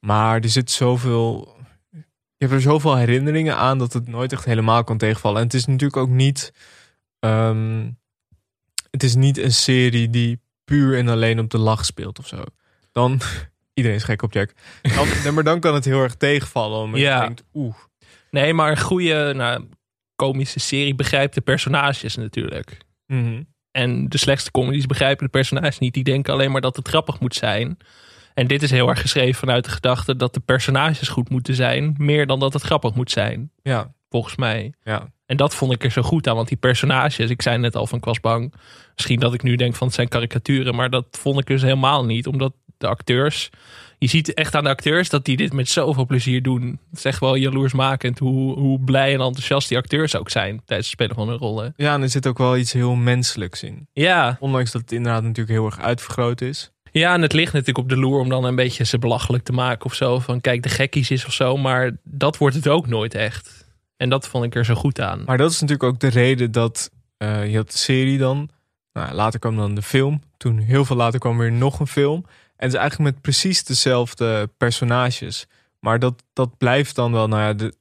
Maar 0.00 0.40
er 0.40 0.48
zit 0.48 0.70
zoveel. 0.70 1.56
Je 1.92 2.46
hebt 2.46 2.52
er 2.52 2.60
zoveel 2.60 2.96
herinneringen 2.96 3.56
aan 3.56 3.78
dat 3.78 3.92
het 3.92 4.08
nooit 4.08 4.32
echt 4.32 4.44
helemaal 4.44 4.84
kan 4.84 4.98
tegenvallen. 4.98 5.38
En 5.38 5.44
het 5.44 5.54
is 5.54 5.66
natuurlijk 5.66 5.96
ook 5.96 6.08
niet. 6.08 6.52
ehm, 7.18 7.90
het 8.90 9.02
is 9.02 9.14
niet 9.14 9.38
een 9.38 9.52
serie 9.52 10.10
die 10.10 10.40
puur 10.64 10.98
en 10.98 11.08
alleen 11.08 11.38
op 11.38 11.50
de 11.50 11.58
lach 11.58 11.84
speelt 11.84 12.18
of 12.18 12.26
zo. 12.26 12.42
Dan. 12.92 13.20
Iedereen 13.74 13.98
is 13.98 14.04
gek 14.04 14.22
op 14.22 14.32
Jack. 14.32 14.52
Dan, 14.82 15.06
nee, 15.22 15.32
maar 15.32 15.44
dan 15.44 15.60
kan 15.60 15.74
het 15.74 15.84
heel 15.84 16.02
erg 16.02 16.14
tegenvallen. 16.14 16.78
Omdat 16.80 17.00
Ja. 17.00 17.14
je 17.20 17.24
denkt, 17.26 17.42
oeh. 17.54 17.74
Nee, 18.30 18.54
maar 18.54 18.70
een 18.70 18.80
goede 18.80 19.32
nou, 19.36 19.68
komische 20.14 20.60
serie 20.60 20.94
begrijpt 20.94 21.34
de 21.34 21.40
personages 21.40 22.16
natuurlijk. 22.16 22.76
mhm. 23.06 23.42
En 23.70 24.08
de 24.08 24.18
slechtste 24.18 24.50
comedies 24.50 24.86
begrijpen 24.86 25.24
de 25.24 25.30
personages 25.30 25.78
niet. 25.78 25.94
Die 25.94 26.04
denken 26.04 26.32
alleen 26.32 26.50
maar 26.50 26.60
dat 26.60 26.76
het 26.76 26.88
grappig 26.88 27.20
moet 27.20 27.34
zijn. 27.34 27.76
En 28.40 28.46
dit 28.46 28.62
is 28.62 28.70
heel 28.70 28.88
erg 28.88 29.00
geschreven 29.00 29.34
vanuit 29.34 29.64
de 29.64 29.70
gedachte 29.70 30.16
dat 30.16 30.34
de 30.34 30.40
personages 30.40 31.08
goed 31.08 31.30
moeten 31.30 31.54
zijn. 31.54 31.94
Meer 31.98 32.26
dan 32.26 32.40
dat 32.40 32.52
het 32.52 32.62
grappig 32.62 32.94
moet 32.94 33.10
zijn, 33.10 33.50
Ja, 33.62 33.92
volgens 34.10 34.36
mij. 34.36 34.72
ja. 34.84 35.08
En 35.26 35.36
dat 35.36 35.54
vond 35.54 35.72
ik 35.72 35.84
er 35.84 35.90
zo 35.90 36.02
goed 36.02 36.28
aan. 36.28 36.36
Want 36.36 36.48
die 36.48 36.56
personages, 36.56 37.30
ik 37.30 37.42
zei 37.42 37.58
net 37.58 37.76
al 37.76 37.86
van 37.86 37.98
ik 37.98 38.04
was 38.04 38.20
bang. 38.20 38.54
Misschien 38.94 39.20
dat 39.20 39.34
ik 39.34 39.42
nu 39.42 39.56
denk 39.56 39.74
van 39.74 39.86
het 39.86 39.96
zijn 39.96 40.08
karikaturen. 40.08 40.74
Maar 40.74 40.90
dat 40.90 41.06
vond 41.10 41.38
ik 41.38 41.46
dus 41.46 41.62
helemaal 41.62 42.04
niet. 42.04 42.26
Omdat 42.26 42.52
de 42.78 42.86
acteurs... 42.86 43.50
Je 43.98 44.06
ziet 44.08 44.34
echt 44.34 44.54
aan 44.54 44.64
de 44.64 44.70
acteurs 44.70 45.08
dat 45.08 45.24
die 45.24 45.36
dit 45.36 45.52
met 45.52 45.68
zoveel 45.68 46.06
plezier 46.06 46.42
doen. 46.42 46.80
Het 46.90 46.98
is 46.98 47.04
echt 47.04 47.20
wel 47.20 47.34
jaloersmakend 47.34 48.18
hoe, 48.18 48.58
hoe 48.58 48.80
blij 48.80 49.14
en 49.14 49.20
enthousiast 49.20 49.68
die 49.68 49.78
acteurs 49.78 50.16
ook 50.16 50.30
zijn 50.30 50.62
tijdens 50.64 50.90
het 50.90 50.98
spelen 51.00 51.14
van 51.14 51.28
hun 51.28 51.36
rollen. 51.38 51.72
Ja, 51.76 51.94
en 51.94 52.02
er 52.02 52.08
zit 52.08 52.26
ook 52.26 52.38
wel 52.38 52.56
iets 52.56 52.72
heel 52.72 52.94
menselijks 52.94 53.62
in. 53.62 53.88
Ja, 53.92 54.36
Ondanks 54.40 54.70
dat 54.70 54.80
het 54.80 54.92
inderdaad 54.92 55.22
natuurlijk 55.22 55.50
heel 55.50 55.66
erg 55.66 55.80
uitvergroot 55.80 56.40
is. 56.40 56.70
Ja, 56.92 57.14
en 57.14 57.22
het 57.22 57.32
ligt 57.32 57.52
natuurlijk 57.52 57.78
op 57.78 57.88
de 57.88 57.96
loer 57.96 58.20
om 58.20 58.28
dan 58.28 58.44
een 58.44 58.54
beetje 58.54 58.84
ze 58.84 58.98
belachelijk 58.98 59.44
te 59.44 59.52
maken 59.52 59.84
of 59.84 59.94
zo. 59.94 60.18
Van 60.18 60.40
kijk, 60.40 60.62
de 60.62 60.68
gekkies 60.68 61.10
is 61.10 61.26
of 61.26 61.32
zo. 61.32 61.56
Maar 61.56 61.96
dat 62.02 62.36
wordt 62.36 62.56
het 62.56 62.68
ook 62.68 62.86
nooit 62.86 63.14
echt. 63.14 63.66
En 63.96 64.08
dat 64.08 64.28
vond 64.28 64.44
ik 64.44 64.54
er 64.54 64.64
zo 64.64 64.74
goed 64.74 65.00
aan. 65.00 65.22
Maar 65.24 65.38
dat 65.38 65.50
is 65.50 65.60
natuurlijk 65.60 65.92
ook 65.92 66.00
de 66.00 66.08
reden 66.08 66.52
dat 66.52 66.90
eh, 67.16 67.50
je 67.50 67.56
had 67.56 67.70
de 67.70 67.78
serie 67.78 68.18
dan. 68.18 68.48
Nou, 68.92 69.14
later 69.14 69.40
kwam 69.40 69.56
dan 69.56 69.74
de 69.74 69.82
film. 69.82 70.22
Toen 70.36 70.58
heel 70.58 70.84
veel 70.84 70.96
later 70.96 71.20
kwam 71.20 71.38
weer 71.38 71.52
nog 71.52 71.80
een 71.80 71.86
film. 71.86 72.24
En 72.56 72.66
het 72.66 72.72
is 72.72 72.78
eigenlijk 72.78 73.12
met 73.12 73.22
precies 73.22 73.64
dezelfde 73.64 74.50
personages. 74.56 75.46
Maar 75.80 75.98
dat, 75.98 76.24
dat 76.32 76.58
blijft 76.58 76.94
dan 76.94 77.12
wel, 77.12 77.28
nou 77.28 77.42
ja, 77.42 77.52
de 77.52 77.74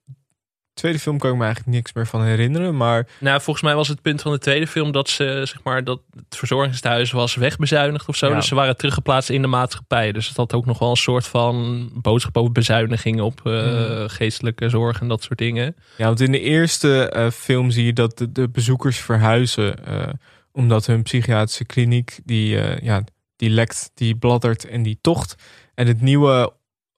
tweede 0.79 0.99
film 0.99 1.17
kan 1.17 1.31
ik 1.31 1.37
me 1.37 1.43
eigenlijk 1.43 1.75
niks 1.75 1.93
meer 1.93 2.07
van 2.07 2.23
herinneren. 2.23 2.77
Maar 2.77 3.07
Nou, 3.19 3.41
volgens 3.41 3.65
mij 3.65 3.75
was 3.75 3.87
het 3.87 4.01
punt 4.01 4.21
van 4.21 4.31
de 4.31 4.37
tweede 4.37 4.67
film 4.67 4.91
dat 4.91 5.09
ze, 5.09 5.23
zeg 5.43 5.63
maar, 5.63 5.83
dat 5.83 5.99
het 6.15 6.35
verzorgingshuis 6.37 7.11
was 7.11 7.35
wegbezuinigd 7.35 8.07
of 8.07 8.15
zo. 8.15 8.27
Ja. 8.29 8.35
Dus 8.35 8.47
ze 8.47 8.55
waren 8.55 8.77
teruggeplaatst 8.77 9.29
in 9.29 9.41
de 9.41 9.47
maatschappij. 9.47 10.11
Dus 10.11 10.27
het 10.27 10.37
had 10.37 10.53
ook 10.53 10.65
nog 10.65 10.79
wel 10.79 10.89
een 10.89 10.95
soort 10.95 11.27
van 11.27 11.89
boodschap 11.93 12.37
over 12.37 12.51
bezuinigingen 12.51 13.23
op 13.23 13.41
eh, 13.45 13.53
Mm. 13.53 14.09
geestelijke 14.09 14.69
zorg 14.69 15.01
en 15.01 15.07
dat 15.07 15.23
soort 15.23 15.37
dingen. 15.39 15.75
Ja, 15.97 16.05
want 16.05 16.19
in 16.21 16.31
de 16.31 16.39
eerste 16.41 17.09
eh, 17.09 17.29
film 17.29 17.71
zie 17.71 17.85
je 17.85 17.93
dat 17.93 18.17
de, 18.17 18.31
de 18.31 18.49
bezoekers 18.49 18.97
verhuizen. 18.99 19.85
eh, 19.85 20.07
omdat 20.51 20.85
hun 20.85 21.03
psychiatrische 21.03 21.65
kliniek, 21.65 22.19
die, 22.25 22.57
ja, 22.83 23.03
die 23.35 23.49
lekt, 23.49 23.91
die 23.93 24.15
bladdert 24.15 24.65
en 24.67 24.83
die 24.83 24.97
tocht. 25.01 25.35
En 25.75 25.87
het 25.87 26.01
nieuwe 26.01 26.53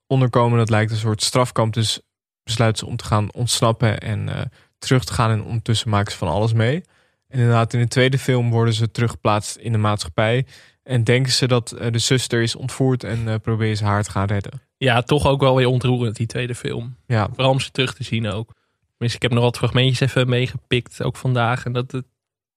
onderkomen, 0.08 0.58
dat 0.58 0.70
lijkt 0.70 0.92
een 0.92 0.98
soort 0.98 1.24
strafkamp. 1.24 1.74
Dus 1.74 2.02
besluiten 2.44 2.80
ze 2.80 2.92
om 2.92 2.98
te 2.98 3.06
gaan 3.06 3.34
ontsnappen 3.34 4.00
en 4.00 4.30
eh, 4.30 4.42
terug 4.78 5.04
te 5.04 5.14
gaan. 5.14 5.32
En 5.32 5.44
ondertussen 5.44 5.90
maken 5.90 6.12
ze 6.12 6.18
van 6.18 6.28
alles 6.28 6.54
mee. 6.54 6.84
En 7.28 7.40
inderdaad, 7.40 7.74
in 7.74 7.80
de 7.80 7.88
tweede 7.88 8.18
film 8.18 8.50
worden 8.50 8.74
ze 8.74 8.92
teruggeplaatst 8.92 9.56
in 9.56 9.72
de 9.72 9.78
maatschappij. 9.78 10.46
En 10.84 11.04
denken 11.04 11.32
ze 11.32 11.48
dat 11.48 11.72
eh, 11.72 11.92
de 11.92 12.00
zuster 12.00 12.42
is 12.42 12.56
ontvoerd 12.56 13.04
en 13.04 13.28
eh, 13.28 13.36
proberen 13.42 13.78
ze 13.78 13.86
haar 13.86 14.04
te 14.04 14.12
gaan 14.12 14.28
redden. 14.28 14.62
Ja, 14.78 15.02
toch 15.02 15.28
ook 15.28 15.42
wel 15.42 15.56
weer 15.56 15.68
ontroerend, 15.68 16.16
die 16.16 16.28
tweede 16.28 16.56
film. 16.56 16.96
Ja, 17.08 17.30
Vooral 17.34 17.52
om 17.52 17.60
ze 17.60 17.72
terug 17.72 17.94
te 17.94 18.04
zien 18.04 18.28
ook. 18.28 18.54
Tenminste, 18.90 19.16
ik 19.16 19.22
heb 19.22 19.32
nog 19.32 19.44
wat 19.44 19.58
fragmentjes 19.58 20.00
even 20.00 20.30
meegepikt, 20.30 21.04
ook 21.04 21.16
vandaag. 21.16 21.66
En 21.66 21.74
dat 21.74 21.92
het, 21.92 22.06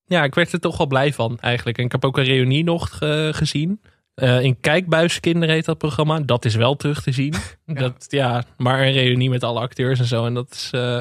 ja, 0.04 0.24
ik 0.24 0.34
werd 0.34 0.52
er 0.52 0.60
toch 0.60 0.76
wel 0.76 0.86
blij 0.86 1.12
van 1.12 1.38
eigenlijk. 1.40 1.78
En 1.78 1.84
ik 1.84 1.92
heb 1.92 2.04
ook 2.04 2.18
een 2.18 2.24
reunie 2.24 2.64
nog 2.64 2.98
gezien. 3.30 3.80
Eh, 4.14 4.42
in 4.42 4.60
Kijkbuiskinderen 4.60 5.54
heet 5.54 5.64
dat 5.64 5.78
programma. 5.78 6.20
Dat 6.20 6.44
is 6.44 6.54
wel 6.54 6.76
terug 6.76 7.02
te 7.02 7.12
zien. 7.12 7.34
ja. 7.66 7.74
Dat, 7.74 8.06
ja, 8.08 8.44
maar 8.56 8.80
een 8.80 8.92
reunie 8.92 9.30
met 9.30 9.42
alle 9.44 9.60
acteurs 9.60 9.98
en 9.98 10.04
zo. 10.04 10.26
En 10.26 10.34
dat 10.34 10.50
is, 10.50 10.68
eh, 10.72 11.00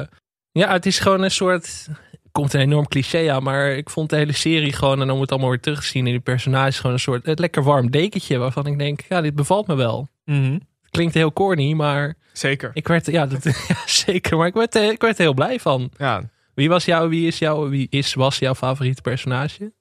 ja, 0.52 0.72
het 0.72 0.86
is 0.86 0.98
gewoon 0.98 1.22
een 1.22 1.30
soort, 1.30 1.88
komt 2.32 2.52
een 2.52 2.60
enorm 2.60 2.88
cliché 2.88 3.32
aan. 3.32 3.42
Maar 3.42 3.70
ik 3.70 3.90
vond 3.90 4.10
de 4.10 4.16
hele 4.16 4.32
serie 4.32 4.72
gewoon, 4.72 5.00
en 5.00 5.10
om 5.10 5.20
het 5.20 5.30
allemaal 5.30 5.48
weer 5.48 5.60
terug 5.60 5.80
te 5.80 5.86
zien 5.86 6.06
in 6.06 6.12
die 6.12 6.20
personages, 6.20 6.76
gewoon 6.76 6.92
een 6.92 6.98
soort 7.00 7.26
het 7.26 7.38
lekker 7.38 7.62
warm 7.62 7.90
dekentje. 7.90 8.38
Waarvan 8.38 8.66
ik 8.66 8.78
denk, 8.78 9.00
ja, 9.08 9.20
dit 9.20 9.34
bevalt 9.34 9.66
me 9.66 9.74
wel. 9.74 10.08
Mhm. 10.24 10.58
Klinkt 10.90 11.14
heel 11.14 11.32
corny, 11.32 11.72
maar 11.72 12.14
zeker. 12.32 12.70
ik 12.74 12.88
werd, 12.88 13.06
ja, 13.06 13.26
dat, 13.26 13.44
ja 13.68 13.76
zeker. 13.86 14.36
Maar 14.36 14.46
ik 14.46 14.54
werd, 14.54 14.74
eh, 14.74 14.88
ik 14.88 15.00
werd 15.00 15.16
er 15.16 15.22
heel 15.24 15.34
blij 15.34 15.60
van. 15.60 15.90
Ja, 15.96 16.22
Wie 16.54 16.68
was 16.68 16.84
jouw, 16.84 17.08
wie 17.08 17.26
is 17.26 17.38
jouw, 17.38 17.68
wie 17.68 17.86
is, 17.90 18.14
was 18.14 18.38
jouw 18.38 18.54
favoriete 18.54 19.02
personage? 19.02 19.72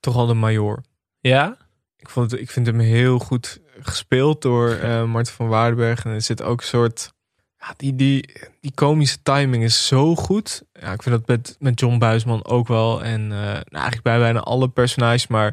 toch 0.00 0.16
al 0.16 0.26
de 0.26 0.34
major. 0.34 0.82
Ja? 1.20 1.56
Ik, 2.00 2.08
vond 2.08 2.30
het, 2.30 2.40
ik 2.40 2.50
vind 2.50 2.66
hem 2.66 2.78
heel 2.78 3.18
goed 3.18 3.60
gespeeld 3.80 4.42
door 4.42 4.70
eh 4.76 5.04
Marten 5.04 5.34
van 5.34 5.48
Waardenberg. 5.48 6.04
En 6.04 6.10
er 6.10 6.22
zit 6.22 6.42
ook 6.42 6.60
een 6.60 6.66
soort... 6.66 7.12
Ja, 7.58 7.74
die, 7.76 7.94
die, 7.94 8.32
die 8.60 8.72
komische 8.74 9.22
timing 9.22 9.62
is 9.64 9.86
zo 9.86 10.14
goed. 10.14 10.62
Ja, 10.72 10.92
ik 10.92 11.02
vind 11.02 11.16
dat 11.16 11.26
met, 11.26 11.56
met 11.58 11.80
John 11.80 11.98
Buisman 11.98 12.44
ook 12.44 12.68
wel. 12.68 13.04
En 13.04 13.20
eh, 13.22 13.38
nou, 13.38 13.64
eigenlijk 13.70 14.02
bij 14.02 14.18
bijna 14.18 14.40
alle 14.40 14.68
personages. 14.68 15.26
Maar 15.26 15.48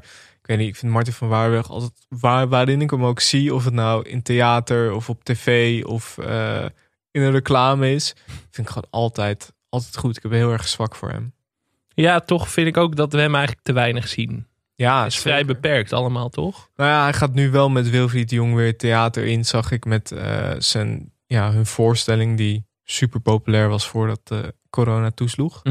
ik 0.47 0.47
weet 0.47 0.57
niet, 0.57 0.67
ik 0.67 0.75
vind 0.75 0.91
Martin 0.91 1.13
van 1.13 1.27
Waardenberg 1.27 1.69
altijd... 1.69 1.91
Waar, 2.09 2.47
waarin 2.47 2.81
ik 2.81 2.89
hem 2.91 3.05
ook 3.05 3.19
zie, 3.19 3.53
of 3.53 3.65
het 3.65 3.73
nou 3.73 4.09
in 4.09 4.21
theater 4.21 4.93
of 4.93 5.09
op 5.09 5.23
tv 5.23 5.83
of 5.83 6.17
eh, 6.17 6.65
in 7.11 7.21
een 7.21 7.31
reclame 7.31 7.93
is... 7.93 8.13
vind 8.25 8.67
ik 8.67 8.73
gewoon 8.73 8.89
altijd, 8.89 9.53
altijd 9.69 9.97
goed. 9.97 10.17
Ik 10.17 10.23
heb 10.23 10.31
heel 10.31 10.51
erg 10.51 10.67
zwak 10.67 10.95
voor 10.95 11.09
hem. 11.09 11.33
Ja, 11.93 12.19
toch 12.19 12.49
vind 12.49 12.67
ik 12.67 12.77
ook 12.77 12.95
dat 12.95 13.11
we 13.11 13.19
hem 13.19 13.35
eigenlijk 13.35 13.65
te 13.65 13.73
weinig 13.73 14.07
zien. 14.07 14.47
Ja, 14.77 15.03
Het 15.03 15.11
is 15.11 15.19
vrij 15.19 15.45
beperkt 15.45 15.93
allemaal, 15.93 16.29
toch? 16.29 16.69
Nou 16.75 16.89
ja, 16.89 17.03
hij 17.03 17.13
gaat 17.13 17.33
nu 17.33 17.51
wel 17.51 17.69
met 17.69 17.89
Wilfried 17.89 18.29
de 18.29 18.35
Jong 18.35 18.55
weer 18.55 18.65
het 18.65 18.79
theater 18.79 19.25
in, 19.25 19.45
zag 19.45 19.71
ik 19.71 19.85
met 19.85 20.11
eh, 20.11 20.51
zijn, 20.57 21.11
ja, 21.25 21.51
hun 21.51 21.65
voorstelling 21.65 22.37
die 22.37 22.65
super 22.83 23.19
populair 23.19 23.69
was 23.69 23.87
voordat 23.87 24.19
uh, 24.33 24.39
corona 24.69 25.11
toesloeg. 25.11 25.61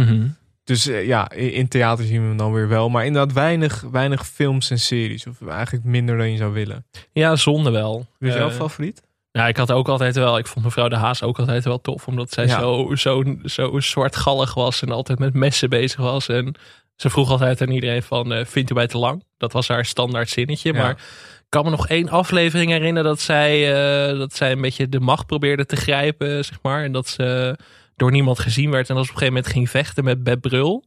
Dus 0.64 0.86
uh, 0.86 1.06
ja, 1.06 1.30
in, 1.30 1.52
in, 1.52 1.68
theater 1.68 2.04
zien 2.04 2.20
we 2.20 2.28
hem 2.28 2.36
dan 2.36 2.52
weer 2.52 2.68
wel. 2.68 2.88
Maar 2.88 3.04
inderdaad 3.04 3.34
weinig, 3.34 3.80
weinig 3.80 4.26
films 4.26 4.70
en 4.70 4.78
series. 4.78 5.26
Of 5.26 5.46
eigenlijk 5.48 5.84
minder 5.84 6.16
dan 6.16 6.30
je 6.30 6.36
zou 6.36 6.52
willen. 6.52 6.86
Ja, 7.12 7.36
zonde 7.36 7.70
wel. 7.70 8.06
Wie 8.18 8.30
is 8.30 8.36
jouw 8.36 8.50
favoriet? 8.50 9.02
Nou, 9.32 9.48
ik 9.48 9.56
had 9.56 9.72
ook 9.72 9.88
altijd 9.88 10.14
wel, 10.14 10.38
ik 10.38 10.46
vond 10.46 10.64
mevrouw 10.64 10.88
De 10.88 10.96
Haas 10.96 11.22
ook 11.22 11.38
altijd 11.38 11.64
wel 11.64 11.80
tof. 11.80 12.06
Omdat 12.06 12.32
zij 12.32 12.46
ja. 12.46 12.58
zo, 12.58 12.94
zo, 12.94 13.22
zo 13.44 13.80
zwartgallig 13.80 14.54
was 14.54 14.82
en 14.82 14.90
altijd 14.90 15.18
met 15.18 15.34
messen 15.34 15.68
bezig 15.68 16.00
was. 16.00 16.28
En 16.28 16.54
ze 16.96 17.10
vroeg 17.10 17.30
altijd 17.30 17.60
aan 17.60 17.70
iedereen 17.70 18.02
van, 18.02 18.32
uh, 18.32 18.44
vindt 18.44 18.70
u 18.70 18.74
mij 18.74 18.86
te 18.86 18.98
lang? 18.98 19.24
Dat 19.36 19.52
was 19.52 19.68
haar 19.68 19.84
standaard 19.84 20.28
zinnetje. 20.28 20.72
Ja. 20.72 20.78
Maar 20.78 20.90
ik 20.90 21.46
kan 21.48 21.64
me 21.64 21.70
nog 21.70 21.88
één 21.88 22.08
aflevering 22.08 22.70
herinneren 22.70 23.08
dat 23.08 23.20
zij, 23.20 23.70
uh, 24.10 24.18
dat 24.18 24.34
zij 24.34 24.52
een 24.52 24.60
beetje 24.60 24.88
de 24.88 25.00
macht 25.00 25.26
probeerde 25.26 25.66
te 25.66 25.76
grijpen, 25.76 26.44
zeg 26.44 26.58
maar. 26.62 26.84
En 26.84 26.92
dat 26.92 27.08
ze 27.08 27.58
door 27.96 28.10
niemand 28.10 28.38
gezien 28.38 28.70
werd. 28.70 28.88
En 28.88 28.94
dat 28.94 29.04
ze 29.04 29.10
op 29.10 29.16
een 29.16 29.22
gegeven 29.22 29.42
moment 29.42 29.52
ging 29.52 29.70
vechten 29.70 30.04
met 30.04 30.22
Beb 30.22 30.40
Brul. 30.40 30.84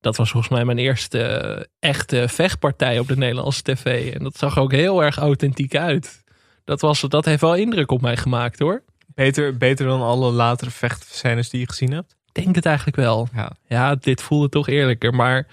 Dat 0.00 0.16
was 0.16 0.30
volgens 0.30 0.52
mij 0.52 0.64
mijn 0.64 0.78
eerste 0.78 1.44
uh, 1.58 1.64
echte 1.78 2.28
vechtpartij 2.28 2.98
op 2.98 3.08
de 3.08 3.16
Nederlandse 3.16 3.62
tv. 3.62 4.14
En 4.14 4.22
dat 4.22 4.36
zag 4.36 4.58
ook 4.58 4.72
heel 4.72 5.02
erg 5.02 5.16
authentiek 5.16 5.76
uit. 5.76 6.24
Dat, 6.64 6.80
was, 6.80 7.00
dat 7.00 7.24
heeft 7.24 7.40
wel 7.40 7.54
indruk 7.54 7.90
op 7.90 8.00
mij 8.00 8.16
gemaakt 8.16 8.58
hoor. 8.58 8.82
Beter, 9.14 9.56
beter 9.56 9.86
dan 9.86 10.02
alle 10.02 10.30
latere 10.30 10.70
vechtscènes 10.70 11.50
die 11.50 11.60
je 11.60 11.68
gezien 11.68 11.92
hebt? 11.92 12.15
Denk 12.42 12.54
het 12.54 12.66
eigenlijk 12.66 12.96
wel. 12.96 13.28
Ja. 13.34 13.50
ja, 13.66 13.94
dit 13.94 14.22
voelde 14.22 14.48
toch 14.48 14.68
eerlijker. 14.68 15.14
Maar 15.14 15.46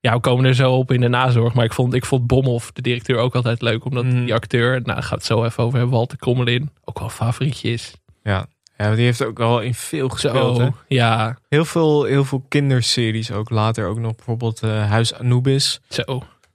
ja, 0.00 0.14
we 0.14 0.20
komen 0.20 0.44
er 0.44 0.54
zo 0.54 0.72
op 0.72 0.92
in 0.92 1.00
de 1.00 1.08
nazorg. 1.08 1.54
Maar 1.54 1.64
ik 1.64 1.72
vond, 1.72 1.94
ik 1.94 2.04
vond 2.04 2.26
Bomhoff, 2.26 2.72
de 2.72 2.82
directeur, 2.82 3.16
ook 3.16 3.34
altijd 3.34 3.62
leuk. 3.62 3.84
Omdat 3.84 4.04
mm. 4.04 4.24
die 4.24 4.34
acteur, 4.34 4.70
nou 4.70 4.84
daar 4.84 5.02
gaat 5.02 5.18
het 5.18 5.24
zo 5.24 5.44
even 5.44 5.64
over 5.64 5.78
hebben, 5.78 5.96
Walter 5.96 6.18
Krommelin, 6.18 6.70
ook 6.84 6.98
wel 6.98 7.08
een 7.08 7.14
favorietje 7.14 7.70
is. 7.70 7.94
Ja. 8.22 8.46
Ja, 8.76 8.94
die 8.94 9.04
heeft 9.04 9.24
ook 9.24 9.40
al 9.40 9.60
in 9.60 9.74
veel 9.74 10.08
gespeeld. 10.08 10.56
Zo? 10.56 10.74
Ja. 10.88 11.38
Heel 11.48 11.64
veel, 11.64 12.04
heel 12.04 12.24
veel 12.24 12.44
kinderseries 12.48 13.32
ook. 13.32 13.50
Later 13.50 13.86
ook 13.86 13.98
nog 13.98 14.14
bijvoorbeeld 14.14 14.62
uh, 14.62 14.90
Huis 14.90 15.14
Anubis. 15.14 15.80
Zo. 15.88 16.02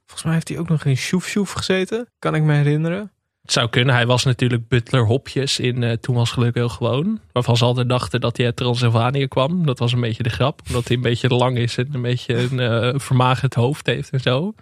Volgens 0.06 0.24
mij 0.24 0.34
heeft 0.34 0.48
hij 0.48 0.58
ook 0.58 0.70
nog 0.70 0.86
in 0.86 0.98
Sjoef 0.98 1.28
Sjoef 1.28 1.52
gezeten. 1.52 2.08
Kan 2.20 2.36
ik 2.36 2.44
me 2.44 2.54
herinneren. 2.54 3.12
Het 3.44 3.52
zou 3.52 3.70
kunnen. 3.70 3.96
Hij 3.96 4.06
was 4.06 4.24
natuurlijk 4.24 4.68
butler 4.68 5.06
Hopjes 5.06 5.60
in 5.60 5.82
uh, 5.82 5.92
Toen 5.92 6.16
was 6.16 6.32
geluk 6.32 6.56
heel 6.56 6.70
gewoon. 6.70 7.20
Waarvan 7.32 7.58
ze 7.58 7.66
altijd 7.66 7.90
dachten 7.90 8.22
dat 8.22 8.38
hij 8.38 8.46
uit 8.46 8.56
Transylvanië 8.56 9.28
kwam. 9.28 9.66
Dat 9.66 9.80
was 9.80 9.94
een 9.94 10.02
beetje 10.02 10.24
de 10.24 10.30
grap. 10.30 10.62
Omdat 10.68 10.88
hij 10.88 10.96
een 10.96 11.02
beetje 11.02 11.28
lang 11.28 11.58
is 11.58 11.78
en 11.78 11.90
een 11.92 12.02
beetje 12.02 12.36
een 12.36 12.60
uh, 12.60 13.00
vermagerd 13.00 13.54
hoofd 13.54 13.86
heeft 13.86 14.10
en 14.10 14.20
zo. 14.20 14.54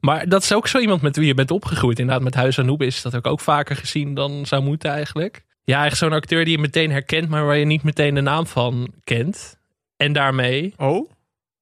Maar 0.00 0.28
dat 0.28 0.42
is 0.42 0.52
ook 0.52 0.68
zo 0.68 0.78
iemand 0.78 1.02
met 1.02 1.16
wie 1.16 1.26
je 1.26 1.34
bent 1.34 1.50
opgegroeid. 1.50 1.98
Inderdaad, 1.98 2.24
met 2.24 2.34
Huis 2.34 2.58
Anubis. 2.58 3.02
Dat 3.02 3.12
heb 3.12 3.24
ik 3.24 3.32
ook 3.32 3.40
vaker 3.40 3.76
gezien 3.76 4.14
dan 4.14 4.46
zou 4.46 4.62
moeten 4.62 4.90
eigenlijk. 4.90 5.44
Ja, 5.64 5.84
echt 5.84 5.96
zo'n 5.96 6.12
acteur 6.12 6.44
die 6.44 6.56
je 6.56 6.62
meteen 6.62 6.90
herkent, 6.90 7.28
maar 7.28 7.46
waar 7.46 7.56
je 7.56 7.64
niet 7.64 7.82
meteen 7.82 8.14
de 8.14 8.20
naam 8.20 8.46
van 8.46 8.92
kent. 9.04 9.58
En 9.96 10.12
daarmee... 10.12 10.74
Oh? 10.76 11.10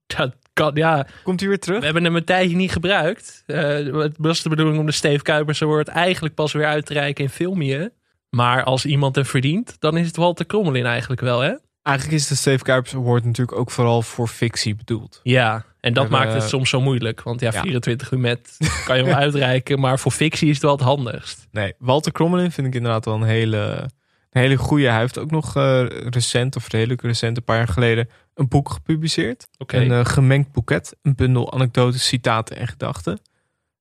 Dat 0.07 0.35
kan, 0.53 0.71
ja. 0.75 1.07
Komt 1.23 1.41
hij 1.41 1.49
weer 1.49 1.59
terug? 1.59 1.79
We 1.79 1.85
hebben 1.85 2.05
hem 2.05 2.17
een 2.17 2.25
tijdje 2.25 2.57
niet 2.57 2.73
gebruikt. 2.73 3.43
Uh, 3.47 4.03
het 4.03 4.15
was 4.19 4.43
de 4.43 4.49
bedoeling 4.49 4.79
om 4.79 4.87
de 4.87 4.93
Steve 4.93 5.23
Kuipers 5.23 5.63
Award 5.63 5.89
eigenlijk 5.89 6.35
pas 6.35 6.53
weer 6.53 6.67
uit 6.67 6.87
te 6.87 6.93
reiken 6.93 7.25
in 7.25 7.31
Filmje. 7.31 7.93
Maar 8.31 8.65
als 8.65 8.85
iemand 8.85 9.17
er 9.17 9.27
verdient, 9.27 9.77
dan 9.79 9.97
is 9.97 10.07
het 10.07 10.17
Walter 10.17 10.47
Krommelin 10.47 10.87
eigenlijk 10.87 11.21
wel, 11.21 11.41
hè? 11.41 11.55
Eigenlijk 11.83 12.19
is 12.19 12.27
de 12.27 12.35
Steve 12.35 12.65
Kuipers 12.65 12.95
Award 12.95 13.25
natuurlijk 13.25 13.59
ook 13.59 13.71
vooral 13.71 14.03
voor 14.03 14.29
fictie 14.29 14.75
bedoeld. 14.75 15.21
Ja, 15.23 15.65
en 15.81 15.93
dat 15.93 16.09
maakt 16.09 16.33
het 16.33 16.43
soms 16.43 16.71
zo 16.71 16.81
moeilijk. 16.81 17.23
Want 17.23 17.41
ja, 17.41 17.53
24 17.53 18.11
uur 18.11 18.19
met 18.19 18.57
kan 18.87 18.97
je 18.97 19.05
wel 19.05 19.15
uitreiken. 19.15 19.81
Maar 19.81 19.99
voor 19.99 20.13
fictie 20.13 20.49
is 20.49 20.55
het 20.55 20.63
wel 20.63 20.73
het 20.73 20.81
handigst. 20.81 21.49
Nee, 21.51 21.75
Walter 21.79 22.13
Krommelin 22.13 22.53
vind 22.53 22.67
ik 22.67 22.75
inderdaad 22.75 23.05
wel 23.05 23.15
een 23.15 23.23
hele, 23.23 23.89
een 24.31 24.41
hele 24.41 24.57
goede. 24.57 24.89
Hij 24.89 24.99
heeft 24.99 25.19
ook 25.19 25.31
nog 25.31 25.57
uh, 25.57 25.87
recent, 25.89 26.57
of 26.57 26.69
redelijk 26.69 27.03
recent, 27.03 27.37
een 27.37 27.45
paar 27.45 27.57
jaar 27.57 27.69
geleden, 27.69 28.09
een 28.41 28.49
boek 28.49 28.71
gepubliceerd. 28.71 29.49
Okay. 29.59 29.81
Een 29.81 29.91
uh, 29.91 30.05
gemengd 30.05 30.53
boeket. 30.53 30.97
Een 31.03 31.15
bundel 31.15 31.53
anekdotes, 31.53 32.07
citaten 32.07 32.57
en 32.57 32.69
gedachten. 32.69 33.21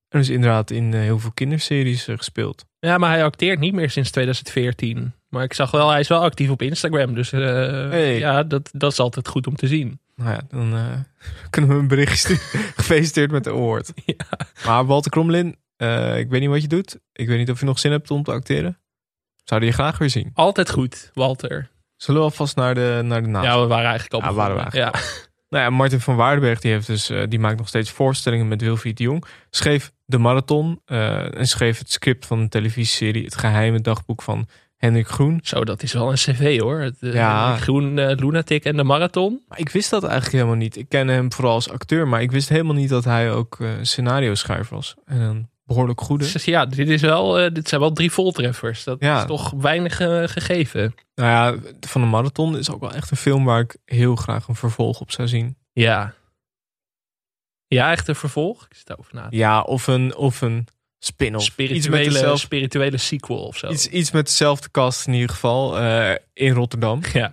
En 0.08 0.20
is 0.20 0.28
inderdaad 0.28 0.70
in 0.70 0.92
uh, 0.92 1.00
heel 1.00 1.18
veel 1.18 1.32
kinderseries 1.32 2.04
gespeeld. 2.04 2.64
Ja, 2.78 2.98
maar 2.98 3.10
hij 3.10 3.24
acteert 3.24 3.58
niet 3.58 3.74
meer 3.74 3.90
sinds 3.90 4.10
2014. 4.10 5.12
Maar 5.28 5.44
ik 5.44 5.52
zag 5.52 5.70
wel, 5.70 5.90
hij 5.90 6.00
is 6.00 6.08
wel 6.08 6.22
actief 6.22 6.50
op 6.50 6.62
Instagram. 6.62 7.14
Dus 7.14 7.30
hey. 7.30 8.18
ja, 8.18 8.42
dat, 8.42 8.70
dat 8.72 8.92
is 8.92 8.98
altijd 8.98 9.28
goed 9.28 9.46
om 9.46 9.56
te 9.56 9.66
zien. 9.66 10.00
Nou 10.16 10.30
ja, 10.30 10.40
dan 10.48 10.74
kunnen 11.50 11.70
we 11.70 11.76
een 11.76 11.88
bericht 11.88 12.18
sturen. 12.18 12.42
Gefeliciteerd 12.76 13.30
met 13.30 13.44
de 13.44 13.50
award. 13.50 13.92
Ja. 14.04 14.38
Maar 14.64 14.86
Walter 14.86 15.10
Kromlin, 15.10 15.48
ik 16.16 16.28
weet 16.28 16.40
niet 16.40 16.48
wat 16.48 16.62
je 16.62 16.68
doet. 16.68 16.98
Ik 17.12 17.28
weet 17.28 17.38
niet 17.38 17.50
of 17.50 17.60
je 17.60 17.66
nog 17.66 17.78
zin 17.78 17.90
hebt 17.90 18.10
om 18.10 18.22
te 18.22 18.32
acteren. 18.32 18.78
Zou 19.44 19.64
je 19.64 19.72
graag 19.72 19.98
weer 19.98 20.10
zien? 20.10 20.30
Altijd 20.34 20.70
goed, 20.70 21.10
Walter. 21.14 21.70
Zullen 22.02 22.20
we 22.20 22.26
alvast 22.26 22.56
naar 22.56 22.74
de, 22.74 23.00
naar 23.04 23.22
de 23.22 23.28
naast? 23.28 23.46
Ja, 23.46 23.60
we 23.60 23.66
waren 23.66 23.88
eigenlijk 23.88 24.24
al 24.24 24.30
ja, 24.30 24.34
waren 24.36 24.56
we 24.56 24.60
eigenlijk 24.62 24.94
ja. 24.94 25.00
Al. 25.00 25.06
Nou 25.48 25.64
ja, 25.64 25.70
Martin 25.70 26.00
van 26.00 26.16
Waardenberg 26.16 26.60
die 26.60 26.72
heeft 26.72 26.86
dus, 26.86 27.10
uh, 27.10 27.22
die 27.28 27.38
maakt 27.38 27.58
nog 27.58 27.68
steeds 27.68 27.90
voorstellingen 27.90 28.48
met 28.48 28.60
Wilfried 28.60 28.96
de 28.96 29.02
Jong. 29.02 29.24
Schreef 29.50 29.92
de 30.04 30.18
marathon 30.18 30.80
uh, 30.86 31.38
en 31.38 31.46
schreef 31.46 31.78
het 31.78 31.90
script 31.90 32.26
van 32.26 32.42
de 32.42 32.48
televisieserie 32.48 33.24
Het 33.24 33.36
Geheime 33.36 33.80
Dagboek 33.80 34.22
van 34.22 34.48
Hendrik 34.76 35.08
Groen. 35.08 35.40
Zo, 35.42 35.64
dat 35.64 35.82
is 35.82 35.92
wel 35.92 36.10
een 36.10 36.14
cv 36.16 36.60
hoor. 36.60 36.80
Het, 36.80 36.96
ja. 37.00 37.42
Hendrik 37.42 37.62
Groen, 37.62 37.96
uh, 37.96 38.10
Lunatic 38.16 38.64
en 38.64 38.76
de 38.76 38.84
marathon. 38.84 39.42
Maar 39.48 39.58
ik 39.58 39.68
wist 39.68 39.90
dat 39.90 40.02
eigenlijk 40.02 40.32
helemaal 40.32 40.54
niet. 40.54 40.76
Ik 40.76 40.88
ken 40.88 41.08
hem 41.08 41.32
vooral 41.32 41.54
als 41.54 41.70
acteur, 41.70 42.08
maar 42.08 42.22
ik 42.22 42.30
wist 42.30 42.48
helemaal 42.48 42.74
niet 42.74 42.88
dat 42.88 43.04
hij 43.04 43.32
ook 43.32 43.58
scenario 43.80 44.34
schrijver 44.34 44.74
was. 44.74 44.94
En 45.04 45.18
dan 45.18 45.48
behoorlijk 45.70 46.00
goede. 46.00 46.32
Dus 46.32 46.44
ja, 46.44 46.66
dit, 46.66 46.88
is 46.88 47.00
wel, 47.00 47.38
eh, 47.38 47.54
dit 47.54 47.68
zijn 47.68 47.80
wel 47.80 47.92
drie 47.92 48.10
voltreffers. 48.12 48.84
Dat 48.84 49.00
Ja. 49.00 49.20
is 49.20 49.26
toch 49.26 49.50
weinig 49.50 50.00
eh, 50.00 50.22
gegeven. 50.26 50.94
Nou 51.14 51.28
ja, 51.30 51.70
van 51.80 52.00
de 52.00 52.06
marathon 52.06 52.56
is 52.58 52.70
ook 52.70 52.80
wel 52.80 52.92
echt 52.92 53.10
een 53.10 53.16
film 53.16 53.44
waar 53.44 53.60
ik 53.60 53.76
heel 53.84 54.16
graag 54.16 54.48
een 54.48 54.54
vervolg 54.54 55.00
op 55.00 55.10
zou 55.10 55.28
zien. 55.28 55.56
Ja. 55.72 56.14
Ja, 57.66 57.90
echt 57.90 58.08
een 58.08 58.16
vervolg? 58.16 58.64
Ik 58.70 58.76
zit 58.76 58.98
over 58.98 59.14
na. 59.14 59.26
Ja, 59.30 59.60
of 59.60 59.86
een, 59.86 60.16
of 60.16 60.40
een 60.40 60.66
spin-off. 60.98 61.44
Iets 61.46 61.56
met, 61.56 61.66
Spirituele, 61.66 62.12
dezelfde, 62.12 62.38
spirituele 62.38 62.96
sequel 62.96 63.44
of 63.46 63.56
zo. 63.56 63.68
iets, 63.70 63.86
iets 63.86 64.10
met 64.10 64.26
dezelfde 64.26 64.70
cast 64.70 65.06
in 65.06 65.12
ieder 65.12 65.28
geval 65.30 65.78
eh, 65.78 66.14
in 66.32 66.52
Rotterdam. 66.52 67.00
Ja. 67.12 67.32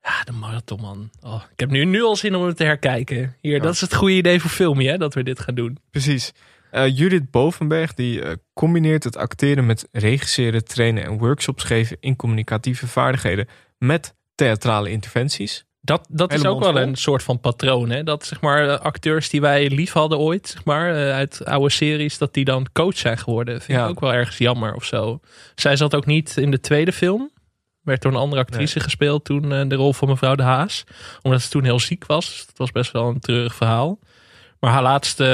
Ja, 0.00 0.24
de 0.24 0.32
marathon, 0.32 0.80
man. 0.80 1.10
Oh, 1.22 1.42
ik 1.52 1.60
heb 1.60 1.70
nu, 1.70 1.84
nu 1.84 2.02
al 2.02 2.16
zin 2.16 2.34
om 2.34 2.42
hem 2.44 2.54
te 2.54 2.64
herkijken. 2.64 3.36
Hier, 3.40 3.56
Ja. 3.56 3.62
dat 3.62 3.72
is 3.74 3.80
het 3.80 3.94
goede 3.94 4.14
idee 4.14 4.40
voor 4.40 4.50
Filmie, 4.50 4.88
hè? 4.88 4.96
Dat 4.98 5.14
we 5.14 5.22
dit 5.22 5.40
gaan 5.40 5.54
doen. 5.54 5.78
Precies. 5.90 6.32
Eh, 6.76 6.96
Judith 6.96 7.30
Bovenberg 7.30 7.94
die 7.94 8.22
eh, 8.22 8.32
combineert 8.54 9.04
het 9.04 9.16
acteren 9.16 9.66
met 9.66 9.88
regisseren, 9.92 10.64
trainen 10.64 11.04
en 11.04 11.18
workshops 11.18 11.64
geven 11.64 11.96
in 12.00 12.16
communicatieve 12.16 12.86
vaardigheden 12.86 13.48
met 13.78 14.14
theatrale 14.34 14.90
interventies. 14.90 15.64
Dat, 15.80 16.06
dat 16.10 16.32
is 16.32 16.44
ook 16.44 16.60
wel 16.60 16.76
een 16.78 16.96
soort 16.96 17.22
van 17.22 17.40
patroon, 17.40 17.90
hè? 17.90 18.02
Dat 18.02 18.24
zeg 18.26 18.40
maar 18.40 18.68
eh, 18.68 18.78
acteurs 18.80 19.30
die 19.30 19.40
wij 19.40 19.68
lief 19.70 19.92
hadden 19.92 20.18
ooit, 20.18 20.48
zeg 20.48 20.64
maar, 20.64 21.12
uit 21.12 21.44
oude 21.44 21.70
series, 21.70 22.18
dat 22.18 22.34
die 22.34 22.44
dan 22.44 22.66
coach 22.72 22.96
zijn 22.98 23.18
geworden. 23.18 23.60
Vind 23.60 23.78
Ja. 23.78 23.84
ik 23.84 23.90
ook 23.90 24.00
wel 24.00 24.12
ergens 24.14 24.38
jammer 24.38 24.74
of 24.74 24.84
zo. 24.84 25.20
Zij 25.54 25.76
zat 25.76 25.94
ook 25.94 26.06
niet 26.06 26.36
in 26.36 26.50
de 26.50 26.60
tweede 26.60 26.92
film. 26.92 27.30
Werd 27.82 28.02
door 28.02 28.12
een 28.12 28.18
andere 28.18 28.42
actrice 28.42 28.80
gespeeld 28.80 29.24
toen 29.24 29.52
eh, 29.52 29.68
de 29.68 29.74
rol 29.74 29.92
van 29.92 30.08
mevrouw 30.08 30.34
De 30.34 30.42
Haas. 30.42 30.84
Omdat 31.22 31.42
ze 31.42 31.48
toen 31.48 31.64
heel 31.64 31.80
ziek 31.80 32.06
was. 32.06 32.26
Dus 32.26 32.46
dat 32.46 32.56
was 32.58 32.70
best 32.72 32.92
wel 32.92 33.08
een 33.08 33.20
treurig 33.20 33.54
verhaal. 33.54 33.98
Maar 34.60 34.70
haar 34.72 34.82
laatste 34.82 35.24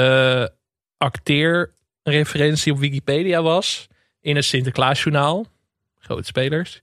acteerreferentie 1.03 2.71
op 2.71 2.79
Wikipedia 2.79 3.41
was 3.41 3.87
in 4.21 4.35
het 4.35 4.45
Sinterklaasjournaal. 4.45 5.45
Grote 5.99 6.23
spelers. 6.25 6.81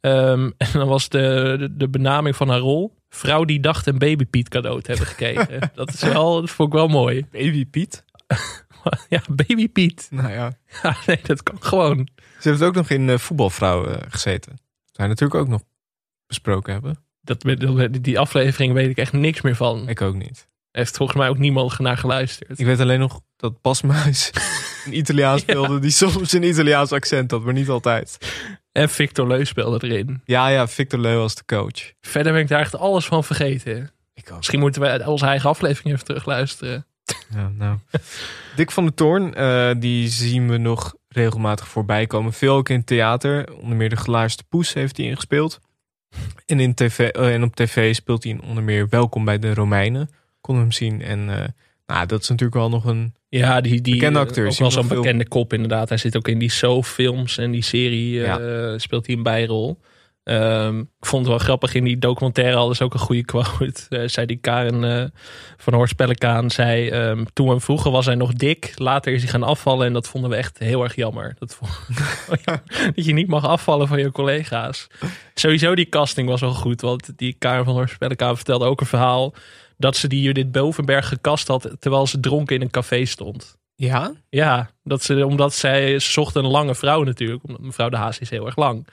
Ehm, 0.00 0.50
en 0.56 0.68
dan 0.72 0.88
was 0.88 1.08
de, 1.08 1.56
de, 1.58 1.76
de 1.76 1.88
benaming 1.88 2.36
van 2.36 2.48
haar 2.48 2.58
rol. 2.58 2.94
Vrouw 3.08 3.44
die 3.44 3.60
dacht 3.60 3.86
een 3.86 3.98
babypiet 3.98 4.48
cadeau 4.48 4.82
te 4.82 4.90
hebben 4.90 5.08
gekregen. 5.08 5.70
dat, 5.74 5.92
is 5.92 6.00
wel, 6.02 6.40
dat 6.40 6.50
vond 6.50 6.68
ik 6.68 6.74
wel 6.74 6.88
mooi. 6.88 7.26
Baby 7.30 7.66
Piet. 7.66 8.04
ja, 9.08 9.22
babypiet. 9.28 10.08
Nou 10.10 10.30
ja. 10.32 10.52
Ja, 10.82 10.96
nee, 11.06 11.18
dat 11.22 11.42
kan 11.42 11.62
gewoon. 11.62 12.08
Ze 12.40 12.48
heeft 12.48 12.62
ook 12.62 12.74
nog 12.74 12.90
in 12.90 13.08
eh, 13.08 13.18
voetbalvrouw 13.18 13.86
eh, 13.86 13.96
gezeten. 14.08 14.52
Dat 14.86 14.96
wij 14.96 15.06
natuurlijk 15.06 15.40
ook 15.40 15.48
nog 15.48 15.62
besproken 16.26 16.72
hebben. 16.72 16.96
Dat, 17.20 17.44
met- 17.44 18.04
die 18.04 18.18
aflevering 18.18 18.72
weet 18.72 18.90
ik 18.90 18.96
echt 18.96 19.12
niks 19.12 19.40
meer 19.40 19.56
van. 19.56 19.88
Ik 19.88 20.00
ook 20.00 20.14
niet. 20.14 20.48
Heeft 20.72 20.96
volgens 20.96 21.18
mij 21.18 21.28
ook 21.28 21.38
niemand 21.38 21.78
naar 21.78 21.96
geluisterd. 21.96 22.58
Ik 22.58 22.66
weet 22.66 22.80
alleen 22.80 22.98
nog 22.98 23.20
dat 23.36 23.60
Pasmuis 23.60 24.30
een 24.86 24.96
Italiaan 24.96 25.38
speelde 25.38 25.78
die 25.78 25.90
soms 25.90 26.32
een 26.32 26.42
Italiaans 26.42 26.92
accent 26.92 27.30
had, 27.30 27.42
maar 27.42 27.52
niet 27.52 27.68
altijd. 27.68 28.18
En 28.72 28.88
Victor 28.88 29.26
Leu 29.26 29.44
speelde 29.44 29.86
erin. 29.88 30.22
Ja, 30.24 30.48
ja, 30.48 30.68
Victor 30.68 30.98
Leu 30.98 31.18
als 31.18 31.34
de 31.34 31.44
coach. 31.46 31.92
Verder 32.00 32.32
ben 32.32 32.40
ik 32.40 32.48
daar 32.48 32.60
echt 32.60 32.76
alles 32.76 33.06
van 33.06 33.24
vergeten. 33.24 33.90
Ik. 34.14 34.36
Misschien 34.36 34.60
moeten 34.60 34.82
we 34.82 35.06
onze 35.06 35.26
eigen 35.26 35.48
aflevering 35.48 35.94
even 35.94 36.06
terugluisteren. 36.06 36.86
Ja, 37.34 37.48
nou. 37.48 37.78
Dick 38.56 38.70
van 38.70 38.84
der 38.84 38.94
Toorn, 38.94 39.34
eh, 39.34 39.70
die 39.76 40.08
zien 40.08 40.48
we 40.48 40.56
nog 40.56 40.94
regelmatig 41.08 41.68
voorbij 41.68 42.06
komen. 42.06 42.32
Veel 42.32 42.54
ook 42.54 42.68
in 42.68 42.84
theater. 42.84 43.54
Onder 43.60 43.76
meer 43.76 43.88
de 43.88 43.96
Gelaarsde 43.96 44.42
Poes 44.48 44.72
heeft 44.72 44.96
hij 44.96 45.06
ingespeeld. 45.06 45.60
En, 46.46 46.60
in 46.60 46.74
tv, 46.74 46.98
eh, 46.98 47.34
en 47.34 47.42
op 47.42 47.56
tv 47.56 47.94
speelt 47.94 48.22
hij 48.22 48.32
in 48.32 48.42
onder 48.42 48.62
meer 48.62 48.88
Welkom 48.88 49.24
bij 49.24 49.38
de 49.38 49.54
Romeinen. 49.54 50.10
Kon 50.40 50.56
hem 50.56 50.72
zien. 50.72 51.02
En 51.02 51.30
eh, 51.30 51.44
nou, 51.86 52.06
dat 52.06 52.22
is 52.22 52.28
natuurlijk 52.28 52.58
wel 52.58 52.68
nog 52.68 52.84
een... 52.84 53.14
Ja, 53.28 53.60
die, 53.60 53.80
die 53.80 53.94
Bekende 53.94 54.18
acteur, 54.18 54.46
Ook 54.48 54.58
wel 54.58 54.70
zo'n 54.70 54.88
bekende 54.88 55.28
kop 55.28 55.52
inderdaad. 55.52 55.88
Hij 55.88 55.98
zit 55.98 56.16
ook 56.16 56.28
in 56.28 56.38
die 56.38 56.50
So-films 56.50 57.38
en 57.38 57.50
die 57.50 57.62
serie 57.62 58.24
eh, 58.24 58.78
speelt 58.78 59.06
hij 59.06 59.16
een 59.16 59.22
bijrol. 59.22 59.80
Ehm, 60.24 60.78
ik 60.78 60.86
vond 61.06 61.22
het 61.22 61.28
wel 61.30 61.38
grappig 61.38 61.74
in 61.74 61.84
die 61.84 61.98
documentaire 61.98 62.56
al 62.56 62.70
is 62.70 62.82
ook 62.82 62.94
een 62.94 63.00
goede 63.00 63.24
quote. 63.24 63.72
Eh, 63.88 64.02
zei 64.06 64.26
die 64.26 64.36
Karen 64.36 64.84
eh, 65.00 65.04
van 65.56 65.74
Horst 65.74 65.96
Pellekaan 65.96 66.50
zei 66.50 66.88
ehm, 66.88 67.24
toen 67.32 67.46
we 67.46 67.52
hem 67.52 67.60
vroegen 67.60 67.90
was 67.92 68.06
hij 68.06 68.14
nog 68.14 68.32
dik. 68.32 68.72
Later 68.76 69.12
is 69.12 69.22
hij 69.22 69.30
gaan 69.30 69.42
afvallen 69.42 69.86
en 69.86 69.92
dat 69.92 70.08
vonden 70.08 70.30
we 70.30 70.36
echt 70.36 70.58
heel 70.58 70.82
erg 70.82 70.94
jammer. 70.94 71.34
Dat, 71.38 71.54
vond- 71.54 71.70
dat 72.94 73.04
je 73.04 73.12
niet 73.12 73.28
mag 73.28 73.44
afvallen 73.46 73.88
van 73.88 73.98
je 73.98 74.10
collega's. 74.12 74.86
Sowieso 75.34 75.74
die 75.74 75.88
casting 75.88 76.28
was 76.28 76.40
wel 76.40 76.54
goed. 76.54 76.80
Want 76.80 77.12
die 77.18 77.36
Karen 77.38 77.64
van 77.64 77.74
Horst 77.74 77.98
Pellekaan 77.98 78.36
vertelde 78.36 78.64
ook 78.64 78.80
een 78.80 78.86
verhaal 78.86 79.34
dat 79.80 79.96
ze 79.96 80.08
die 80.08 80.22
Judith 80.22 80.52
Bovenberg 80.52 81.08
gekast 81.08 81.48
had 81.48 81.70
terwijl 81.78 82.06
ze 82.06 82.20
dronken 82.20 82.56
in 82.56 82.62
een 82.62 82.70
café 82.70 83.04
stond. 83.04 83.58
Ja? 83.74 84.12
Ja, 84.28 84.70
dat 84.82 85.02
ze, 85.02 85.26
omdat 85.26 85.54
zij 85.54 85.98
zocht 85.98 86.34
een 86.34 86.46
lange 86.46 86.74
vrouw 86.74 87.02
natuurlijk. 87.02 87.42
Omdat 87.44 87.60
mevrouw 87.60 87.88
de 87.88 87.96
Haas 87.96 88.18
is 88.18 88.30
heel 88.30 88.46
erg 88.46 88.56
lang. 88.56 88.86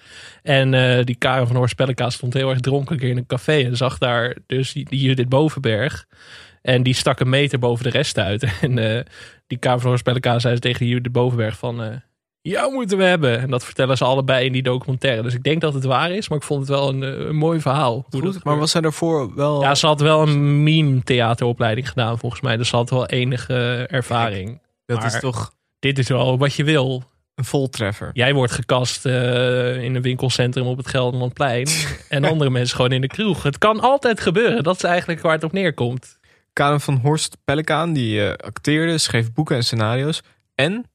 En 0.44 0.74
eh, 0.74 1.04
die 1.04 1.16
Karen 1.16 1.48
van 1.48 1.56
Horst 1.56 1.76
Pelleka 1.76 2.10
stond 2.10 2.34
heel 2.34 2.50
erg 2.50 2.60
dronken 2.60 2.94
een 2.94 3.00
keer 3.00 3.10
in 3.10 3.18
een 3.18 3.26
café. 3.26 3.64
En 3.64 3.78
zag 3.78 3.98
daar 3.98 4.38
dus 4.46 4.74
die, 4.74 4.90
die 4.90 5.00
Judith 5.00 5.30
Bovenberg. 5.30 6.08
En 6.62 6.84
die 6.84 6.94
stak 6.94 7.20
een 7.20 7.30
meter 7.30 7.60
boven 7.60 7.84
de 7.84 7.90
rest 7.90 8.18
uit. 8.18 8.44
En 8.62 8.78
eh, 8.78 9.06
die 9.48 9.58
Karen 9.58 9.80
van 9.80 9.90
Horst 9.90 10.04
Pelleka 10.04 10.40
zei 10.40 10.60
tegen 10.60 10.86
Judith 10.88 11.12
Bovenberg 11.12 11.58
van... 11.58 11.84
eh, 11.84 11.96
jou 12.48 12.74
moeten 12.74 12.98
we 12.98 13.04
hebben. 13.04 13.40
En 13.40 13.50
dat 13.50 13.66
vertellen 13.66 13.98
ze 13.98 14.04
allebei 14.04 14.46
in 14.46 14.52
die 14.52 14.64
documentaire. 14.64 15.22
Dus 15.22 15.34
ik 15.34 15.44
denk 15.44 15.62
dat 15.62 15.74
het 15.74 15.84
waar 15.84 16.12
is. 16.12 16.30
Maar 16.30 16.38
ik 16.38 16.44
vond 16.44 16.60
het 16.60 16.70
wel 16.70 16.90
een, 16.90 17.04
eh, 17.04 17.26
een 17.26 17.36
mooi 17.36 17.60
verhaal. 17.60 18.06
hoe 18.10 18.22
Goed, 18.22 18.44
maar 18.44 18.58
was 18.58 18.72
zij 18.72 18.82
daarvoor 18.82 19.36
wel... 19.36 19.62
Ja, 19.62 19.76
ze 19.76 19.86
had 19.86 20.02
wel 20.02 20.22
een 20.22 20.64
meme 20.64 21.04
theateropleiding 21.04 21.90
gedaan 21.90 22.20
volgens 22.20 22.42
mij. 22.42 22.58
Dus 22.58 22.70
ze 22.70 22.76
had 22.76 22.90
wel 22.90 23.06
enige 23.06 23.54
eh, 23.54 23.98
ervaring. 23.98 24.62
dat 24.86 25.04
is 25.04 25.20
toch 25.20 25.56
Dit 25.80 25.98
is 25.98 26.08
wel 26.08 26.38
wat 26.38 26.54
je 26.54 26.64
wil. 26.64 27.04
een 27.36 27.46
voltreffer. 27.46 28.10
Jij 28.14 28.34
wordt 28.34 28.52
gekast 28.52 29.06
eh, 29.06 29.84
in 29.84 29.96
een 29.96 30.02
winkelcentrum 30.02 30.66
op 30.66 30.78
het 30.78 30.88
Gelderlandplein. 30.88 31.68
en 32.10 32.24
andere 32.24 32.50
mensen 32.50 32.76
gewoon 32.76 32.92
in 32.92 33.02
de 33.02 33.08
kroeg. 33.08 33.44
Het 33.44 33.58
kan 33.58 33.80
altijd 33.80 34.20
gebeuren. 34.20 34.64
Dat 34.64 34.76
is 34.76 34.84
eigenlijk 34.84 35.22
waar 35.22 35.34
het 35.34 35.44
op 35.44 35.52
neerkomt. 35.52 36.20
Karen 36.54 36.82
van 36.82 36.96
Horst 36.96 37.38
Pellekaan, 37.44 37.94
die 37.94 38.30
acteerde, 38.30 38.98
schreef 38.98 39.34
boeken 39.34 39.56
en 39.56 39.64
scenario's. 39.64 40.22
En, 40.56 40.86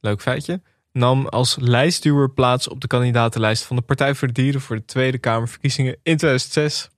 leuk 0.00 0.20
feitje, 0.20 0.60
nam 0.92 1.26
als 1.26 1.56
lijstduwer 1.60 2.30
plaats 2.30 2.68
op 2.68 2.80
de 2.80 2.86
kandidatenlijst 2.86 3.64
van 3.64 3.76
de 3.76 3.82
Partij 3.82 4.14
voor 4.14 4.28
de 4.28 4.34
Dieren 4.34 4.60
voor 4.60 4.76
de 4.76 4.84
Tweede 4.84 5.18
Kamerverkiezingen 5.18 5.92
in 5.92 6.16
2006. 6.16 6.88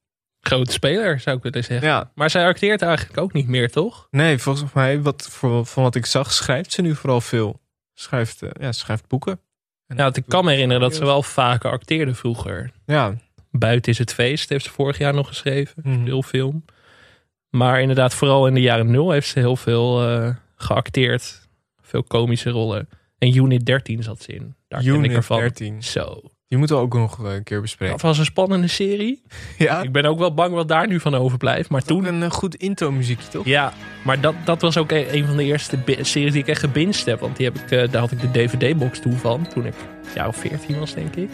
Grote 0.40 0.72
speler, 0.72 1.20
zou 1.20 1.36
ik 1.36 1.42
willen 1.42 1.64
zeggen. 1.64 1.88
Ja, 1.88 2.10
Maar 2.14 2.30
zij 2.30 2.46
acteert 2.46 2.82
eigenlijk 2.82 3.18
ook 3.18 3.32
niet 3.32 3.48
meer, 3.48 3.70
toch? 3.70 4.06
nee, 4.10 4.38
volgens 4.38 4.72
mij, 4.72 5.02
wat, 5.02 5.28
voor, 5.30 5.66
van 5.66 5.82
wat 5.82 5.94
ik 5.94 6.06
zag, 6.06 6.32
schrijft 6.32 6.72
ze 6.72 6.82
nu 6.82 6.94
vooral 6.94 7.20
veel. 7.20 7.60
Schrijft, 7.94 8.42
eh, 8.42 8.50
ja, 8.60 8.72
schrijft 8.72 9.08
boeken. 9.08 9.40
En 9.86 9.96
want 9.96 10.16
ik 10.16 10.24
kan 10.28 10.44
me 10.44 10.50
herinneren 10.50 10.82
dat 10.82 10.94
ze 10.94 11.04
wel 11.04 11.22
vaker 11.22 11.70
acteerde 11.70 12.14
vroeger. 12.14 12.70
Ja, 12.86 13.14
Buiten 13.50 13.92
is 13.92 13.98
het 13.98 14.12
feest, 14.14 14.48
heeft 14.48 14.64
ze 14.64 14.70
vorig 14.70 14.98
jaar 14.98 15.14
nog 15.14 15.28
geschreven. 15.28 15.82
Mhm. 15.84 16.04
Veel 16.04 16.22
film. 16.22 16.64
Maar 17.48 17.80
inderdaad, 17.80 18.14
vooral 18.14 18.46
in 18.46 18.54
de 18.54 18.60
jaren 18.60 18.90
nul 18.90 19.10
heeft 19.10 19.28
ze 19.28 19.38
heel 19.38 19.56
veel 19.56 20.08
eh, 20.08 20.34
geacteerd. 20.56 21.48
Veel 21.80 22.02
komische 22.02 22.50
rollen. 22.50 22.88
En 23.22 23.36
Unit 23.36 23.66
13 23.66 24.02
zat 24.02 24.22
ze 24.22 24.32
in. 24.32 24.54
Daar 24.68 24.82
ken 24.82 24.88
ik 24.88 24.98
Unit 24.98 25.12
ervan. 25.12 25.38
13. 25.38 25.82
Zo. 25.82 26.20
Die 26.48 26.58
moeten 26.58 26.76
we 26.76 26.82
ook 26.82 26.94
nog 26.94 27.24
eh, 27.24 27.34
een 27.34 27.42
keer 27.42 27.60
bespreken. 27.60 27.94
Dat 27.94 28.02
was 28.02 28.18
een 28.18 28.24
spannende 28.24 28.66
serie. 28.66 29.22
Ja, 29.58 29.82
Ik 29.82 29.92
ben 29.92 30.04
ook 30.04 30.18
wel 30.18 30.34
bang 30.34 30.54
wat 30.54 30.68
daar 30.68 30.86
nu 30.86 31.00
van 31.00 31.14
overblijft. 31.14 31.70
Maar 31.70 31.82
toen 31.82 32.04
een 32.04 32.22
eh, 32.22 32.30
goed 32.30 32.54
intro 32.54 32.92
muziekje, 32.92 33.28
toch? 33.28 33.44
Ja, 33.44 33.72
maar 34.04 34.20
dat, 34.20 34.34
dat 34.44 34.60
was 34.60 34.76
ook 34.76 34.90
een, 34.90 35.26
van 35.26 35.36
de 35.36 35.44
eerste 35.44 35.78
series 36.00 36.32
die 36.32 36.42
ik 36.42 36.48
echt 36.48 36.60
gebinged 36.60 37.04
heb. 37.04 37.20
Want 37.20 37.36
die 37.36 37.46
heb 37.46 37.58
ik, 37.58 37.70
eh, 37.70 37.90
daar 37.90 38.00
had 38.00 38.10
ik 38.10 38.20
de 38.20 38.30
DVD-box 38.30 39.00
toen 39.00 39.16
van. 39.16 39.48
Toen 39.48 39.66
ik 39.66 39.74
jaar 40.14 40.28
of 40.28 40.36
14 40.36 40.78
was, 40.78 40.94
denk 40.94 41.16
ik. 41.16 41.30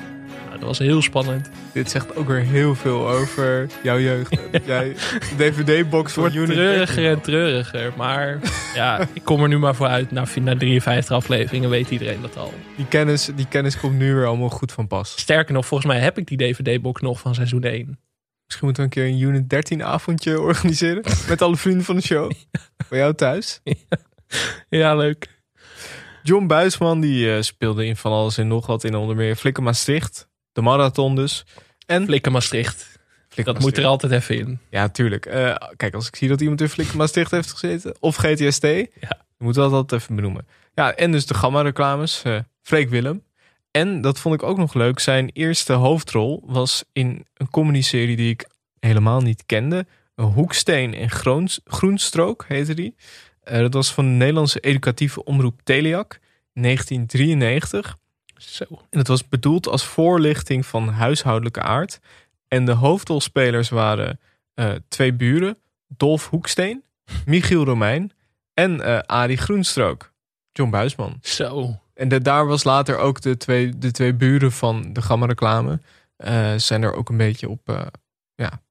Dat 0.58 0.68
was 0.68 0.78
heel 0.78 1.02
spannend. 1.02 1.50
Dit 1.72 1.90
zegt 1.90 2.16
ook 2.16 2.28
weer 2.28 2.40
heel 2.40 2.74
veel 2.74 3.08
over 3.08 3.66
jouw 3.82 3.98
jeugd. 3.98 4.30
Dat 4.52 4.64
Jij 4.66 4.94
DVD-box 5.36 6.14
wordt 6.14 6.34
treuriger 6.34 6.94
13. 6.94 7.04
en 7.04 7.20
treuriger. 7.20 7.92
Maar 7.96 8.38
ja, 8.74 9.08
ik 9.12 9.24
kom 9.24 9.42
er 9.42 9.48
nu 9.48 9.58
maar 9.58 9.74
voor 9.74 9.86
uit. 9.86 10.10
Na, 10.10 10.24
na 10.40 10.56
53 10.56 11.16
afleveringen 11.16 11.70
weet 11.70 11.90
iedereen 11.90 12.20
dat 12.20 12.36
al. 12.36 12.52
Die 12.76 12.86
kennis, 12.86 13.30
die 13.34 13.48
kennis 13.48 13.78
komt 13.78 13.98
nu 13.98 14.14
weer 14.14 14.26
allemaal 14.26 14.48
goed 14.48 14.72
van 14.72 14.86
pas. 14.86 15.14
Sterker 15.16 15.54
nog, 15.54 15.66
volgens 15.66 15.92
mij 15.92 16.00
heb 16.00 16.18
ik 16.18 16.26
die 16.26 16.38
DVD-box 16.38 17.00
nog 17.00 17.20
van 17.20 17.34
seizoen 17.34 17.62
1. 17.62 17.98
Misschien 18.44 18.66
moeten 18.66 18.76
we 18.76 18.82
een 18.82 18.88
keer 18.88 19.28
een 19.28 19.28
Unit 19.28 19.50
13 19.50 19.84
avondje 19.84 20.40
organiseren. 20.40 21.02
Met 21.28 21.42
alle 21.42 21.56
vrienden 21.56 21.84
van 21.84 21.96
de 21.96 22.02
show. 22.02 22.30
Bij 22.88 22.98
jou 22.98 23.14
thuis. 23.14 23.60
Ja, 24.68 24.94
leuk. 24.94 25.36
John 26.22 26.46
Buisman 26.46 27.00
die 27.00 27.34
eh, 27.34 27.42
speelde 27.42 27.86
in 27.86 27.96
van 27.96 28.12
alles 28.12 28.38
en 28.38 28.48
nog 28.48 28.66
wat 28.66 28.84
in 28.84 28.94
onder 28.94 29.16
meer 29.16 29.36
Flikken 29.36 29.62
Maastricht. 29.62 30.27
De 30.58 30.64
marathon 30.64 31.16
dus. 31.16 31.44
En 31.86 32.04
Flikken 32.04 32.32
Maastricht. 32.32 32.98
Flikken 33.28 33.54
Dat 33.54 33.62
moet 33.62 33.78
er 33.78 33.84
altijd 33.84 34.12
even 34.12 34.38
in. 34.38 34.58
Ja, 34.70 34.88
tuurlijk. 34.88 35.26
Eh, 35.26 35.54
kijk, 35.76 35.94
als 35.94 36.06
ik 36.06 36.16
zie 36.16 36.28
dat 36.28 36.40
iemand 36.40 36.60
in 36.60 36.68
Flikken 36.68 36.96
Maastricht 36.96 37.30
heeft 37.30 37.50
gezeten. 37.50 37.96
Of 38.00 38.16
GTST. 38.16 38.62
Ja. 38.62 38.86
Dan 39.00 39.18
moeten 39.38 39.62
we 39.62 39.68
dat 39.68 39.72
altijd 39.72 40.02
even 40.02 40.14
benoemen. 40.16 40.46
Ja, 40.74 40.94
en 40.94 41.12
dus 41.12 41.26
de 41.26 41.34
Gamma 41.34 41.60
reclames. 41.62 42.22
eh 42.22 42.38
Freek 42.62 42.88
Willem. 42.88 43.22
En 43.70 44.00
dat 44.00 44.18
vond 44.18 44.34
ik 44.34 44.42
ook 44.42 44.56
nog 44.56 44.74
leuk. 44.74 44.98
Zijn 44.98 45.30
eerste 45.32 45.72
hoofdrol 45.72 46.42
was 46.46 46.84
in 46.92 47.26
een 47.34 47.50
comedy-serie 47.50 48.16
die 48.16 48.30
ik 48.30 48.46
helemaal 48.80 49.20
niet 49.20 49.42
kende. 49.46 49.86
Een 50.14 50.24
Hoeksteen 50.24 50.94
en 50.94 51.10
Groens, 51.10 51.60
Groenstrook 51.64 52.44
heette 52.48 52.74
die. 52.74 52.94
Eh, 53.42 53.58
dat 53.58 53.74
was 53.74 53.92
van 53.92 54.04
de 54.04 54.10
Nederlandse 54.10 54.60
educatieve 54.60 55.24
omroep 55.24 55.60
Teleak 55.64 56.18
in 56.52 56.62
1993. 56.62 57.96
Zo. 58.38 58.64
En 58.90 58.98
het 58.98 59.08
was 59.08 59.28
bedoeld 59.28 59.68
als 59.68 59.84
voorlichting 59.84 60.66
van 60.66 60.88
huishoudelijke 60.88 61.62
aard. 61.62 61.98
En 62.48 62.64
de 62.64 62.72
hoofdrolspelers 62.72 63.68
waren 63.68 64.20
eh, 64.54 64.70
twee 64.88 65.12
buren, 65.12 65.56
Dolf 65.86 66.28
Hoeksteen, 66.28 66.84
Michiel 67.26 67.64
Romein 67.64 68.12
en 68.54 68.80
eh 68.80 68.98
Arie 68.98 69.36
Groenstrook, 69.36 70.12
John 70.52 70.70
Buisman. 70.70 71.18
Zo. 71.22 71.80
En 71.94 72.08
de, 72.08 72.22
daar 72.22 72.46
was 72.46 72.64
later 72.64 72.96
ook 72.98 73.20
de 73.20 73.36
twee, 73.36 73.78
de 73.78 73.90
twee 73.90 74.14
buren 74.14 74.52
van 74.52 74.92
de 74.92 75.02
Gamma 75.02 75.26
reclame. 75.26 75.80
eh, 76.16 76.54
zijn 76.56 76.82
er 76.82 76.94
ook 76.94 77.08
een 77.08 77.16
beetje 77.16 77.48
op 77.48 77.90
ja, 78.34 78.62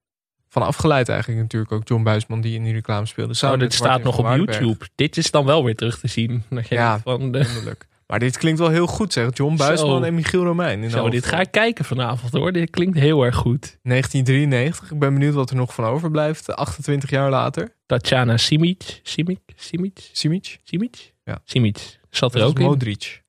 van 0.48 0.62
afgeleid 0.62 1.08
eigenlijk 1.08 1.40
natuurlijk. 1.40 1.72
Ook 1.72 1.88
John 1.88 2.02
Buisman 2.02 2.40
die 2.40 2.54
in 2.54 2.62
die 2.64 2.72
reclame 2.72 3.06
speelde. 3.06 3.46
Oh, 3.46 3.58
dit 3.58 3.74
staat 3.74 4.02
nog 4.02 4.18
op. 4.18 4.26
YouTube. 4.26 4.86
Dit 4.94 5.16
is 5.16 5.30
dan 5.30 5.44
wel 5.44 5.64
weer 5.64 5.76
terug 5.76 5.98
te 5.98 6.08
zien. 6.08 6.42
Dat 6.50 6.68
Ja, 6.68 6.98
van 6.98 7.32
de. 7.32 7.76
Maar 8.08 8.18
dit 8.18 8.38
klinkt 8.38 8.58
wel 8.58 8.68
heel 8.68 8.86
goed 8.86 9.12
zeg. 9.12 9.28
John 9.36 9.56
Buisman 9.56 9.98
Zo. 10.00 10.06
en 10.06 10.14
Michiel 10.14 10.44
Romein. 10.44 10.82
In 10.82 10.90
zo, 10.90 11.08
dit 11.08 11.26
ga 11.26 11.40
ik 11.40 11.50
kijken 11.50 11.84
vanavond 11.84 12.32
hoor. 12.32 12.52
Dit 12.52 12.70
klinkt 12.70 12.98
heel 12.98 13.22
erg 13.24 13.36
goed. 13.36 13.78
1993. 13.82 14.90
Ik 14.90 14.98
ben 14.98 15.12
benieuwd 15.14 15.34
wat 15.34 15.50
er 15.50 15.56
nog 15.56 15.74
van 15.74 15.84
overblijft. 15.84 16.54
28 16.56 17.10
jaar 17.10 17.30
later. 17.30 17.74
Tatjana 17.86 18.36
Simic. 18.36 19.00
Simic? 19.02 19.40
Simic? 19.56 20.10
Simic. 20.12 20.58
Simic? 20.64 21.14
Ja. 21.24 21.40
Simic. 21.44 21.98
Zat 22.10 22.34
er 22.34 22.40
Dat 22.40 22.48
ook 22.48 22.56
is 22.58 22.62
in. 22.64 22.68
Modric. 22.70 23.22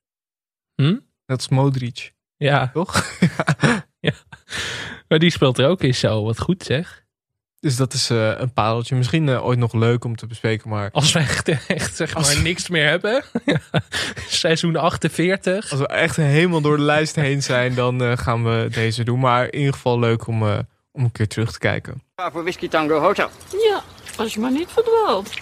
Hm? 0.76 0.98
Dat 1.26 1.40
is 1.40 1.48
Modric. 1.50 2.14
Ja. 2.38 2.70
Toch? 2.74 3.04
Maar 5.08 5.20
die 5.20 5.32
speelt 5.32 5.58
er 5.58 5.68
ook 5.68 5.82
in 5.82 5.96
zo. 5.96 6.24
Wat 6.24 6.40
goed 6.40 6.64
zeg. 6.64 7.06
Dus 7.60 7.76
dat 7.76 7.94
is 7.94 8.10
eh, 8.10 8.40
een 8.40 8.54
pareltje. 8.54 8.96
Misschien 8.96 9.30
eh, 9.30 9.46
ooit 9.46 9.60
nog 9.60 9.74
leuk 9.74 10.04
om 10.06 10.16
te 10.16 10.28
bespreken. 10.28 10.70
Maar 10.70 10.90
Als 10.92 11.12
we 11.12 11.20
echt, 11.20 11.50
echt 11.68 11.96
zeg 11.96 12.14
maar 12.14 12.24
Als- 12.24 12.42
niks 12.42 12.70
meer 12.70 12.88
hebben. 12.88 13.24
Seizoen 14.28 14.76
48. 14.76 15.72
als 15.72 15.80
we 15.80 15.88
echt 15.88 16.16
helemaal 16.16 16.62
door 16.62 16.78
de 16.78 16.84
lijst 16.84 17.16
heen 17.16 17.44
zijn, 17.44 17.74
dan 17.76 18.02
eh, 18.04 18.18
gaan 18.18 18.44
we 18.44 18.68
deze 18.72 19.04
doen. 19.04 19.20
Maar 19.20 19.46
in 19.46 19.58
ieder 19.60 19.74
geval 19.74 20.00
leuk 20.00 20.28
om, 20.28 20.48
eh, 20.48 20.58
om 20.92 21.04
een 21.04 21.12
keer 21.12 21.28
terug 21.28 21.52
te 21.52 21.60
kijken. 21.60 22.02
Voor 22.32 22.42
Whisky 22.44 22.68
Tango 22.68 23.00
Hotel. 23.00 23.30
Ja, 23.70 23.82
als 24.18 24.34
je 24.34 24.40
maar 24.40 24.52
niet 24.52 24.70
verdwaalt. 24.72 25.34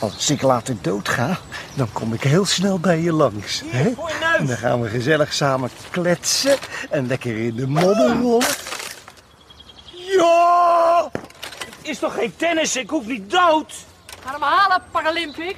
Als 0.00 0.30
ik 0.30 0.42
later 0.42 0.76
doodga, 0.80 1.38
dan 1.74 1.88
kom 1.92 2.12
ik 2.14 2.22
heel 2.22 2.44
snel 2.44 2.78
bij 2.78 3.00
je 3.00 3.12
langs. 3.12 3.62
Hè? 3.66 3.92
En 4.38 4.46
dan 4.46 4.56
gaan 4.56 4.80
we 4.80 4.88
gezellig 4.88 5.32
samen 5.32 5.70
kletsen 5.90 6.56
en 6.90 7.06
lekker 7.06 7.36
in 7.36 7.54
de 7.54 7.66
modder 7.66 8.16
rollen. 8.20 8.46
Het 11.78 11.88
is 11.88 11.98
toch 11.98 12.14
geen 12.14 12.36
tennis? 12.36 12.76
Ik 12.76 12.90
hoef 12.90 13.06
niet 13.06 13.30
dood. 13.30 13.72
Ga 14.24 14.32
hem 14.32 14.42
halen, 14.42 14.82
Paralympic. 14.90 15.56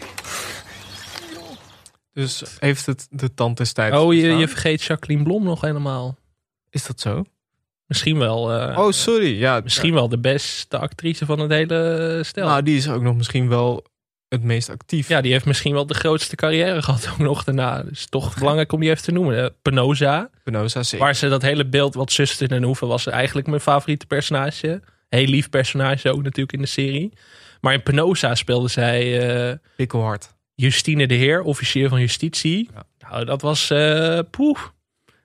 Dus 2.13 2.43
heeft 2.59 2.87
het 2.87 3.07
de 3.11 3.35
tand 3.35 3.57
des 3.57 3.73
tijds 3.73 3.97
Oh, 3.97 4.15
je, 4.15 4.21
je 4.37 4.49
vergeet 4.49 4.83
Jacqueline 4.83 5.25
Blom 5.25 5.45
nog 5.45 5.61
helemaal. 5.61 6.17
Is 6.71 6.87
dat 6.87 7.01
zo? 7.01 7.25
Misschien 7.87 8.19
wel. 8.19 8.53
eh, 8.53 8.79
Oh, 8.79 8.91
sorry. 8.93 9.39
Ja, 9.39 9.61
Misschien 9.65 9.95
wel 9.95 10.09
de 10.09 10.19
beste 10.19 10.79
actrice 10.79 11.27
van 11.27 11.39
het 11.39 11.51
hele 11.51 12.21
stel. 12.25 12.49
Nou, 12.49 12.63
die 12.63 12.77
is 12.77 12.89
ook 12.89 13.03
nog 13.03 13.15
misschien 13.17 13.49
wel 13.49 13.85
het 14.33 14.43
meest 14.43 14.69
actief. 14.71 15.09
ja, 15.09 15.21
die 15.21 15.33
heeft 15.33 15.45
misschien 15.45 15.73
wel 15.73 15.87
de 15.87 15.95
grootste 15.95 16.37
carrière 16.37 16.83
gehad 16.83 17.09
ook 17.13 17.19
nog 17.19 17.45
daarna. 17.45 17.83
Dus 17.83 18.07
toch 18.07 18.39
belangrijk 18.39 18.73
om 18.73 18.81
die 18.81 18.91
even 18.91 19.03
te 19.03 19.13
noemen. 19.13 19.55
Penosa. 19.63 20.31
Penosa 20.45 20.83
zeker. 20.83 21.05
Waar 21.07 21.15
ze 21.15 21.29
dat 21.29 21.43
hele 21.43 21.67
beeld 21.67 21.95
wat 21.95 22.13
zuster 22.13 22.51
in 22.51 22.57
een 22.57 22.63
hoeven 22.65 22.89
was 22.89 23.07
eigenlijk 23.07 23.47
mijn 23.47 23.61
favoriete 23.61 24.07
personage. 24.07 24.81
Heel 25.09 25.27
lief 25.27 25.49
personage 25.51 26.11
ook 26.13 26.23
natuurlijk 26.23 26.53
in 26.53 26.61
de 26.61 26.67
serie. 26.67 27.13
Maar 27.61 27.73
in 27.73 27.83
Penosa 27.83 28.35
speelde 28.35 28.69
zij 28.69 29.29
eh, 29.51 29.57
Pikkelhard. 29.77 30.35
Justine 30.55 31.07
de 31.07 31.15
Heer, 31.15 31.43
officier 31.43 31.89
van 31.89 32.01
justitie. 32.01 32.71
Nou, 32.99 33.25
dat 33.25 33.43
was 33.43 33.71
eh 33.71 34.19
poeh. 34.31 34.59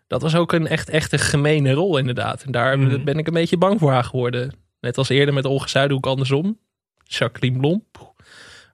Dat 0.08 0.22
was 0.22 0.36
ook 0.36 0.52
een 0.52 0.68
echt, 0.68 0.90
echt 0.90 1.12
een 1.14 1.20
gemene 1.20 1.72
rol 1.74 1.98
inderdaad. 1.98 2.44
En 2.44 2.52
daar 2.52 2.80
Mhm. 2.80 3.04
ben 3.04 3.18
ik 3.18 3.28
een 3.28 3.34
beetje 3.34 3.58
bang 3.58 3.80
voor 3.80 3.92
haar 3.92 4.04
geworden. 4.04 4.54
Net 4.80 4.98
als 4.98 5.10
eerder 5.10 5.34
met 5.34 5.46
Olga 5.46 5.68
Zuidhoek 5.68 6.06
andersom. 6.06 6.60
Jacqueline 7.04 7.60
Blom. 7.60 7.84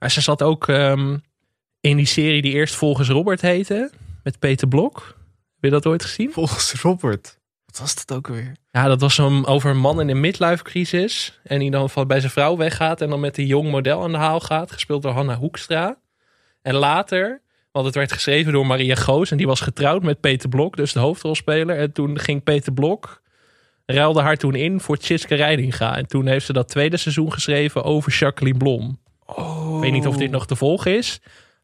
Maar 0.03 0.11
ze 0.11 0.21
zat 0.21 0.41
ook 0.41 0.67
ehm, 0.67 1.17
in 1.79 1.97
die 1.97 2.05
serie 2.05 2.41
die 2.41 2.53
eerst 2.53 2.75
volgens 2.75 3.09
Robert 3.09 3.41
heette. 3.41 3.91
Met 4.23 4.39
Peter 4.39 4.67
Blok. 4.67 5.05
Heb 5.53 5.63
je 5.63 5.69
dat 5.69 5.85
ooit 5.85 6.03
gezien? 6.03 6.31
Volgens 6.31 6.73
Robert. 6.73 7.39
Wat 7.65 7.79
was 7.79 8.05
dat 8.05 8.17
ook 8.17 8.27
weer? 8.27 8.55
Ja, 8.71 8.87
dat 8.87 9.01
was 9.01 9.17
een, 9.17 9.45
over 9.45 9.69
een 9.69 9.79
man 9.79 10.01
in 10.01 10.09
een 10.09 10.19
midlife 10.19 10.63
crisis. 10.63 11.39
En 11.43 11.59
die 11.59 11.71
dan 11.71 11.89
van 11.89 12.07
bij 12.07 12.19
zijn 12.19 12.31
vrouw 12.31 12.57
weggaat. 12.57 13.01
En 13.01 13.09
dan 13.09 13.19
met 13.19 13.37
een 13.37 13.45
jong 13.45 13.71
model 13.71 14.03
aan 14.03 14.11
de 14.11 14.17
haal 14.17 14.39
gaat. 14.39 14.71
Gespeeld 14.71 15.01
door 15.01 15.11
Hanna 15.11 15.35
Hoekstra. 15.35 15.97
En 16.61 16.73
later, 16.73 17.41
want 17.71 17.85
het 17.85 17.95
werd 17.95 18.11
geschreven 18.11 18.53
door 18.53 18.65
Maria 18.65 18.95
Goos. 18.95 19.31
En 19.31 19.37
die 19.37 19.47
was 19.47 19.61
getrouwd 19.61 20.03
met 20.03 20.19
Peter 20.19 20.49
Blok, 20.49 20.75
dus 20.75 20.93
de 20.93 20.99
hoofdrolspeler. 20.99 21.77
En 21.77 21.91
toen 21.91 22.19
ging 22.19 22.43
Peter 22.43 22.73
Blok, 22.73 23.21
ruilde 23.85 24.21
haar 24.21 24.37
toen 24.37 24.55
in 24.55 24.79
voor 24.79 24.97
Tjitske 24.97 25.35
Reidinga. 25.35 25.97
En 25.97 26.07
toen 26.07 26.27
heeft 26.27 26.45
ze 26.45 26.53
dat 26.53 26.69
tweede 26.69 26.97
seizoen 26.97 27.33
geschreven 27.33 27.83
over 27.83 28.11
Jacqueline 28.11 28.57
Blom. 28.57 28.99
Oh. 29.25 29.62
Ik 29.85 29.91
weet 29.91 29.99
niet 29.99 30.07
of 30.07 30.17
dit 30.17 30.31
nog 30.31 30.45
te 30.47 30.55
volgen 30.55 30.97
is. 30.97 31.19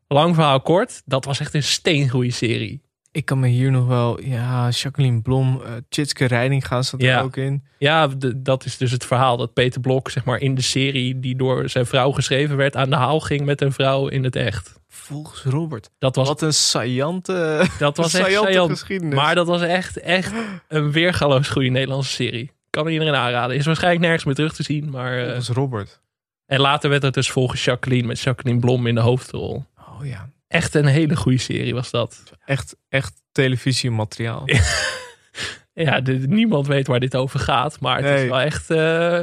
Lang 0.08 0.36
verhaal 0.36 0.62
kort, 0.62 1.02
dat 1.06 1.26
was 1.26 1.40
echt 1.40 1.54
een 1.54 1.64
steengoeie 1.64 2.32
serie. 2.32 2.82
Ik 3.12 3.26
kan 3.26 3.40
me 3.40 3.48
hier 3.48 3.72
nog 3.72 3.88
wel... 3.88 4.22
Ja, 4.22 4.70
Jacqueline 4.70 5.22
Blom, 5.22 5.62
eh 5.66 5.72
Tjitske 5.90 6.26
Rijding 6.26 6.68
gaan 6.68 6.84
ze 6.84 6.96
Ja. 6.98 7.18
er 7.18 7.24
ook 7.24 7.36
in. 7.38 7.64
Ja, 7.78 8.08
de- 8.08 8.42
dat 8.42 8.66
is 8.66 8.78
dus 8.78 8.92
het 8.92 9.06
verhaal 9.06 9.38
dat 9.38 9.54
Peter 9.54 9.82
Blok, 9.82 10.10
zeg 10.10 10.24
maar, 10.26 10.40
in 10.40 10.56
de 10.56 10.62
serie 10.62 11.20
die 11.20 11.36
door 11.36 11.70
zijn 11.70 11.86
vrouw 11.86 12.12
geschreven 12.12 12.58
werd, 12.58 12.76
aan 12.76 12.90
de 12.90 12.96
haal 12.96 13.20
ging 13.20 13.46
met 13.46 13.62
een 13.62 13.72
vrouw 13.72 14.08
in 14.08 14.24
het 14.24 14.36
echt. 14.36 14.80
Volgens 14.88 15.44
Robert. 15.44 15.90
Dat 16.00 16.16
was, 16.16 16.28
Wat 16.28 16.42
een 16.42 16.54
saillante, 16.54 17.66
dat 17.80 17.98
was 17.98 18.14
echt 18.14 18.32
saillant. 18.32 18.70
geschiedenis. 18.72 19.16
Maar 19.16 19.36
dat 19.36 19.48
was 19.48 19.62
echt, 19.62 19.98
echt 20.00 20.34
een 20.68 20.92
weergaloos 20.92 21.50
goede 21.50 21.70
Nederlandse 21.70 22.12
serie. 22.12 22.52
Kan 22.70 22.88
iedereen 22.88 23.16
aanraden. 23.16 23.56
Is 23.56 23.66
waarschijnlijk 23.66 24.02
nergens 24.04 24.24
meer 24.26 24.36
terug 24.36 24.54
te 24.54 24.64
zien. 24.64 24.90
Maar, 24.90 25.18
eh, 25.18 25.24
Volgens 25.26 25.48
Robert. 25.50 26.02
En 26.50 26.60
later 26.60 26.90
werd 26.90 27.02
het 27.02 27.14
dus 27.14 27.30
volgens 27.32 27.64
Jacqueline 27.64 28.08
met 28.08 28.20
Jacqueline 28.20 28.60
Blom 28.60 28.88
in 28.88 28.96
de 28.96 29.02
hoofdrol. 29.02 29.66
Oh 29.78 30.06
ja. 30.06 30.30
Echt 30.48 30.76
een 30.76 30.86
hele 30.86 31.16
goede 31.16 31.38
serie 31.38 31.74
was 31.74 31.92
dat. 31.92 32.24
Echt, 32.46 32.76
echt 32.90 33.14
televisiemateriaal. 33.32 34.44
Ja, 35.74 36.02
de- 36.02 36.14
niemand 36.28 36.68
weet 36.68 36.88
waar 36.88 37.00
dit 37.00 37.16
over 37.16 37.40
gaat. 37.40 37.80
Maar 37.80 38.04
het 38.04 38.20
is 38.20 38.28
wel 38.30 38.40
echt... 38.40 38.70
eh, 38.70 39.20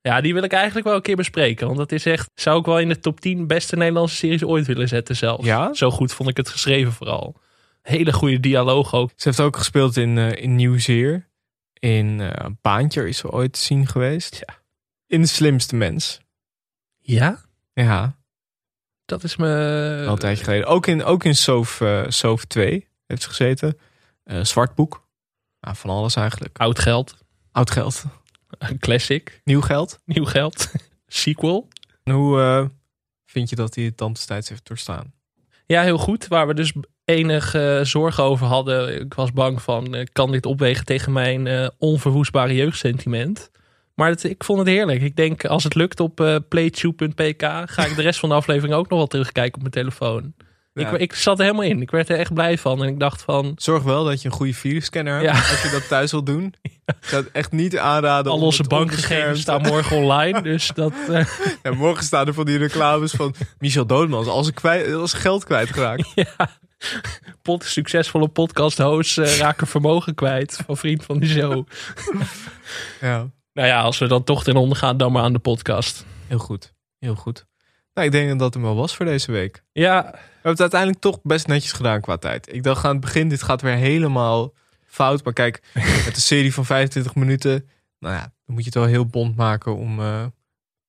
ja, 0.00 0.20
die 0.20 0.34
wil 0.34 0.42
ik 0.42 0.52
eigenlijk 0.52 0.86
wel 0.86 0.94
een 0.96 1.02
keer 1.02 1.16
bespreken. 1.16 1.66
Want 1.66 1.78
dat 1.78 1.92
is 1.92 2.06
echt... 2.06 2.30
Zou 2.34 2.58
ik 2.60 2.66
wel 2.66 2.78
in 2.78 2.88
de 2.88 2.98
top 2.98 3.20
10 3.20 3.46
beste 3.46 3.76
Nederlandse 3.76 4.16
series 4.16 4.44
ooit 4.44 4.66
willen 4.66 4.88
zetten 4.88 5.16
zelfs. 5.16 5.44
Ja? 5.44 5.74
Zo 5.74 5.90
goed 5.90 6.12
vond 6.12 6.28
ik 6.28 6.36
het 6.36 6.48
geschreven 6.48 6.92
vooral. 6.92 7.40
Hele 7.82 8.12
goede 8.12 8.40
dialoog 8.40 8.94
ook. 8.94 9.10
Ze 9.16 9.28
heeft 9.28 9.40
ook 9.40 9.56
gespeeld 9.56 9.96
in, 9.96 10.18
eh 10.18 10.42
in 10.42 10.54
Nieuwzeer. 10.54 11.28
In 11.78 12.20
eh 12.20 12.46
Baantje 12.62 13.08
is 13.08 13.18
ze 13.18 13.30
ooit 13.30 13.52
te 13.52 13.60
zien 13.60 13.86
geweest. 13.86 14.42
Ja. 14.46 14.54
In 15.06 15.20
De 15.20 15.28
Slimste 15.28 15.76
Mens. 15.76 16.20
Ja? 17.14 17.40
Ja, 17.72 18.16
Dat 19.04 19.24
is 19.24 19.36
me... 19.36 19.46
een 20.08 20.18
tijdje 20.18 20.44
geleden. 20.44 20.66
Ook 20.66 20.86
in, 20.86 21.04
ook 21.04 21.24
in 21.24 21.34
Soof, 21.34 21.80
eh, 21.80 22.04
Soof 22.08 22.44
2 22.44 22.88
heeft 23.06 23.22
ze 23.22 23.28
gezeten. 23.28 23.78
Eh 24.24 24.44
Zwartboek. 24.44 25.06
Nou, 25.60 25.76
van 25.76 25.90
alles 25.90 26.16
eigenlijk. 26.16 26.58
Oud 26.58 26.78
geld. 26.78 27.16
Oud 27.52 27.70
geld. 27.70 28.04
Een 28.58 28.78
classic. 28.78 29.40
Nieuw 29.44 29.60
geld. 29.60 29.98
Nieuw 30.04 30.24
geld. 30.24 30.72
Sequel. 31.06 31.68
En 32.02 32.12
hoe 32.12 32.40
eh, 32.40 32.64
vind 33.26 33.50
je 33.50 33.56
dat 33.56 33.74
hij 33.74 33.84
het 33.84 33.96
tand 33.96 34.16
des 34.16 34.24
tijds 34.24 34.48
heeft 34.48 34.66
doorstaan? 34.66 35.12
Ja, 35.66 35.82
heel 35.82 35.98
goed. 35.98 36.28
Waar 36.28 36.46
we 36.46 36.54
dus 36.54 36.72
enige 37.04 37.80
zorgen 37.82 38.24
over 38.24 38.46
hadden. 38.46 39.00
Ik 39.00 39.14
was 39.14 39.32
bang 39.32 39.62
van, 39.62 39.94
eh, 39.94 40.06
kan 40.12 40.32
dit 40.32 40.46
opwegen 40.46 40.84
tegen 40.84 41.12
mijn 41.12 41.46
eh, 41.46 41.68
onverwoestbare 41.78 42.54
jeugdsentiment? 42.54 43.50
Maar 43.98 44.08
het, 44.08 44.24
ik 44.24 44.44
vond 44.44 44.58
het 44.58 44.68
heerlijk. 44.68 45.02
Ik 45.02 45.16
denk, 45.16 45.44
als 45.44 45.64
het 45.64 45.74
lukt 45.74 46.00
op 46.00 46.42
playtube.pk, 46.48 47.42
ga 47.64 47.84
ik 47.84 47.96
de 47.96 48.02
rest 48.02 48.18
van 48.18 48.28
de 48.28 48.34
aflevering 48.34 48.74
ook 48.74 48.88
nog 48.88 48.98
wel 48.98 49.06
terugkijken 49.06 49.54
op 49.54 49.60
mijn 49.60 49.72
telefoon. 49.72 50.34
Ja. 50.78 50.90
Ik, 50.90 51.00
ik 51.00 51.14
zat 51.14 51.38
er 51.38 51.44
helemaal 51.44 51.66
in. 51.66 51.82
Ik 51.82 51.90
werd 51.90 52.08
er 52.08 52.18
echt 52.18 52.34
blij 52.34 52.58
van. 52.58 52.82
En 52.82 52.88
ik 52.88 52.98
dacht 52.98 53.22
van, 53.22 53.52
Zorg 53.56 53.82
wel 53.82 54.04
dat 54.04 54.22
je 54.22 54.28
een 54.28 54.34
goede 54.34 54.54
virusscanner 54.54 55.20
hebt 55.20 55.50
als 55.50 55.62
je 55.62 55.70
dat 55.70 55.88
thuis 55.88 56.10
wilt 56.10 56.26
doen. 56.26 56.54
Ik 56.86 57.08
zou 57.08 57.22
het 57.22 57.32
echt 57.32 57.52
niet 57.52 57.78
aanraden. 57.78 58.32
al 58.32 58.40
onze 58.40 58.62
bankgegevens 58.62 59.40
staan 59.40 59.62
morgen 59.62 59.96
online. 59.96 60.42
Dus 60.42 60.70
dat... 60.74 60.92
eh, 61.08 61.26
Ja, 61.62 61.72
morgen 61.74 62.04
staan 62.04 62.26
er 62.26 62.34
van 62.34 62.44
die 62.44 62.58
reclames 62.58 63.12
van 63.12 63.34
Michel 63.58 63.86
Doodmans 63.86 64.26
als 64.26 64.48
ik 64.48 64.54
kwijt, 64.54 64.94
als 64.94 65.12
geld 65.12 65.44
kwijtgeraakt. 65.44 66.12
ja, 66.14 66.50
pot, 67.42 67.64
succesvolle 67.64 68.28
podcast 68.28 68.78
hosts 68.78 69.16
eh, 69.16 69.36
raken 69.36 69.66
vermogen 69.66 70.14
kwijt. 70.14 70.60
Van 70.66 70.76
vriend 70.76 71.04
van 71.04 71.18
de 71.18 71.26
show. 71.26 71.66
Ja, 73.00 73.26
Nou 73.58 73.70
ja, 73.70 73.80
als 73.80 73.98
we 73.98 74.06
dan 74.06 74.24
toch 74.24 74.44
ten 74.44 74.56
onder 74.56 74.76
gaan, 74.78 74.96
dan 74.96 75.12
maar 75.12 75.22
aan 75.22 75.32
de 75.32 75.38
podcast. 75.38 76.04
heel 76.26 76.38
goed. 76.38 76.74
Heel 76.98 77.14
goed. 77.14 77.46
Nou, 77.94 78.06
ik 78.06 78.12
denk 78.12 78.28
dat 78.28 78.38
dat 78.38 78.54
hem 78.54 78.62
wel 78.62 78.74
was 78.74 78.96
voor 78.96 79.06
deze 79.06 79.32
week. 79.32 79.62
Ja, 79.72 80.02
We 80.02 80.18
hebben 80.32 80.50
het 80.50 80.60
uiteindelijk 80.60 81.00
toch 81.00 81.18
best 81.22 81.46
netjes 81.46 81.72
gedaan 81.72 82.00
qua 82.00 82.16
tijd. 82.16 82.52
Ik 82.54 82.62
dacht 82.62 82.84
aan 82.84 82.90
het 82.92 83.00
begin, 83.00 83.28
dit 83.28 83.42
gaat 83.42 83.62
weer 83.62 83.74
helemaal 83.74 84.52
fout. 84.86 85.24
Maar 85.24 85.32
kijk, 85.32 85.62
met 86.04 86.16
een 86.16 86.22
serie 86.22 86.54
van 86.54 86.64
25 86.64 87.14
minuten, 87.14 87.68
nou 87.98 88.14
ja, 88.14 88.20
dan 88.20 88.54
moet 88.54 88.58
je 88.58 88.64
het 88.64 88.74
wel 88.74 88.84
heel 88.84 89.06
bond 89.06 89.36
maken 89.36 89.76
om, 89.76 89.90
eh, 90.00 90.24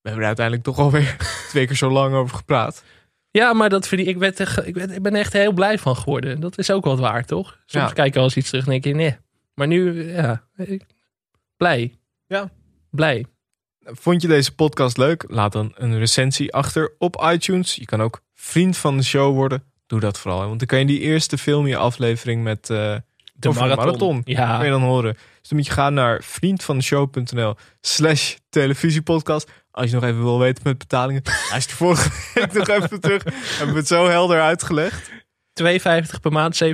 We 0.01 0.09
hebben 0.09 0.21
er 0.21 0.27
uiteindelijk 0.27 0.65
toch 0.65 0.77
alweer 0.79 1.15
twee 1.49 1.67
keer 1.67 1.75
zo 1.75 1.89
lang 1.89 2.13
over 2.13 2.37
gepraat. 2.37 2.83
Ja, 3.31 3.53
maar 3.53 3.69
dat 3.69 3.87
vind 3.87 4.01
ik, 4.01 4.07
ik, 4.07 4.17
ben 4.19 4.35
echt, 4.35 4.67
ik, 4.67 4.73
ben, 4.73 4.91
ik 4.91 5.01
ben 5.01 5.15
echt 5.15 5.33
heel 5.33 5.51
blij 5.53 5.79
van 5.79 5.95
geworden. 5.95 6.39
Dat 6.39 6.57
is 6.57 6.71
ook 6.71 6.85
wat 6.85 6.99
waard, 6.99 7.27
toch? 7.27 7.59
Soms 7.65 7.87
Ja. 7.87 7.93
kijk 7.93 8.07
ik 8.07 8.13
wel 8.13 8.23
eens 8.23 8.37
iets 8.37 8.49
terug 8.49 8.65
en 8.65 8.71
denk 8.71 8.83
je, 8.83 8.93
nee. 8.95 9.17
Maar 9.53 9.67
nu, 9.67 10.11
ja, 10.13 10.43
ik- 10.55 10.85
blij. 11.57 11.93
Ja. 12.27 12.49
Blij. 12.89 13.25
Vond 13.83 14.21
je 14.21 14.27
deze 14.27 14.55
podcast 14.55 14.97
leuk? 14.97 15.23
Laat 15.27 15.51
dan 15.51 15.71
een 15.75 15.97
recensie 15.97 16.53
achter 16.53 16.95
op 16.97 17.25
iTunes. 17.33 17.75
Je 17.75 17.85
kan 17.85 18.01
ook 18.01 18.21
vriend 18.33 18.77
van 18.77 18.97
de 18.97 19.03
show 19.03 19.35
worden. 19.35 19.63
Doe 19.87 19.99
dat 19.99 20.19
vooral. 20.19 20.41
hè, 20.41 20.47
Want 20.47 20.59
dan 20.59 20.67
kan 20.67 20.79
je 20.79 20.85
die 20.85 20.99
eerste 20.99 21.37
film, 21.37 21.67
je 21.67 21.77
aflevering 21.77 22.43
met 22.43 22.69
eh 22.69 22.95
De 23.33 23.49
marathon. 23.49 24.21
Ja. 24.25 24.63
Je 24.63 24.69
dan 24.69 24.81
horen. 24.81 25.13
Dus 25.13 25.49
dan 25.49 25.57
moet 25.57 25.67
je 25.67 25.73
gaan 25.73 25.93
naar 25.93 26.23
vriendvandeshow.nl 26.23 27.55
slash 27.81 28.35
televisiepodcast. 28.49 29.51
Als 29.71 29.89
je 29.89 29.95
nog 29.95 30.03
even 30.03 30.23
wil 30.23 30.39
weten 30.39 30.63
met 30.65 30.77
betalingen. 30.77 31.21
Hij 31.25 31.61
vorige 31.61 32.09
week 32.33 32.53
nog 32.53 32.67
even 32.67 32.99
terug. 32.99 33.23
Hebben 33.23 33.73
we 33.73 33.79
het 33.79 33.87
zo 33.87 34.07
helder 34.07 34.41
uitgelegd. 34.41 35.09
2,50 35.09 36.19
per 36.21 36.31
maand, 36.31 36.63
27,50 36.63 36.69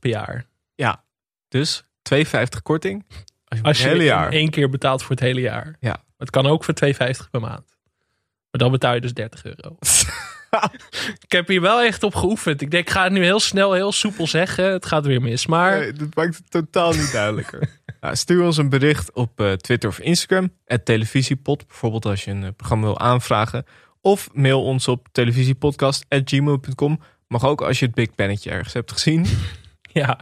per 0.00 0.10
jaar. 0.10 0.44
Ja, 0.74 1.04
dus 1.48 1.82
2,50 2.14 2.22
korting. 2.62 3.04
Als 3.52 3.60
je, 3.60 3.66
Als 3.66 3.76
het 3.78 3.86
je 3.86 3.92
hele 3.92 4.02
in 4.02 4.08
jaar. 4.08 4.32
één 4.32 4.50
keer 4.50 4.68
betaalt 4.68 5.02
voor 5.02 5.10
het 5.10 5.20
hele 5.20 5.40
jaar. 5.40 5.76
Ja. 5.80 5.96
Het 6.18 6.30
kan 6.30 6.46
ook 6.46 6.64
voor 6.64 6.74
2,50 6.74 7.30
per 7.30 7.40
maand. 7.40 7.76
Maar 8.50 8.60
dan 8.60 8.70
betaal 8.70 8.94
je 8.94 9.00
dus 9.00 9.14
30 9.14 9.44
euro. 9.44 9.76
ik 11.26 11.32
heb 11.32 11.48
hier 11.48 11.60
wel 11.60 11.82
echt 11.82 12.02
op 12.02 12.14
geoefend. 12.14 12.60
Ik 12.60 12.70
denk, 12.70 12.86
ik 12.86 12.92
ga 12.92 13.02
het 13.04 13.12
nu 13.12 13.24
heel 13.24 13.40
snel, 13.40 13.72
heel 13.72 13.92
soepel 13.92 14.26
zeggen. 14.26 14.64
Het 14.72 14.86
gaat 14.86 15.06
weer 15.06 15.22
mis. 15.22 15.46
Maar 15.46 15.78
Nee, 15.78 15.92
dat 15.92 16.14
maakt 16.14 16.36
het 16.36 16.50
totaal 16.50 16.92
niet 16.92 17.12
duidelijker. 17.12 17.68
Nou, 18.00 18.16
stuur 18.16 18.42
ons 18.44 18.56
een 18.56 18.68
bericht 18.68 19.12
op 19.12 19.40
eh, 19.40 19.52
Twitter 19.52 19.88
of 19.88 19.98
Instagram. 19.98 20.52
Het 20.64 20.84
televisiepod. 20.84 21.66
Bijvoorbeeld 21.66 22.04
als 22.06 22.24
je 22.24 22.30
een 22.30 22.44
eh, 22.44 22.50
programma 22.56 22.84
wil 22.84 22.98
aanvragen. 22.98 23.64
Of 24.00 24.28
mail 24.32 24.64
ons 24.64 24.88
op 24.88 25.08
televisiepodcast.gmail.com. 25.12 27.00
Mag 27.28 27.44
ook 27.44 27.60
als 27.62 27.78
je 27.78 27.86
het 27.86 27.94
Big 27.94 28.14
Pennetje 28.14 28.50
ergens 28.50 28.74
hebt 28.74 28.92
gezien. 28.92 29.26
ja, 29.92 30.18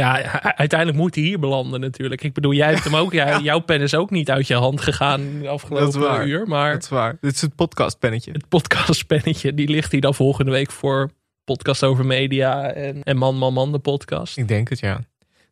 ja, 0.00 0.42
uiteindelijk 0.56 0.98
moet 0.98 1.14
hij 1.14 1.24
hier 1.24 1.38
belanden 1.38 1.80
natuurlijk. 1.80 2.22
Ik 2.22 2.32
bedoel, 2.32 2.52
jij 2.52 2.68
hebt 2.68 2.84
hem 2.84 2.96
ook. 2.96 3.12
Jij, 3.20 3.40
Jouw 3.40 3.58
pen 3.58 3.80
is 3.80 3.94
ook 3.94 4.10
niet 4.10 4.30
uit 4.30 4.46
je 4.46 4.54
hand 4.54 4.80
gegaan 4.80 5.38
de 5.40 5.48
afgelopen 5.48 6.00
waar. 6.00 6.26
uur. 6.26 6.48
Maar 6.48 6.72
Dat 6.72 6.82
is 6.82 6.88
waar. 6.88 7.16
Dit 7.20 7.34
is 7.34 7.40
het 7.40 7.54
podcastpennetje. 7.54 8.32
het 8.32 8.48
podcastpennetje, 8.48 9.54
die 9.54 9.68
ligt 9.68 9.92
hier 9.92 10.00
dan 10.00 10.14
volgende 10.14 10.50
week 10.50 10.70
voor 10.70 11.10
podcast 11.44 11.84
over 11.84 12.06
media 12.06 12.70
en, 12.70 13.02
en 13.02 13.16
Man 13.16 13.36
Man 13.38 13.52
Man 13.52 13.72
de 13.72 13.78
podcast. 13.78 14.36
Ik 14.36 14.48
denk 14.48 14.68
het, 14.68 14.78
ja. 14.80 15.00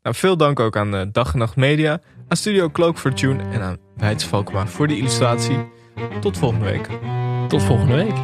Nou, 0.02 0.16
veel 0.16 0.36
dank 0.36 0.60
ook 0.60 0.76
aan 0.76 0.96
eh, 0.96 1.06
Dag 1.12 1.32
en 1.32 1.38
Nacht 1.38 1.56
Media. 1.56 2.00
Aan 2.28 2.36
Studio 2.36 2.70
Cloak 2.70 2.98
voor 2.98 3.12
Tune. 3.12 3.42
En 3.52 3.60
aan 3.60 3.76
Weits 3.96 4.24
Valkema 4.24 4.66
voor 4.66 4.88
de 4.88 4.96
illustratie. 4.96 5.58
Tot 6.20 6.38
volgende 6.38 6.64
week. 6.64 6.88
Tot 7.48 7.62
volgende 7.62 7.94
week. 7.94 8.16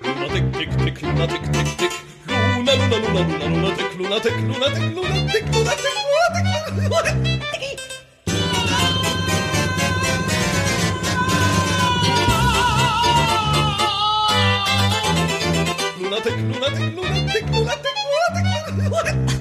Lunatic, 0.00 0.52
tick, 0.52 0.70
tick, 0.70 1.00
lunatic, 1.00 1.42
tick, 1.42 1.66
tick. 1.66 2.06
Luna, 2.68 2.84
luna, 2.84 2.98
luna, 2.98 3.46
luna, 3.46 3.70
lunatic, 3.96 3.96
lunatic, 3.96 4.34
lunatic, 4.44 4.92
lunatic, 4.92 5.44
lunatic, 5.54 5.94
lunatic, 5.94 6.74
lunatic. 6.76 7.16
Lunatic, 15.98 16.36
lunatic, 16.36 16.84
lunatic, 16.92 17.44
lunatic, 17.48 17.94
lunatic, 18.04 18.76
lunatic. 18.76 19.37